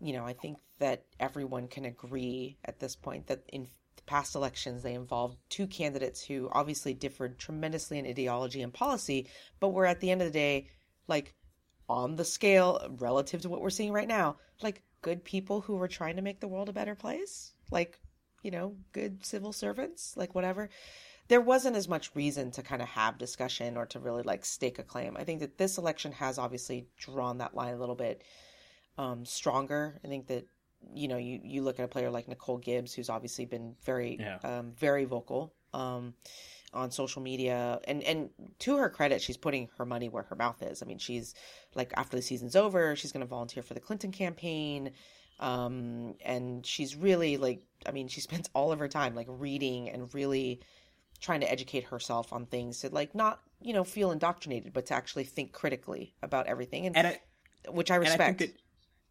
you 0.00 0.12
know, 0.12 0.24
I 0.26 0.32
think 0.32 0.58
that 0.78 1.04
everyone 1.20 1.68
can 1.68 1.84
agree 1.84 2.58
at 2.64 2.80
this 2.80 2.96
point 2.96 3.26
that 3.28 3.44
in 3.52 3.68
past 4.06 4.34
elections 4.34 4.82
they 4.82 4.94
involved 4.94 5.38
two 5.50 5.68
candidates 5.68 6.20
who 6.24 6.48
obviously 6.52 6.94
differed 6.94 7.38
tremendously 7.38 7.98
in 7.98 8.06
ideology 8.06 8.60
and 8.62 8.74
policy, 8.74 9.28
but 9.60 9.68
were 9.68 9.86
at 9.86 10.00
the 10.00 10.10
end 10.10 10.22
of 10.22 10.26
the 10.28 10.32
day, 10.38 10.66
like, 11.06 11.34
on 11.88 12.16
the 12.16 12.24
scale 12.24 12.88
relative 12.98 13.42
to 13.42 13.48
what 13.48 13.60
we're 13.60 13.70
seeing 13.70 13.92
right 13.92 14.08
now, 14.08 14.36
like 14.62 14.82
good 15.02 15.24
people 15.24 15.60
who 15.60 15.76
were 15.76 15.88
trying 15.88 16.16
to 16.16 16.22
make 16.22 16.40
the 16.40 16.48
world 16.48 16.68
a 16.68 16.72
better 16.72 16.94
place, 16.94 17.52
like, 17.70 17.98
you 18.42 18.50
know, 18.50 18.76
good 18.92 19.24
civil 19.26 19.52
servants, 19.52 20.16
like 20.16 20.34
whatever 20.34 20.70
there 21.30 21.40
wasn't 21.40 21.76
as 21.76 21.86
much 21.88 22.10
reason 22.16 22.50
to 22.50 22.60
kind 22.60 22.82
of 22.82 22.88
have 22.88 23.16
discussion 23.16 23.76
or 23.76 23.86
to 23.86 24.00
really 24.00 24.24
like 24.24 24.44
stake 24.44 24.80
a 24.80 24.82
claim. 24.82 25.16
I 25.16 25.22
think 25.22 25.38
that 25.40 25.58
this 25.58 25.78
election 25.78 26.10
has 26.10 26.38
obviously 26.38 26.88
drawn 26.98 27.38
that 27.38 27.54
line 27.54 27.72
a 27.72 27.78
little 27.78 27.94
bit 27.94 28.24
um, 28.98 29.24
stronger. 29.24 30.00
I 30.04 30.08
think 30.08 30.26
that 30.26 30.46
you 30.92 31.06
know 31.06 31.18
you 31.18 31.40
you 31.44 31.62
look 31.62 31.78
at 31.78 31.84
a 31.84 31.88
player 31.88 32.10
like 32.10 32.26
Nicole 32.26 32.58
Gibbs, 32.58 32.92
who's 32.92 33.08
obviously 33.08 33.46
been 33.46 33.76
very 33.84 34.16
Yeah. 34.18 34.38
um, 34.42 34.72
very 34.76 35.04
vocal 35.04 35.54
um, 35.72 36.14
on 36.74 36.90
social 36.90 37.22
media, 37.22 37.80
and 37.86 38.02
and 38.02 38.30
to 38.58 38.76
her 38.78 38.90
credit, 38.90 39.22
she's 39.22 39.36
putting 39.36 39.68
her 39.78 39.86
money 39.86 40.08
where 40.08 40.24
her 40.24 40.36
mouth 40.36 40.60
is. 40.62 40.82
I 40.82 40.86
mean, 40.86 40.98
she's 40.98 41.34
like 41.76 41.92
after 41.96 42.16
the 42.16 42.22
season's 42.22 42.56
over, 42.56 42.96
she's 42.96 43.12
going 43.12 43.24
to 43.24 43.30
volunteer 43.30 43.62
for 43.62 43.74
the 43.74 43.80
Clinton 43.80 44.10
campaign. 44.10 44.90
Um, 45.38 46.16
and 46.22 46.66
she's 46.66 46.96
really 46.96 47.38
like, 47.38 47.62
I 47.86 47.92
mean, 47.92 48.08
she 48.08 48.20
spends 48.20 48.50
all 48.52 48.72
of 48.72 48.78
her 48.80 48.88
time 48.88 49.14
like 49.14 49.26
reading 49.28 49.88
and 49.88 50.12
really 50.12 50.60
trying 51.20 51.40
to 51.40 51.50
educate 51.50 51.84
herself 51.84 52.32
on 52.32 52.46
things 52.46 52.80
to 52.80 52.88
like 52.88 53.14
not 53.14 53.40
you 53.60 53.72
know 53.72 53.84
feel 53.84 54.10
indoctrinated 54.10 54.72
but 54.72 54.86
to 54.86 54.94
actually 54.94 55.24
think 55.24 55.52
critically 55.52 56.14
about 56.22 56.46
everything 56.46 56.86
and, 56.86 56.96
And 56.96 57.06
I, 57.06 57.20
which 57.70 57.90
i 57.90 57.96
and 57.96 58.04
respect 58.04 58.22
I 58.22 58.26
think 58.26 58.38
that, 58.38 58.60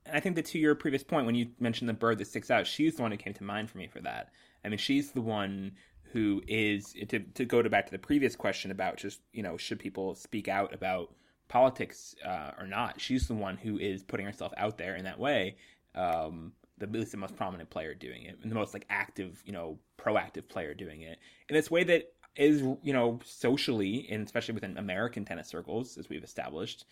and 0.05 0.18
I 0.18 0.20
think 0.20 0.36
that 0.36 0.45
to 0.47 0.60
your 0.60 0.76
previous 0.76 1.03
point, 1.03 1.26
when 1.26 1.36
you 1.36 1.49
mentioned 1.60 1.88
the 1.88 1.93
bird 1.93 2.18
that 2.18 2.28
sticks 2.28 2.49
out, 2.49 2.66
she's 2.66 2.95
the 2.95 3.01
one 3.01 3.12
who 3.12 3.18
came 3.18 3.34
to 3.34 3.43
mind 3.43 3.70
for 3.70 3.78
me 3.78 3.88
for 3.88 4.01
that. 4.01 4.32
I 4.66 4.70
mean, 4.70 4.78
she's 4.78 5.12
the 5.12 5.22
one 5.22 5.74
who 6.12 6.41
is 6.47 6.95
to 7.10 7.20
to 7.20 7.45
go 7.45 7.62
to 7.62 7.70
back 7.70 7.86
to 7.86 7.91
the 7.91 7.99
previous 7.99 8.36
question 8.36 8.72
about 8.72 8.97
just 8.97 9.22
you 9.32 9.43
know 9.43 9.57
should 9.57 9.80
people 9.80 10.16
speak 10.16 10.47
out 10.47 10.74
about 10.74 11.14
politics 11.47 12.16
uh, 12.26 12.51
or 12.57 12.68
not? 12.68 12.99
She's 12.99 13.28
the 13.28 13.36
one 13.36 13.57
who 13.57 13.78
is 13.78 14.03
putting 14.03 14.26
herself 14.26 14.51
out 14.57 14.78
there 14.78 14.95
in 14.95 15.05
that 15.05 15.20
way. 15.20 15.57
Um, 15.95 16.53
the 16.80 16.86
at 16.86 16.92
least 16.92 17.12
the 17.12 17.18
most 17.18 17.36
prominent 17.36 17.70
player 17.70 17.94
doing 17.94 18.24
it, 18.24 18.38
and 18.42 18.52
the 18.52 18.56
most 18.56 18.74
like 18.74 18.86
active, 18.90 19.42
you 19.46 19.54
know, 19.54 19.78
proactive 19.98 20.48
player 20.48 20.74
doing 20.74 21.02
it. 21.02 21.20
In 21.50 21.56
this 21.56 21.70
way 21.70 21.84
that 21.86 22.14
is 22.36 22.62
you 22.62 22.94
know 22.94 23.20
socially 23.26 24.08
and 24.10 24.26
especially 24.26 24.54
within 24.54 24.78
American 24.78 25.26
tennis 25.26 25.48
circles, 25.48 25.98
as 25.98 26.10
we've 26.10 26.24
established, 26.24 26.86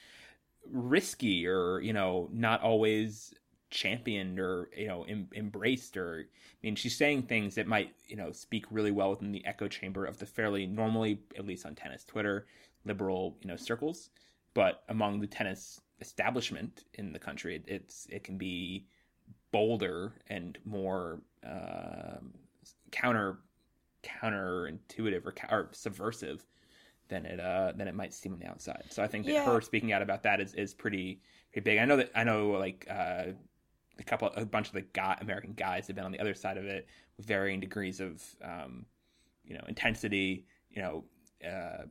risky 0.72 1.48
or 1.48 1.80
you 1.82 1.94
know 1.94 2.30
not 2.32 2.62
always 2.62 3.34
championed 3.70 4.40
or 4.40 4.70
you 4.76 4.88
know 4.88 5.04
em- 5.04 5.30
embraced 5.36 5.98
or 5.98 6.26
I 6.26 6.58
mean 6.64 6.76
she's 6.76 6.96
saying 6.96 7.24
things 7.24 7.56
that 7.56 7.68
might 7.68 7.94
you 8.08 8.16
know 8.16 8.32
speak 8.32 8.66
really 8.72 8.92
well 8.92 9.10
within 9.10 9.32
the 9.32 9.46
echo 9.46 9.68
chamber 9.68 10.06
of 10.06 10.18
the 10.20 10.26
fairly 10.26 10.66
normally 10.66 11.20
at 11.38 11.46
least 11.46 11.66
on 11.66 11.76
tennis 11.76 12.04
Twitter 12.04 12.48
liberal 12.86 13.38
you 13.42 13.48
know 13.48 13.56
circles. 13.58 14.10
But 14.54 14.84
among 14.90 15.20
the 15.20 15.28
tennis 15.28 15.82
establishment 16.02 16.86
in 16.94 17.12
the 17.12 17.20
country 17.20 17.56
it, 17.56 17.64
it's 17.68 18.08
it 18.10 18.24
can 18.24 18.38
be 18.38 18.86
bolder 19.58 20.14
and 20.28 20.58
more 20.66 21.20
um 21.44 22.34
counter 22.92 23.40
counterintuitive 24.04 25.26
or, 25.26 25.34
or 25.50 25.70
subversive 25.72 26.46
than 27.10 27.26
it 27.26 27.40
uh 27.40 27.72
than 27.76 27.88
it 27.88 27.96
might 27.96 28.14
seem 28.14 28.34
on 28.34 28.40
the 28.40 28.48
outside. 28.48 28.84
So 28.90 29.02
I 29.02 29.08
think 29.08 29.26
that 29.26 29.34
Yeah. 29.34 29.46
her 29.46 29.62
speaking 29.62 29.92
out 29.94 30.02
about 30.02 30.24
that 30.24 30.40
is 30.40 30.54
is 30.54 30.74
pretty 30.74 31.22
pretty 31.52 31.64
big. 31.64 31.80
I 31.80 31.86
know 31.86 31.98
that 31.98 32.12
I 32.16 32.24
know 32.24 32.50
like 32.52 32.86
uh 32.90 33.26
a 34.00 34.04
couple 34.04 34.28
a 34.36 34.46
bunch 34.46 34.68
of 34.68 34.74
the 34.74 34.82
guy, 34.82 35.18
American 35.22 35.54
guys 35.54 35.88
have 35.88 35.96
been 35.96 36.06
on 36.06 36.12
the 36.12 36.20
other 36.20 36.36
side 36.36 36.58
of 36.58 36.66
it 36.66 36.88
with 37.18 37.26
varying 37.26 37.60
degrees 37.60 38.00
of 38.00 38.24
um 38.44 38.86
you 39.44 39.56
know 39.56 39.64
intensity, 39.68 40.46
you 40.70 40.82
know 40.82 41.04
uh 41.48 41.84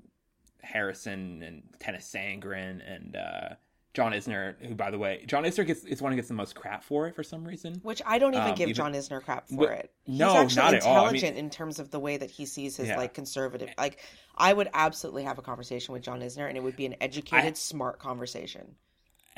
Harrison 0.63 1.43
and 1.43 1.63
Tennys 1.81 2.07
Sandgren 2.15 2.81
and 2.95 3.17
uh 3.17 3.49
John 3.97 4.13
Isner, 4.13 4.55
who 4.63 4.75
by 4.75 4.91
the 4.91 4.99
way, 4.99 5.25
John 5.27 5.45
Isner 5.45 5.67
gets 5.67 5.83
is 5.85 6.03
one 6.03 6.13
who 6.13 6.17
gets 6.17 6.29
the 6.29 6.35
most 6.35 6.55
crap 6.55 6.85
for 6.85 7.09
it 7.09 7.15
for 7.17 7.23
some 7.23 7.43
reason. 7.49 7.81
which 7.83 8.03
i 8.05 8.19
don't 8.19 8.35
even 8.35 8.49
um, 8.51 8.55
give 8.55 8.69
even- 8.69 8.75
john 8.75 8.93
isner 8.93 9.23
crap 9.25 9.49
for 9.49 9.67
Wh- 9.69 9.79
it 9.79 9.91
no, 10.07 10.29
he's 10.43 10.59
actually 10.59 10.63
not 10.63 10.75
at 10.75 10.83
all. 10.85 10.93
I 10.93 10.99
mean- 11.07 11.15
intelligent 11.15 11.39
in 11.39 11.49
terms 11.49 11.79
of 11.79 11.91
the 11.91 11.99
way 11.99 12.19
that 12.19 12.31
he 12.31 12.45
sees 12.45 12.77
his 12.77 12.89
Yeah. 12.89 12.99
like 12.99 13.15
conservative 13.15 13.71
like 13.79 13.99
i 14.37 14.53
would 14.53 14.69
absolutely 14.75 15.23
have 15.25 15.39
a 15.39 15.43
conversation 15.43 15.95
with 15.95 16.03
john 16.03 16.21
isner 16.21 16.47
and 16.47 16.59
it 16.59 16.63
would 16.63 16.77
be 16.77 16.85
an 16.85 16.97
educated 17.01 17.53
I- 17.53 17.55
smart 17.55 17.99
conversation 17.99 18.75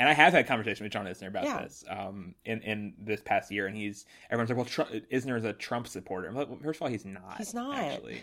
and 0.01 0.09
I 0.09 0.13
have 0.13 0.33
had 0.33 0.45
a 0.45 0.47
conversation 0.47 0.85
with 0.85 0.93
John 0.93 1.07
Isner 1.07 1.27
about 1.27 1.43
Yeah. 1.45 1.63
this 1.63 1.83
um, 1.91 2.37
in 2.45 2.61
in 2.63 2.95
this 3.01 3.21
past 3.21 3.51
year, 3.51 3.67
and 3.67 3.77
he's 3.77 4.07
everyone's 4.31 4.49
like, 4.49 4.57
"Well, 4.57 4.65
Trump, 4.65 4.91
Isner 5.13 5.37
is 5.37 5.43
a 5.45 5.53
Trump 5.53 5.89
supporter." 5.89 6.29
I'm 6.29 6.37
like, 6.37 6.49
well, 6.49 6.57
first 6.63 6.79
of 6.79 6.83
all, 6.83 6.89
he's 6.89 7.05
not. 7.05 7.37
He's 7.37 7.53
not. 7.53 7.77
actually, 7.77 8.21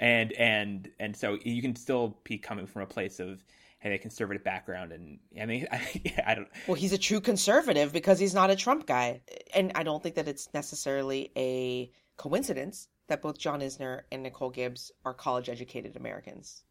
and 0.00 0.32
and 0.32 0.90
and 0.98 1.14
so 1.14 1.36
you 1.44 1.60
can 1.60 1.76
still 1.76 2.16
be 2.24 2.38
coming 2.38 2.66
from 2.66 2.80
a 2.80 2.86
place 2.86 3.20
of 3.20 3.44
hey, 3.82 3.94
a 3.94 3.98
conservative 3.98 4.44
background, 4.44 4.92
and 4.92 5.18
I 5.40 5.44
mean, 5.44 5.66
I, 5.72 6.00
yeah, 6.04 6.24
I 6.26 6.34
don't. 6.34 6.48
Well, 6.66 6.76
he's 6.76 6.92
a 6.92 6.98
true 6.98 7.20
conservative 7.20 7.92
because 7.92 8.18
he's 8.18 8.34
not 8.34 8.50
a 8.50 8.56
Trump 8.56 8.86
guy. 8.86 9.22
And 9.54 9.72
I 9.74 9.82
don't 9.82 10.02
think 10.02 10.14
that 10.14 10.28
it's 10.28 10.48
necessarily 10.54 11.32
a 11.36 11.90
coincidence 12.16 12.88
that 13.08 13.22
both 13.22 13.38
John 13.38 13.60
Isner 13.60 14.02
and 14.12 14.22
Nicole 14.22 14.50
Gibbs 14.50 14.92
are 15.04 15.12
college 15.12 15.48
educated 15.48 15.96
Americans. 15.96 16.62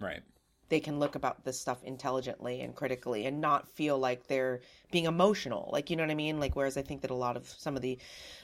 Right. 0.00 0.22
They 0.68 0.80
can 0.80 0.98
look 0.98 1.14
about 1.14 1.44
this 1.44 1.60
stuff 1.60 1.84
intelligently 1.84 2.60
and 2.62 2.74
critically 2.74 3.26
and 3.26 3.40
not 3.40 3.68
feel 3.68 3.98
like 3.98 4.26
they're 4.26 4.62
being 4.90 5.04
emotional. 5.04 5.68
Like, 5.72 5.90
you 5.90 5.96
know 5.96 6.02
what 6.02 6.10
I 6.10 6.16
mean? 6.16 6.40
Like, 6.40 6.56
whereas 6.56 6.76
I 6.76 6.82
think 6.82 7.02
that 7.02 7.12
a 7.12 7.14
lot 7.14 7.36
of 7.36 7.46
some 7.46 7.76
of 7.76 7.82
the 7.82 7.98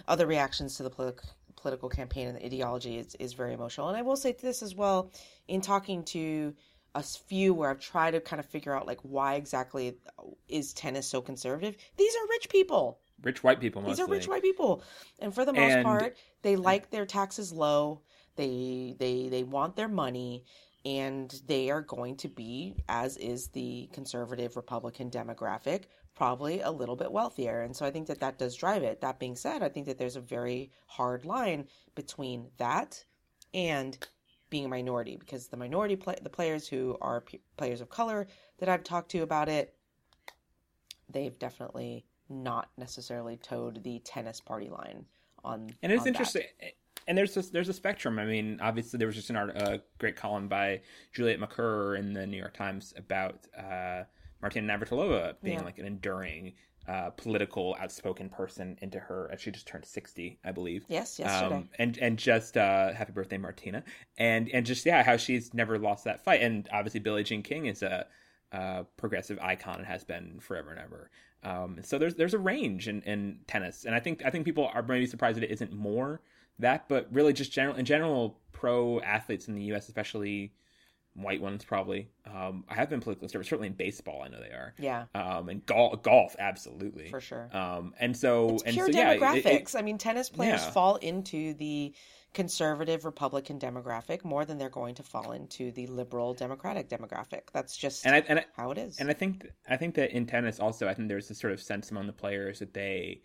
other 0.06 0.26
reactions 0.26 0.76
to 0.76 0.84
the 0.84 0.90
politi- 0.90 1.28
political 1.56 1.88
campaign 1.88 2.28
and 2.28 2.36
the 2.36 2.44
ideology 2.44 2.98
is, 2.98 3.16
is 3.16 3.32
very 3.32 3.54
emotional. 3.54 3.88
And 3.88 3.96
I 3.96 4.02
will 4.02 4.16
say 4.16 4.32
this 4.32 4.62
as 4.62 4.74
well 4.74 5.10
in 5.48 5.60
talking 5.60 6.04
to 6.04 6.54
a 6.94 7.02
few 7.02 7.54
where 7.54 7.70
I've 7.70 7.80
tried 7.80 8.12
to 8.12 8.20
kind 8.20 8.40
of 8.40 8.46
figure 8.46 8.74
out 8.76 8.86
like 8.86 9.00
why 9.02 9.34
exactly 9.34 9.96
is 10.48 10.72
tennis 10.72 11.06
so 11.06 11.20
conservative. 11.20 11.76
These 11.96 12.14
are 12.14 12.28
rich 12.28 12.48
people. 12.48 12.98
Rich 13.22 13.42
white 13.44 13.60
people 13.60 13.82
mostly. 13.82 13.94
These 13.94 14.00
are 14.00 14.10
rich 14.10 14.28
white 14.28 14.42
people, 14.42 14.82
and 15.20 15.34
for 15.34 15.44
the 15.44 15.52
most 15.52 15.72
And- 15.72 15.84
part, 15.84 16.16
they 16.42 16.56
like 16.56 16.90
their 16.90 17.06
taxes 17.06 17.52
low. 17.52 18.02
They 18.36 18.96
they 18.98 19.28
they 19.28 19.44
want 19.44 19.76
their 19.76 19.88
money, 19.88 20.44
and 20.84 21.30
they 21.46 21.70
are 21.70 21.82
going 21.82 22.16
to 22.16 22.28
be, 22.28 22.74
as 22.88 23.16
is 23.16 23.48
the 23.48 23.88
conservative 23.92 24.56
Republican 24.56 25.08
demographic, 25.10 25.84
probably 26.14 26.60
a 26.60 26.70
little 26.70 26.96
bit 26.96 27.12
wealthier. 27.12 27.60
And 27.62 27.76
so 27.76 27.86
I 27.86 27.90
think 27.92 28.08
that 28.08 28.20
that 28.20 28.38
does 28.38 28.56
drive 28.56 28.82
it. 28.82 29.00
That 29.02 29.20
being 29.20 29.36
said, 29.36 29.62
I 29.62 29.68
think 29.68 29.86
that 29.86 29.98
there's 29.98 30.16
a 30.16 30.20
very 30.20 30.72
hard 30.86 31.24
line 31.24 31.68
between 31.94 32.48
that 32.58 33.04
and 33.54 33.96
being 34.52 34.66
a 34.66 34.68
minority 34.68 35.16
because 35.16 35.48
the 35.48 35.56
minority 35.56 35.96
play 35.96 36.14
the 36.22 36.28
players 36.28 36.68
who 36.68 36.94
are 37.00 37.22
p- 37.22 37.40
players 37.56 37.80
of 37.80 37.88
color 37.88 38.26
that 38.58 38.68
I've 38.68 38.84
talked 38.84 39.10
to 39.12 39.20
about 39.20 39.48
it 39.48 39.74
they've 41.10 41.38
definitely 41.38 42.04
not 42.28 42.68
necessarily 42.76 43.38
towed 43.38 43.82
the 43.82 43.98
tennis 44.00 44.40
party 44.42 44.68
line 44.68 45.06
on 45.42 45.70
and 45.82 45.90
it's 45.90 46.00
on 46.00 46.04
that. 46.04 46.08
interesting 46.08 46.42
and 47.08 47.16
there's 47.16 47.32
this, 47.34 47.48
there's 47.48 47.70
a 47.70 47.72
spectrum 47.72 48.18
i 48.18 48.26
mean 48.26 48.58
obviously 48.60 48.98
there 48.98 49.08
was 49.08 49.16
just 49.16 49.30
an 49.30 49.36
art, 49.36 49.56
a 49.56 49.80
great 49.98 50.16
column 50.16 50.48
by 50.48 50.80
juliet 51.14 51.40
macur 51.40 51.98
in 51.98 52.12
the 52.12 52.26
new 52.26 52.36
york 52.36 52.54
times 52.54 52.92
about 52.98 53.46
uh 53.58 54.02
martina 54.42 54.70
navratilova 54.70 55.34
being 55.42 55.58
Yeah. 55.58 55.64
like 55.64 55.78
an 55.78 55.86
enduring 55.86 56.52
uh, 56.88 57.10
political, 57.10 57.76
outspoken 57.80 58.28
person 58.28 58.78
into 58.82 58.98
her. 58.98 59.26
And 59.26 59.38
she 59.38 59.50
just 59.50 59.66
turned 59.66 59.84
sixty, 59.84 60.38
I 60.44 60.52
believe. 60.52 60.84
Yes, 60.88 61.18
yesterday. 61.18 61.56
Um, 61.56 61.68
and 61.78 61.98
and 61.98 62.18
just 62.18 62.56
uh, 62.56 62.92
happy 62.92 63.12
birthday, 63.12 63.38
Martina. 63.38 63.84
And 64.18 64.48
and 64.50 64.66
just 64.66 64.84
yeah, 64.84 65.02
how 65.02 65.16
she's 65.16 65.54
never 65.54 65.78
lost 65.78 66.04
that 66.04 66.24
fight. 66.24 66.42
And 66.42 66.68
obviously, 66.72 67.00
Billie 67.00 67.24
Jean 67.24 67.42
King 67.42 67.66
is 67.66 67.82
a, 67.82 68.06
a 68.52 68.84
progressive 68.96 69.38
icon 69.40 69.76
and 69.78 69.86
has 69.86 70.04
been 70.04 70.40
forever 70.40 70.70
and 70.70 70.80
ever. 70.80 71.10
Um, 71.44 71.78
so 71.82 71.98
there's 71.98 72.14
there's 72.14 72.34
a 72.34 72.38
range 72.38 72.88
in, 72.88 73.02
in 73.02 73.40
tennis, 73.46 73.84
and 73.84 73.94
I 73.94 74.00
think 74.00 74.22
I 74.24 74.30
think 74.30 74.44
people 74.44 74.70
are 74.72 74.82
maybe 74.82 75.06
surprised 75.06 75.36
that 75.36 75.44
it 75.44 75.50
isn't 75.50 75.72
more 75.72 76.20
that, 76.58 76.88
but 76.88 77.08
really 77.12 77.32
just 77.32 77.52
general 77.52 77.76
in 77.76 77.84
general, 77.84 78.38
pro 78.52 79.00
athletes 79.00 79.48
in 79.48 79.54
the 79.54 79.62
U.S., 79.64 79.88
especially 79.88 80.52
white 81.14 81.40
ones, 81.40 81.64
probably. 81.64 82.08
Um, 82.26 82.64
I 82.68 82.74
have 82.74 82.88
been 82.88 83.00
politically 83.00 83.26
conservative. 83.26 83.48
Certainly 83.48 83.68
in 83.68 83.74
baseball, 83.74 84.22
I 84.24 84.28
know 84.28 84.40
they 84.40 84.54
are. 84.54 84.74
Yeah. 84.78 85.04
Um, 85.14 85.48
and 85.48 85.64
golf, 85.66 86.02
golf, 86.02 86.36
absolutely 86.38 87.08
for 87.08 87.20
sure. 87.20 87.54
Um, 87.54 87.94
and 87.98 88.16
so 88.16 88.50
it's 88.50 88.62
and 88.64 88.74
pure 88.74 88.92
so, 88.92 88.98
demographics. 88.98 89.44
Yeah, 89.44 89.50
it, 89.50 89.74
it, 89.74 89.76
I 89.76 89.82
mean, 89.82 89.98
tennis 89.98 90.30
players 90.30 90.62
yeah. 90.62 90.70
fall 90.70 90.96
into 90.96 91.54
the 91.54 91.94
conservative 92.34 93.04
Republican 93.04 93.58
demographic 93.58 94.24
more 94.24 94.44
than 94.44 94.56
they're 94.56 94.70
going 94.70 94.94
to 94.94 95.02
fall 95.02 95.32
into 95.32 95.70
the 95.72 95.86
liberal 95.88 96.32
Democratic 96.34 96.88
demographic. 96.88 97.42
That's 97.52 97.76
just 97.76 98.06
and 98.06 98.14
I, 98.14 98.24
and 98.26 98.38
I, 98.38 98.44
how 98.56 98.70
it 98.70 98.78
is. 98.78 98.98
And 98.98 99.10
I 99.10 99.12
think 99.12 99.46
I 99.68 99.76
think 99.76 99.94
that 99.96 100.10
in 100.10 100.26
tennis 100.26 100.60
also, 100.60 100.88
I 100.88 100.94
think 100.94 101.08
there's 101.08 101.28
this 101.28 101.38
sort 101.38 101.52
of 101.52 101.60
sense 101.60 101.90
among 101.90 102.06
the 102.06 102.12
players 102.12 102.58
that 102.60 102.72
they 102.72 103.20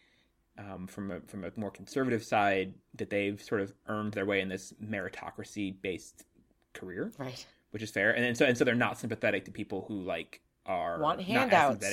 um, 0.58 0.88
from 0.88 1.12
a 1.12 1.22
from 1.22 1.44
a 1.44 1.52
more 1.56 1.72
conservative 1.72 2.24
side 2.24 2.74
that 2.96 3.10
they've 3.10 3.42
sort 3.42 3.62
of 3.62 3.74
earned 3.88 4.14
their 4.14 4.26
way 4.26 4.42
in 4.42 4.50
this 4.50 4.74
meritocracy 4.84 5.76
based 5.82 6.26
career, 6.74 7.12
right? 7.18 7.46
Which 7.78 7.84
is 7.84 7.92
fair, 7.92 8.10
and, 8.10 8.26
and 8.26 8.36
so 8.36 8.44
and 8.44 8.58
so 8.58 8.64
they're 8.64 8.74
not 8.74 8.98
sympathetic 8.98 9.46
to 9.46 9.52
people 9.52 9.86
who 9.88 10.02
like 10.02 10.42
are 10.66 10.98
want 10.98 11.22
handouts, 11.22 11.86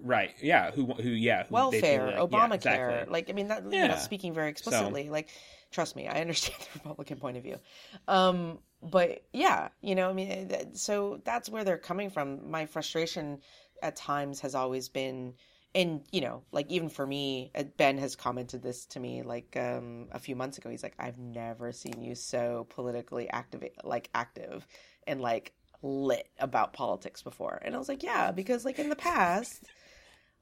right? 0.00 0.30
Yeah, 0.40 0.70
who 0.70 0.86
who 0.86 1.08
yeah, 1.08 1.42
who 1.48 1.52
welfare, 1.52 2.06
like, 2.06 2.14
Obamacare, 2.14 2.30
yeah, 2.30 2.54
exactly. 2.54 3.12
like 3.12 3.28
I 3.28 3.32
mean, 3.32 3.48
that, 3.48 3.64
yeah. 3.68 3.82
you 3.82 3.88
know, 3.88 3.96
speaking 3.96 4.32
very 4.32 4.50
explicitly, 4.50 5.06
so, 5.06 5.10
like 5.10 5.30
trust 5.72 5.96
me, 5.96 6.06
I 6.06 6.20
understand 6.20 6.60
the 6.74 6.78
Republican 6.78 7.18
point 7.18 7.38
of 7.38 7.42
view. 7.42 7.58
Um, 8.06 8.60
but 8.80 9.24
yeah, 9.32 9.70
you 9.80 9.96
know, 9.96 10.10
I 10.10 10.12
mean, 10.12 10.48
so 10.74 11.20
that's 11.24 11.48
where 11.48 11.64
they're 11.64 11.76
coming 11.76 12.08
from. 12.08 12.48
My 12.48 12.66
frustration 12.66 13.40
at 13.82 13.96
times 13.96 14.38
has 14.42 14.54
always 14.54 14.88
been 14.88 15.34
and 15.74 16.02
you 16.12 16.20
know 16.20 16.42
like 16.52 16.70
even 16.70 16.88
for 16.88 17.06
me 17.06 17.50
uh, 17.54 17.64
ben 17.76 17.98
has 17.98 18.16
commented 18.16 18.62
this 18.62 18.84
to 18.86 19.00
me 19.00 19.22
like 19.22 19.56
um 19.56 20.06
a 20.12 20.18
few 20.18 20.36
months 20.36 20.58
ago 20.58 20.70
he's 20.70 20.82
like 20.82 20.94
i've 20.98 21.18
never 21.18 21.72
seen 21.72 22.00
you 22.00 22.14
so 22.14 22.66
politically 22.70 23.28
active 23.30 23.64
like 23.84 24.08
active 24.14 24.66
and 25.06 25.20
like 25.20 25.52
lit 25.82 26.28
about 26.38 26.72
politics 26.72 27.22
before. 27.22 27.60
And 27.62 27.74
i 27.74 27.78
was 27.78 27.88
like 27.88 28.02
yeah 28.02 28.30
because 28.30 28.64
like 28.64 28.78
in 28.78 28.88
the 28.88 28.96
past 28.96 29.64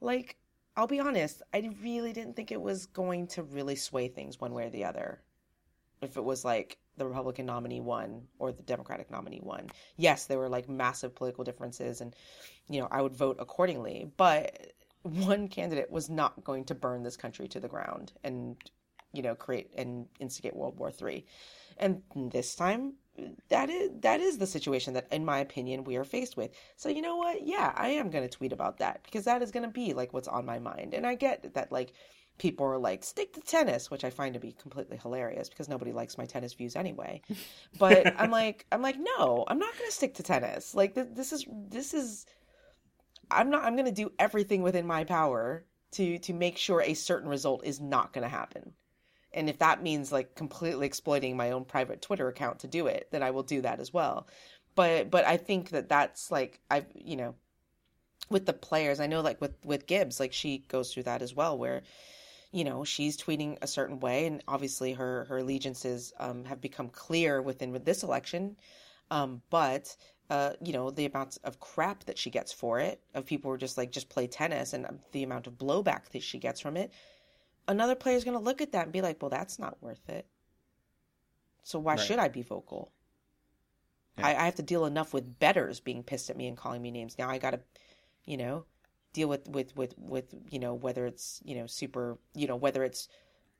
like 0.00 0.36
i'll 0.76 0.86
be 0.86 1.00
honest 1.00 1.42
i 1.52 1.70
really 1.82 2.12
didn't 2.12 2.36
think 2.36 2.52
it 2.52 2.60
was 2.60 2.86
going 2.86 3.26
to 3.26 3.42
really 3.42 3.76
sway 3.76 4.08
things 4.08 4.40
one 4.40 4.52
way 4.54 4.66
or 4.66 4.70
the 4.70 4.84
other. 4.84 5.22
If 6.02 6.16
it 6.16 6.24
was 6.24 6.44
like 6.44 6.78
the 6.96 7.06
republican 7.06 7.46
nominee 7.46 7.80
won 7.80 8.22
or 8.38 8.52
the 8.52 8.62
democratic 8.62 9.10
nominee 9.10 9.40
won. 9.42 9.70
Yes 9.96 10.26
there 10.26 10.38
were 10.38 10.48
like 10.48 10.68
massive 10.68 11.14
political 11.14 11.44
differences 11.44 12.00
and 12.00 12.14
you 12.68 12.80
know 12.80 12.88
i 12.90 13.00
would 13.00 13.16
vote 13.16 13.36
accordingly 13.38 14.10
but 14.16 14.72
one 15.02 15.48
candidate 15.48 15.90
was 15.90 16.10
not 16.10 16.44
going 16.44 16.64
to 16.64 16.74
burn 16.74 17.02
this 17.02 17.16
country 17.16 17.48
to 17.48 17.60
the 17.60 17.68
ground 17.68 18.12
and 18.22 18.56
you 19.12 19.22
know 19.22 19.34
create 19.34 19.72
and 19.76 20.06
instigate 20.18 20.54
world 20.54 20.78
war 20.78 20.90
three. 20.90 21.26
And 21.78 22.02
this 22.14 22.54
time 22.54 22.94
that 23.48 23.70
is 23.70 23.90
that 24.00 24.20
is 24.20 24.38
the 24.38 24.46
situation 24.46 24.94
that 24.94 25.06
in 25.12 25.24
my 25.24 25.38
opinion 25.38 25.84
we 25.84 25.96
are 25.96 26.04
faced 26.04 26.36
with. 26.36 26.50
So 26.76 26.88
you 26.88 27.02
know 27.02 27.16
what? 27.16 27.46
Yeah 27.46 27.72
i 27.76 27.88
am 27.88 28.10
going 28.10 28.28
to 28.28 28.36
tweet 28.36 28.52
about 28.52 28.78
that 28.78 29.02
because 29.04 29.24
that 29.24 29.42
is 29.42 29.50
going 29.50 29.64
to 29.64 29.72
be 29.72 29.94
like 29.94 30.12
what's 30.12 30.28
on 30.28 30.44
my 30.44 30.58
mind. 30.58 30.94
And 30.94 31.06
i 31.06 31.14
get 31.14 31.54
that 31.54 31.72
like 31.72 31.92
people 32.38 32.66
are 32.66 32.78
like 32.78 33.04
stick 33.04 33.34
to 33.34 33.40
tennis 33.40 33.90
which 33.90 34.02
i 34.02 34.08
find 34.08 34.32
to 34.32 34.40
be 34.40 34.52
completely 34.52 34.96
hilarious 34.96 35.50
because 35.50 35.68
nobody 35.68 35.92
likes 35.92 36.16
my 36.16 36.24
tennis 36.24 36.54
views 36.54 36.76
anyway. 36.76 37.22
But 37.78 38.14
i'm 38.18 38.30
like 38.30 38.66
i'm 38.72 38.82
like 38.82 38.96
no 38.98 39.44
i'm 39.48 39.58
not 39.58 39.76
going 39.78 39.90
to 39.90 39.96
stick 39.96 40.14
to 40.14 40.22
tennis. 40.22 40.74
Like 40.74 40.94
th- 40.94 41.08
this 41.12 41.32
is 41.32 41.46
this 41.68 41.94
is 41.94 42.26
I'm 43.30 43.50
not 43.50 43.64
I'm 43.64 43.76
going 43.76 43.86
to 43.86 43.92
do 43.92 44.12
everything 44.18 44.62
within 44.62 44.86
my 44.86 45.04
power 45.04 45.64
to 45.92 46.18
to 46.18 46.32
make 46.32 46.56
sure 46.56 46.82
a 46.82 46.94
certain 46.94 47.28
result 47.28 47.64
is 47.64 47.80
not 47.80 48.12
going 48.12 48.22
to 48.22 48.28
happen. 48.28 48.72
And 49.32 49.48
if 49.48 49.58
that 49.58 49.82
means 49.82 50.12
like 50.12 50.34
completely 50.34 50.86
exploiting 50.86 51.36
my 51.36 51.50
own 51.52 51.64
private 51.64 52.02
Twitter 52.02 52.28
account 52.28 52.60
to 52.60 52.66
do 52.66 52.86
it, 52.86 53.08
then 53.10 53.22
I 53.22 53.30
will 53.30 53.42
do 53.42 53.60
that 53.62 53.80
as 53.80 53.92
well. 53.92 54.26
But 54.74 55.10
but 55.10 55.24
I 55.26 55.36
think 55.36 55.70
that 55.70 55.88
that's 55.88 56.30
like 56.30 56.60
I 56.70 56.84
you 56.94 57.16
know 57.16 57.34
with 58.28 58.46
the 58.46 58.52
players, 58.52 59.00
I 59.00 59.06
know 59.06 59.20
like 59.20 59.40
with 59.40 59.54
with 59.64 59.86
Gibbs, 59.86 60.20
like 60.20 60.32
she 60.32 60.58
goes 60.68 60.92
through 60.92 61.04
that 61.04 61.22
as 61.22 61.34
well 61.34 61.58
where 61.58 61.82
you 62.52 62.64
know 62.64 62.84
she's 62.84 63.16
tweeting 63.16 63.58
a 63.62 63.66
certain 63.66 64.00
way 64.00 64.26
and 64.26 64.42
obviously 64.48 64.92
her 64.94 65.24
her 65.26 65.38
allegiances 65.38 66.12
um, 66.18 66.44
have 66.44 66.60
become 66.60 66.88
clear 66.88 67.40
within 67.40 67.72
with 67.72 67.84
this 67.84 68.02
election 68.02 68.56
um, 69.10 69.42
but 69.50 69.96
uh, 70.30 70.52
you 70.62 70.72
know, 70.72 70.90
the 70.90 71.06
amounts 71.06 71.38
of 71.38 71.58
crap 71.58 72.04
that 72.04 72.16
she 72.16 72.30
gets 72.30 72.52
for 72.52 72.78
it, 72.78 73.00
of 73.14 73.26
people 73.26 73.50
who 73.50 73.54
are 73.56 73.58
just 73.58 73.76
like, 73.76 73.90
just 73.90 74.08
play 74.08 74.28
tennis, 74.28 74.72
and 74.72 74.86
the 75.10 75.24
amount 75.24 75.48
of 75.48 75.58
blowback 75.58 76.08
that 76.10 76.22
she 76.22 76.38
gets 76.38 76.60
from 76.60 76.76
it, 76.76 76.92
another 77.70 77.94
player 77.94 78.16
is 78.16 78.24
going 78.24 78.36
to 78.36 78.42
look 78.42 78.60
at 78.60 78.72
that 78.72 78.84
and 78.84 78.92
be 78.92 79.00
like, 79.00 79.22
well, 79.22 79.30
that's 79.30 79.58
not 79.58 79.80
worth 79.80 80.08
it. 80.08 80.26
So 81.62 81.78
why 81.78 81.94
right. 81.94 82.00
should 82.00 82.18
I 82.18 82.28
be 82.28 82.42
vocal? 82.42 82.90
Yeah. 84.18 84.26
I, 84.26 84.30
I 84.30 84.44
have 84.44 84.56
to 84.56 84.62
deal 84.62 84.86
enough 84.86 85.14
with 85.14 85.38
betters 85.38 85.80
being 85.80 86.02
pissed 86.02 86.30
at 86.30 86.36
me 86.36 86.48
and 86.48 86.56
calling 86.56 86.82
me 86.82 86.90
names. 86.90 87.16
Now 87.18 87.30
I 87.30 87.38
got 87.38 87.52
to, 87.52 87.60
you 88.24 88.36
know, 88.36 88.64
deal 89.12 89.28
with, 89.28 89.48
with, 89.48 89.76
with, 89.76 89.94
with, 89.96 90.34
you 90.50 90.58
know, 90.58 90.74
whether 90.74 91.06
it's, 91.06 91.40
you 91.44 91.54
know, 91.54 91.66
super, 91.66 92.18
you 92.34 92.46
know, 92.46 92.56
whether 92.56 92.82
it's 92.82 93.08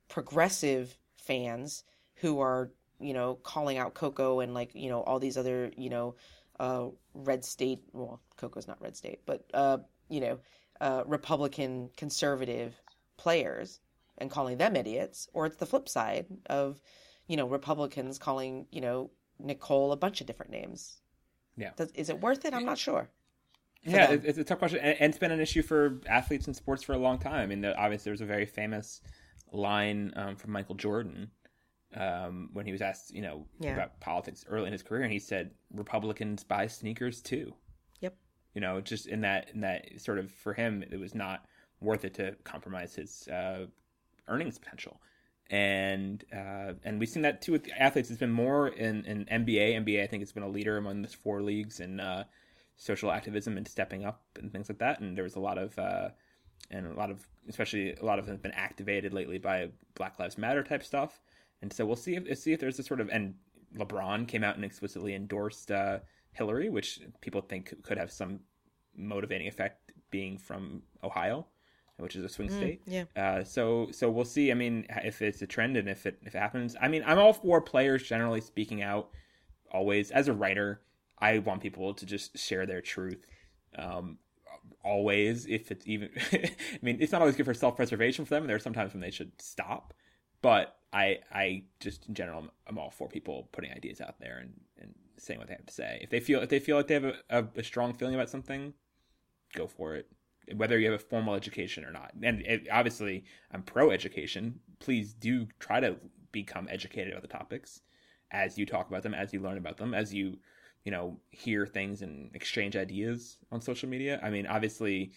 progressive 0.07 0.97
fans 1.15 1.83
who 2.15 2.41
are, 2.41 2.71
you 2.99 3.13
know, 3.13 3.35
calling 3.35 3.77
out 3.77 3.93
Coco 3.93 4.41
and 4.41 4.53
like, 4.53 4.75
you 4.75 4.89
know, 4.89 5.01
all 5.01 5.19
these 5.19 5.37
other, 5.37 5.71
you 5.77 5.89
know, 5.89 6.15
uh, 6.59 6.87
red 7.13 7.45
state, 7.45 7.81
well, 7.93 8.21
Coco's 8.37 8.67
not 8.67 8.81
red 8.81 8.95
state, 8.95 9.21
but, 9.25 9.45
uh, 9.53 9.77
you 10.09 10.19
know, 10.19 10.39
uh, 10.81 11.03
Republican 11.05 11.89
conservative 11.95 12.79
players 13.17 13.79
and 14.21 14.31
calling 14.31 14.57
them 14.57 14.75
idiots, 14.75 15.27
or 15.33 15.45
it's 15.45 15.57
the 15.57 15.65
flip 15.65 15.89
side 15.89 16.27
of, 16.45 16.79
you 17.27 17.35
know, 17.35 17.47
Republicans 17.47 18.17
calling, 18.17 18.67
you 18.71 18.79
know, 18.79 19.09
Nicole 19.39 19.91
a 19.91 19.97
bunch 19.97 20.21
of 20.21 20.27
different 20.27 20.51
names. 20.51 21.01
Yeah. 21.57 21.71
Does, 21.75 21.91
is 21.91 22.09
it 22.09 22.21
worth 22.21 22.45
it? 22.45 22.53
I'm 22.53 22.65
not 22.65 22.77
sure. 22.77 23.09
Yeah, 23.83 24.07
them. 24.07 24.21
it's 24.23 24.37
a 24.37 24.43
tough 24.43 24.59
question, 24.59 24.79
and 24.79 25.09
it's 25.09 25.17
been 25.17 25.31
an 25.31 25.39
issue 25.39 25.63
for 25.63 26.01
athletes 26.07 26.47
in 26.47 26.53
sports 26.53 26.83
for 26.83 26.93
a 26.93 26.97
long 26.97 27.17
time. 27.17 27.41
I 27.41 27.45
mean, 27.47 27.65
obviously, 27.65 28.11
there's 28.11 28.21
a 28.21 28.25
very 28.25 28.45
famous 28.45 29.01
line 29.51 30.13
um, 30.15 30.35
from 30.35 30.51
Michael 30.51 30.75
Jordan 30.75 31.31
um, 31.95 32.49
when 32.53 32.67
he 32.67 32.71
was 32.71 32.81
asked, 32.81 33.11
you 33.11 33.23
know, 33.23 33.47
yeah. 33.59 33.73
about 33.73 33.99
politics 33.99 34.45
early 34.47 34.67
in 34.67 34.71
his 34.71 34.83
career, 34.83 35.01
and 35.01 35.11
he 35.11 35.17
said 35.17 35.49
Republicans 35.73 36.43
buy 36.43 36.67
sneakers 36.67 37.21
too. 37.21 37.55
Yep. 38.01 38.15
You 38.53 38.61
know, 38.61 38.81
just 38.81 39.07
in 39.07 39.21
that 39.21 39.49
in 39.53 39.61
that 39.61 39.99
sort 39.99 40.19
of 40.19 40.31
for 40.31 40.53
him, 40.53 40.83
it 40.91 40.99
was 40.99 41.15
not 41.15 41.45
worth 41.79 42.05
it 42.05 42.13
to 42.13 42.35
compromise 42.43 42.93
his 42.93 43.27
uh, 43.29 43.65
earnings 44.27 44.57
potential. 44.57 45.01
And 45.49 46.23
uh, 46.33 46.73
and 46.83 46.99
we've 46.99 47.09
seen 47.09 47.23
that 47.23 47.41
too 47.41 47.51
with 47.51 47.67
athletes. 47.77 48.09
It's 48.09 48.19
been 48.19 48.31
more 48.31 48.69
in, 48.69 49.05
in 49.05 49.25
NBA. 49.25 49.83
NBA, 49.83 50.01
I 50.01 50.07
think, 50.07 50.21
has 50.21 50.31
been 50.31 50.43
a 50.43 50.49
leader 50.49 50.77
among 50.77 51.01
the 51.01 51.09
four 51.09 51.41
leagues 51.41 51.81
in 51.81 51.99
uh, 51.99 52.23
social 52.77 53.11
activism 53.11 53.57
and 53.57 53.67
stepping 53.67 54.05
up 54.05 54.23
and 54.39 54.51
things 54.51 54.69
like 54.69 54.79
that. 54.79 55.01
And 55.01 55.17
there 55.17 55.25
was 55.25 55.35
a 55.35 55.41
lot 55.41 55.57
of 55.57 55.77
uh, 55.77 56.09
and 56.69 56.87
a 56.87 56.93
lot 56.93 57.11
of, 57.11 57.27
especially 57.49 57.93
a 57.95 58.05
lot 58.05 58.17
of 58.17 58.25
them 58.25 58.35
have 58.35 58.41
been 58.41 58.53
activated 58.53 59.13
lately 59.13 59.39
by 59.39 59.69
Black 59.95 60.19
Lives 60.19 60.37
Matter 60.37 60.63
type 60.63 60.83
stuff 60.83 61.19
and 61.61 61.71
so 61.71 61.85
we'll 61.85 61.95
see 61.95 62.15
if 62.15 62.37
see 62.37 62.53
if 62.53 62.59
there's 62.59 62.79
a 62.79 62.83
sort 62.83 62.99
of 62.99 63.09
and 63.09 63.35
LeBron 63.77 64.27
came 64.27 64.43
out 64.43 64.55
and 64.55 64.65
explicitly 64.65 65.13
endorsed 65.13 65.71
uh, 65.71 65.99
Hillary, 66.33 66.69
which 66.69 66.99
people 67.21 67.41
think 67.41 67.73
could 67.83 67.97
have 67.97 68.11
some 68.11 68.41
motivating 68.95 69.47
effect, 69.47 69.93
being 70.09 70.37
from 70.37 70.81
Ohio, 71.03 71.47
which 72.01 72.15
is 72.15 72.23
a 72.23 72.29
swing 72.29 72.49
mm, 72.49 72.57
state. 72.57 72.81
Yeah. 72.85 73.05
Uh, 73.15 73.43
so 73.43 73.89
so 73.91 74.09
we'll 74.09 74.25
see. 74.25 74.51
I 74.51 74.55
mean, 74.55 74.85
if 75.03 75.21
it's 75.21 75.41
a 75.41 75.47
trend 75.47 75.77
and 75.77 75.87
if 75.87 76.05
it 76.05 76.19
if 76.23 76.35
it 76.35 76.37
happens. 76.37 76.75
I 76.81 76.87
mean, 76.87 77.03
I'm 77.05 77.19
all 77.19 77.33
for 77.33 77.61
players 77.61 78.03
generally 78.03 78.41
speaking 78.41 78.81
out. 78.81 79.09
Always, 79.71 80.11
as 80.11 80.27
a 80.27 80.33
writer, 80.33 80.81
I 81.19 81.39
want 81.39 81.61
people 81.61 81.93
to 81.93 82.05
just 82.05 82.37
share 82.37 82.65
their 82.65 82.81
truth. 82.81 83.25
Um, 83.77 84.17
always, 84.83 85.45
if 85.45 85.71
it's 85.71 85.87
even, 85.87 86.09
I 86.33 86.51
mean, 86.81 86.97
it's 86.99 87.11
not 87.11 87.21
always 87.21 87.35
good 87.35 87.45
for 87.45 87.53
self 87.53 87.75
preservation 87.75 88.25
for 88.25 88.35
them. 88.35 88.47
There 88.47 88.55
are 88.55 88.59
sometimes 88.59 88.93
when 88.93 89.01
they 89.01 89.11
should 89.11 89.31
stop, 89.39 89.93
but 90.41 90.77
I 90.93 91.19
I 91.31 91.63
just 91.79 92.07
in 92.07 92.15
general 92.15 92.47
I'm 92.67 92.77
all 92.77 92.91
for 92.91 93.07
people 93.07 93.47
putting 93.51 93.71
ideas 93.71 94.01
out 94.01 94.19
there 94.19 94.39
and, 94.39 94.53
and 94.79 94.93
saying 95.17 95.39
what 95.39 95.47
they 95.47 95.55
have 95.55 95.65
to 95.65 95.73
say. 95.73 95.99
If 96.01 96.09
they 96.09 96.19
feel 96.19 96.41
if 96.41 96.49
they 96.49 96.59
feel 96.59 96.77
like 96.77 96.87
they 96.87 96.95
have 96.95 97.05
a, 97.05 97.15
a, 97.29 97.45
a 97.57 97.63
strong 97.63 97.93
feeling 97.93 98.15
about 98.15 98.29
something, 98.29 98.73
go 99.53 99.67
for 99.67 99.95
it. 99.95 100.07
Whether 100.55 100.79
you 100.79 100.91
have 100.91 100.99
a 100.99 101.03
formal 101.03 101.35
education 101.35 101.85
or 101.85 101.91
not, 101.91 102.11
and 102.21 102.41
it, 102.41 102.67
obviously 102.71 103.25
I'm 103.51 103.63
pro 103.63 103.91
education. 103.91 104.59
Please 104.79 105.13
do 105.13 105.47
try 105.59 105.79
to 105.79 105.95
become 106.31 106.67
educated 106.69 107.11
about 107.11 107.21
the 107.21 107.27
topics 107.27 107.81
as 108.31 108.57
you 108.57 108.65
talk 108.65 108.87
about 108.87 109.03
them, 109.03 109.13
as 109.13 109.33
you 109.33 109.41
learn 109.41 109.57
about 109.57 109.77
them, 109.77 109.93
as 109.93 110.13
you 110.13 110.37
you 110.83 110.91
know 110.91 111.19
hear 111.29 111.65
things 111.65 112.01
and 112.01 112.35
exchange 112.35 112.75
ideas 112.75 113.37
on 113.51 113.61
social 113.61 113.89
media. 113.89 114.19
I 114.23 114.29
mean, 114.29 114.47
obviously, 114.47 115.11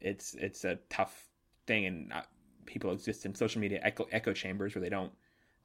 it's 0.00 0.34
it's 0.34 0.64
a 0.64 0.78
tough 0.90 1.28
thing, 1.66 1.86
and 1.86 2.12
uh, 2.12 2.22
people 2.66 2.92
exist 2.92 3.24
in 3.26 3.34
social 3.34 3.60
media 3.60 3.80
echo, 3.82 4.06
echo 4.12 4.32
chambers 4.32 4.74
where 4.74 4.82
they 4.82 4.90
don't 4.90 5.12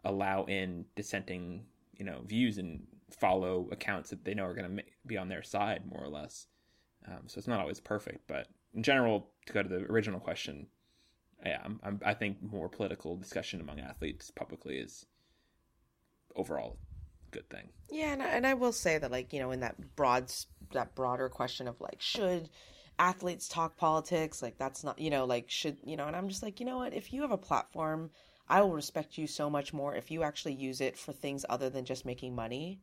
allow 0.03 0.45
in 0.45 0.85
dissenting, 0.95 1.65
you 1.93 2.05
know, 2.05 2.21
views 2.25 2.57
and 2.57 2.85
follow 3.11 3.67
accounts 3.71 4.09
that 4.09 4.23
they 4.23 4.33
know 4.33 4.45
are 4.45 4.53
going 4.53 4.77
to 4.77 4.83
be 5.05 5.17
on 5.17 5.27
their 5.27 5.43
side, 5.43 5.83
more 5.89 6.03
or 6.03 6.09
less. 6.09 6.47
Um, 7.07 7.27
so 7.27 7.37
it's 7.37 7.47
not 7.47 7.59
always 7.59 7.79
perfect, 7.79 8.27
but 8.27 8.47
in 8.73 8.83
general, 8.83 9.27
to 9.45 9.53
go 9.53 9.63
to 9.63 9.69
the 9.69 9.85
original 9.91 10.19
question, 10.19 10.67
yeah, 11.45 11.61
I'm, 11.63 11.79
I'm, 11.83 11.99
i 12.05 12.13
think 12.13 12.37
more 12.41 12.69
political 12.69 13.17
discussion 13.17 13.61
among 13.61 13.79
athletes 13.79 14.31
publicly 14.31 14.77
is 14.77 15.05
overall 16.35 16.77
a 17.27 17.31
good 17.31 17.49
thing. 17.49 17.69
Yeah, 17.89 18.13
and 18.13 18.21
I, 18.21 18.27
and 18.27 18.47
I 18.47 18.53
will 18.53 18.71
say 18.71 18.97
that, 18.97 19.11
like 19.11 19.33
you 19.33 19.39
know, 19.39 19.51
in 19.51 19.61
that 19.61 19.95
broad, 19.95 20.31
that 20.73 20.95
broader 20.95 21.29
question 21.29 21.67
of 21.67 21.81
like, 21.81 22.01
should 22.01 22.49
athletes 22.99 23.47
talk 23.47 23.75
politics? 23.77 24.41
Like 24.41 24.57
that's 24.57 24.83
not, 24.83 24.99
you 24.99 25.09
know, 25.09 25.25
like 25.25 25.49
should 25.49 25.77
you 25.83 25.97
know? 25.97 26.07
And 26.07 26.15
I'm 26.15 26.29
just 26.29 26.43
like, 26.43 26.59
you 26.59 26.65
know 26.65 26.77
what? 26.77 26.93
If 26.93 27.11
you 27.11 27.21
have 27.21 27.31
a 27.31 27.37
platform, 27.37 28.11
I 28.47 28.61
will 28.61 28.73
respect 28.73 29.17
you 29.17 29.27
so 29.27 29.49
much 29.49 29.73
more 29.73 29.95
if 29.95 30.11
you 30.11 30.23
actually 30.23 30.53
use 30.53 30.81
it 30.81 30.97
for 30.97 31.11
things 31.11 31.45
other 31.49 31.69
than 31.69 31.85
just 31.85 32.05
making 32.05 32.35
money 32.35 32.79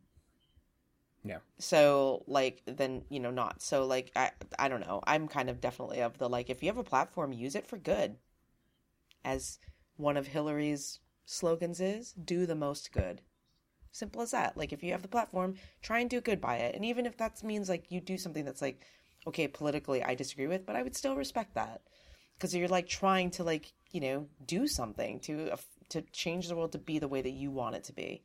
yeah. 1.24 1.38
So 1.58 2.24
like 2.26 2.62
then 2.66 3.02
you 3.08 3.20
know 3.20 3.30
not. 3.30 3.62
So 3.62 3.86
like 3.86 4.12
I 4.14 4.30
I 4.58 4.68
don't 4.68 4.80
know. 4.80 5.00
I'm 5.06 5.28
kind 5.28 5.50
of 5.50 5.60
definitely 5.60 6.00
of 6.00 6.18
the 6.18 6.28
like 6.28 6.50
if 6.50 6.62
you 6.62 6.68
have 6.68 6.78
a 6.78 6.84
platform, 6.84 7.32
use 7.32 7.54
it 7.54 7.66
for 7.66 7.76
good. 7.76 8.16
As 9.24 9.58
one 9.96 10.16
of 10.16 10.28
Hillary's 10.28 11.00
slogans 11.26 11.80
is, 11.80 12.12
do 12.12 12.46
the 12.46 12.54
most 12.54 12.92
good. 12.92 13.20
Simple 13.90 14.22
as 14.22 14.30
that. 14.30 14.56
Like 14.56 14.72
if 14.72 14.82
you 14.82 14.92
have 14.92 15.02
the 15.02 15.08
platform, 15.08 15.56
try 15.82 15.98
and 15.98 16.08
do 16.08 16.20
good 16.20 16.40
by 16.40 16.56
it. 16.56 16.74
And 16.74 16.84
even 16.84 17.04
if 17.04 17.16
that 17.16 17.42
means 17.42 17.68
like 17.68 17.90
you 17.90 18.00
do 18.00 18.16
something 18.16 18.44
that's 18.44 18.62
like 18.62 18.80
okay, 19.26 19.48
politically 19.48 20.02
I 20.02 20.14
disagree 20.14 20.46
with, 20.46 20.64
but 20.64 20.76
I 20.76 20.82
would 20.82 20.96
still 20.96 21.16
respect 21.16 21.54
that. 21.54 21.82
Cuz 22.38 22.54
you're 22.54 22.68
like 22.68 22.88
trying 22.88 23.30
to 23.32 23.44
like, 23.44 23.72
you 23.90 24.00
know, 24.00 24.28
do 24.46 24.68
something 24.68 25.18
to 25.20 25.50
uh, 25.50 25.56
to 25.88 26.02
change 26.12 26.48
the 26.48 26.54
world 26.56 26.72
to 26.72 26.78
be 26.78 26.98
the 26.98 27.08
way 27.08 27.20
that 27.22 27.30
you 27.30 27.50
want 27.50 27.74
it 27.76 27.84
to 27.84 27.92
be. 27.92 28.22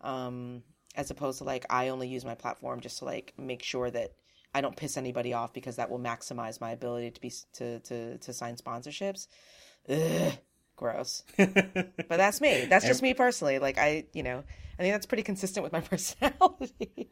Um 0.00 0.64
as 0.94 1.10
opposed 1.10 1.38
to 1.38 1.44
like 1.44 1.66
I 1.70 1.88
only 1.88 2.08
use 2.08 2.24
my 2.24 2.34
platform 2.34 2.80
just 2.80 2.98
to 2.98 3.04
like 3.04 3.34
make 3.38 3.62
sure 3.62 3.90
that 3.90 4.12
I 4.54 4.60
don't 4.60 4.76
piss 4.76 4.96
anybody 4.96 5.32
off 5.32 5.52
because 5.52 5.76
that 5.76 5.90
will 5.90 5.98
maximize 5.98 6.60
my 6.60 6.70
ability 6.70 7.10
to 7.10 7.20
be 7.20 7.32
to 7.54 7.80
to 7.80 8.18
to 8.18 8.32
sign 8.32 8.56
sponsorships. 8.56 9.26
Ugh, 9.88 10.32
gross. 10.76 11.24
but 11.36 12.06
that's 12.08 12.40
me. 12.40 12.66
That's 12.66 12.86
just 12.86 13.02
me 13.02 13.14
personally. 13.14 13.58
Like 13.58 13.78
I, 13.78 14.06
you 14.12 14.22
know, 14.22 14.44
I 14.78 14.82
think 14.82 14.94
that's 14.94 15.06
pretty 15.06 15.22
consistent 15.22 15.64
with 15.64 15.72
my 15.72 15.80
personality. 15.92 17.10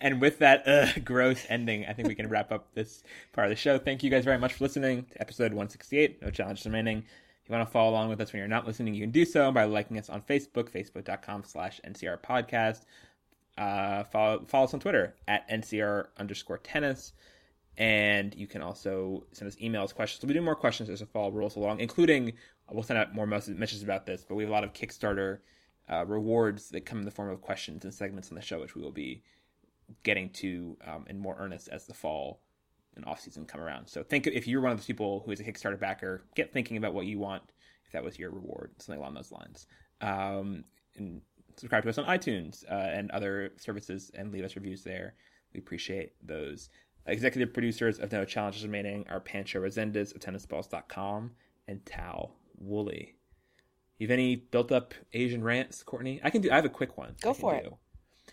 and 0.00 0.20
with 0.20 0.38
that 0.38 0.66
uh, 0.66 0.86
gross 1.04 1.44
ending, 1.48 1.86
I 1.86 1.92
think 1.92 2.08
we 2.08 2.14
can 2.14 2.28
wrap 2.28 2.52
up 2.52 2.74
this 2.74 3.02
part 3.32 3.46
of 3.46 3.50
the 3.50 3.56
show. 3.56 3.78
Thank 3.78 4.02
you 4.02 4.10
guys 4.10 4.24
very 4.24 4.38
much 4.38 4.54
for 4.54 4.64
listening 4.64 5.04
to 5.12 5.20
episode 5.20 5.52
168. 5.52 6.22
No 6.22 6.30
Challenge 6.30 6.64
remaining. 6.64 7.04
If 7.42 7.50
you 7.50 7.56
want 7.56 7.66
to 7.68 7.72
follow 7.72 7.90
along 7.90 8.08
with 8.08 8.20
us 8.20 8.32
when 8.32 8.38
you're 8.38 8.48
not 8.48 8.66
listening, 8.66 8.94
you 8.94 9.02
can 9.02 9.10
do 9.10 9.24
so 9.24 9.50
by 9.50 9.64
liking 9.64 9.98
us 9.98 10.08
on 10.08 10.22
Facebook, 10.22 10.70
facebook.com 10.70 11.42
slash 11.44 11.80
NCR 11.84 12.20
podcast. 12.22 12.82
Uh, 13.58 14.04
follow, 14.04 14.44
follow 14.46 14.64
us 14.64 14.74
on 14.74 14.80
Twitter 14.80 15.14
at 15.26 15.48
NCR 15.50 16.06
underscore 16.18 16.58
tennis. 16.58 17.12
And 17.76 18.34
you 18.36 18.46
can 18.46 18.62
also 18.62 19.24
send 19.32 19.48
us 19.48 19.56
emails, 19.56 19.94
questions. 19.94 20.22
We'll 20.22 20.28
be 20.28 20.34
doing 20.34 20.44
more 20.44 20.54
questions 20.54 20.88
as 20.88 21.00
the 21.00 21.06
fall 21.06 21.32
rolls 21.32 21.56
along, 21.56 21.80
including 21.80 22.34
we'll 22.70 22.84
send 22.84 22.98
out 22.98 23.14
more 23.14 23.26
messages 23.26 23.82
about 23.82 24.06
this, 24.06 24.24
but 24.26 24.36
we 24.36 24.44
have 24.44 24.50
a 24.50 24.52
lot 24.52 24.64
of 24.64 24.72
Kickstarter 24.72 25.38
uh, 25.90 26.04
rewards 26.06 26.68
that 26.70 26.86
come 26.86 26.98
in 26.98 27.04
the 27.04 27.10
form 27.10 27.30
of 27.30 27.40
questions 27.40 27.84
and 27.84 27.92
segments 27.92 28.30
on 28.30 28.36
the 28.36 28.42
show, 28.42 28.60
which 28.60 28.76
we 28.76 28.82
will 28.82 28.92
be 28.92 29.22
getting 30.04 30.30
to 30.30 30.76
um, 30.86 31.04
in 31.08 31.18
more 31.18 31.36
earnest 31.38 31.68
as 31.68 31.86
the 31.86 31.94
fall 31.94 32.40
and 32.96 33.04
off 33.04 33.20
season 33.20 33.44
come 33.44 33.60
around. 33.60 33.88
So 33.88 34.02
think 34.02 34.26
if 34.26 34.46
you're 34.46 34.60
one 34.60 34.72
of 34.72 34.78
those 34.78 34.86
people 34.86 35.22
who 35.24 35.32
is 35.32 35.40
a 35.40 35.44
Kickstarter 35.44 35.78
backer, 35.78 36.24
get 36.34 36.52
thinking 36.52 36.76
about 36.76 36.94
what 36.94 37.06
you 37.06 37.18
want 37.18 37.42
if 37.86 37.92
that 37.92 38.04
was 38.04 38.18
your 38.18 38.30
reward, 38.30 38.70
something 38.78 39.00
along 39.00 39.14
those 39.14 39.32
lines. 39.32 39.66
Um, 40.00 40.64
and 40.96 41.22
subscribe 41.56 41.82
to 41.84 41.88
us 41.88 41.98
on 41.98 42.04
iTunes 42.06 42.64
uh, 42.70 42.74
and 42.74 43.10
other 43.10 43.52
services 43.56 44.10
and 44.14 44.32
leave 44.32 44.44
us 44.44 44.56
reviews 44.56 44.82
there. 44.82 45.14
We 45.52 45.60
appreciate 45.60 46.12
those. 46.22 46.70
Executive 47.06 47.52
producers 47.52 47.98
of 47.98 48.12
No 48.12 48.24
Challenges 48.24 48.64
Remaining 48.64 49.04
are 49.10 49.20
Pancho 49.20 49.60
Resendez 49.60 50.14
of 50.14 50.20
tennisballs.com 50.20 51.32
and 51.68 51.84
Tal 51.84 52.36
Woolley. 52.58 53.16
You 53.98 54.06
have 54.06 54.12
any 54.12 54.36
built 54.36 54.72
up 54.72 54.94
Asian 55.12 55.42
rants, 55.42 55.82
Courtney? 55.82 56.20
I 56.22 56.30
can 56.30 56.40
do. 56.42 56.50
I 56.50 56.56
have 56.56 56.64
a 56.64 56.70
quick 56.70 56.96
one. 56.96 57.14
Go 57.20 57.34
for 57.34 57.54
it. 57.54 57.72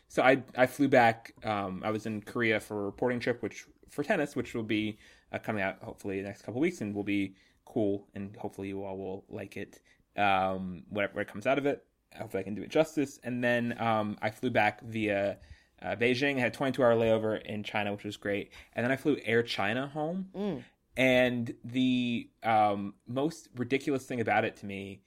So 0.08 0.24
I 0.24 0.44
I 0.56 0.66
flew 0.66 0.88
back. 0.88 1.34
Um, 1.44 1.82
I 1.84 1.92
was 1.92 2.06
in 2.06 2.22
Korea 2.22 2.60
for 2.60 2.82
a 2.82 2.86
reporting 2.86 3.20
trip, 3.20 3.42
which 3.44 3.66
for 3.90 4.04
tennis, 4.04 4.36
which 4.36 4.54
will 4.54 4.64
be 4.64 4.98
uh, 5.32 5.40
coming 5.40 5.62
out 5.62 5.78
hopefully 5.82 6.22
the 6.22 6.28
next 6.28 6.44
couple 6.44 6.62
weeks 6.62 6.82
and 6.82 6.94
will 6.96 7.04
be 7.04 7.36
cool, 7.66 8.08
and 8.16 8.36
hopefully 8.36 8.68
you 8.70 8.84
all 8.84 8.98
will 8.98 9.26
like 9.30 9.58
it. 9.58 9.82
Um, 10.18 10.84
whatever 10.90 11.24
comes 11.24 11.48
out 11.48 11.58
of 11.58 11.66
it, 11.66 11.86
hopefully 12.18 12.42
I 12.42 12.44
can 12.44 12.56
do 12.56 12.64
it 12.64 12.70
justice. 12.70 13.20
And 13.24 13.44
then 13.44 13.80
um, 13.80 14.18
I 14.22 14.32
flew 14.32 14.50
back 14.50 14.82
via 14.82 15.38
uh, 15.82 15.96
Beijing. 15.96 16.38
I 16.38 16.40
had 16.40 16.52
a 16.52 16.56
22 16.56 16.84
hour 16.84 16.96
layover 16.96 17.42
in 17.42 17.64
China, 17.64 17.92
which 17.92 18.04
was 18.04 18.18
great. 18.18 18.52
And 18.74 18.84
then 18.84 18.92
I 18.92 18.98
flew 18.98 19.18
Air 19.24 19.44
China 19.44 19.88
home. 19.88 20.30
Mm. 20.36 20.64
And 20.98 21.54
the 21.64 22.30
um, 22.44 22.96
most 23.08 23.48
ridiculous 23.56 24.06
thing 24.06 24.20
about 24.20 24.44
it 24.44 24.58
to 24.58 24.66
me, 24.66 25.04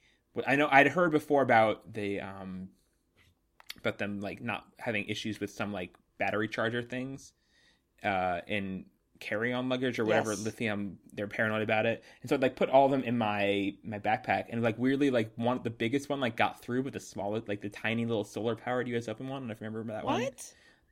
I 0.47 0.55
know 0.55 0.67
I'd 0.71 0.87
heard 0.87 1.11
before 1.11 1.43
about 1.43 1.93
the 1.93 2.21
um, 2.21 2.69
about 3.77 3.99
them 3.99 4.19
like 4.19 4.41
not 4.41 4.65
having 4.79 5.05
issues 5.05 5.39
with 5.39 5.51
some 5.51 5.71
like 5.71 5.95
battery 6.17 6.47
charger 6.47 6.81
things 6.81 7.33
uh, 8.03 8.41
in 8.47 8.85
carry-on 9.19 9.69
luggage 9.69 9.99
or 9.99 10.05
whatever 10.05 10.31
yes. 10.31 10.43
lithium 10.43 10.97
they're 11.13 11.27
paranoid 11.27 11.61
about 11.61 11.85
it 11.85 12.03
and 12.21 12.29
so 12.29 12.35
I'd 12.35 12.41
like 12.41 12.57
put 12.57 12.69
all 12.69 12.85
of 12.85 12.91
them 12.91 13.03
in 13.03 13.17
my 13.17 13.73
my 13.81 13.97
backpack 13.97 14.47
and 14.49 14.61
like 14.61 14.77
weirdly 14.77 15.11
like 15.11 15.31
one 15.37 15.61
the 15.63 15.69
biggest 15.69 16.09
one 16.09 16.19
like 16.19 16.35
got 16.35 16.61
through 16.61 16.83
but 16.83 16.91
the 16.91 16.99
smallest 16.99 17.47
like 17.47 17.61
the 17.61 17.69
tiny 17.69 18.05
little 18.05 18.25
solar 18.25 18.53
powered 18.53 18.89
us 18.89 19.07
open 19.07 19.29
one 19.29 19.43
and 19.43 19.51
i 19.51 19.55
remember 19.61 19.93
that 19.93 20.03
one. 20.03 20.15
what? 20.15 20.23
one 20.23 20.33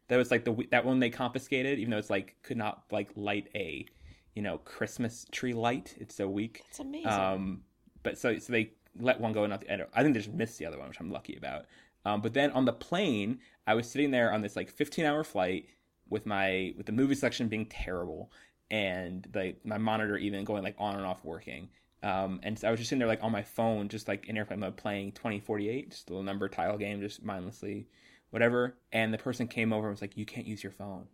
that 0.07 0.15
was 0.15 0.31
like 0.31 0.45
the 0.45 0.67
that 0.71 0.85
one 0.85 0.99
they 0.99 1.09
confiscated 1.09 1.77
even 1.77 1.91
though 1.91 1.97
it's 1.97 2.09
like 2.09 2.35
could 2.41 2.57
not 2.57 2.83
like 2.89 3.09
light 3.15 3.49
a 3.53 3.85
you 4.33 4.41
know 4.41 4.59
christmas 4.59 5.25
tree 5.31 5.53
light 5.53 5.93
it's 5.99 6.15
so 6.15 6.29
weak 6.29 6.63
it's 6.69 6.79
amazing 6.79 7.07
um 7.07 7.61
but 8.01 8.17
so 8.17 8.37
so 8.39 8.53
they 8.53 8.71
let 8.99 9.19
one 9.19 9.33
go 9.33 9.43
and 9.43 9.51
not 9.51 9.59
the, 9.59 9.87
i 9.93 10.01
think 10.01 10.13
they 10.13 10.19
just 10.21 10.33
missed 10.33 10.57
the 10.57 10.65
other 10.65 10.77
one 10.77 10.87
which 10.87 10.99
i'm 11.01 11.11
lucky 11.11 11.35
about 11.35 11.65
um, 12.03 12.19
but 12.21 12.33
then 12.33 12.49
on 12.51 12.63
the 12.63 12.73
plane 12.73 13.39
i 13.67 13.73
was 13.73 13.89
sitting 13.89 14.11
there 14.11 14.33
on 14.33 14.41
this 14.41 14.55
like 14.55 14.69
15 14.69 15.05
hour 15.05 15.23
flight 15.23 15.65
with 16.11 16.27
my 16.27 16.75
with 16.77 16.85
the 16.85 16.91
movie 16.91 17.15
selection 17.15 17.47
being 17.47 17.65
terrible 17.65 18.31
and 18.69 19.27
the 19.31 19.55
my 19.63 19.79
monitor 19.79 20.17
even 20.17 20.43
going 20.45 20.61
like 20.61 20.75
on 20.77 20.95
and 20.95 21.05
off 21.05 21.25
working. 21.25 21.69
Um, 22.03 22.39
and 22.43 22.57
so 22.57 22.67
I 22.67 22.71
was 22.71 22.79
just 22.79 22.89
sitting 22.89 22.99
there 22.99 23.07
like 23.07 23.23
on 23.23 23.31
my 23.31 23.43
phone, 23.43 23.87
just 23.87 24.07
like 24.07 24.27
in 24.27 24.37
airplane 24.37 24.59
mode, 24.59 24.75
playing 24.77 25.13
2048, 25.13 25.91
just 25.91 26.09
a 26.09 26.13
little 26.13 26.23
number 26.23 26.49
tile 26.49 26.77
game, 26.77 26.99
just 26.99 27.23
mindlessly, 27.23 27.87
whatever. 28.31 28.75
And 28.91 29.13
the 29.13 29.17
person 29.17 29.47
came 29.47 29.73
over 29.73 29.87
and 29.87 29.93
was 29.93 30.01
like, 30.01 30.17
"You 30.17 30.25
can't 30.25 30.47
use 30.47 30.63
your 30.63 30.71
phone." 30.71 31.07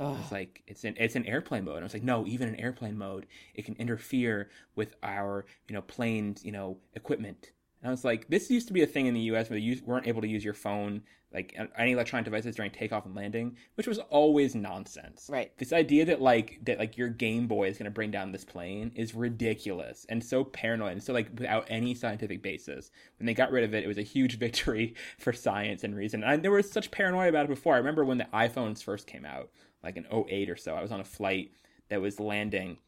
Oh. 0.00 0.16
It's 0.20 0.30
like 0.30 0.62
it's 0.66 0.84
in 0.84 0.96
it's 0.96 1.16
in 1.16 1.26
airplane 1.26 1.64
mode. 1.64 1.76
And 1.76 1.84
I 1.84 1.86
was 1.86 1.94
like, 1.94 2.04
no, 2.04 2.26
even 2.26 2.48
in 2.48 2.56
airplane 2.56 2.96
mode, 2.96 3.26
it 3.54 3.64
can 3.64 3.74
interfere 3.76 4.48
with 4.76 4.94
our 5.02 5.44
you 5.68 5.74
know 5.74 5.82
plane's 5.82 6.44
you 6.44 6.52
know 6.52 6.78
equipment. 6.94 7.52
And 7.82 7.88
I 7.88 7.90
was 7.90 8.04
like, 8.04 8.28
this 8.28 8.50
used 8.50 8.68
to 8.68 8.74
be 8.74 8.82
a 8.82 8.86
thing 8.86 9.06
in 9.06 9.14
the 9.14 9.20
U.S. 9.20 9.50
where 9.50 9.58
you 9.58 9.80
weren't 9.84 10.06
able 10.06 10.20
to 10.20 10.28
use 10.28 10.44
your 10.44 10.54
phone, 10.54 11.02
like 11.32 11.58
any 11.76 11.92
electronic 11.92 12.24
devices 12.24 12.56
during 12.56 12.70
takeoff 12.70 13.04
and 13.04 13.14
landing, 13.14 13.56
which 13.74 13.86
was 13.86 13.98
always 13.98 14.54
nonsense. 14.54 15.28
Right. 15.30 15.56
This 15.58 15.72
idea 15.72 16.06
that 16.06 16.22
like 16.22 16.58
that 16.64 16.78
like 16.78 16.96
your 16.96 17.08
Game 17.08 17.46
Boy 17.46 17.68
is 17.68 17.76
going 17.76 17.84
to 17.84 17.90
bring 17.90 18.10
down 18.10 18.32
this 18.32 18.44
plane 18.44 18.92
is 18.94 19.14
ridiculous 19.14 20.06
and 20.08 20.24
so 20.24 20.42
paranoid 20.42 20.92
and 20.92 21.02
so 21.02 21.12
like 21.12 21.28
without 21.38 21.66
any 21.68 21.94
scientific 21.94 22.42
basis. 22.42 22.90
When 23.18 23.26
they 23.26 23.34
got 23.34 23.50
rid 23.50 23.64
of 23.64 23.74
it, 23.74 23.84
it 23.84 23.88
was 23.88 23.98
a 23.98 24.02
huge 24.02 24.38
victory 24.38 24.94
for 25.18 25.32
science 25.32 25.84
and 25.84 25.94
reason. 25.94 26.22
And 26.22 26.32
I, 26.32 26.36
there 26.36 26.50
was 26.50 26.70
such 26.70 26.90
paranoia 26.90 27.28
about 27.28 27.44
it 27.44 27.50
before. 27.50 27.74
I 27.74 27.78
remember 27.78 28.04
when 28.04 28.18
the 28.18 28.28
iPhones 28.32 28.82
first 28.82 29.06
came 29.06 29.26
out, 29.26 29.50
like 29.82 29.96
in 29.96 30.06
08 30.10 30.48
or 30.48 30.56
so. 30.56 30.74
I 30.74 30.82
was 30.82 30.92
on 30.92 31.00
a 31.00 31.04
flight 31.04 31.52
that 31.90 32.00
was 32.00 32.18
landing 32.18 32.78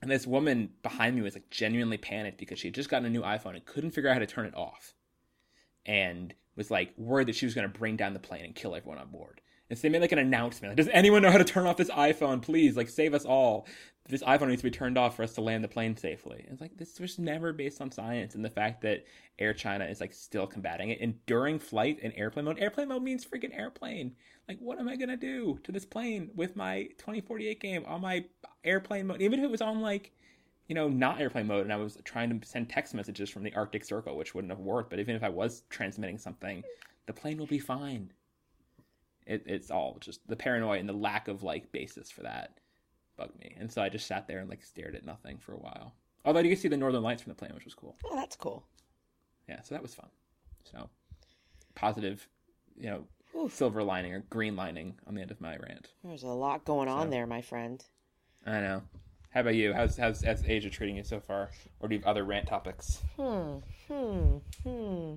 and 0.00 0.10
this 0.10 0.26
woman 0.26 0.70
behind 0.82 1.16
me 1.16 1.22
was 1.22 1.34
like 1.34 1.50
genuinely 1.50 1.96
panicked 1.96 2.38
because 2.38 2.58
she 2.58 2.68
had 2.68 2.74
just 2.74 2.88
gotten 2.88 3.06
a 3.06 3.10
new 3.10 3.22
iPhone 3.22 3.54
and 3.54 3.64
couldn't 3.64 3.90
figure 3.90 4.08
out 4.08 4.14
how 4.14 4.20
to 4.20 4.26
turn 4.26 4.46
it 4.46 4.54
off. 4.54 4.94
And 5.86 6.34
was 6.58 6.70
like 6.70 6.92
worried 6.98 7.28
that 7.28 7.36
she 7.36 7.46
was 7.46 7.54
going 7.54 7.70
to 7.70 7.78
bring 7.78 7.96
down 7.96 8.12
the 8.12 8.18
plane 8.18 8.44
and 8.44 8.54
kill 8.54 8.74
everyone 8.74 8.98
on 8.98 9.08
board. 9.08 9.40
And 9.70 9.78
so 9.78 9.82
they 9.82 9.88
made 9.90 10.00
like 10.00 10.12
an 10.12 10.18
announcement. 10.18 10.72
Like, 10.72 10.76
Does 10.76 10.92
anyone 10.92 11.22
know 11.22 11.30
how 11.30 11.38
to 11.38 11.44
turn 11.44 11.66
off 11.66 11.76
this 11.76 11.90
iPhone? 11.90 12.42
Please, 12.42 12.76
like, 12.76 12.88
save 12.88 13.14
us 13.14 13.24
all. 13.24 13.66
This 14.08 14.22
iPhone 14.22 14.48
needs 14.48 14.62
to 14.62 14.70
be 14.70 14.70
turned 14.70 14.96
off 14.96 15.16
for 15.16 15.22
us 15.22 15.34
to 15.34 15.42
land 15.42 15.62
the 15.62 15.68
plane 15.68 15.94
safely. 15.94 16.46
It's 16.48 16.62
like 16.62 16.78
this 16.78 16.98
was 16.98 17.18
never 17.18 17.52
based 17.52 17.82
on 17.82 17.90
science, 17.90 18.34
and 18.34 18.42
the 18.42 18.48
fact 18.48 18.80
that 18.80 19.04
Air 19.38 19.52
China 19.52 19.84
is 19.84 20.00
like 20.00 20.14
still 20.14 20.46
combating 20.46 20.88
it. 20.88 21.00
And 21.02 21.14
during 21.26 21.58
flight 21.58 22.00
in 22.00 22.12
airplane 22.12 22.46
mode, 22.46 22.58
airplane 22.58 22.88
mode 22.88 23.02
means 23.02 23.26
freaking 23.26 23.54
airplane. 23.54 24.16
Like, 24.48 24.60
what 24.60 24.80
am 24.80 24.88
I 24.88 24.96
gonna 24.96 25.18
do 25.18 25.60
to 25.62 25.72
this 25.72 25.84
plane 25.84 26.30
with 26.34 26.56
my 26.56 26.84
2048 26.96 27.60
game 27.60 27.84
on 27.86 28.00
my 28.00 28.24
airplane 28.64 29.08
mode? 29.08 29.20
Even 29.20 29.40
if 29.40 29.44
it 29.44 29.50
was 29.50 29.60
on 29.60 29.82
like, 29.82 30.12
you 30.68 30.74
know, 30.74 30.88
not 30.88 31.20
airplane 31.20 31.46
mode, 31.46 31.64
and 31.64 31.72
I 31.72 31.76
was 31.76 31.98
trying 32.04 32.38
to 32.38 32.46
send 32.46 32.68
text 32.68 32.94
messages 32.94 33.30
from 33.30 33.42
the 33.42 33.54
Arctic 33.54 33.84
Circle, 33.84 34.16
which 34.16 34.34
wouldn't 34.34 34.52
have 34.52 34.60
worked. 34.60 34.90
But 34.90 35.00
even 35.00 35.16
if 35.16 35.24
I 35.24 35.30
was 35.30 35.62
transmitting 35.70 36.18
something, 36.18 36.62
the 37.06 37.12
plane 37.14 37.38
will 37.38 37.46
be 37.46 37.58
fine. 37.58 38.12
It, 39.26 39.42
it's 39.46 39.70
all 39.70 39.96
just 40.00 40.26
the 40.28 40.36
paranoia 40.36 40.78
and 40.78 40.88
the 40.88 40.92
lack 40.94 41.28
of 41.28 41.42
like 41.42 41.72
basis 41.72 42.10
for 42.10 42.22
that 42.22 42.60
bugged 43.16 43.38
me, 43.40 43.56
and 43.58 43.72
so 43.72 43.82
I 43.82 43.88
just 43.88 44.06
sat 44.06 44.28
there 44.28 44.38
and 44.38 44.48
like 44.48 44.62
stared 44.62 44.94
at 44.94 45.04
nothing 45.04 45.38
for 45.38 45.52
a 45.54 45.58
while. 45.58 45.94
Although 46.24 46.40
you 46.40 46.50
could 46.50 46.58
see 46.58 46.68
the 46.68 46.76
northern 46.76 47.02
lights 47.02 47.22
from 47.22 47.30
the 47.30 47.36
plane, 47.36 47.52
which 47.54 47.64
was 47.64 47.74
cool. 47.74 47.96
Oh, 48.04 48.14
that's 48.14 48.36
cool. 48.36 48.64
Yeah, 49.48 49.62
so 49.62 49.74
that 49.74 49.82
was 49.82 49.94
fun. 49.94 50.08
So 50.64 50.90
positive, 51.74 52.28
you 52.76 52.90
know, 52.90 53.04
Oof. 53.36 53.54
silver 53.54 53.82
lining 53.82 54.12
or 54.12 54.20
green 54.28 54.54
lining 54.54 54.96
on 55.06 55.14
the 55.14 55.22
end 55.22 55.30
of 55.30 55.40
my 55.40 55.56
rant. 55.56 55.92
There's 56.04 56.22
a 56.22 56.28
lot 56.28 56.64
going 56.64 56.88
on 56.88 57.08
there, 57.10 57.26
my 57.26 57.40
friend. 57.40 57.82
I 58.46 58.60
know. 58.60 58.82
How 59.30 59.40
about 59.40 59.54
you? 59.54 59.72
How's 59.74 59.96
how's, 59.96 60.24
how's 60.24 60.44
Asia 60.44 60.70
treating 60.70 60.96
you 60.96 61.04
so 61.04 61.20
far? 61.20 61.50
Or 61.80 61.88
do 61.88 61.94
you 61.94 62.00
have 62.00 62.08
other 62.08 62.24
rant 62.24 62.48
topics? 62.48 63.02
Hmm. 63.16 63.58
Hmm. 63.88 64.36
Hmm. 64.64 65.14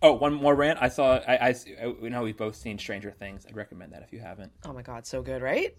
Oh, 0.00 0.14
one 0.14 0.34
more 0.34 0.54
rant. 0.54 0.78
I 0.82 0.88
saw. 0.88 1.20
I, 1.28 1.50
I 1.50 1.54
you 1.76 2.10
know 2.10 2.22
we've 2.22 2.36
both 2.36 2.56
seen 2.56 2.78
Stranger 2.78 3.12
Things. 3.12 3.46
I'd 3.46 3.54
recommend 3.54 3.92
that 3.92 4.02
if 4.02 4.12
you 4.12 4.20
haven't. 4.20 4.50
Oh 4.64 4.72
my 4.72 4.82
God, 4.82 5.06
so 5.06 5.22
good, 5.22 5.42
right? 5.42 5.76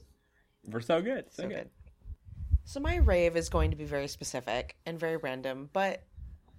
We're 0.65 0.79
so 0.79 1.01
good. 1.01 1.25
So, 1.31 1.43
So 1.43 1.49
good. 1.49 1.55
good. 1.55 1.69
So 2.65 2.79
my 2.79 2.95
rave 2.97 3.35
is 3.35 3.49
going 3.49 3.71
to 3.71 3.77
be 3.77 3.83
very 3.83 4.07
specific 4.07 4.77
and 4.85 4.97
very 4.97 5.17
random, 5.17 5.69
but 5.73 6.03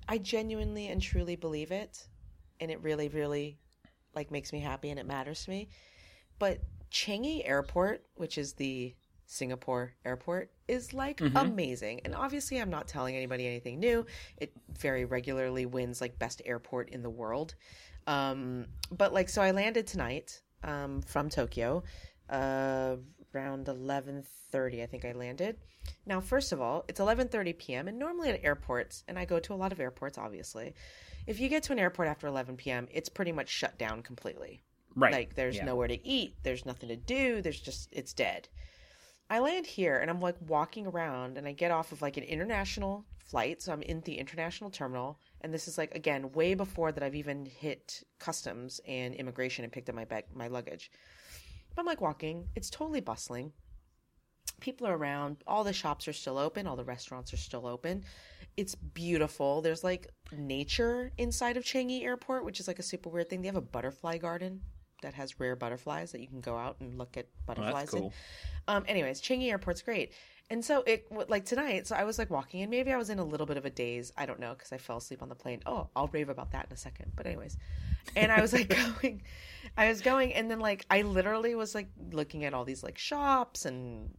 I 0.07 0.19
genuinely 0.19 0.89
and 0.89 1.01
truly 1.01 1.37
believe 1.37 1.73
it, 1.73 2.07
and 2.61 2.71
it 2.71 2.83
really, 2.83 3.09
really 3.09 3.57
like 4.15 4.31
makes 4.31 4.53
me 4.53 4.61
happy 4.61 4.91
and 4.91 5.01
it 5.01 5.07
matters 5.07 5.45
to 5.45 5.51
me. 5.51 5.69
But 6.39 6.61
Changi 6.91 7.49
Airport, 7.49 8.05
which 8.17 8.37
is 8.37 8.53
the 8.53 8.95
Singapore 9.27 9.95
airport, 10.05 10.51
is 10.69 10.93
like 10.95 11.21
amazing. 11.35 12.01
And 12.05 12.15
obviously, 12.15 12.61
I'm 12.61 12.71
not 12.71 12.89
telling 12.89 13.17
anybody 13.17 13.47
anything 13.47 13.79
new. 13.81 14.07
It 14.37 14.53
very 14.79 15.05
regularly 15.05 15.67
wins 15.67 16.01
like 16.01 16.19
best 16.19 16.43
airport 16.45 16.91
in 16.91 17.03
the 17.03 17.11
world. 17.11 17.55
Um, 18.07 18.67
but 18.91 19.13
like, 19.13 19.29
so 19.29 19.41
I 19.43 19.51
landed 19.51 19.87
tonight 19.87 20.43
um, 20.63 21.01
from 21.03 21.29
Tokyo 21.29 21.83
uh, 22.31 22.97
around 23.35 23.67
11:30. 23.67 24.83
I 24.83 24.87
think 24.87 25.05
I 25.05 25.13
landed. 25.13 25.57
Now, 26.07 26.21
first 26.21 26.53
of 26.53 26.61
all, 26.61 26.85
it's 26.89 27.01
11:30 27.01 27.59
p.m. 27.59 27.89
and 27.89 27.99
normally 27.99 28.31
at 28.31 28.45
airports, 28.45 29.05
and 29.09 29.19
I 29.19 29.25
go 29.25 29.39
to 29.41 29.53
a 29.53 29.57
lot 29.57 29.73
of 29.73 29.81
airports, 29.81 30.19
obviously. 30.19 30.75
If 31.27 31.41
you 31.41 31.49
get 31.49 31.63
to 31.65 31.73
an 31.73 31.79
airport 31.79 32.09
after 32.09 32.27
11 32.27 32.57
p.m., 32.57 32.87
it's 32.93 33.09
pretty 33.09 33.33
much 33.33 33.49
shut 33.49 33.79
down 33.79 34.03
completely. 34.03 34.63
Right. 34.95 35.13
Like 35.13 35.35
there's 35.35 35.57
Yeah. 35.57 35.65
nowhere 35.65 35.89
to 35.89 36.07
eat, 36.07 36.37
there's 36.43 36.65
nothing 36.67 36.89
to 36.91 36.97
do, 36.97 37.43
there's 37.43 37.61
just 37.61 37.89
it's 37.93 38.13
dead. 38.13 38.49
I 39.35 39.41
land 39.41 39.67
here 39.67 39.97
and 39.99 40.09
I'm 40.09 40.21
like 40.21 40.37
walking 40.47 40.87
around 40.87 41.39
and 41.39 41.49
I 41.49 41.51
get 41.51 41.73
off 41.73 41.91
of 41.91 42.01
like 42.01 42.17
an 42.17 42.23
international 42.23 43.05
flight, 43.19 43.61
so 43.61 43.73
I'm 43.73 43.83
in 43.83 44.01
the 44.03 44.17
international 44.17 44.71
terminal 44.71 45.19
and 45.41 45.53
this 45.53 45.67
is 45.67 45.77
like 45.77 45.93
again 45.93 46.31
way 46.31 46.55
before 46.55 46.93
that 46.93 47.03
I've 47.03 47.17
even 47.17 47.45
hit 47.45 48.05
customs 48.21 48.81
and 48.87 49.13
immigration 49.13 49.65
and 49.65 49.73
picked 49.73 49.89
up 49.89 49.97
my 49.97 50.05
bag 50.05 50.27
my 50.33 50.47
luggage. 50.47 50.89
But 51.75 51.83
I'm 51.83 51.87
like 51.87 52.01
walking, 52.01 52.47
it's 52.55 52.71
totally 52.71 53.01
bustling. 53.01 53.51
People 54.61 54.87
are 54.87 54.97
around, 54.97 55.39
all 55.49 55.65
the 55.65 55.73
shops 55.73 56.07
are 56.07 56.13
still 56.13 56.39
open, 56.39 56.69
all 56.69 56.77
the 56.77 56.85
restaurants 56.85 57.33
are 57.33 57.37
still 57.37 57.67
open. 57.67 58.05
It's 58.57 58.77
beautiful. 58.77 59.63
There's 59.63 59.83
like 59.83 60.07
nature 60.31 61.11
inside 61.19 61.57
of 61.57 61.65
Changi 61.65 62.05
Airport, 62.05 62.45
which 62.45 62.61
is 62.61 62.69
like 62.69 62.79
a 62.79 62.85
super 62.85 63.09
weird 63.09 63.31
thing. 63.31 63.43
They 63.43 63.49
have 63.49 63.57
a 63.57 63.61
butterfly 63.61 64.19
garden 64.19 64.61
that 65.05 65.15
has 65.15 65.39
rare 65.41 65.55
butterflies 65.57 66.13
that 66.13 66.21
you 66.21 66.27
can 66.27 66.41
go 66.41 66.57
out 66.59 66.77
and 66.81 66.99
look 66.99 67.17
at 67.17 67.27
Oh, 67.27 67.43
butterflies 67.47 67.75
that's 67.87 67.95
in. 67.95 68.01
cool. 68.01 68.13
Um, 68.69 68.85
anyways, 68.89 69.21
Changi 69.21 69.49
Airport's 69.51 69.83
great. 69.83 70.13
And 70.51 70.63
so 70.63 70.83
it 70.87 71.07
like 71.29 71.47
tonight, 71.47 71.87
so 71.87 71.97
I 71.97 72.05
was 72.05 72.19
like 72.19 72.29
walking 72.29 72.61
and 72.61 72.71
maybe 72.71 72.93
I 72.93 72.99
was 72.99 73.09
in 73.09 73.19
a 73.19 73.25
little 73.25 73.47
bit 73.47 73.57
of 73.57 73.65
a 73.65 73.71
daze. 73.71 74.13
I 74.17 74.27
don't 74.27 74.39
know 74.41 74.53
because 74.53 74.73
I 74.73 74.77
fell 74.79 74.99
asleep 74.99 75.23
on 75.23 75.29
the 75.31 75.35
plane. 75.35 75.63
Oh, 75.65 75.89
I'll 75.97 76.09
rave 76.09 76.29
about 76.29 76.53
that 76.53 76.67
in 76.69 76.75
a 76.75 76.77
second. 76.77 77.13
But 77.17 77.27
anyways, 77.27 77.57
and 78.15 78.31
I 78.31 78.43
was 78.43 78.53
like 78.53 78.69
going, 79.01 79.23
I 79.77 79.89
was 79.89 80.03
going, 80.03 80.35
and 80.35 80.51
then 80.51 80.61
like 80.61 80.85
I 80.91 81.01
literally 81.03 81.55
was 81.55 81.75
like 81.75 81.89
looking 82.13 82.45
at 82.45 82.53
all 82.53 82.65
these 82.65 82.83
like 82.83 82.99
shops 82.99 83.65
and 83.65 84.11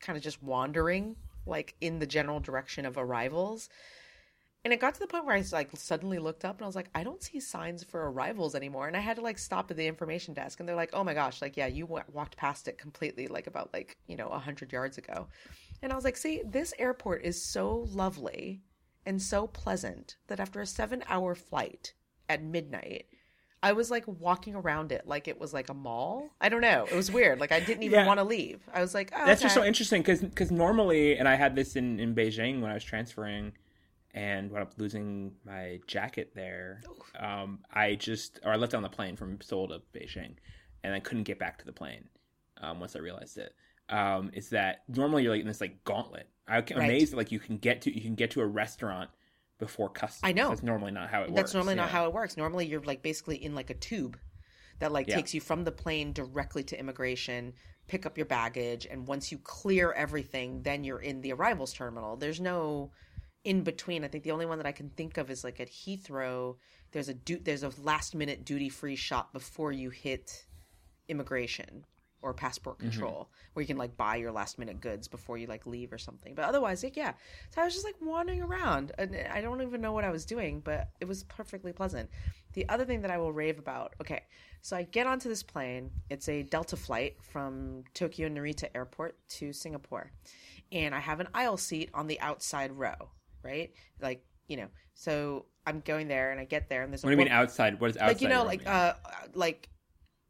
kind 0.00 0.16
of 0.16 0.22
just 0.22 0.42
wandering 0.42 1.16
like 1.46 1.74
in 1.82 1.98
the 1.98 2.06
general 2.06 2.40
direction 2.40 2.86
of 2.86 2.96
arrivals. 2.96 3.68
And 4.64 4.72
it 4.72 4.80
got 4.80 4.94
to 4.94 5.00
the 5.00 5.06
point 5.06 5.26
where 5.26 5.36
I 5.36 5.44
like 5.52 5.68
suddenly 5.74 6.18
looked 6.18 6.44
up 6.44 6.56
and 6.56 6.64
I 6.64 6.66
was 6.66 6.74
like, 6.76 6.88
I 6.94 7.04
don't 7.04 7.22
see 7.22 7.38
signs 7.38 7.84
for 7.84 8.10
arrivals 8.10 8.54
anymore. 8.54 8.86
And 8.88 8.96
I 8.96 9.00
had 9.00 9.16
to 9.16 9.22
like 9.22 9.38
stop 9.38 9.70
at 9.70 9.76
the 9.76 9.86
information 9.86 10.32
desk 10.32 10.58
and 10.58 10.66
they're 10.68 10.74
like, 10.74 10.90
oh 10.94 11.04
my 11.04 11.12
gosh, 11.12 11.42
like, 11.42 11.56
yeah, 11.56 11.66
you 11.66 11.84
w- 11.84 12.02
walked 12.12 12.36
past 12.38 12.66
it 12.66 12.78
completely, 12.78 13.26
like 13.26 13.46
about 13.46 13.74
like, 13.74 13.98
you 14.06 14.16
know, 14.16 14.28
a 14.28 14.38
hundred 14.38 14.72
yards 14.72 14.96
ago. 14.96 15.28
And 15.82 15.92
I 15.92 15.96
was 15.96 16.04
like, 16.04 16.16
see, 16.16 16.42
this 16.46 16.72
airport 16.78 17.24
is 17.24 17.44
so 17.44 17.86
lovely 17.92 18.62
and 19.04 19.20
so 19.20 19.46
pleasant 19.46 20.16
that 20.28 20.40
after 20.40 20.62
a 20.62 20.66
seven 20.66 21.04
hour 21.10 21.34
flight 21.34 21.92
at 22.30 22.42
midnight, 22.42 23.04
I 23.62 23.72
was 23.72 23.90
like 23.90 24.04
walking 24.06 24.54
around 24.54 24.92
it 24.92 25.06
like 25.06 25.28
it 25.28 25.38
was 25.38 25.52
like 25.52 25.68
a 25.68 25.74
mall. 25.74 26.30
I 26.40 26.48
don't 26.48 26.62
know. 26.62 26.86
It 26.90 26.96
was 26.96 27.10
weird. 27.10 27.38
Like 27.38 27.52
I 27.52 27.60
didn't 27.60 27.82
even 27.82 27.98
Yeah. 28.00 28.06
want 28.06 28.18
to 28.18 28.24
leave. 28.24 28.60
I 28.72 28.80
was 28.80 28.94
like, 28.94 29.12
oh, 29.14 29.26
That's 29.26 29.42
just 29.42 29.54
so 29.54 29.60
okay. 29.60 29.68
interesting 29.68 30.02
because 30.02 30.50
normally, 30.50 31.18
and 31.18 31.28
I 31.28 31.34
had 31.34 31.54
this 31.54 31.76
in 31.76 32.00
in 32.00 32.14
Beijing 32.14 32.62
when 32.62 32.70
I 32.70 32.74
was 32.74 32.84
transferring, 32.84 33.52
and 34.14 34.50
wound 34.50 34.62
up 34.62 34.72
losing 34.78 35.32
my 35.44 35.80
jacket 35.86 36.30
there. 36.34 36.80
Um, 37.18 37.58
I 37.72 37.96
just 37.96 38.38
or 38.44 38.52
I 38.52 38.56
left 38.56 38.72
on 38.74 38.82
the 38.82 38.88
plane 38.88 39.16
from 39.16 39.40
Seoul 39.40 39.68
to 39.68 39.82
Beijing, 39.92 40.36
and 40.82 40.94
I 40.94 41.00
couldn't 41.00 41.24
get 41.24 41.38
back 41.38 41.58
to 41.58 41.66
the 41.66 41.72
plane 41.72 42.08
um, 42.62 42.80
once 42.80 42.96
I 42.96 43.00
realized 43.00 43.36
it. 43.38 43.52
Um, 43.90 44.30
is 44.32 44.48
that 44.50 44.84
normally 44.88 45.24
you're 45.24 45.32
like 45.32 45.42
in 45.42 45.46
this 45.48 45.60
like 45.60 45.82
gauntlet? 45.84 46.28
I'm 46.46 46.56
Right. 46.56 46.70
amazed 46.70 47.12
that 47.12 47.16
like 47.16 47.32
you 47.32 47.40
can 47.40 47.58
get 47.58 47.82
to 47.82 47.94
you 47.94 48.00
can 48.00 48.14
get 48.14 48.30
to 48.32 48.40
a 48.40 48.46
restaurant 48.46 49.10
before 49.58 49.88
customs. 49.88 50.20
I 50.22 50.32
know. 50.32 50.48
that's 50.50 50.62
normally 50.62 50.92
not 50.92 51.10
how 51.10 51.22
it 51.22 51.28
works. 51.30 51.36
That's 51.36 51.54
normally 51.54 51.74
not 51.74 51.90
how 51.90 52.06
it 52.06 52.12
works. 52.12 52.36
Normally, 52.36 52.66
you're 52.66 52.82
like 52.82 53.02
basically 53.02 53.42
in 53.42 53.54
like 53.54 53.70
a 53.70 53.74
tube 53.74 54.18
that 54.78 54.92
like 54.92 55.08
Yeah. 55.08 55.16
takes 55.16 55.34
you 55.34 55.40
from 55.40 55.64
the 55.64 55.72
plane 55.72 56.12
directly 56.12 56.62
to 56.64 56.78
immigration, 56.78 57.54
pick 57.88 58.06
up 58.06 58.16
your 58.16 58.26
baggage, 58.26 58.86
and 58.86 59.06
once 59.08 59.32
you 59.32 59.38
clear 59.38 59.92
everything, 59.92 60.62
then 60.62 60.84
you're 60.84 61.00
in 61.00 61.20
the 61.20 61.32
arrivals 61.32 61.72
terminal. 61.72 62.16
There's 62.16 62.40
no 62.40 62.90
in 63.44 63.62
between. 63.62 64.04
I 64.04 64.08
think 64.08 64.24
the 64.24 64.32
only 64.32 64.46
one 64.46 64.58
that 64.58 64.66
I 64.66 64.72
can 64.72 64.88
think 64.90 65.18
of 65.18 65.30
is 65.30 65.44
like 65.44 65.60
at 65.60 65.68
Heathrow. 65.70 66.56
There's 66.92 67.08
a 67.08 67.14
du- 67.14 67.38
there's 67.40 67.62
a 67.62 67.70
last 67.82 68.14
minute 68.14 68.44
duty 68.44 68.68
free 68.68 68.96
shop 68.96 69.32
before 69.32 69.72
you 69.72 69.90
hit 69.90 70.46
immigration 71.08 71.84
or 72.22 72.32
passport 72.32 72.78
Mm-hmm. 72.78 72.88
control 72.88 73.28
where 73.52 73.60
you 73.62 73.66
can 73.66 73.76
like 73.76 73.96
buy 73.98 74.16
your 74.16 74.32
last 74.32 74.58
minute 74.58 74.80
goods 74.80 75.08
before 75.08 75.36
you 75.36 75.46
like 75.46 75.66
leave 75.66 75.92
or 75.92 75.98
something 75.98 76.34
but 76.34 76.46
otherwise 76.46 76.82
like 76.82 76.96
yeah 76.96 77.12
so 77.54 77.60
i 77.60 77.64
was 77.66 77.74
just 77.74 77.84
like 77.84 77.96
wandering 78.00 78.40
around 78.40 78.92
and 78.96 79.14
i 79.30 79.42
don't 79.42 79.60
even 79.60 79.82
know 79.82 79.92
what 79.92 80.04
i 80.04 80.10
was 80.10 80.24
doing 80.24 80.60
but 80.64 80.88
it 81.00 81.04
was 81.06 81.22
perfectly 81.24 81.70
pleasant 81.72 82.08
the 82.54 82.66
other 82.70 82.86
thing 82.86 83.02
that 83.02 83.10
i 83.10 83.18
will 83.18 83.30
rave 83.32 83.58
about 83.58 83.92
okay 84.00 84.22
so 84.62 84.74
i 84.74 84.82
get 84.84 85.06
onto 85.06 85.28
this 85.28 85.42
plane 85.42 85.90
it's 86.08 86.26
a 86.30 86.42
delta 86.44 86.76
flight 86.76 87.14
from 87.20 87.84
tokyo 87.92 88.26
narita 88.26 88.68
airport 88.74 89.16
to 89.28 89.52
singapore 89.52 90.10
and 90.72 90.94
i 90.94 91.00
have 91.00 91.20
an 91.20 91.28
aisle 91.34 91.58
seat 91.58 91.90
on 91.92 92.06
the 92.06 92.18
outside 92.20 92.72
row 92.72 93.10
right 93.44 93.72
like 94.00 94.24
you 94.48 94.56
know 94.56 94.68
so 94.94 95.46
i'm 95.66 95.80
going 95.80 96.08
there 96.08 96.30
and 96.32 96.40
i 96.40 96.44
get 96.44 96.68
there 96.68 96.82
and 96.82 96.92
there's 96.92 97.02
What 97.02 97.12
a 97.12 97.16
do 97.16 97.20
you 97.22 97.24
mean 97.26 97.32
outside? 97.32 97.80
What 97.80 97.90
is 97.90 97.96
outside? 97.96 98.06
like 98.08 98.20
you 98.22 98.28
know 98.28 98.44
like 98.44 98.60
mean? 98.60 98.68
uh 98.68 98.94
like 99.34 99.68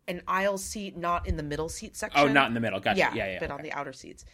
an 0.07 0.21
aisle 0.29 0.59
seat 0.59 0.97
not 0.97 1.27
in 1.27 1.37
the 1.37 1.43
middle 1.43 1.69
seat 1.69 1.97
section 1.97 2.21
oh, 2.21 2.29
not 2.31 2.49
in 2.49 2.55
the 2.55 2.61
middle. 2.61 2.79
Gotcha. 2.79 2.99
yeah, 2.99 3.15
Yeah, 3.15 3.27
yeah. 3.33 3.39
but 3.41 3.51
on 3.51 3.63
the 3.63 3.73
outer 3.73 3.93
seats. 3.95 4.25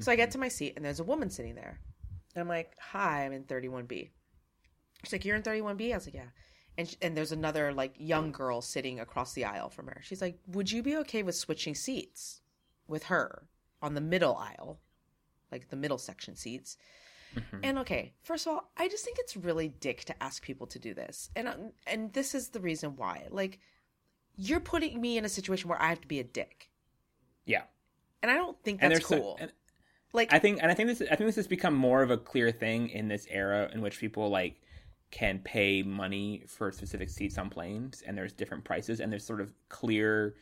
So 0.00 0.12
I 0.12 0.16
get 0.16 0.30
to 0.32 0.38
my 0.38 0.48
seat 0.48 0.74
and 0.76 0.84
there's 0.84 1.00
a 1.00 1.04
woman 1.04 1.30
sitting 1.30 1.54
there. 1.54 1.80
And 2.34 2.42
I'm 2.42 2.48
like, 2.48 2.72
"Hi, 2.78 3.24
I'm 3.24 3.32
in 3.32 3.44
31B." 3.44 4.10
She's 5.04 5.12
like, 5.12 5.24
"You're 5.24 5.36
in 5.36 5.42
31B?" 5.42 5.92
I 5.92 5.96
was 5.96 6.06
like, 6.06 6.14
"Yeah." 6.14 6.28
And 6.76 6.88
sh- 6.88 6.96
and 7.02 7.16
there's 7.16 7.32
another 7.32 7.72
like 7.72 7.94
young 7.98 8.32
girl 8.32 8.60
sitting 8.60 9.00
across 9.00 9.32
the 9.32 9.44
aisle 9.46 9.70
from 9.70 9.86
her. 9.86 10.00
She's 10.02 10.20
like, 10.22 10.38
"Would 10.46 10.70
you 10.70 10.82
be 10.82 10.96
okay 10.98 11.22
with 11.22 11.34
switching 11.36 11.74
seats 11.74 12.40
with 12.86 13.04
her 13.04 13.48
on 13.80 13.94
the 13.94 14.00
middle 14.00 14.36
aisle, 14.36 14.80
like 15.50 15.68
the 15.68 15.76
middle 15.76 15.98
section 15.98 16.36
seats?" 16.36 16.76
Mhm. 17.34 17.60
And 17.62 17.78
okay, 17.78 18.12
first 18.22 18.46
of 18.46 18.52
all, 18.54 18.70
I 18.76 18.88
just 18.88 19.04
think 19.04 19.18
it's 19.20 19.36
really 19.36 19.68
dick 19.68 20.04
to 20.06 20.22
ask 20.22 20.42
people 20.42 20.66
to 20.68 20.78
do 20.78 20.94
this, 20.94 21.30
and 21.36 21.48
um, 21.48 21.72
and 21.86 22.12
this 22.12 22.34
is 22.34 22.48
the 22.50 22.60
reason 22.60 22.96
why. 22.96 23.26
Like, 23.30 23.58
you're 24.36 24.60
putting 24.60 25.00
me 25.00 25.18
in 25.18 25.24
a 25.24 25.28
situation 25.28 25.68
where 25.68 25.80
I 25.80 25.88
have 25.88 26.00
to 26.02 26.08
be 26.08 26.20
a 26.20 26.24
dick, 26.24 26.70
Yeah. 27.44 27.64
and 28.22 28.30
I 28.30 28.34
don't 28.34 28.60
think 28.62 28.80
that's 28.80 28.92
there's 28.94 29.06
so- 29.06 29.18
cool. 29.20 29.36
and- 29.40 29.52
like, 30.14 30.30
I 30.32 30.38
think, 30.38 30.62
and 30.62 30.70
I 30.70 30.74
think 30.74 30.88
this, 30.88 31.00
I 31.00 31.16
think 31.16 31.26
this 31.28 31.36
has 31.36 31.46
become 31.46 31.74
more 31.74 32.02
of 32.02 32.10
a 32.10 32.18
clear 32.18 32.50
thing 32.52 32.90
in 32.90 33.08
this 33.08 33.26
era 33.30 33.70
in 33.72 33.80
which 33.80 33.98
people 33.98 34.28
like 34.28 34.60
can 35.10 35.38
pay 35.38 35.82
money 35.82 36.42
for 36.46 36.70
specific 36.72 37.08
seats 37.08 37.38
on 37.38 37.48
planes, 37.50 38.02
and 38.02 38.16
there's 38.16 38.32
different 38.32 38.64
prices, 38.64 39.00
and 39.00 39.10
there's 39.10 39.24
sort 39.24 39.40
of 39.40 39.52
clear 39.70 40.34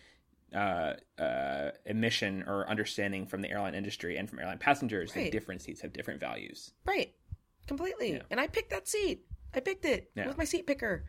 uh, 0.54 0.94
uh, 1.20 1.70
admission 1.86 2.44
or 2.46 2.68
understanding 2.68 3.26
from 3.26 3.40
the 3.42 3.50
airline 3.50 3.74
industry 3.74 4.16
and 4.16 4.28
from 4.28 4.38
airline 4.38 4.58
passengers 4.58 5.14
Right. 5.14 5.24
that 5.24 5.32
different 5.32 5.62
seats 5.62 5.80
have 5.82 5.92
different 5.92 6.20
values. 6.20 6.72
right, 6.84 7.14
completely. 7.66 8.14
Yeah. 8.14 8.22
And 8.30 8.40
I 8.40 8.46
picked 8.46 8.70
that 8.70 8.88
seat. 8.88 9.24
I 9.54 9.60
picked 9.60 9.84
it 9.84 10.10
Yeah. 10.14 10.26
with 10.28 10.38
my 10.38 10.44
seat 10.44 10.66
picker. 10.66 11.04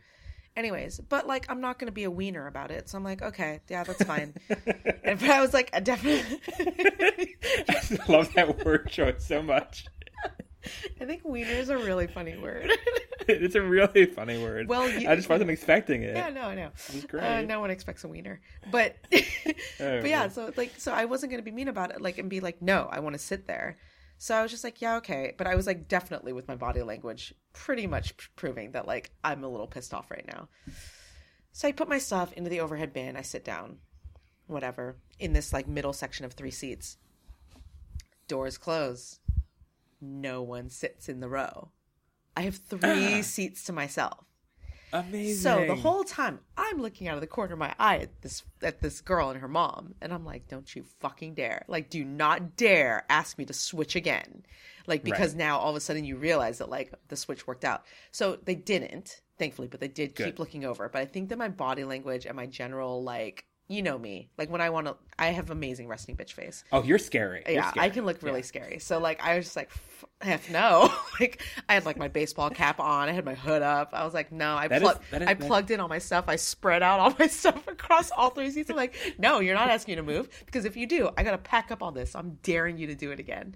Anyways, 0.55 0.99
but 0.99 1.27
like, 1.27 1.45
I'm 1.49 1.61
not 1.61 1.79
going 1.79 1.87
to 1.87 1.93
be 1.93 2.03
a 2.03 2.11
wiener 2.11 2.45
about 2.45 2.71
it, 2.71 2.89
so 2.89 2.97
I'm 2.97 3.03
like, 3.05 3.21
okay, 3.21 3.61
yeah, 3.69 3.83
that's 3.85 4.03
fine. 4.03 4.33
and 5.03 5.17
but 5.19 5.29
I 5.29 5.39
was 5.41 5.53
like, 5.53 5.69
I 5.73 5.79
definitely. 5.79 6.39
I 7.69 7.97
love 8.09 8.33
that 8.33 8.65
word 8.65 8.89
choice 8.89 9.25
so 9.25 9.41
much. 9.41 9.85
I 11.01 11.05
think 11.05 11.23
wiener 11.23 11.49
is 11.51 11.69
a 11.69 11.77
really 11.77 12.07
funny 12.07 12.37
word. 12.37 12.69
It's 13.27 13.55
a 13.55 13.61
really 13.61 14.05
funny 14.05 14.41
word. 14.41 14.67
Well, 14.67 14.89
you- 14.89 15.09
I 15.09 15.15
just 15.15 15.29
wasn't 15.29 15.49
expecting 15.51 16.03
it. 16.03 16.15
yeah, 16.15 16.29
no, 16.29 16.41
I 16.41 16.55
know. 16.55 16.71
It 16.89 16.95
was 16.95 17.05
great. 17.05 17.23
Uh, 17.23 17.41
no 17.41 17.59
one 17.59 17.69
expects 17.71 18.03
a 18.03 18.07
wiener, 18.07 18.41
but 18.71 18.95
Oh, 19.13 19.19
but 19.79 20.05
yeah. 20.05 20.19
man. 20.21 20.31
So 20.31 20.51
like, 20.57 20.71
so 20.77 20.91
I 20.91 21.05
wasn't 21.05 21.31
gonna 21.31 21.43
be 21.43 21.51
mean 21.51 21.67
about 21.67 21.91
it, 21.91 22.01
like, 22.01 22.17
and 22.17 22.29
be 22.29 22.39
like, 22.39 22.61
no, 22.61 22.87
I 22.91 22.99
want 22.99 23.13
to 23.15 23.19
sit 23.19 23.47
there. 23.47 23.77
So 24.17 24.35
I 24.35 24.41
was 24.43 24.51
just 24.51 24.63
like, 24.63 24.81
yeah, 24.81 24.97
okay. 24.97 25.33
But 25.37 25.47
I 25.47 25.55
was 25.55 25.65
like, 25.65 25.87
definitely 25.87 26.31
with 26.33 26.47
my 26.47 26.55
body 26.55 26.83
language, 26.83 27.33
pretty 27.53 27.87
much 27.87 28.13
proving 28.35 28.71
that 28.73 28.85
like 28.87 29.09
I'm 29.23 29.43
a 29.43 29.47
little 29.49 29.65
pissed 29.67 29.93
off 29.93 30.11
right 30.11 30.25
now. 30.27 30.47
So 31.53 31.67
I 31.67 31.71
put 31.71 31.89
my 31.89 31.97
stuff 31.97 32.31
into 32.33 32.49
the 32.49 32.59
overhead 32.61 32.93
bin. 32.93 33.17
I 33.17 33.23
sit 33.23 33.43
down, 33.43 33.77
whatever, 34.47 34.97
in 35.19 35.33
this 35.33 35.51
like 35.51 35.67
middle 35.67 35.93
section 35.93 36.23
of 36.25 36.33
three 36.33 36.51
seats. 36.51 36.97
Doors 38.27 38.57
close. 38.57 39.19
No 39.99 40.41
one 40.41 40.69
sits 40.69 41.09
in 41.09 41.19
the 41.19 41.27
row. 41.29 41.69
I 42.35 42.41
have 42.41 42.55
three 42.69 43.21
seats 43.21 43.63
to 43.65 43.73
myself. 43.73 44.25
Amazing. 44.93 45.41
So 45.41 45.65
the 45.65 45.75
whole 45.75 46.03
time 46.03 46.39
I'm 46.57 46.81
looking 46.81 47.07
out 47.07 47.15
of 47.15 47.21
the 47.21 47.27
corner 47.27 47.53
of 47.53 47.59
my 47.59 47.73
eye 47.79 47.99
at 47.99 48.21
this 48.21 48.43
at 48.61 48.81
this 48.81 48.99
girl 48.99 49.29
and 49.29 49.39
her 49.39 49.47
mom, 49.47 49.95
and 50.01 50.13
I'm 50.13 50.25
like, 50.25 50.49
"Don't 50.49 50.75
you 50.75 50.83
fucking 50.99 51.35
dare! 51.35 51.63
Like, 51.69 51.89
do 51.89 52.03
not 52.03 52.57
dare 52.57 53.05
ask 53.09 53.37
me 53.37 53.45
to 53.45 53.53
switch 53.53 53.95
again!" 53.95 54.43
Like 54.87 55.03
because 55.03 55.31
Right. 55.31 55.39
now 55.39 55.59
all 55.59 55.69
of 55.69 55.75
a 55.77 55.79
sudden 55.79 56.03
you 56.03 56.17
realize 56.17 56.57
that 56.57 56.69
like 56.69 56.93
the 57.07 57.15
switch 57.15 57.47
worked 57.47 57.63
out. 57.63 57.85
So 58.11 58.37
they 58.43 58.55
didn't, 58.55 59.21
thankfully, 59.37 59.67
but 59.69 59.79
they 59.79 59.87
did 59.87 60.15
Good. 60.15 60.25
keep 60.25 60.39
looking 60.39 60.65
over. 60.65 60.89
But 60.89 61.01
I 61.01 61.05
think 61.05 61.29
that 61.29 61.37
my 61.37 61.49
body 61.49 61.83
language 61.85 62.25
and 62.25 62.35
my 62.35 62.47
general 62.47 63.01
like, 63.03 63.45
you 63.71 63.81
know 63.81 63.97
me, 63.97 64.29
like 64.37 64.49
when 64.49 64.61
I 64.61 64.69
want 64.69 64.87
to, 64.87 64.95
I 65.17 65.27
have 65.27 65.49
amazing 65.49 65.87
resting 65.87 66.15
bitch 66.15 66.33
face 66.33 66.63
oh, 66.71 66.83
you're 66.83 66.97
scary. 66.97 67.43
You're 67.45 67.55
yeah, 67.55 67.71
scary. 67.71 67.85
I 67.85 67.89
can 67.89 68.05
look 68.05 68.21
really 68.21 68.41
scary. 68.43 68.79
So 68.79 68.99
like 68.99 69.21
I 69.23 69.37
was 69.37 69.45
just 69.45 69.55
like, 69.55 69.69
"F- 69.71 70.05
heck 70.21 70.49
no. 70.49 70.93
like 71.19 71.41
I 71.69 71.73
had 71.75 71.85
like 71.85 71.97
my 71.97 72.07
baseball 72.07 72.49
cap 72.49 72.79
on, 72.79 73.09
I 73.09 73.11
had 73.11 73.25
my 73.25 73.35
hood 73.35 73.61
up. 73.61 73.89
I 73.93 74.03
was 74.03 74.13
like, 74.13 74.31
no. 74.31 74.55
I 74.55 74.67
That 74.67 74.81
is- 74.81 74.81
plugged, 74.83 75.11
that 75.11 75.21
is- 75.21 75.27
I 75.27 75.33
plugged 75.35 75.71
in 75.71 75.79
all 75.79 75.87
my 75.87 75.99
stuff. 75.99 76.25
I 76.27 76.35
spread 76.35 76.83
out 76.83 76.99
all 76.99 77.15
my 77.19 77.27
stuff 77.27 77.67
across 77.67 78.11
all 78.11 78.29
three 78.31 78.51
seats. 78.51 78.69
I'm 78.69 78.75
like, 78.75 78.95
no, 79.17 79.39
you're 79.39 79.55
not 79.55 79.69
asking 79.69 79.93
me 79.93 79.95
to 79.97 80.03
move 80.03 80.29
because 80.45 80.65
if 80.65 80.75
you 80.75 80.85
do, 80.87 81.09
I 81.17 81.23
gotta 81.23 81.37
pack 81.37 81.71
up 81.71 81.81
all 81.81 81.91
this. 81.91 82.15
I'm 82.15 82.37
daring 82.43 82.77
you 82.77 82.87
to 82.87 82.95
do 82.95 83.11
it 83.11 83.19
again. 83.19 83.55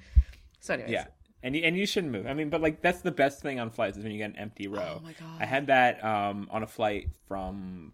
So 0.60 0.74
anyways, 0.76 0.92
Yeah. 0.92 1.06
And 1.44 1.56
you, 1.56 1.62
and 1.62 1.78
you 1.78 1.86
shouldn't 1.86 2.12
move. 2.12 2.26
I 2.26 2.34
mean, 2.34 2.50
but 2.50 2.62
like 2.62 2.82
that's 2.82 3.02
the 3.02 3.12
best 3.12 3.42
thing 3.42 3.60
on 3.60 3.70
flights 3.70 3.98
is 3.98 4.04
when 4.04 4.12
you 4.12 4.18
get 4.18 4.32
an 4.32 4.38
empty 4.38 4.68
row. 4.68 4.96
Oh 4.98 5.04
my 5.04 5.12
God. 5.14 5.38
I 5.40 5.46
had 5.46 5.68
that 5.68 6.04
um, 6.04 6.48
on 6.50 6.64
a 6.64 6.68
flight 6.68 7.10
from 7.28 7.94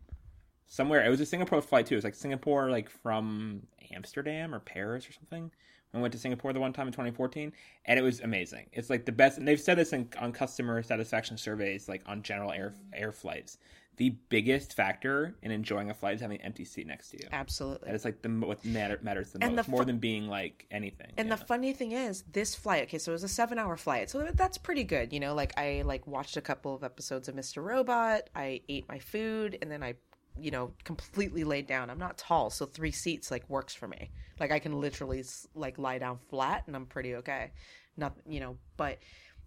somewhere. 0.71 1.05
It 1.05 1.09
was 1.09 1.19
a 1.19 1.25
Singapore 1.25 1.61
flight 1.61 1.85
too. 1.85 1.95
It 1.95 1.97
was 1.97 2.05
like 2.05 2.15
Singapore, 2.15 2.71
like 2.71 2.89
from 2.89 3.61
Amsterdam 3.93 4.55
or 4.55 4.59
Paris 4.59 5.07
or 5.07 5.11
something. 5.11 5.51
I 5.93 5.99
went 5.99 6.13
to 6.13 6.17
Singapore 6.17 6.53
the 6.53 6.59
one 6.61 6.71
time 6.71 6.87
in 6.87 6.93
2014, 6.93 7.51
and 7.83 7.99
it 7.99 8.01
was 8.01 8.21
amazing. 8.21 8.67
It's 8.71 8.89
like 8.89 9.03
the 9.03 9.11
best. 9.11 9.37
And 9.37 9.45
they've 9.45 9.59
said 9.59 9.77
this 9.77 9.91
in, 9.91 10.07
on 10.17 10.31
customer 10.31 10.81
satisfaction 10.81 11.37
surveys, 11.37 11.89
like 11.89 12.01
on 12.05 12.23
general 12.23 12.53
air 12.53 12.73
air 12.93 13.11
flights. 13.11 13.57
The 13.97 14.11
biggest 14.29 14.73
factor 14.73 15.35
in 15.43 15.51
enjoying 15.51 15.89
a 15.91 15.93
flight 15.93 16.15
is 16.15 16.21
having 16.21 16.39
an 16.39 16.45
empty 16.45 16.63
seat 16.63 16.87
next 16.87 17.09
to 17.09 17.17
you. 17.17 17.27
absolutely. 17.33 17.87
That 17.87 17.95
is 17.95 18.05
like 18.05 18.21
the 18.21 18.29
what 18.29 18.63
matter, 18.63 18.97
matters 19.03 19.33
the 19.33 19.43
And 19.43 19.57
most, 19.57 19.65
the 19.65 19.71
more 19.71 19.83
than 19.83 19.97
being 19.97 20.27
like 20.27 20.65
anything. 20.71 21.11
And 21.17 21.27
yeah. 21.27 21.35
the 21.35 21.45
funny 21.45 21.73
thing 21.73 21.91
is, 21.91 22.23
this 22.31 22.55
flight. 22.55 22.83
Okay, 22.83 22.97
so 22.97 23.11
it 23.11 23.13
was 23.13 23.23
a 23.23 23.27
seven-hour 23.27 23.75
flight, 23.75 24.09
so 24.09 24.29
that's 24.33 24.57
pretty 24.57 24.85
good. 24.85 25.11
You 25.11 25.19
know, 25.19 25.35
like 25.35 25.51
I 25.57 25.83
like 25.85 26.07
watched 26.07 26.37
a 26.37 26.41
couple 26.41 26.73
of 26.73 26.85
episodes 26.85 27.27
of 27.27 27.35
Mr. 27.35 27.61
Robot. 27.61 28.29
I 28.33 28.61
ate 28.69 28.87
my 28.87 28.99
food, 28.99 29.57
and 29.61 29.69
then 29.69 29.83
I, 29.83 29.95
you 30.39 30.51
know, 30.51 30.73
completely 30.83 31.43
laid 31.43 31.67
down. 31.67 31.89
I'm 31.89 31.99
not 31.99 32.17
tall, 32.17 32.49
so 32.49 32.65
three 32.65 32.91
seats 32.91 33.31
like 33.31 33.49
works 33.49 33.73
for 33.73 33.87
me. 33.87 34.11
Like 34.39 34.51
I 34.51 34.59
can 34.59 34.79
literally 34.79 35.23
like 35.55 35.77
lie 35.77 35.97
down 35.97 36.19
flat, 36.29 36.63
and 36.67 36.75
I'm 36.75 36.85
pretty 36.85 37.15
okay. 37.15 37.51
Not, 37.97 38.15
you 38.27 38.39
know, 38.39 38.57
but 38.77 38.99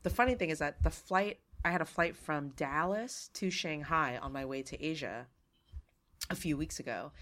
the 0.02 0.11
funny 0.11 0.35
thing 0.35 0.51
is 0.51 0.59
that 0.59 0.82
the 0.82 0.90
flight. 0.90 1.39
I 1.66 1.70
had 1.70 1.81
a 1.81 1.86
flight 1.86 2.15
from 2.15 2.51
Dallas 2.51 3.31
to 3.32 3.48
Shanghai 3.51 4.19
on 4.19 4.32
my 4.35 4.44
way 4.44 4.62
to 4.65 4.85
Asia 4.85 5.27
a 6.28 6.35
few 6.35 6.59
weeks 6.59 6.78
ago. 6.78 7.12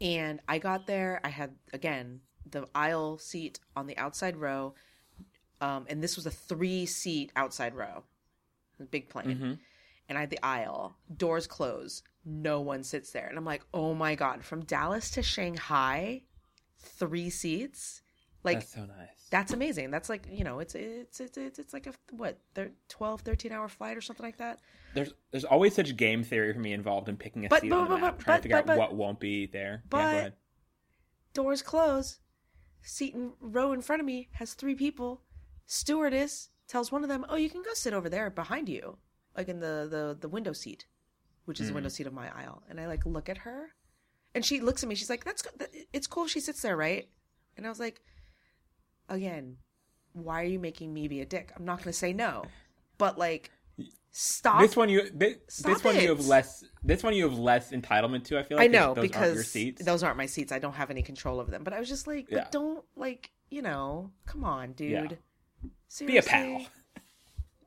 And 0.00 0.40
I 0.46 0.58
got 0.58 0.86
there, 0.86 1.20
I 1.24 1.28
had 1.28 1.56
again 1.72 2.20
the 2.48 2.68
aisle 2.72 3.18
seat 3.18 3.58
on 3.74 3.88
the 3.88 3.98
outside 3.98 4.36
row. 4.36 4.74
Um, 5.60 5.86
and 5.88 6.02
this 6.02 6.14
was 6.14 6.24
a 6.24 6.30
three 6.30 6.86
seat 6.86 7.32
outside 7.34 7.74
row, 7.74 8.04
big 8.92 9.08
plane. 9.08 9.26
Mhm. 9.26 9.58
And 10.08 10.16
I 10.16 10.20
had 10.22 10.30
the 10.30 10.44
aisle, 10.44 10.96
doors 11.14 11.48
close, 11.48 12.02
no 12.24 12.60
one 12.60 12.82
sits 12.82 13.10
there. 13.12 13.26
And 13.26 13.38
I'm 13.38 13.44
like, 13.44 13.62
oh 13.72 13.94
my 13.94 14.14
God, 14.14 14.44
from 14.44 14.64
Dallas 14.64 15.10
to 15.12 15.22
Shanghai, 15.22 16.22
three 16.78 17.30
seats? 17.30 18.02
Like, 18.42 18.60
that's 18.60 18.74
so 18.74 18.86
nice. 18.86 19.26
that's 19.30 19.52
amazing. 19.52 19.90
That's 19.90 20.08
like, 20.08 20.26
you 20.30 20.44
know, 20.44 20.60
it's, 20.60 20.74
it's, 20.74 21.20
it's, 21.20 21.36
it's, 21.36 21.58
it's 21.58 21.72
like 21.74 21.86
a, 21.86 21.92
what, 22.10 22.38
thir- 22.54 22.72
12, 22.88 23.20
13 23.20 23.52
hour 23.52 23.68
flight 23.68 23.96
or 23.96 24.00
something 24.00 24.24
like 24.24 24.38
that? 24.38 24.58
there's 24.92 25.12
there's 25.30 25.44
always 25.44 25.72
such 25.72 25.94
game 25.96 26.24
theory 26.24 26.52
for 26.52 26.58
me 26.58 26.72
involved 26.72 27.08
in 27.08 27.16
picking 27.16 27.46
a 27.46 27.48
But- 27.48 27.60
seat 27.60 27.68
but- 27.70 27.78
on 27.78 27.88
the 27.90 27.98
map, 27.98 28.16
but- 28.18 28.24
trying 28.24 28.36
but- 28.36 28.38
to 28.38 28.42
figure 28.42 28.56
out 28.56 28.66
but- 28.66 28.78
what 28.78 28.94
won't 28.96 29.20
be 29.20 29.46
there. 29.46 29.84
but- 29.88 29.98
yeah, 30.14 30.28
doors 31.32 31.62
close. 31.62 32.18
Seat 32.82 33.14
in 33.14 33.32
row 33.40 33.72
in 33.72 33.82
front 33.82 34.00
of 34.00 34.06
me 34.06 34.30
has 34.32 34.54
three 34.54 34.74
people. 34.74 35.22
Stewardess 35.66 36.48
tells 36.66 36.90
one 36.90 37.02
of 37.02 37.08
them, 37.08 37.24
"Oh, 37.28 37.36
you 37.36 37.50
can 37.50 37.62
go 37.62 37.74
sit 37.74 37.92
over 37.92 38.08
there 38.08 38.30
behind 38.30 38.68
you, 38.68 38.98
like 39.36 39.48
in 39.48 39.60
the 39.60 39.86
the 39.88 40.16
the 40.18 40.28
window 40.28 40.52
seat, 40.52 40.86
which 41.50 41.60
is 41.60 41.66
the 41.66 41.72
mm. 41.72 41.76
window 41.76 41.90
seat 41.90 42.06
of 42.06 42.12
my 42.12 42.28
aisle." 42.34 42.62
And 42.70 42.80
I 42.80 42.86
like 42.86 43.04
look 43.04 43.28
at 43.28 43.38
her, 43.38 43.70
and 44.34 44.44
she 44.44 44.60
looks 44.60 44.82
at 44.82 44.88
me. 44.88 44.94
She's 44.94 45.10
like, 45.10 45.24
"That's 45.24 45.42
go- 45.42 45.50
that- 45.58 45.74
it's 45.92 46.06
cool. 46.06 46.26
She 46.28 46.40
sits 46.40 46.62
there, 46.62 46.76
right?" 46.76 47.08
And 47.56 47.66
I 47.66 47.68
was 47.68 47.80
like, 47.80 48.00
"Again, 49.08 49.56
why 50.12 50.42
are 50.42 50.46
you 50.46 50.60
making 50.60 50.94
me 50.94 51.08
be 51.08 51.20
a 51.20 51.26
dick? 51.26 51.52
I'm 51.56 51.64
not 51.64 51.78
going 51.78 51.92
to 51.92 51.92
say 51.92 52.12
no, 52.12 52.44
but 52.96 53.18
like, 53.18 53.50
stop." 54.12 54.60
This 54.60 54.76
one 54.76 54.88
you 54.88 55.10
this, 55.12 55.36
this 55.64 55.82
one 55.82 55.96
you 55.96 56.08
have 56.08 56.26
less 56.26 56.64
this 56.82 57.02
one 57.02 57.14
you 57.14 57.28
have 57.28 57.38
less 57.38 57.72
entitlement 57.72 58.24
to. 58.24 58.38
I 58.38 58.42
feel 58.44 58.56
like 58.58 58.64
I 58.64 58.68
know 58.68 58.94
those 58.94 59.02
because 59.02 59.22
aren't 59.22 59.34
your 59.34 59.44
seats. 59.44 59.84
those 59.84 60.02
aren't 60.02 60.16
my 60.16 60.26
seats. 60.26 60.52
I 60.52 60.58
don't 60.60 60.74
have 60.74 60.90
any 60.90 61.02
control 61.02 61.40
over 61.40 61.50
them. 61.50 61.64
But 61.64 61.72
I 61.72 61.80
was 61.80 61.88
just 61.88 62.06
like, 62.06 62.30
Yeah. 62.30 62.38
but 62.38 62.52
don't 62.52 62.84
like, 62.96 63.30
you 63.50 63.62
know, 63.62 64.12
come 64.26 64.44
on, 64.44 64.72
dude. 64.72 64.90
Yeah. 64.90 65.70
Seriously? 65.88 66.06
Be 66.06 66.18
a 66.18 66.22
pal. 66.22 66.66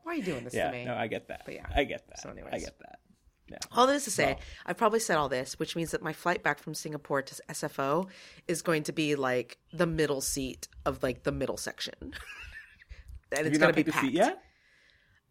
Why 0.04 0.14
are 0.14 0.16
you 0.16 0.24
doing 0.24 0.44
this 0.44 0.54
Yeah, 0.54 0.68
to 0.68 0.72
me? 0.72 0.86
no, 0.86 0.96
I 0.96 1.08
get 1.08 1.28
that. 1.28 1.44
But 1.46 1.56
yeah. 1.56 1.66
I 1.74 1.84
get 1.84 2.08
that. 2.08 2.22
So 2.22 2.30
anyways. 2.30 2.54
I 2.54 2.60
get 2.60 2.78
that. 2.80 3.00
Yeah. 3.50 3.58
all 3.74 3.88
this 3.88 4.06
to 4.06 4.12
say, 4.12 4.26
Well. 4.26 4.40
I've 4.66 4.78
probably 4.78 5.00
said 5.00 5.18
all 5.18 5.28
this, 5.30 5.60
which 5.60 5.76
means 5.76 5.92
that 5.92 6.02
my 6.02 6.14
flight 6.14 6.44
back 6.44 6.60
from 6.60 6.74
Singapore 6.74 7.22
to 7.22 7.36
SFO 7.50 8.08
is 8.48 8.62
going 8.62 8.84
to 8.84 8.92
be 8.94 9.16
like 9.16 9.58
the 9.74 9.86
middle 9.86 10.22
seat 10.22 10.68
of 10.86 11.04
like 11.04 11.24
the 11.24 11.32
middle 11.32 11.58
section. 11.58 11.94
and 13.36 13.48
it's 13.48 13.58
going 13.58 13.74
to 13.74 13.84
be 13.84 13.90
packed. 13.92 14.12
yet? 14.12 14.42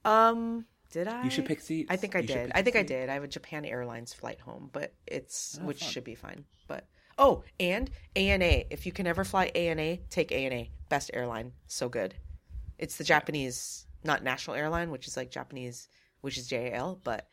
Um, 0.05 0.67
did 0.91 1.09
I? 1.09 1.25
You 1.25 1.31
should 1.31 1.47
pick 1.47 1.61
seats. 1.61 1.89
I 1.91 1.97
think 1.97 2.17
I 2.17 2.21
You 2.21 2.27
did. 2.27 2.53
I 2.55 2.63
think 2.63 2.77
I 2.77 2.83
did. 2.83 3.09
I 3.09 3.15
have 3.15 3.25
a 3.25 3.29
Japan 3.29 3.65
Airlines 3.65 4.13
flight 4.13 4.41
home, 4.41 4.71
but 4.73 4.93
it's 5.07 5.59
Oh, 5.61 5.67
which 5.67 5.81
fun. 5.81 5.89
should 5.89 6.05
be 6.05 6.15
fine. 6.15 6.45
But 6.69 6.87
oh, 7.19 7.45
and 7.61 7.91
ANA. 8.17 8.65
If 8.71 8.85
you 8.87 8.93
can 8.93 9.07
ever 9.07 9.25
fly 9.25 9.47
ANA, 9.55 9.97
take 10.11 10.33
ANA. 10.33 10.65
Best 10.89 11.11
airline, 11.15 11.53
so 11.67 11.89
good. 11.89 12.15
It's 12.79 12.97
the 12.97 13.05
Japanese, 13.05 13.87
not 14.05 14.23
national 14.23 14.57
airline, 14.57 14.91
which 14.91 15.07
is 15.07 15.17
like 15.17 15.31
Japanese, 15.31 15.89
which 16.21 16.37
is 16.37 16.47
JAL, 16.49 17.01
but 17.05 17.29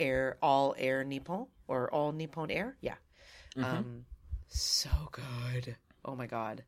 air 0.00 0.38
all 0.42 0.74
air 0.78 1.04
Nippon 1.04 1.46
or 1.66 1.92
all 1.92 2.12
Nippon 2.12 2.50
Air. 2.50 2.76
Yeah, 2.80 2.94
Mm-hmm. 3.56 3.64
um, 3.64 4.04
so 4.48 4.90
good. 5.12 5.76
Oh 6.04 6.14
my 6.14 6.26
god, 6.26 6.62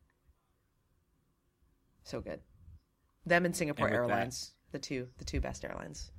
so 2.04 2.20
good. 2.20 2.40
Them 3.26 3.44
and 3.44 3.54
Singapore 3.54 3.86
And 3.88 3.96
with 4.00 4.08
that- 4.08 4.14
Airlines, 4.14 4.52
the 4.72 4.78
two, 4.78 5.08
the 5.18 5.24
two 5.24 5.40
best 5.40 5.64
airlines. 5.64 6.10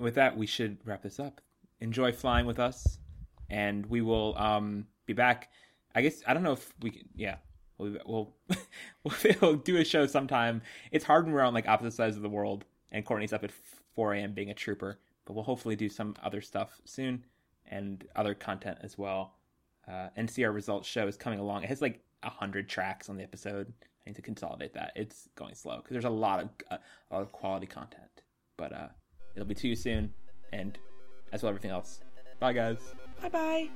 with 0.00 0.14
that, 0.14 0.36
we 0.36 0.46
should 0.46 0.78
wrap 0.84 1.02
this 1.02 1.20
up. 1.20 1.40
Enjoy 1.80 2.12
flying 2.12 2.46
with 2.46 2.58
us, 2.58 2.98
and 3.50 3.84
we 3.86 4.00
will 4.00 4.36
um, 4.38 4.86
be 5.06 5.12
back. 5.12 5.50
I 5.94 6.02
guess 6.02 6.22
I 6.26 6.32
don't 6.34 6.42
know 6.42 6.52
if 6.52 6.72
we 6.80 6.90
can. 6.90 7.08
Yeah, 7.14 7.36
we'll 7.78 7.96
we'll, 8.06 8.34
we'll 9.40 9.56
do 9.56 9.76
a 9.78 9.84
show 9.84 10.06
sometime. 10.06 10.62
It's 10.90 11.04
hard 11.04 11.24
when 11.26 11.34
we're 11.34 11.42
on 11.42 11.54
like 11.54 11.68
opposite 11.68 11.92
sides 11.94 12.16
of 12.16 12.22
the 12.22 12.28
world, 12.28 12.64
and 12.90 13.04
Courtney's 13.04 13.32
up 13.32 13.44
at 13.44 13.50
4 13.94 14.14
a.m. 14.14 14.32
being 14.32 14.50
a 14.50 14.54
trooper. 14.54 14.98
But 15.24 15.34
we'll 15.34 15.44
hopefully 15.44 15.76
do 15.76 15.88
some 15.88 16.14
other 16.22 16.40
stuff 16.40 16.80
soon, 16.84 17.24
and 17.70 18.04
other 18.16 18.34
content 18.34 18.78
as 18.82 18.98
well. 18.98 19.34
Uh, 19.86 20.08
NCR 20.16 20.54
results 20.54 20.88
show 20.88 21.06
is 21.06 21.16
coming 21.16 21.38
along. 21.38 21.64
It 21.64 21.68
has 21.68 21.82
like 21.82 22.00
a 22.22 22.30
hundred 22.30 22.68
tracks 22.68 23.08
on 23.08 23.16
the 23.16 23.22
episode. 23.22 23.72
I 23.82 24.10
need 24.10 24.16
to 24.16 24.22
consolidate 24.22 24.74
that. 24.74 24.92
It's 24.96 25.28
going 25.36 25.54
slow 25.54 25.76
because 25.76 25.94
there's 25.94 26.04
a 26.04 26.10
lot 26.10 26.40
of 26.40 26.48
uh, 26.70 26.76
a 27.10 27.14
lot 27.14 27.22
of 27.22 27.32
quality 27.32 27.66
content. 27.66 28.22
But 28.56 28.72
uh, 28.72 28.88
it'll 29.34 29.46
be 29.48 29.54
to 29.56 29.68
you 29.68 29.76
soon, 29.76 30.12
and 30.52 30.78
as 31.32 31.42
well 31.42 31.50
everything 31.50 31.70
else. 31.70 32.00
Bye, 32.40 32.52
guys. 32.52 32.78
Bye 33.20 33.28
bye. 33.28 33.68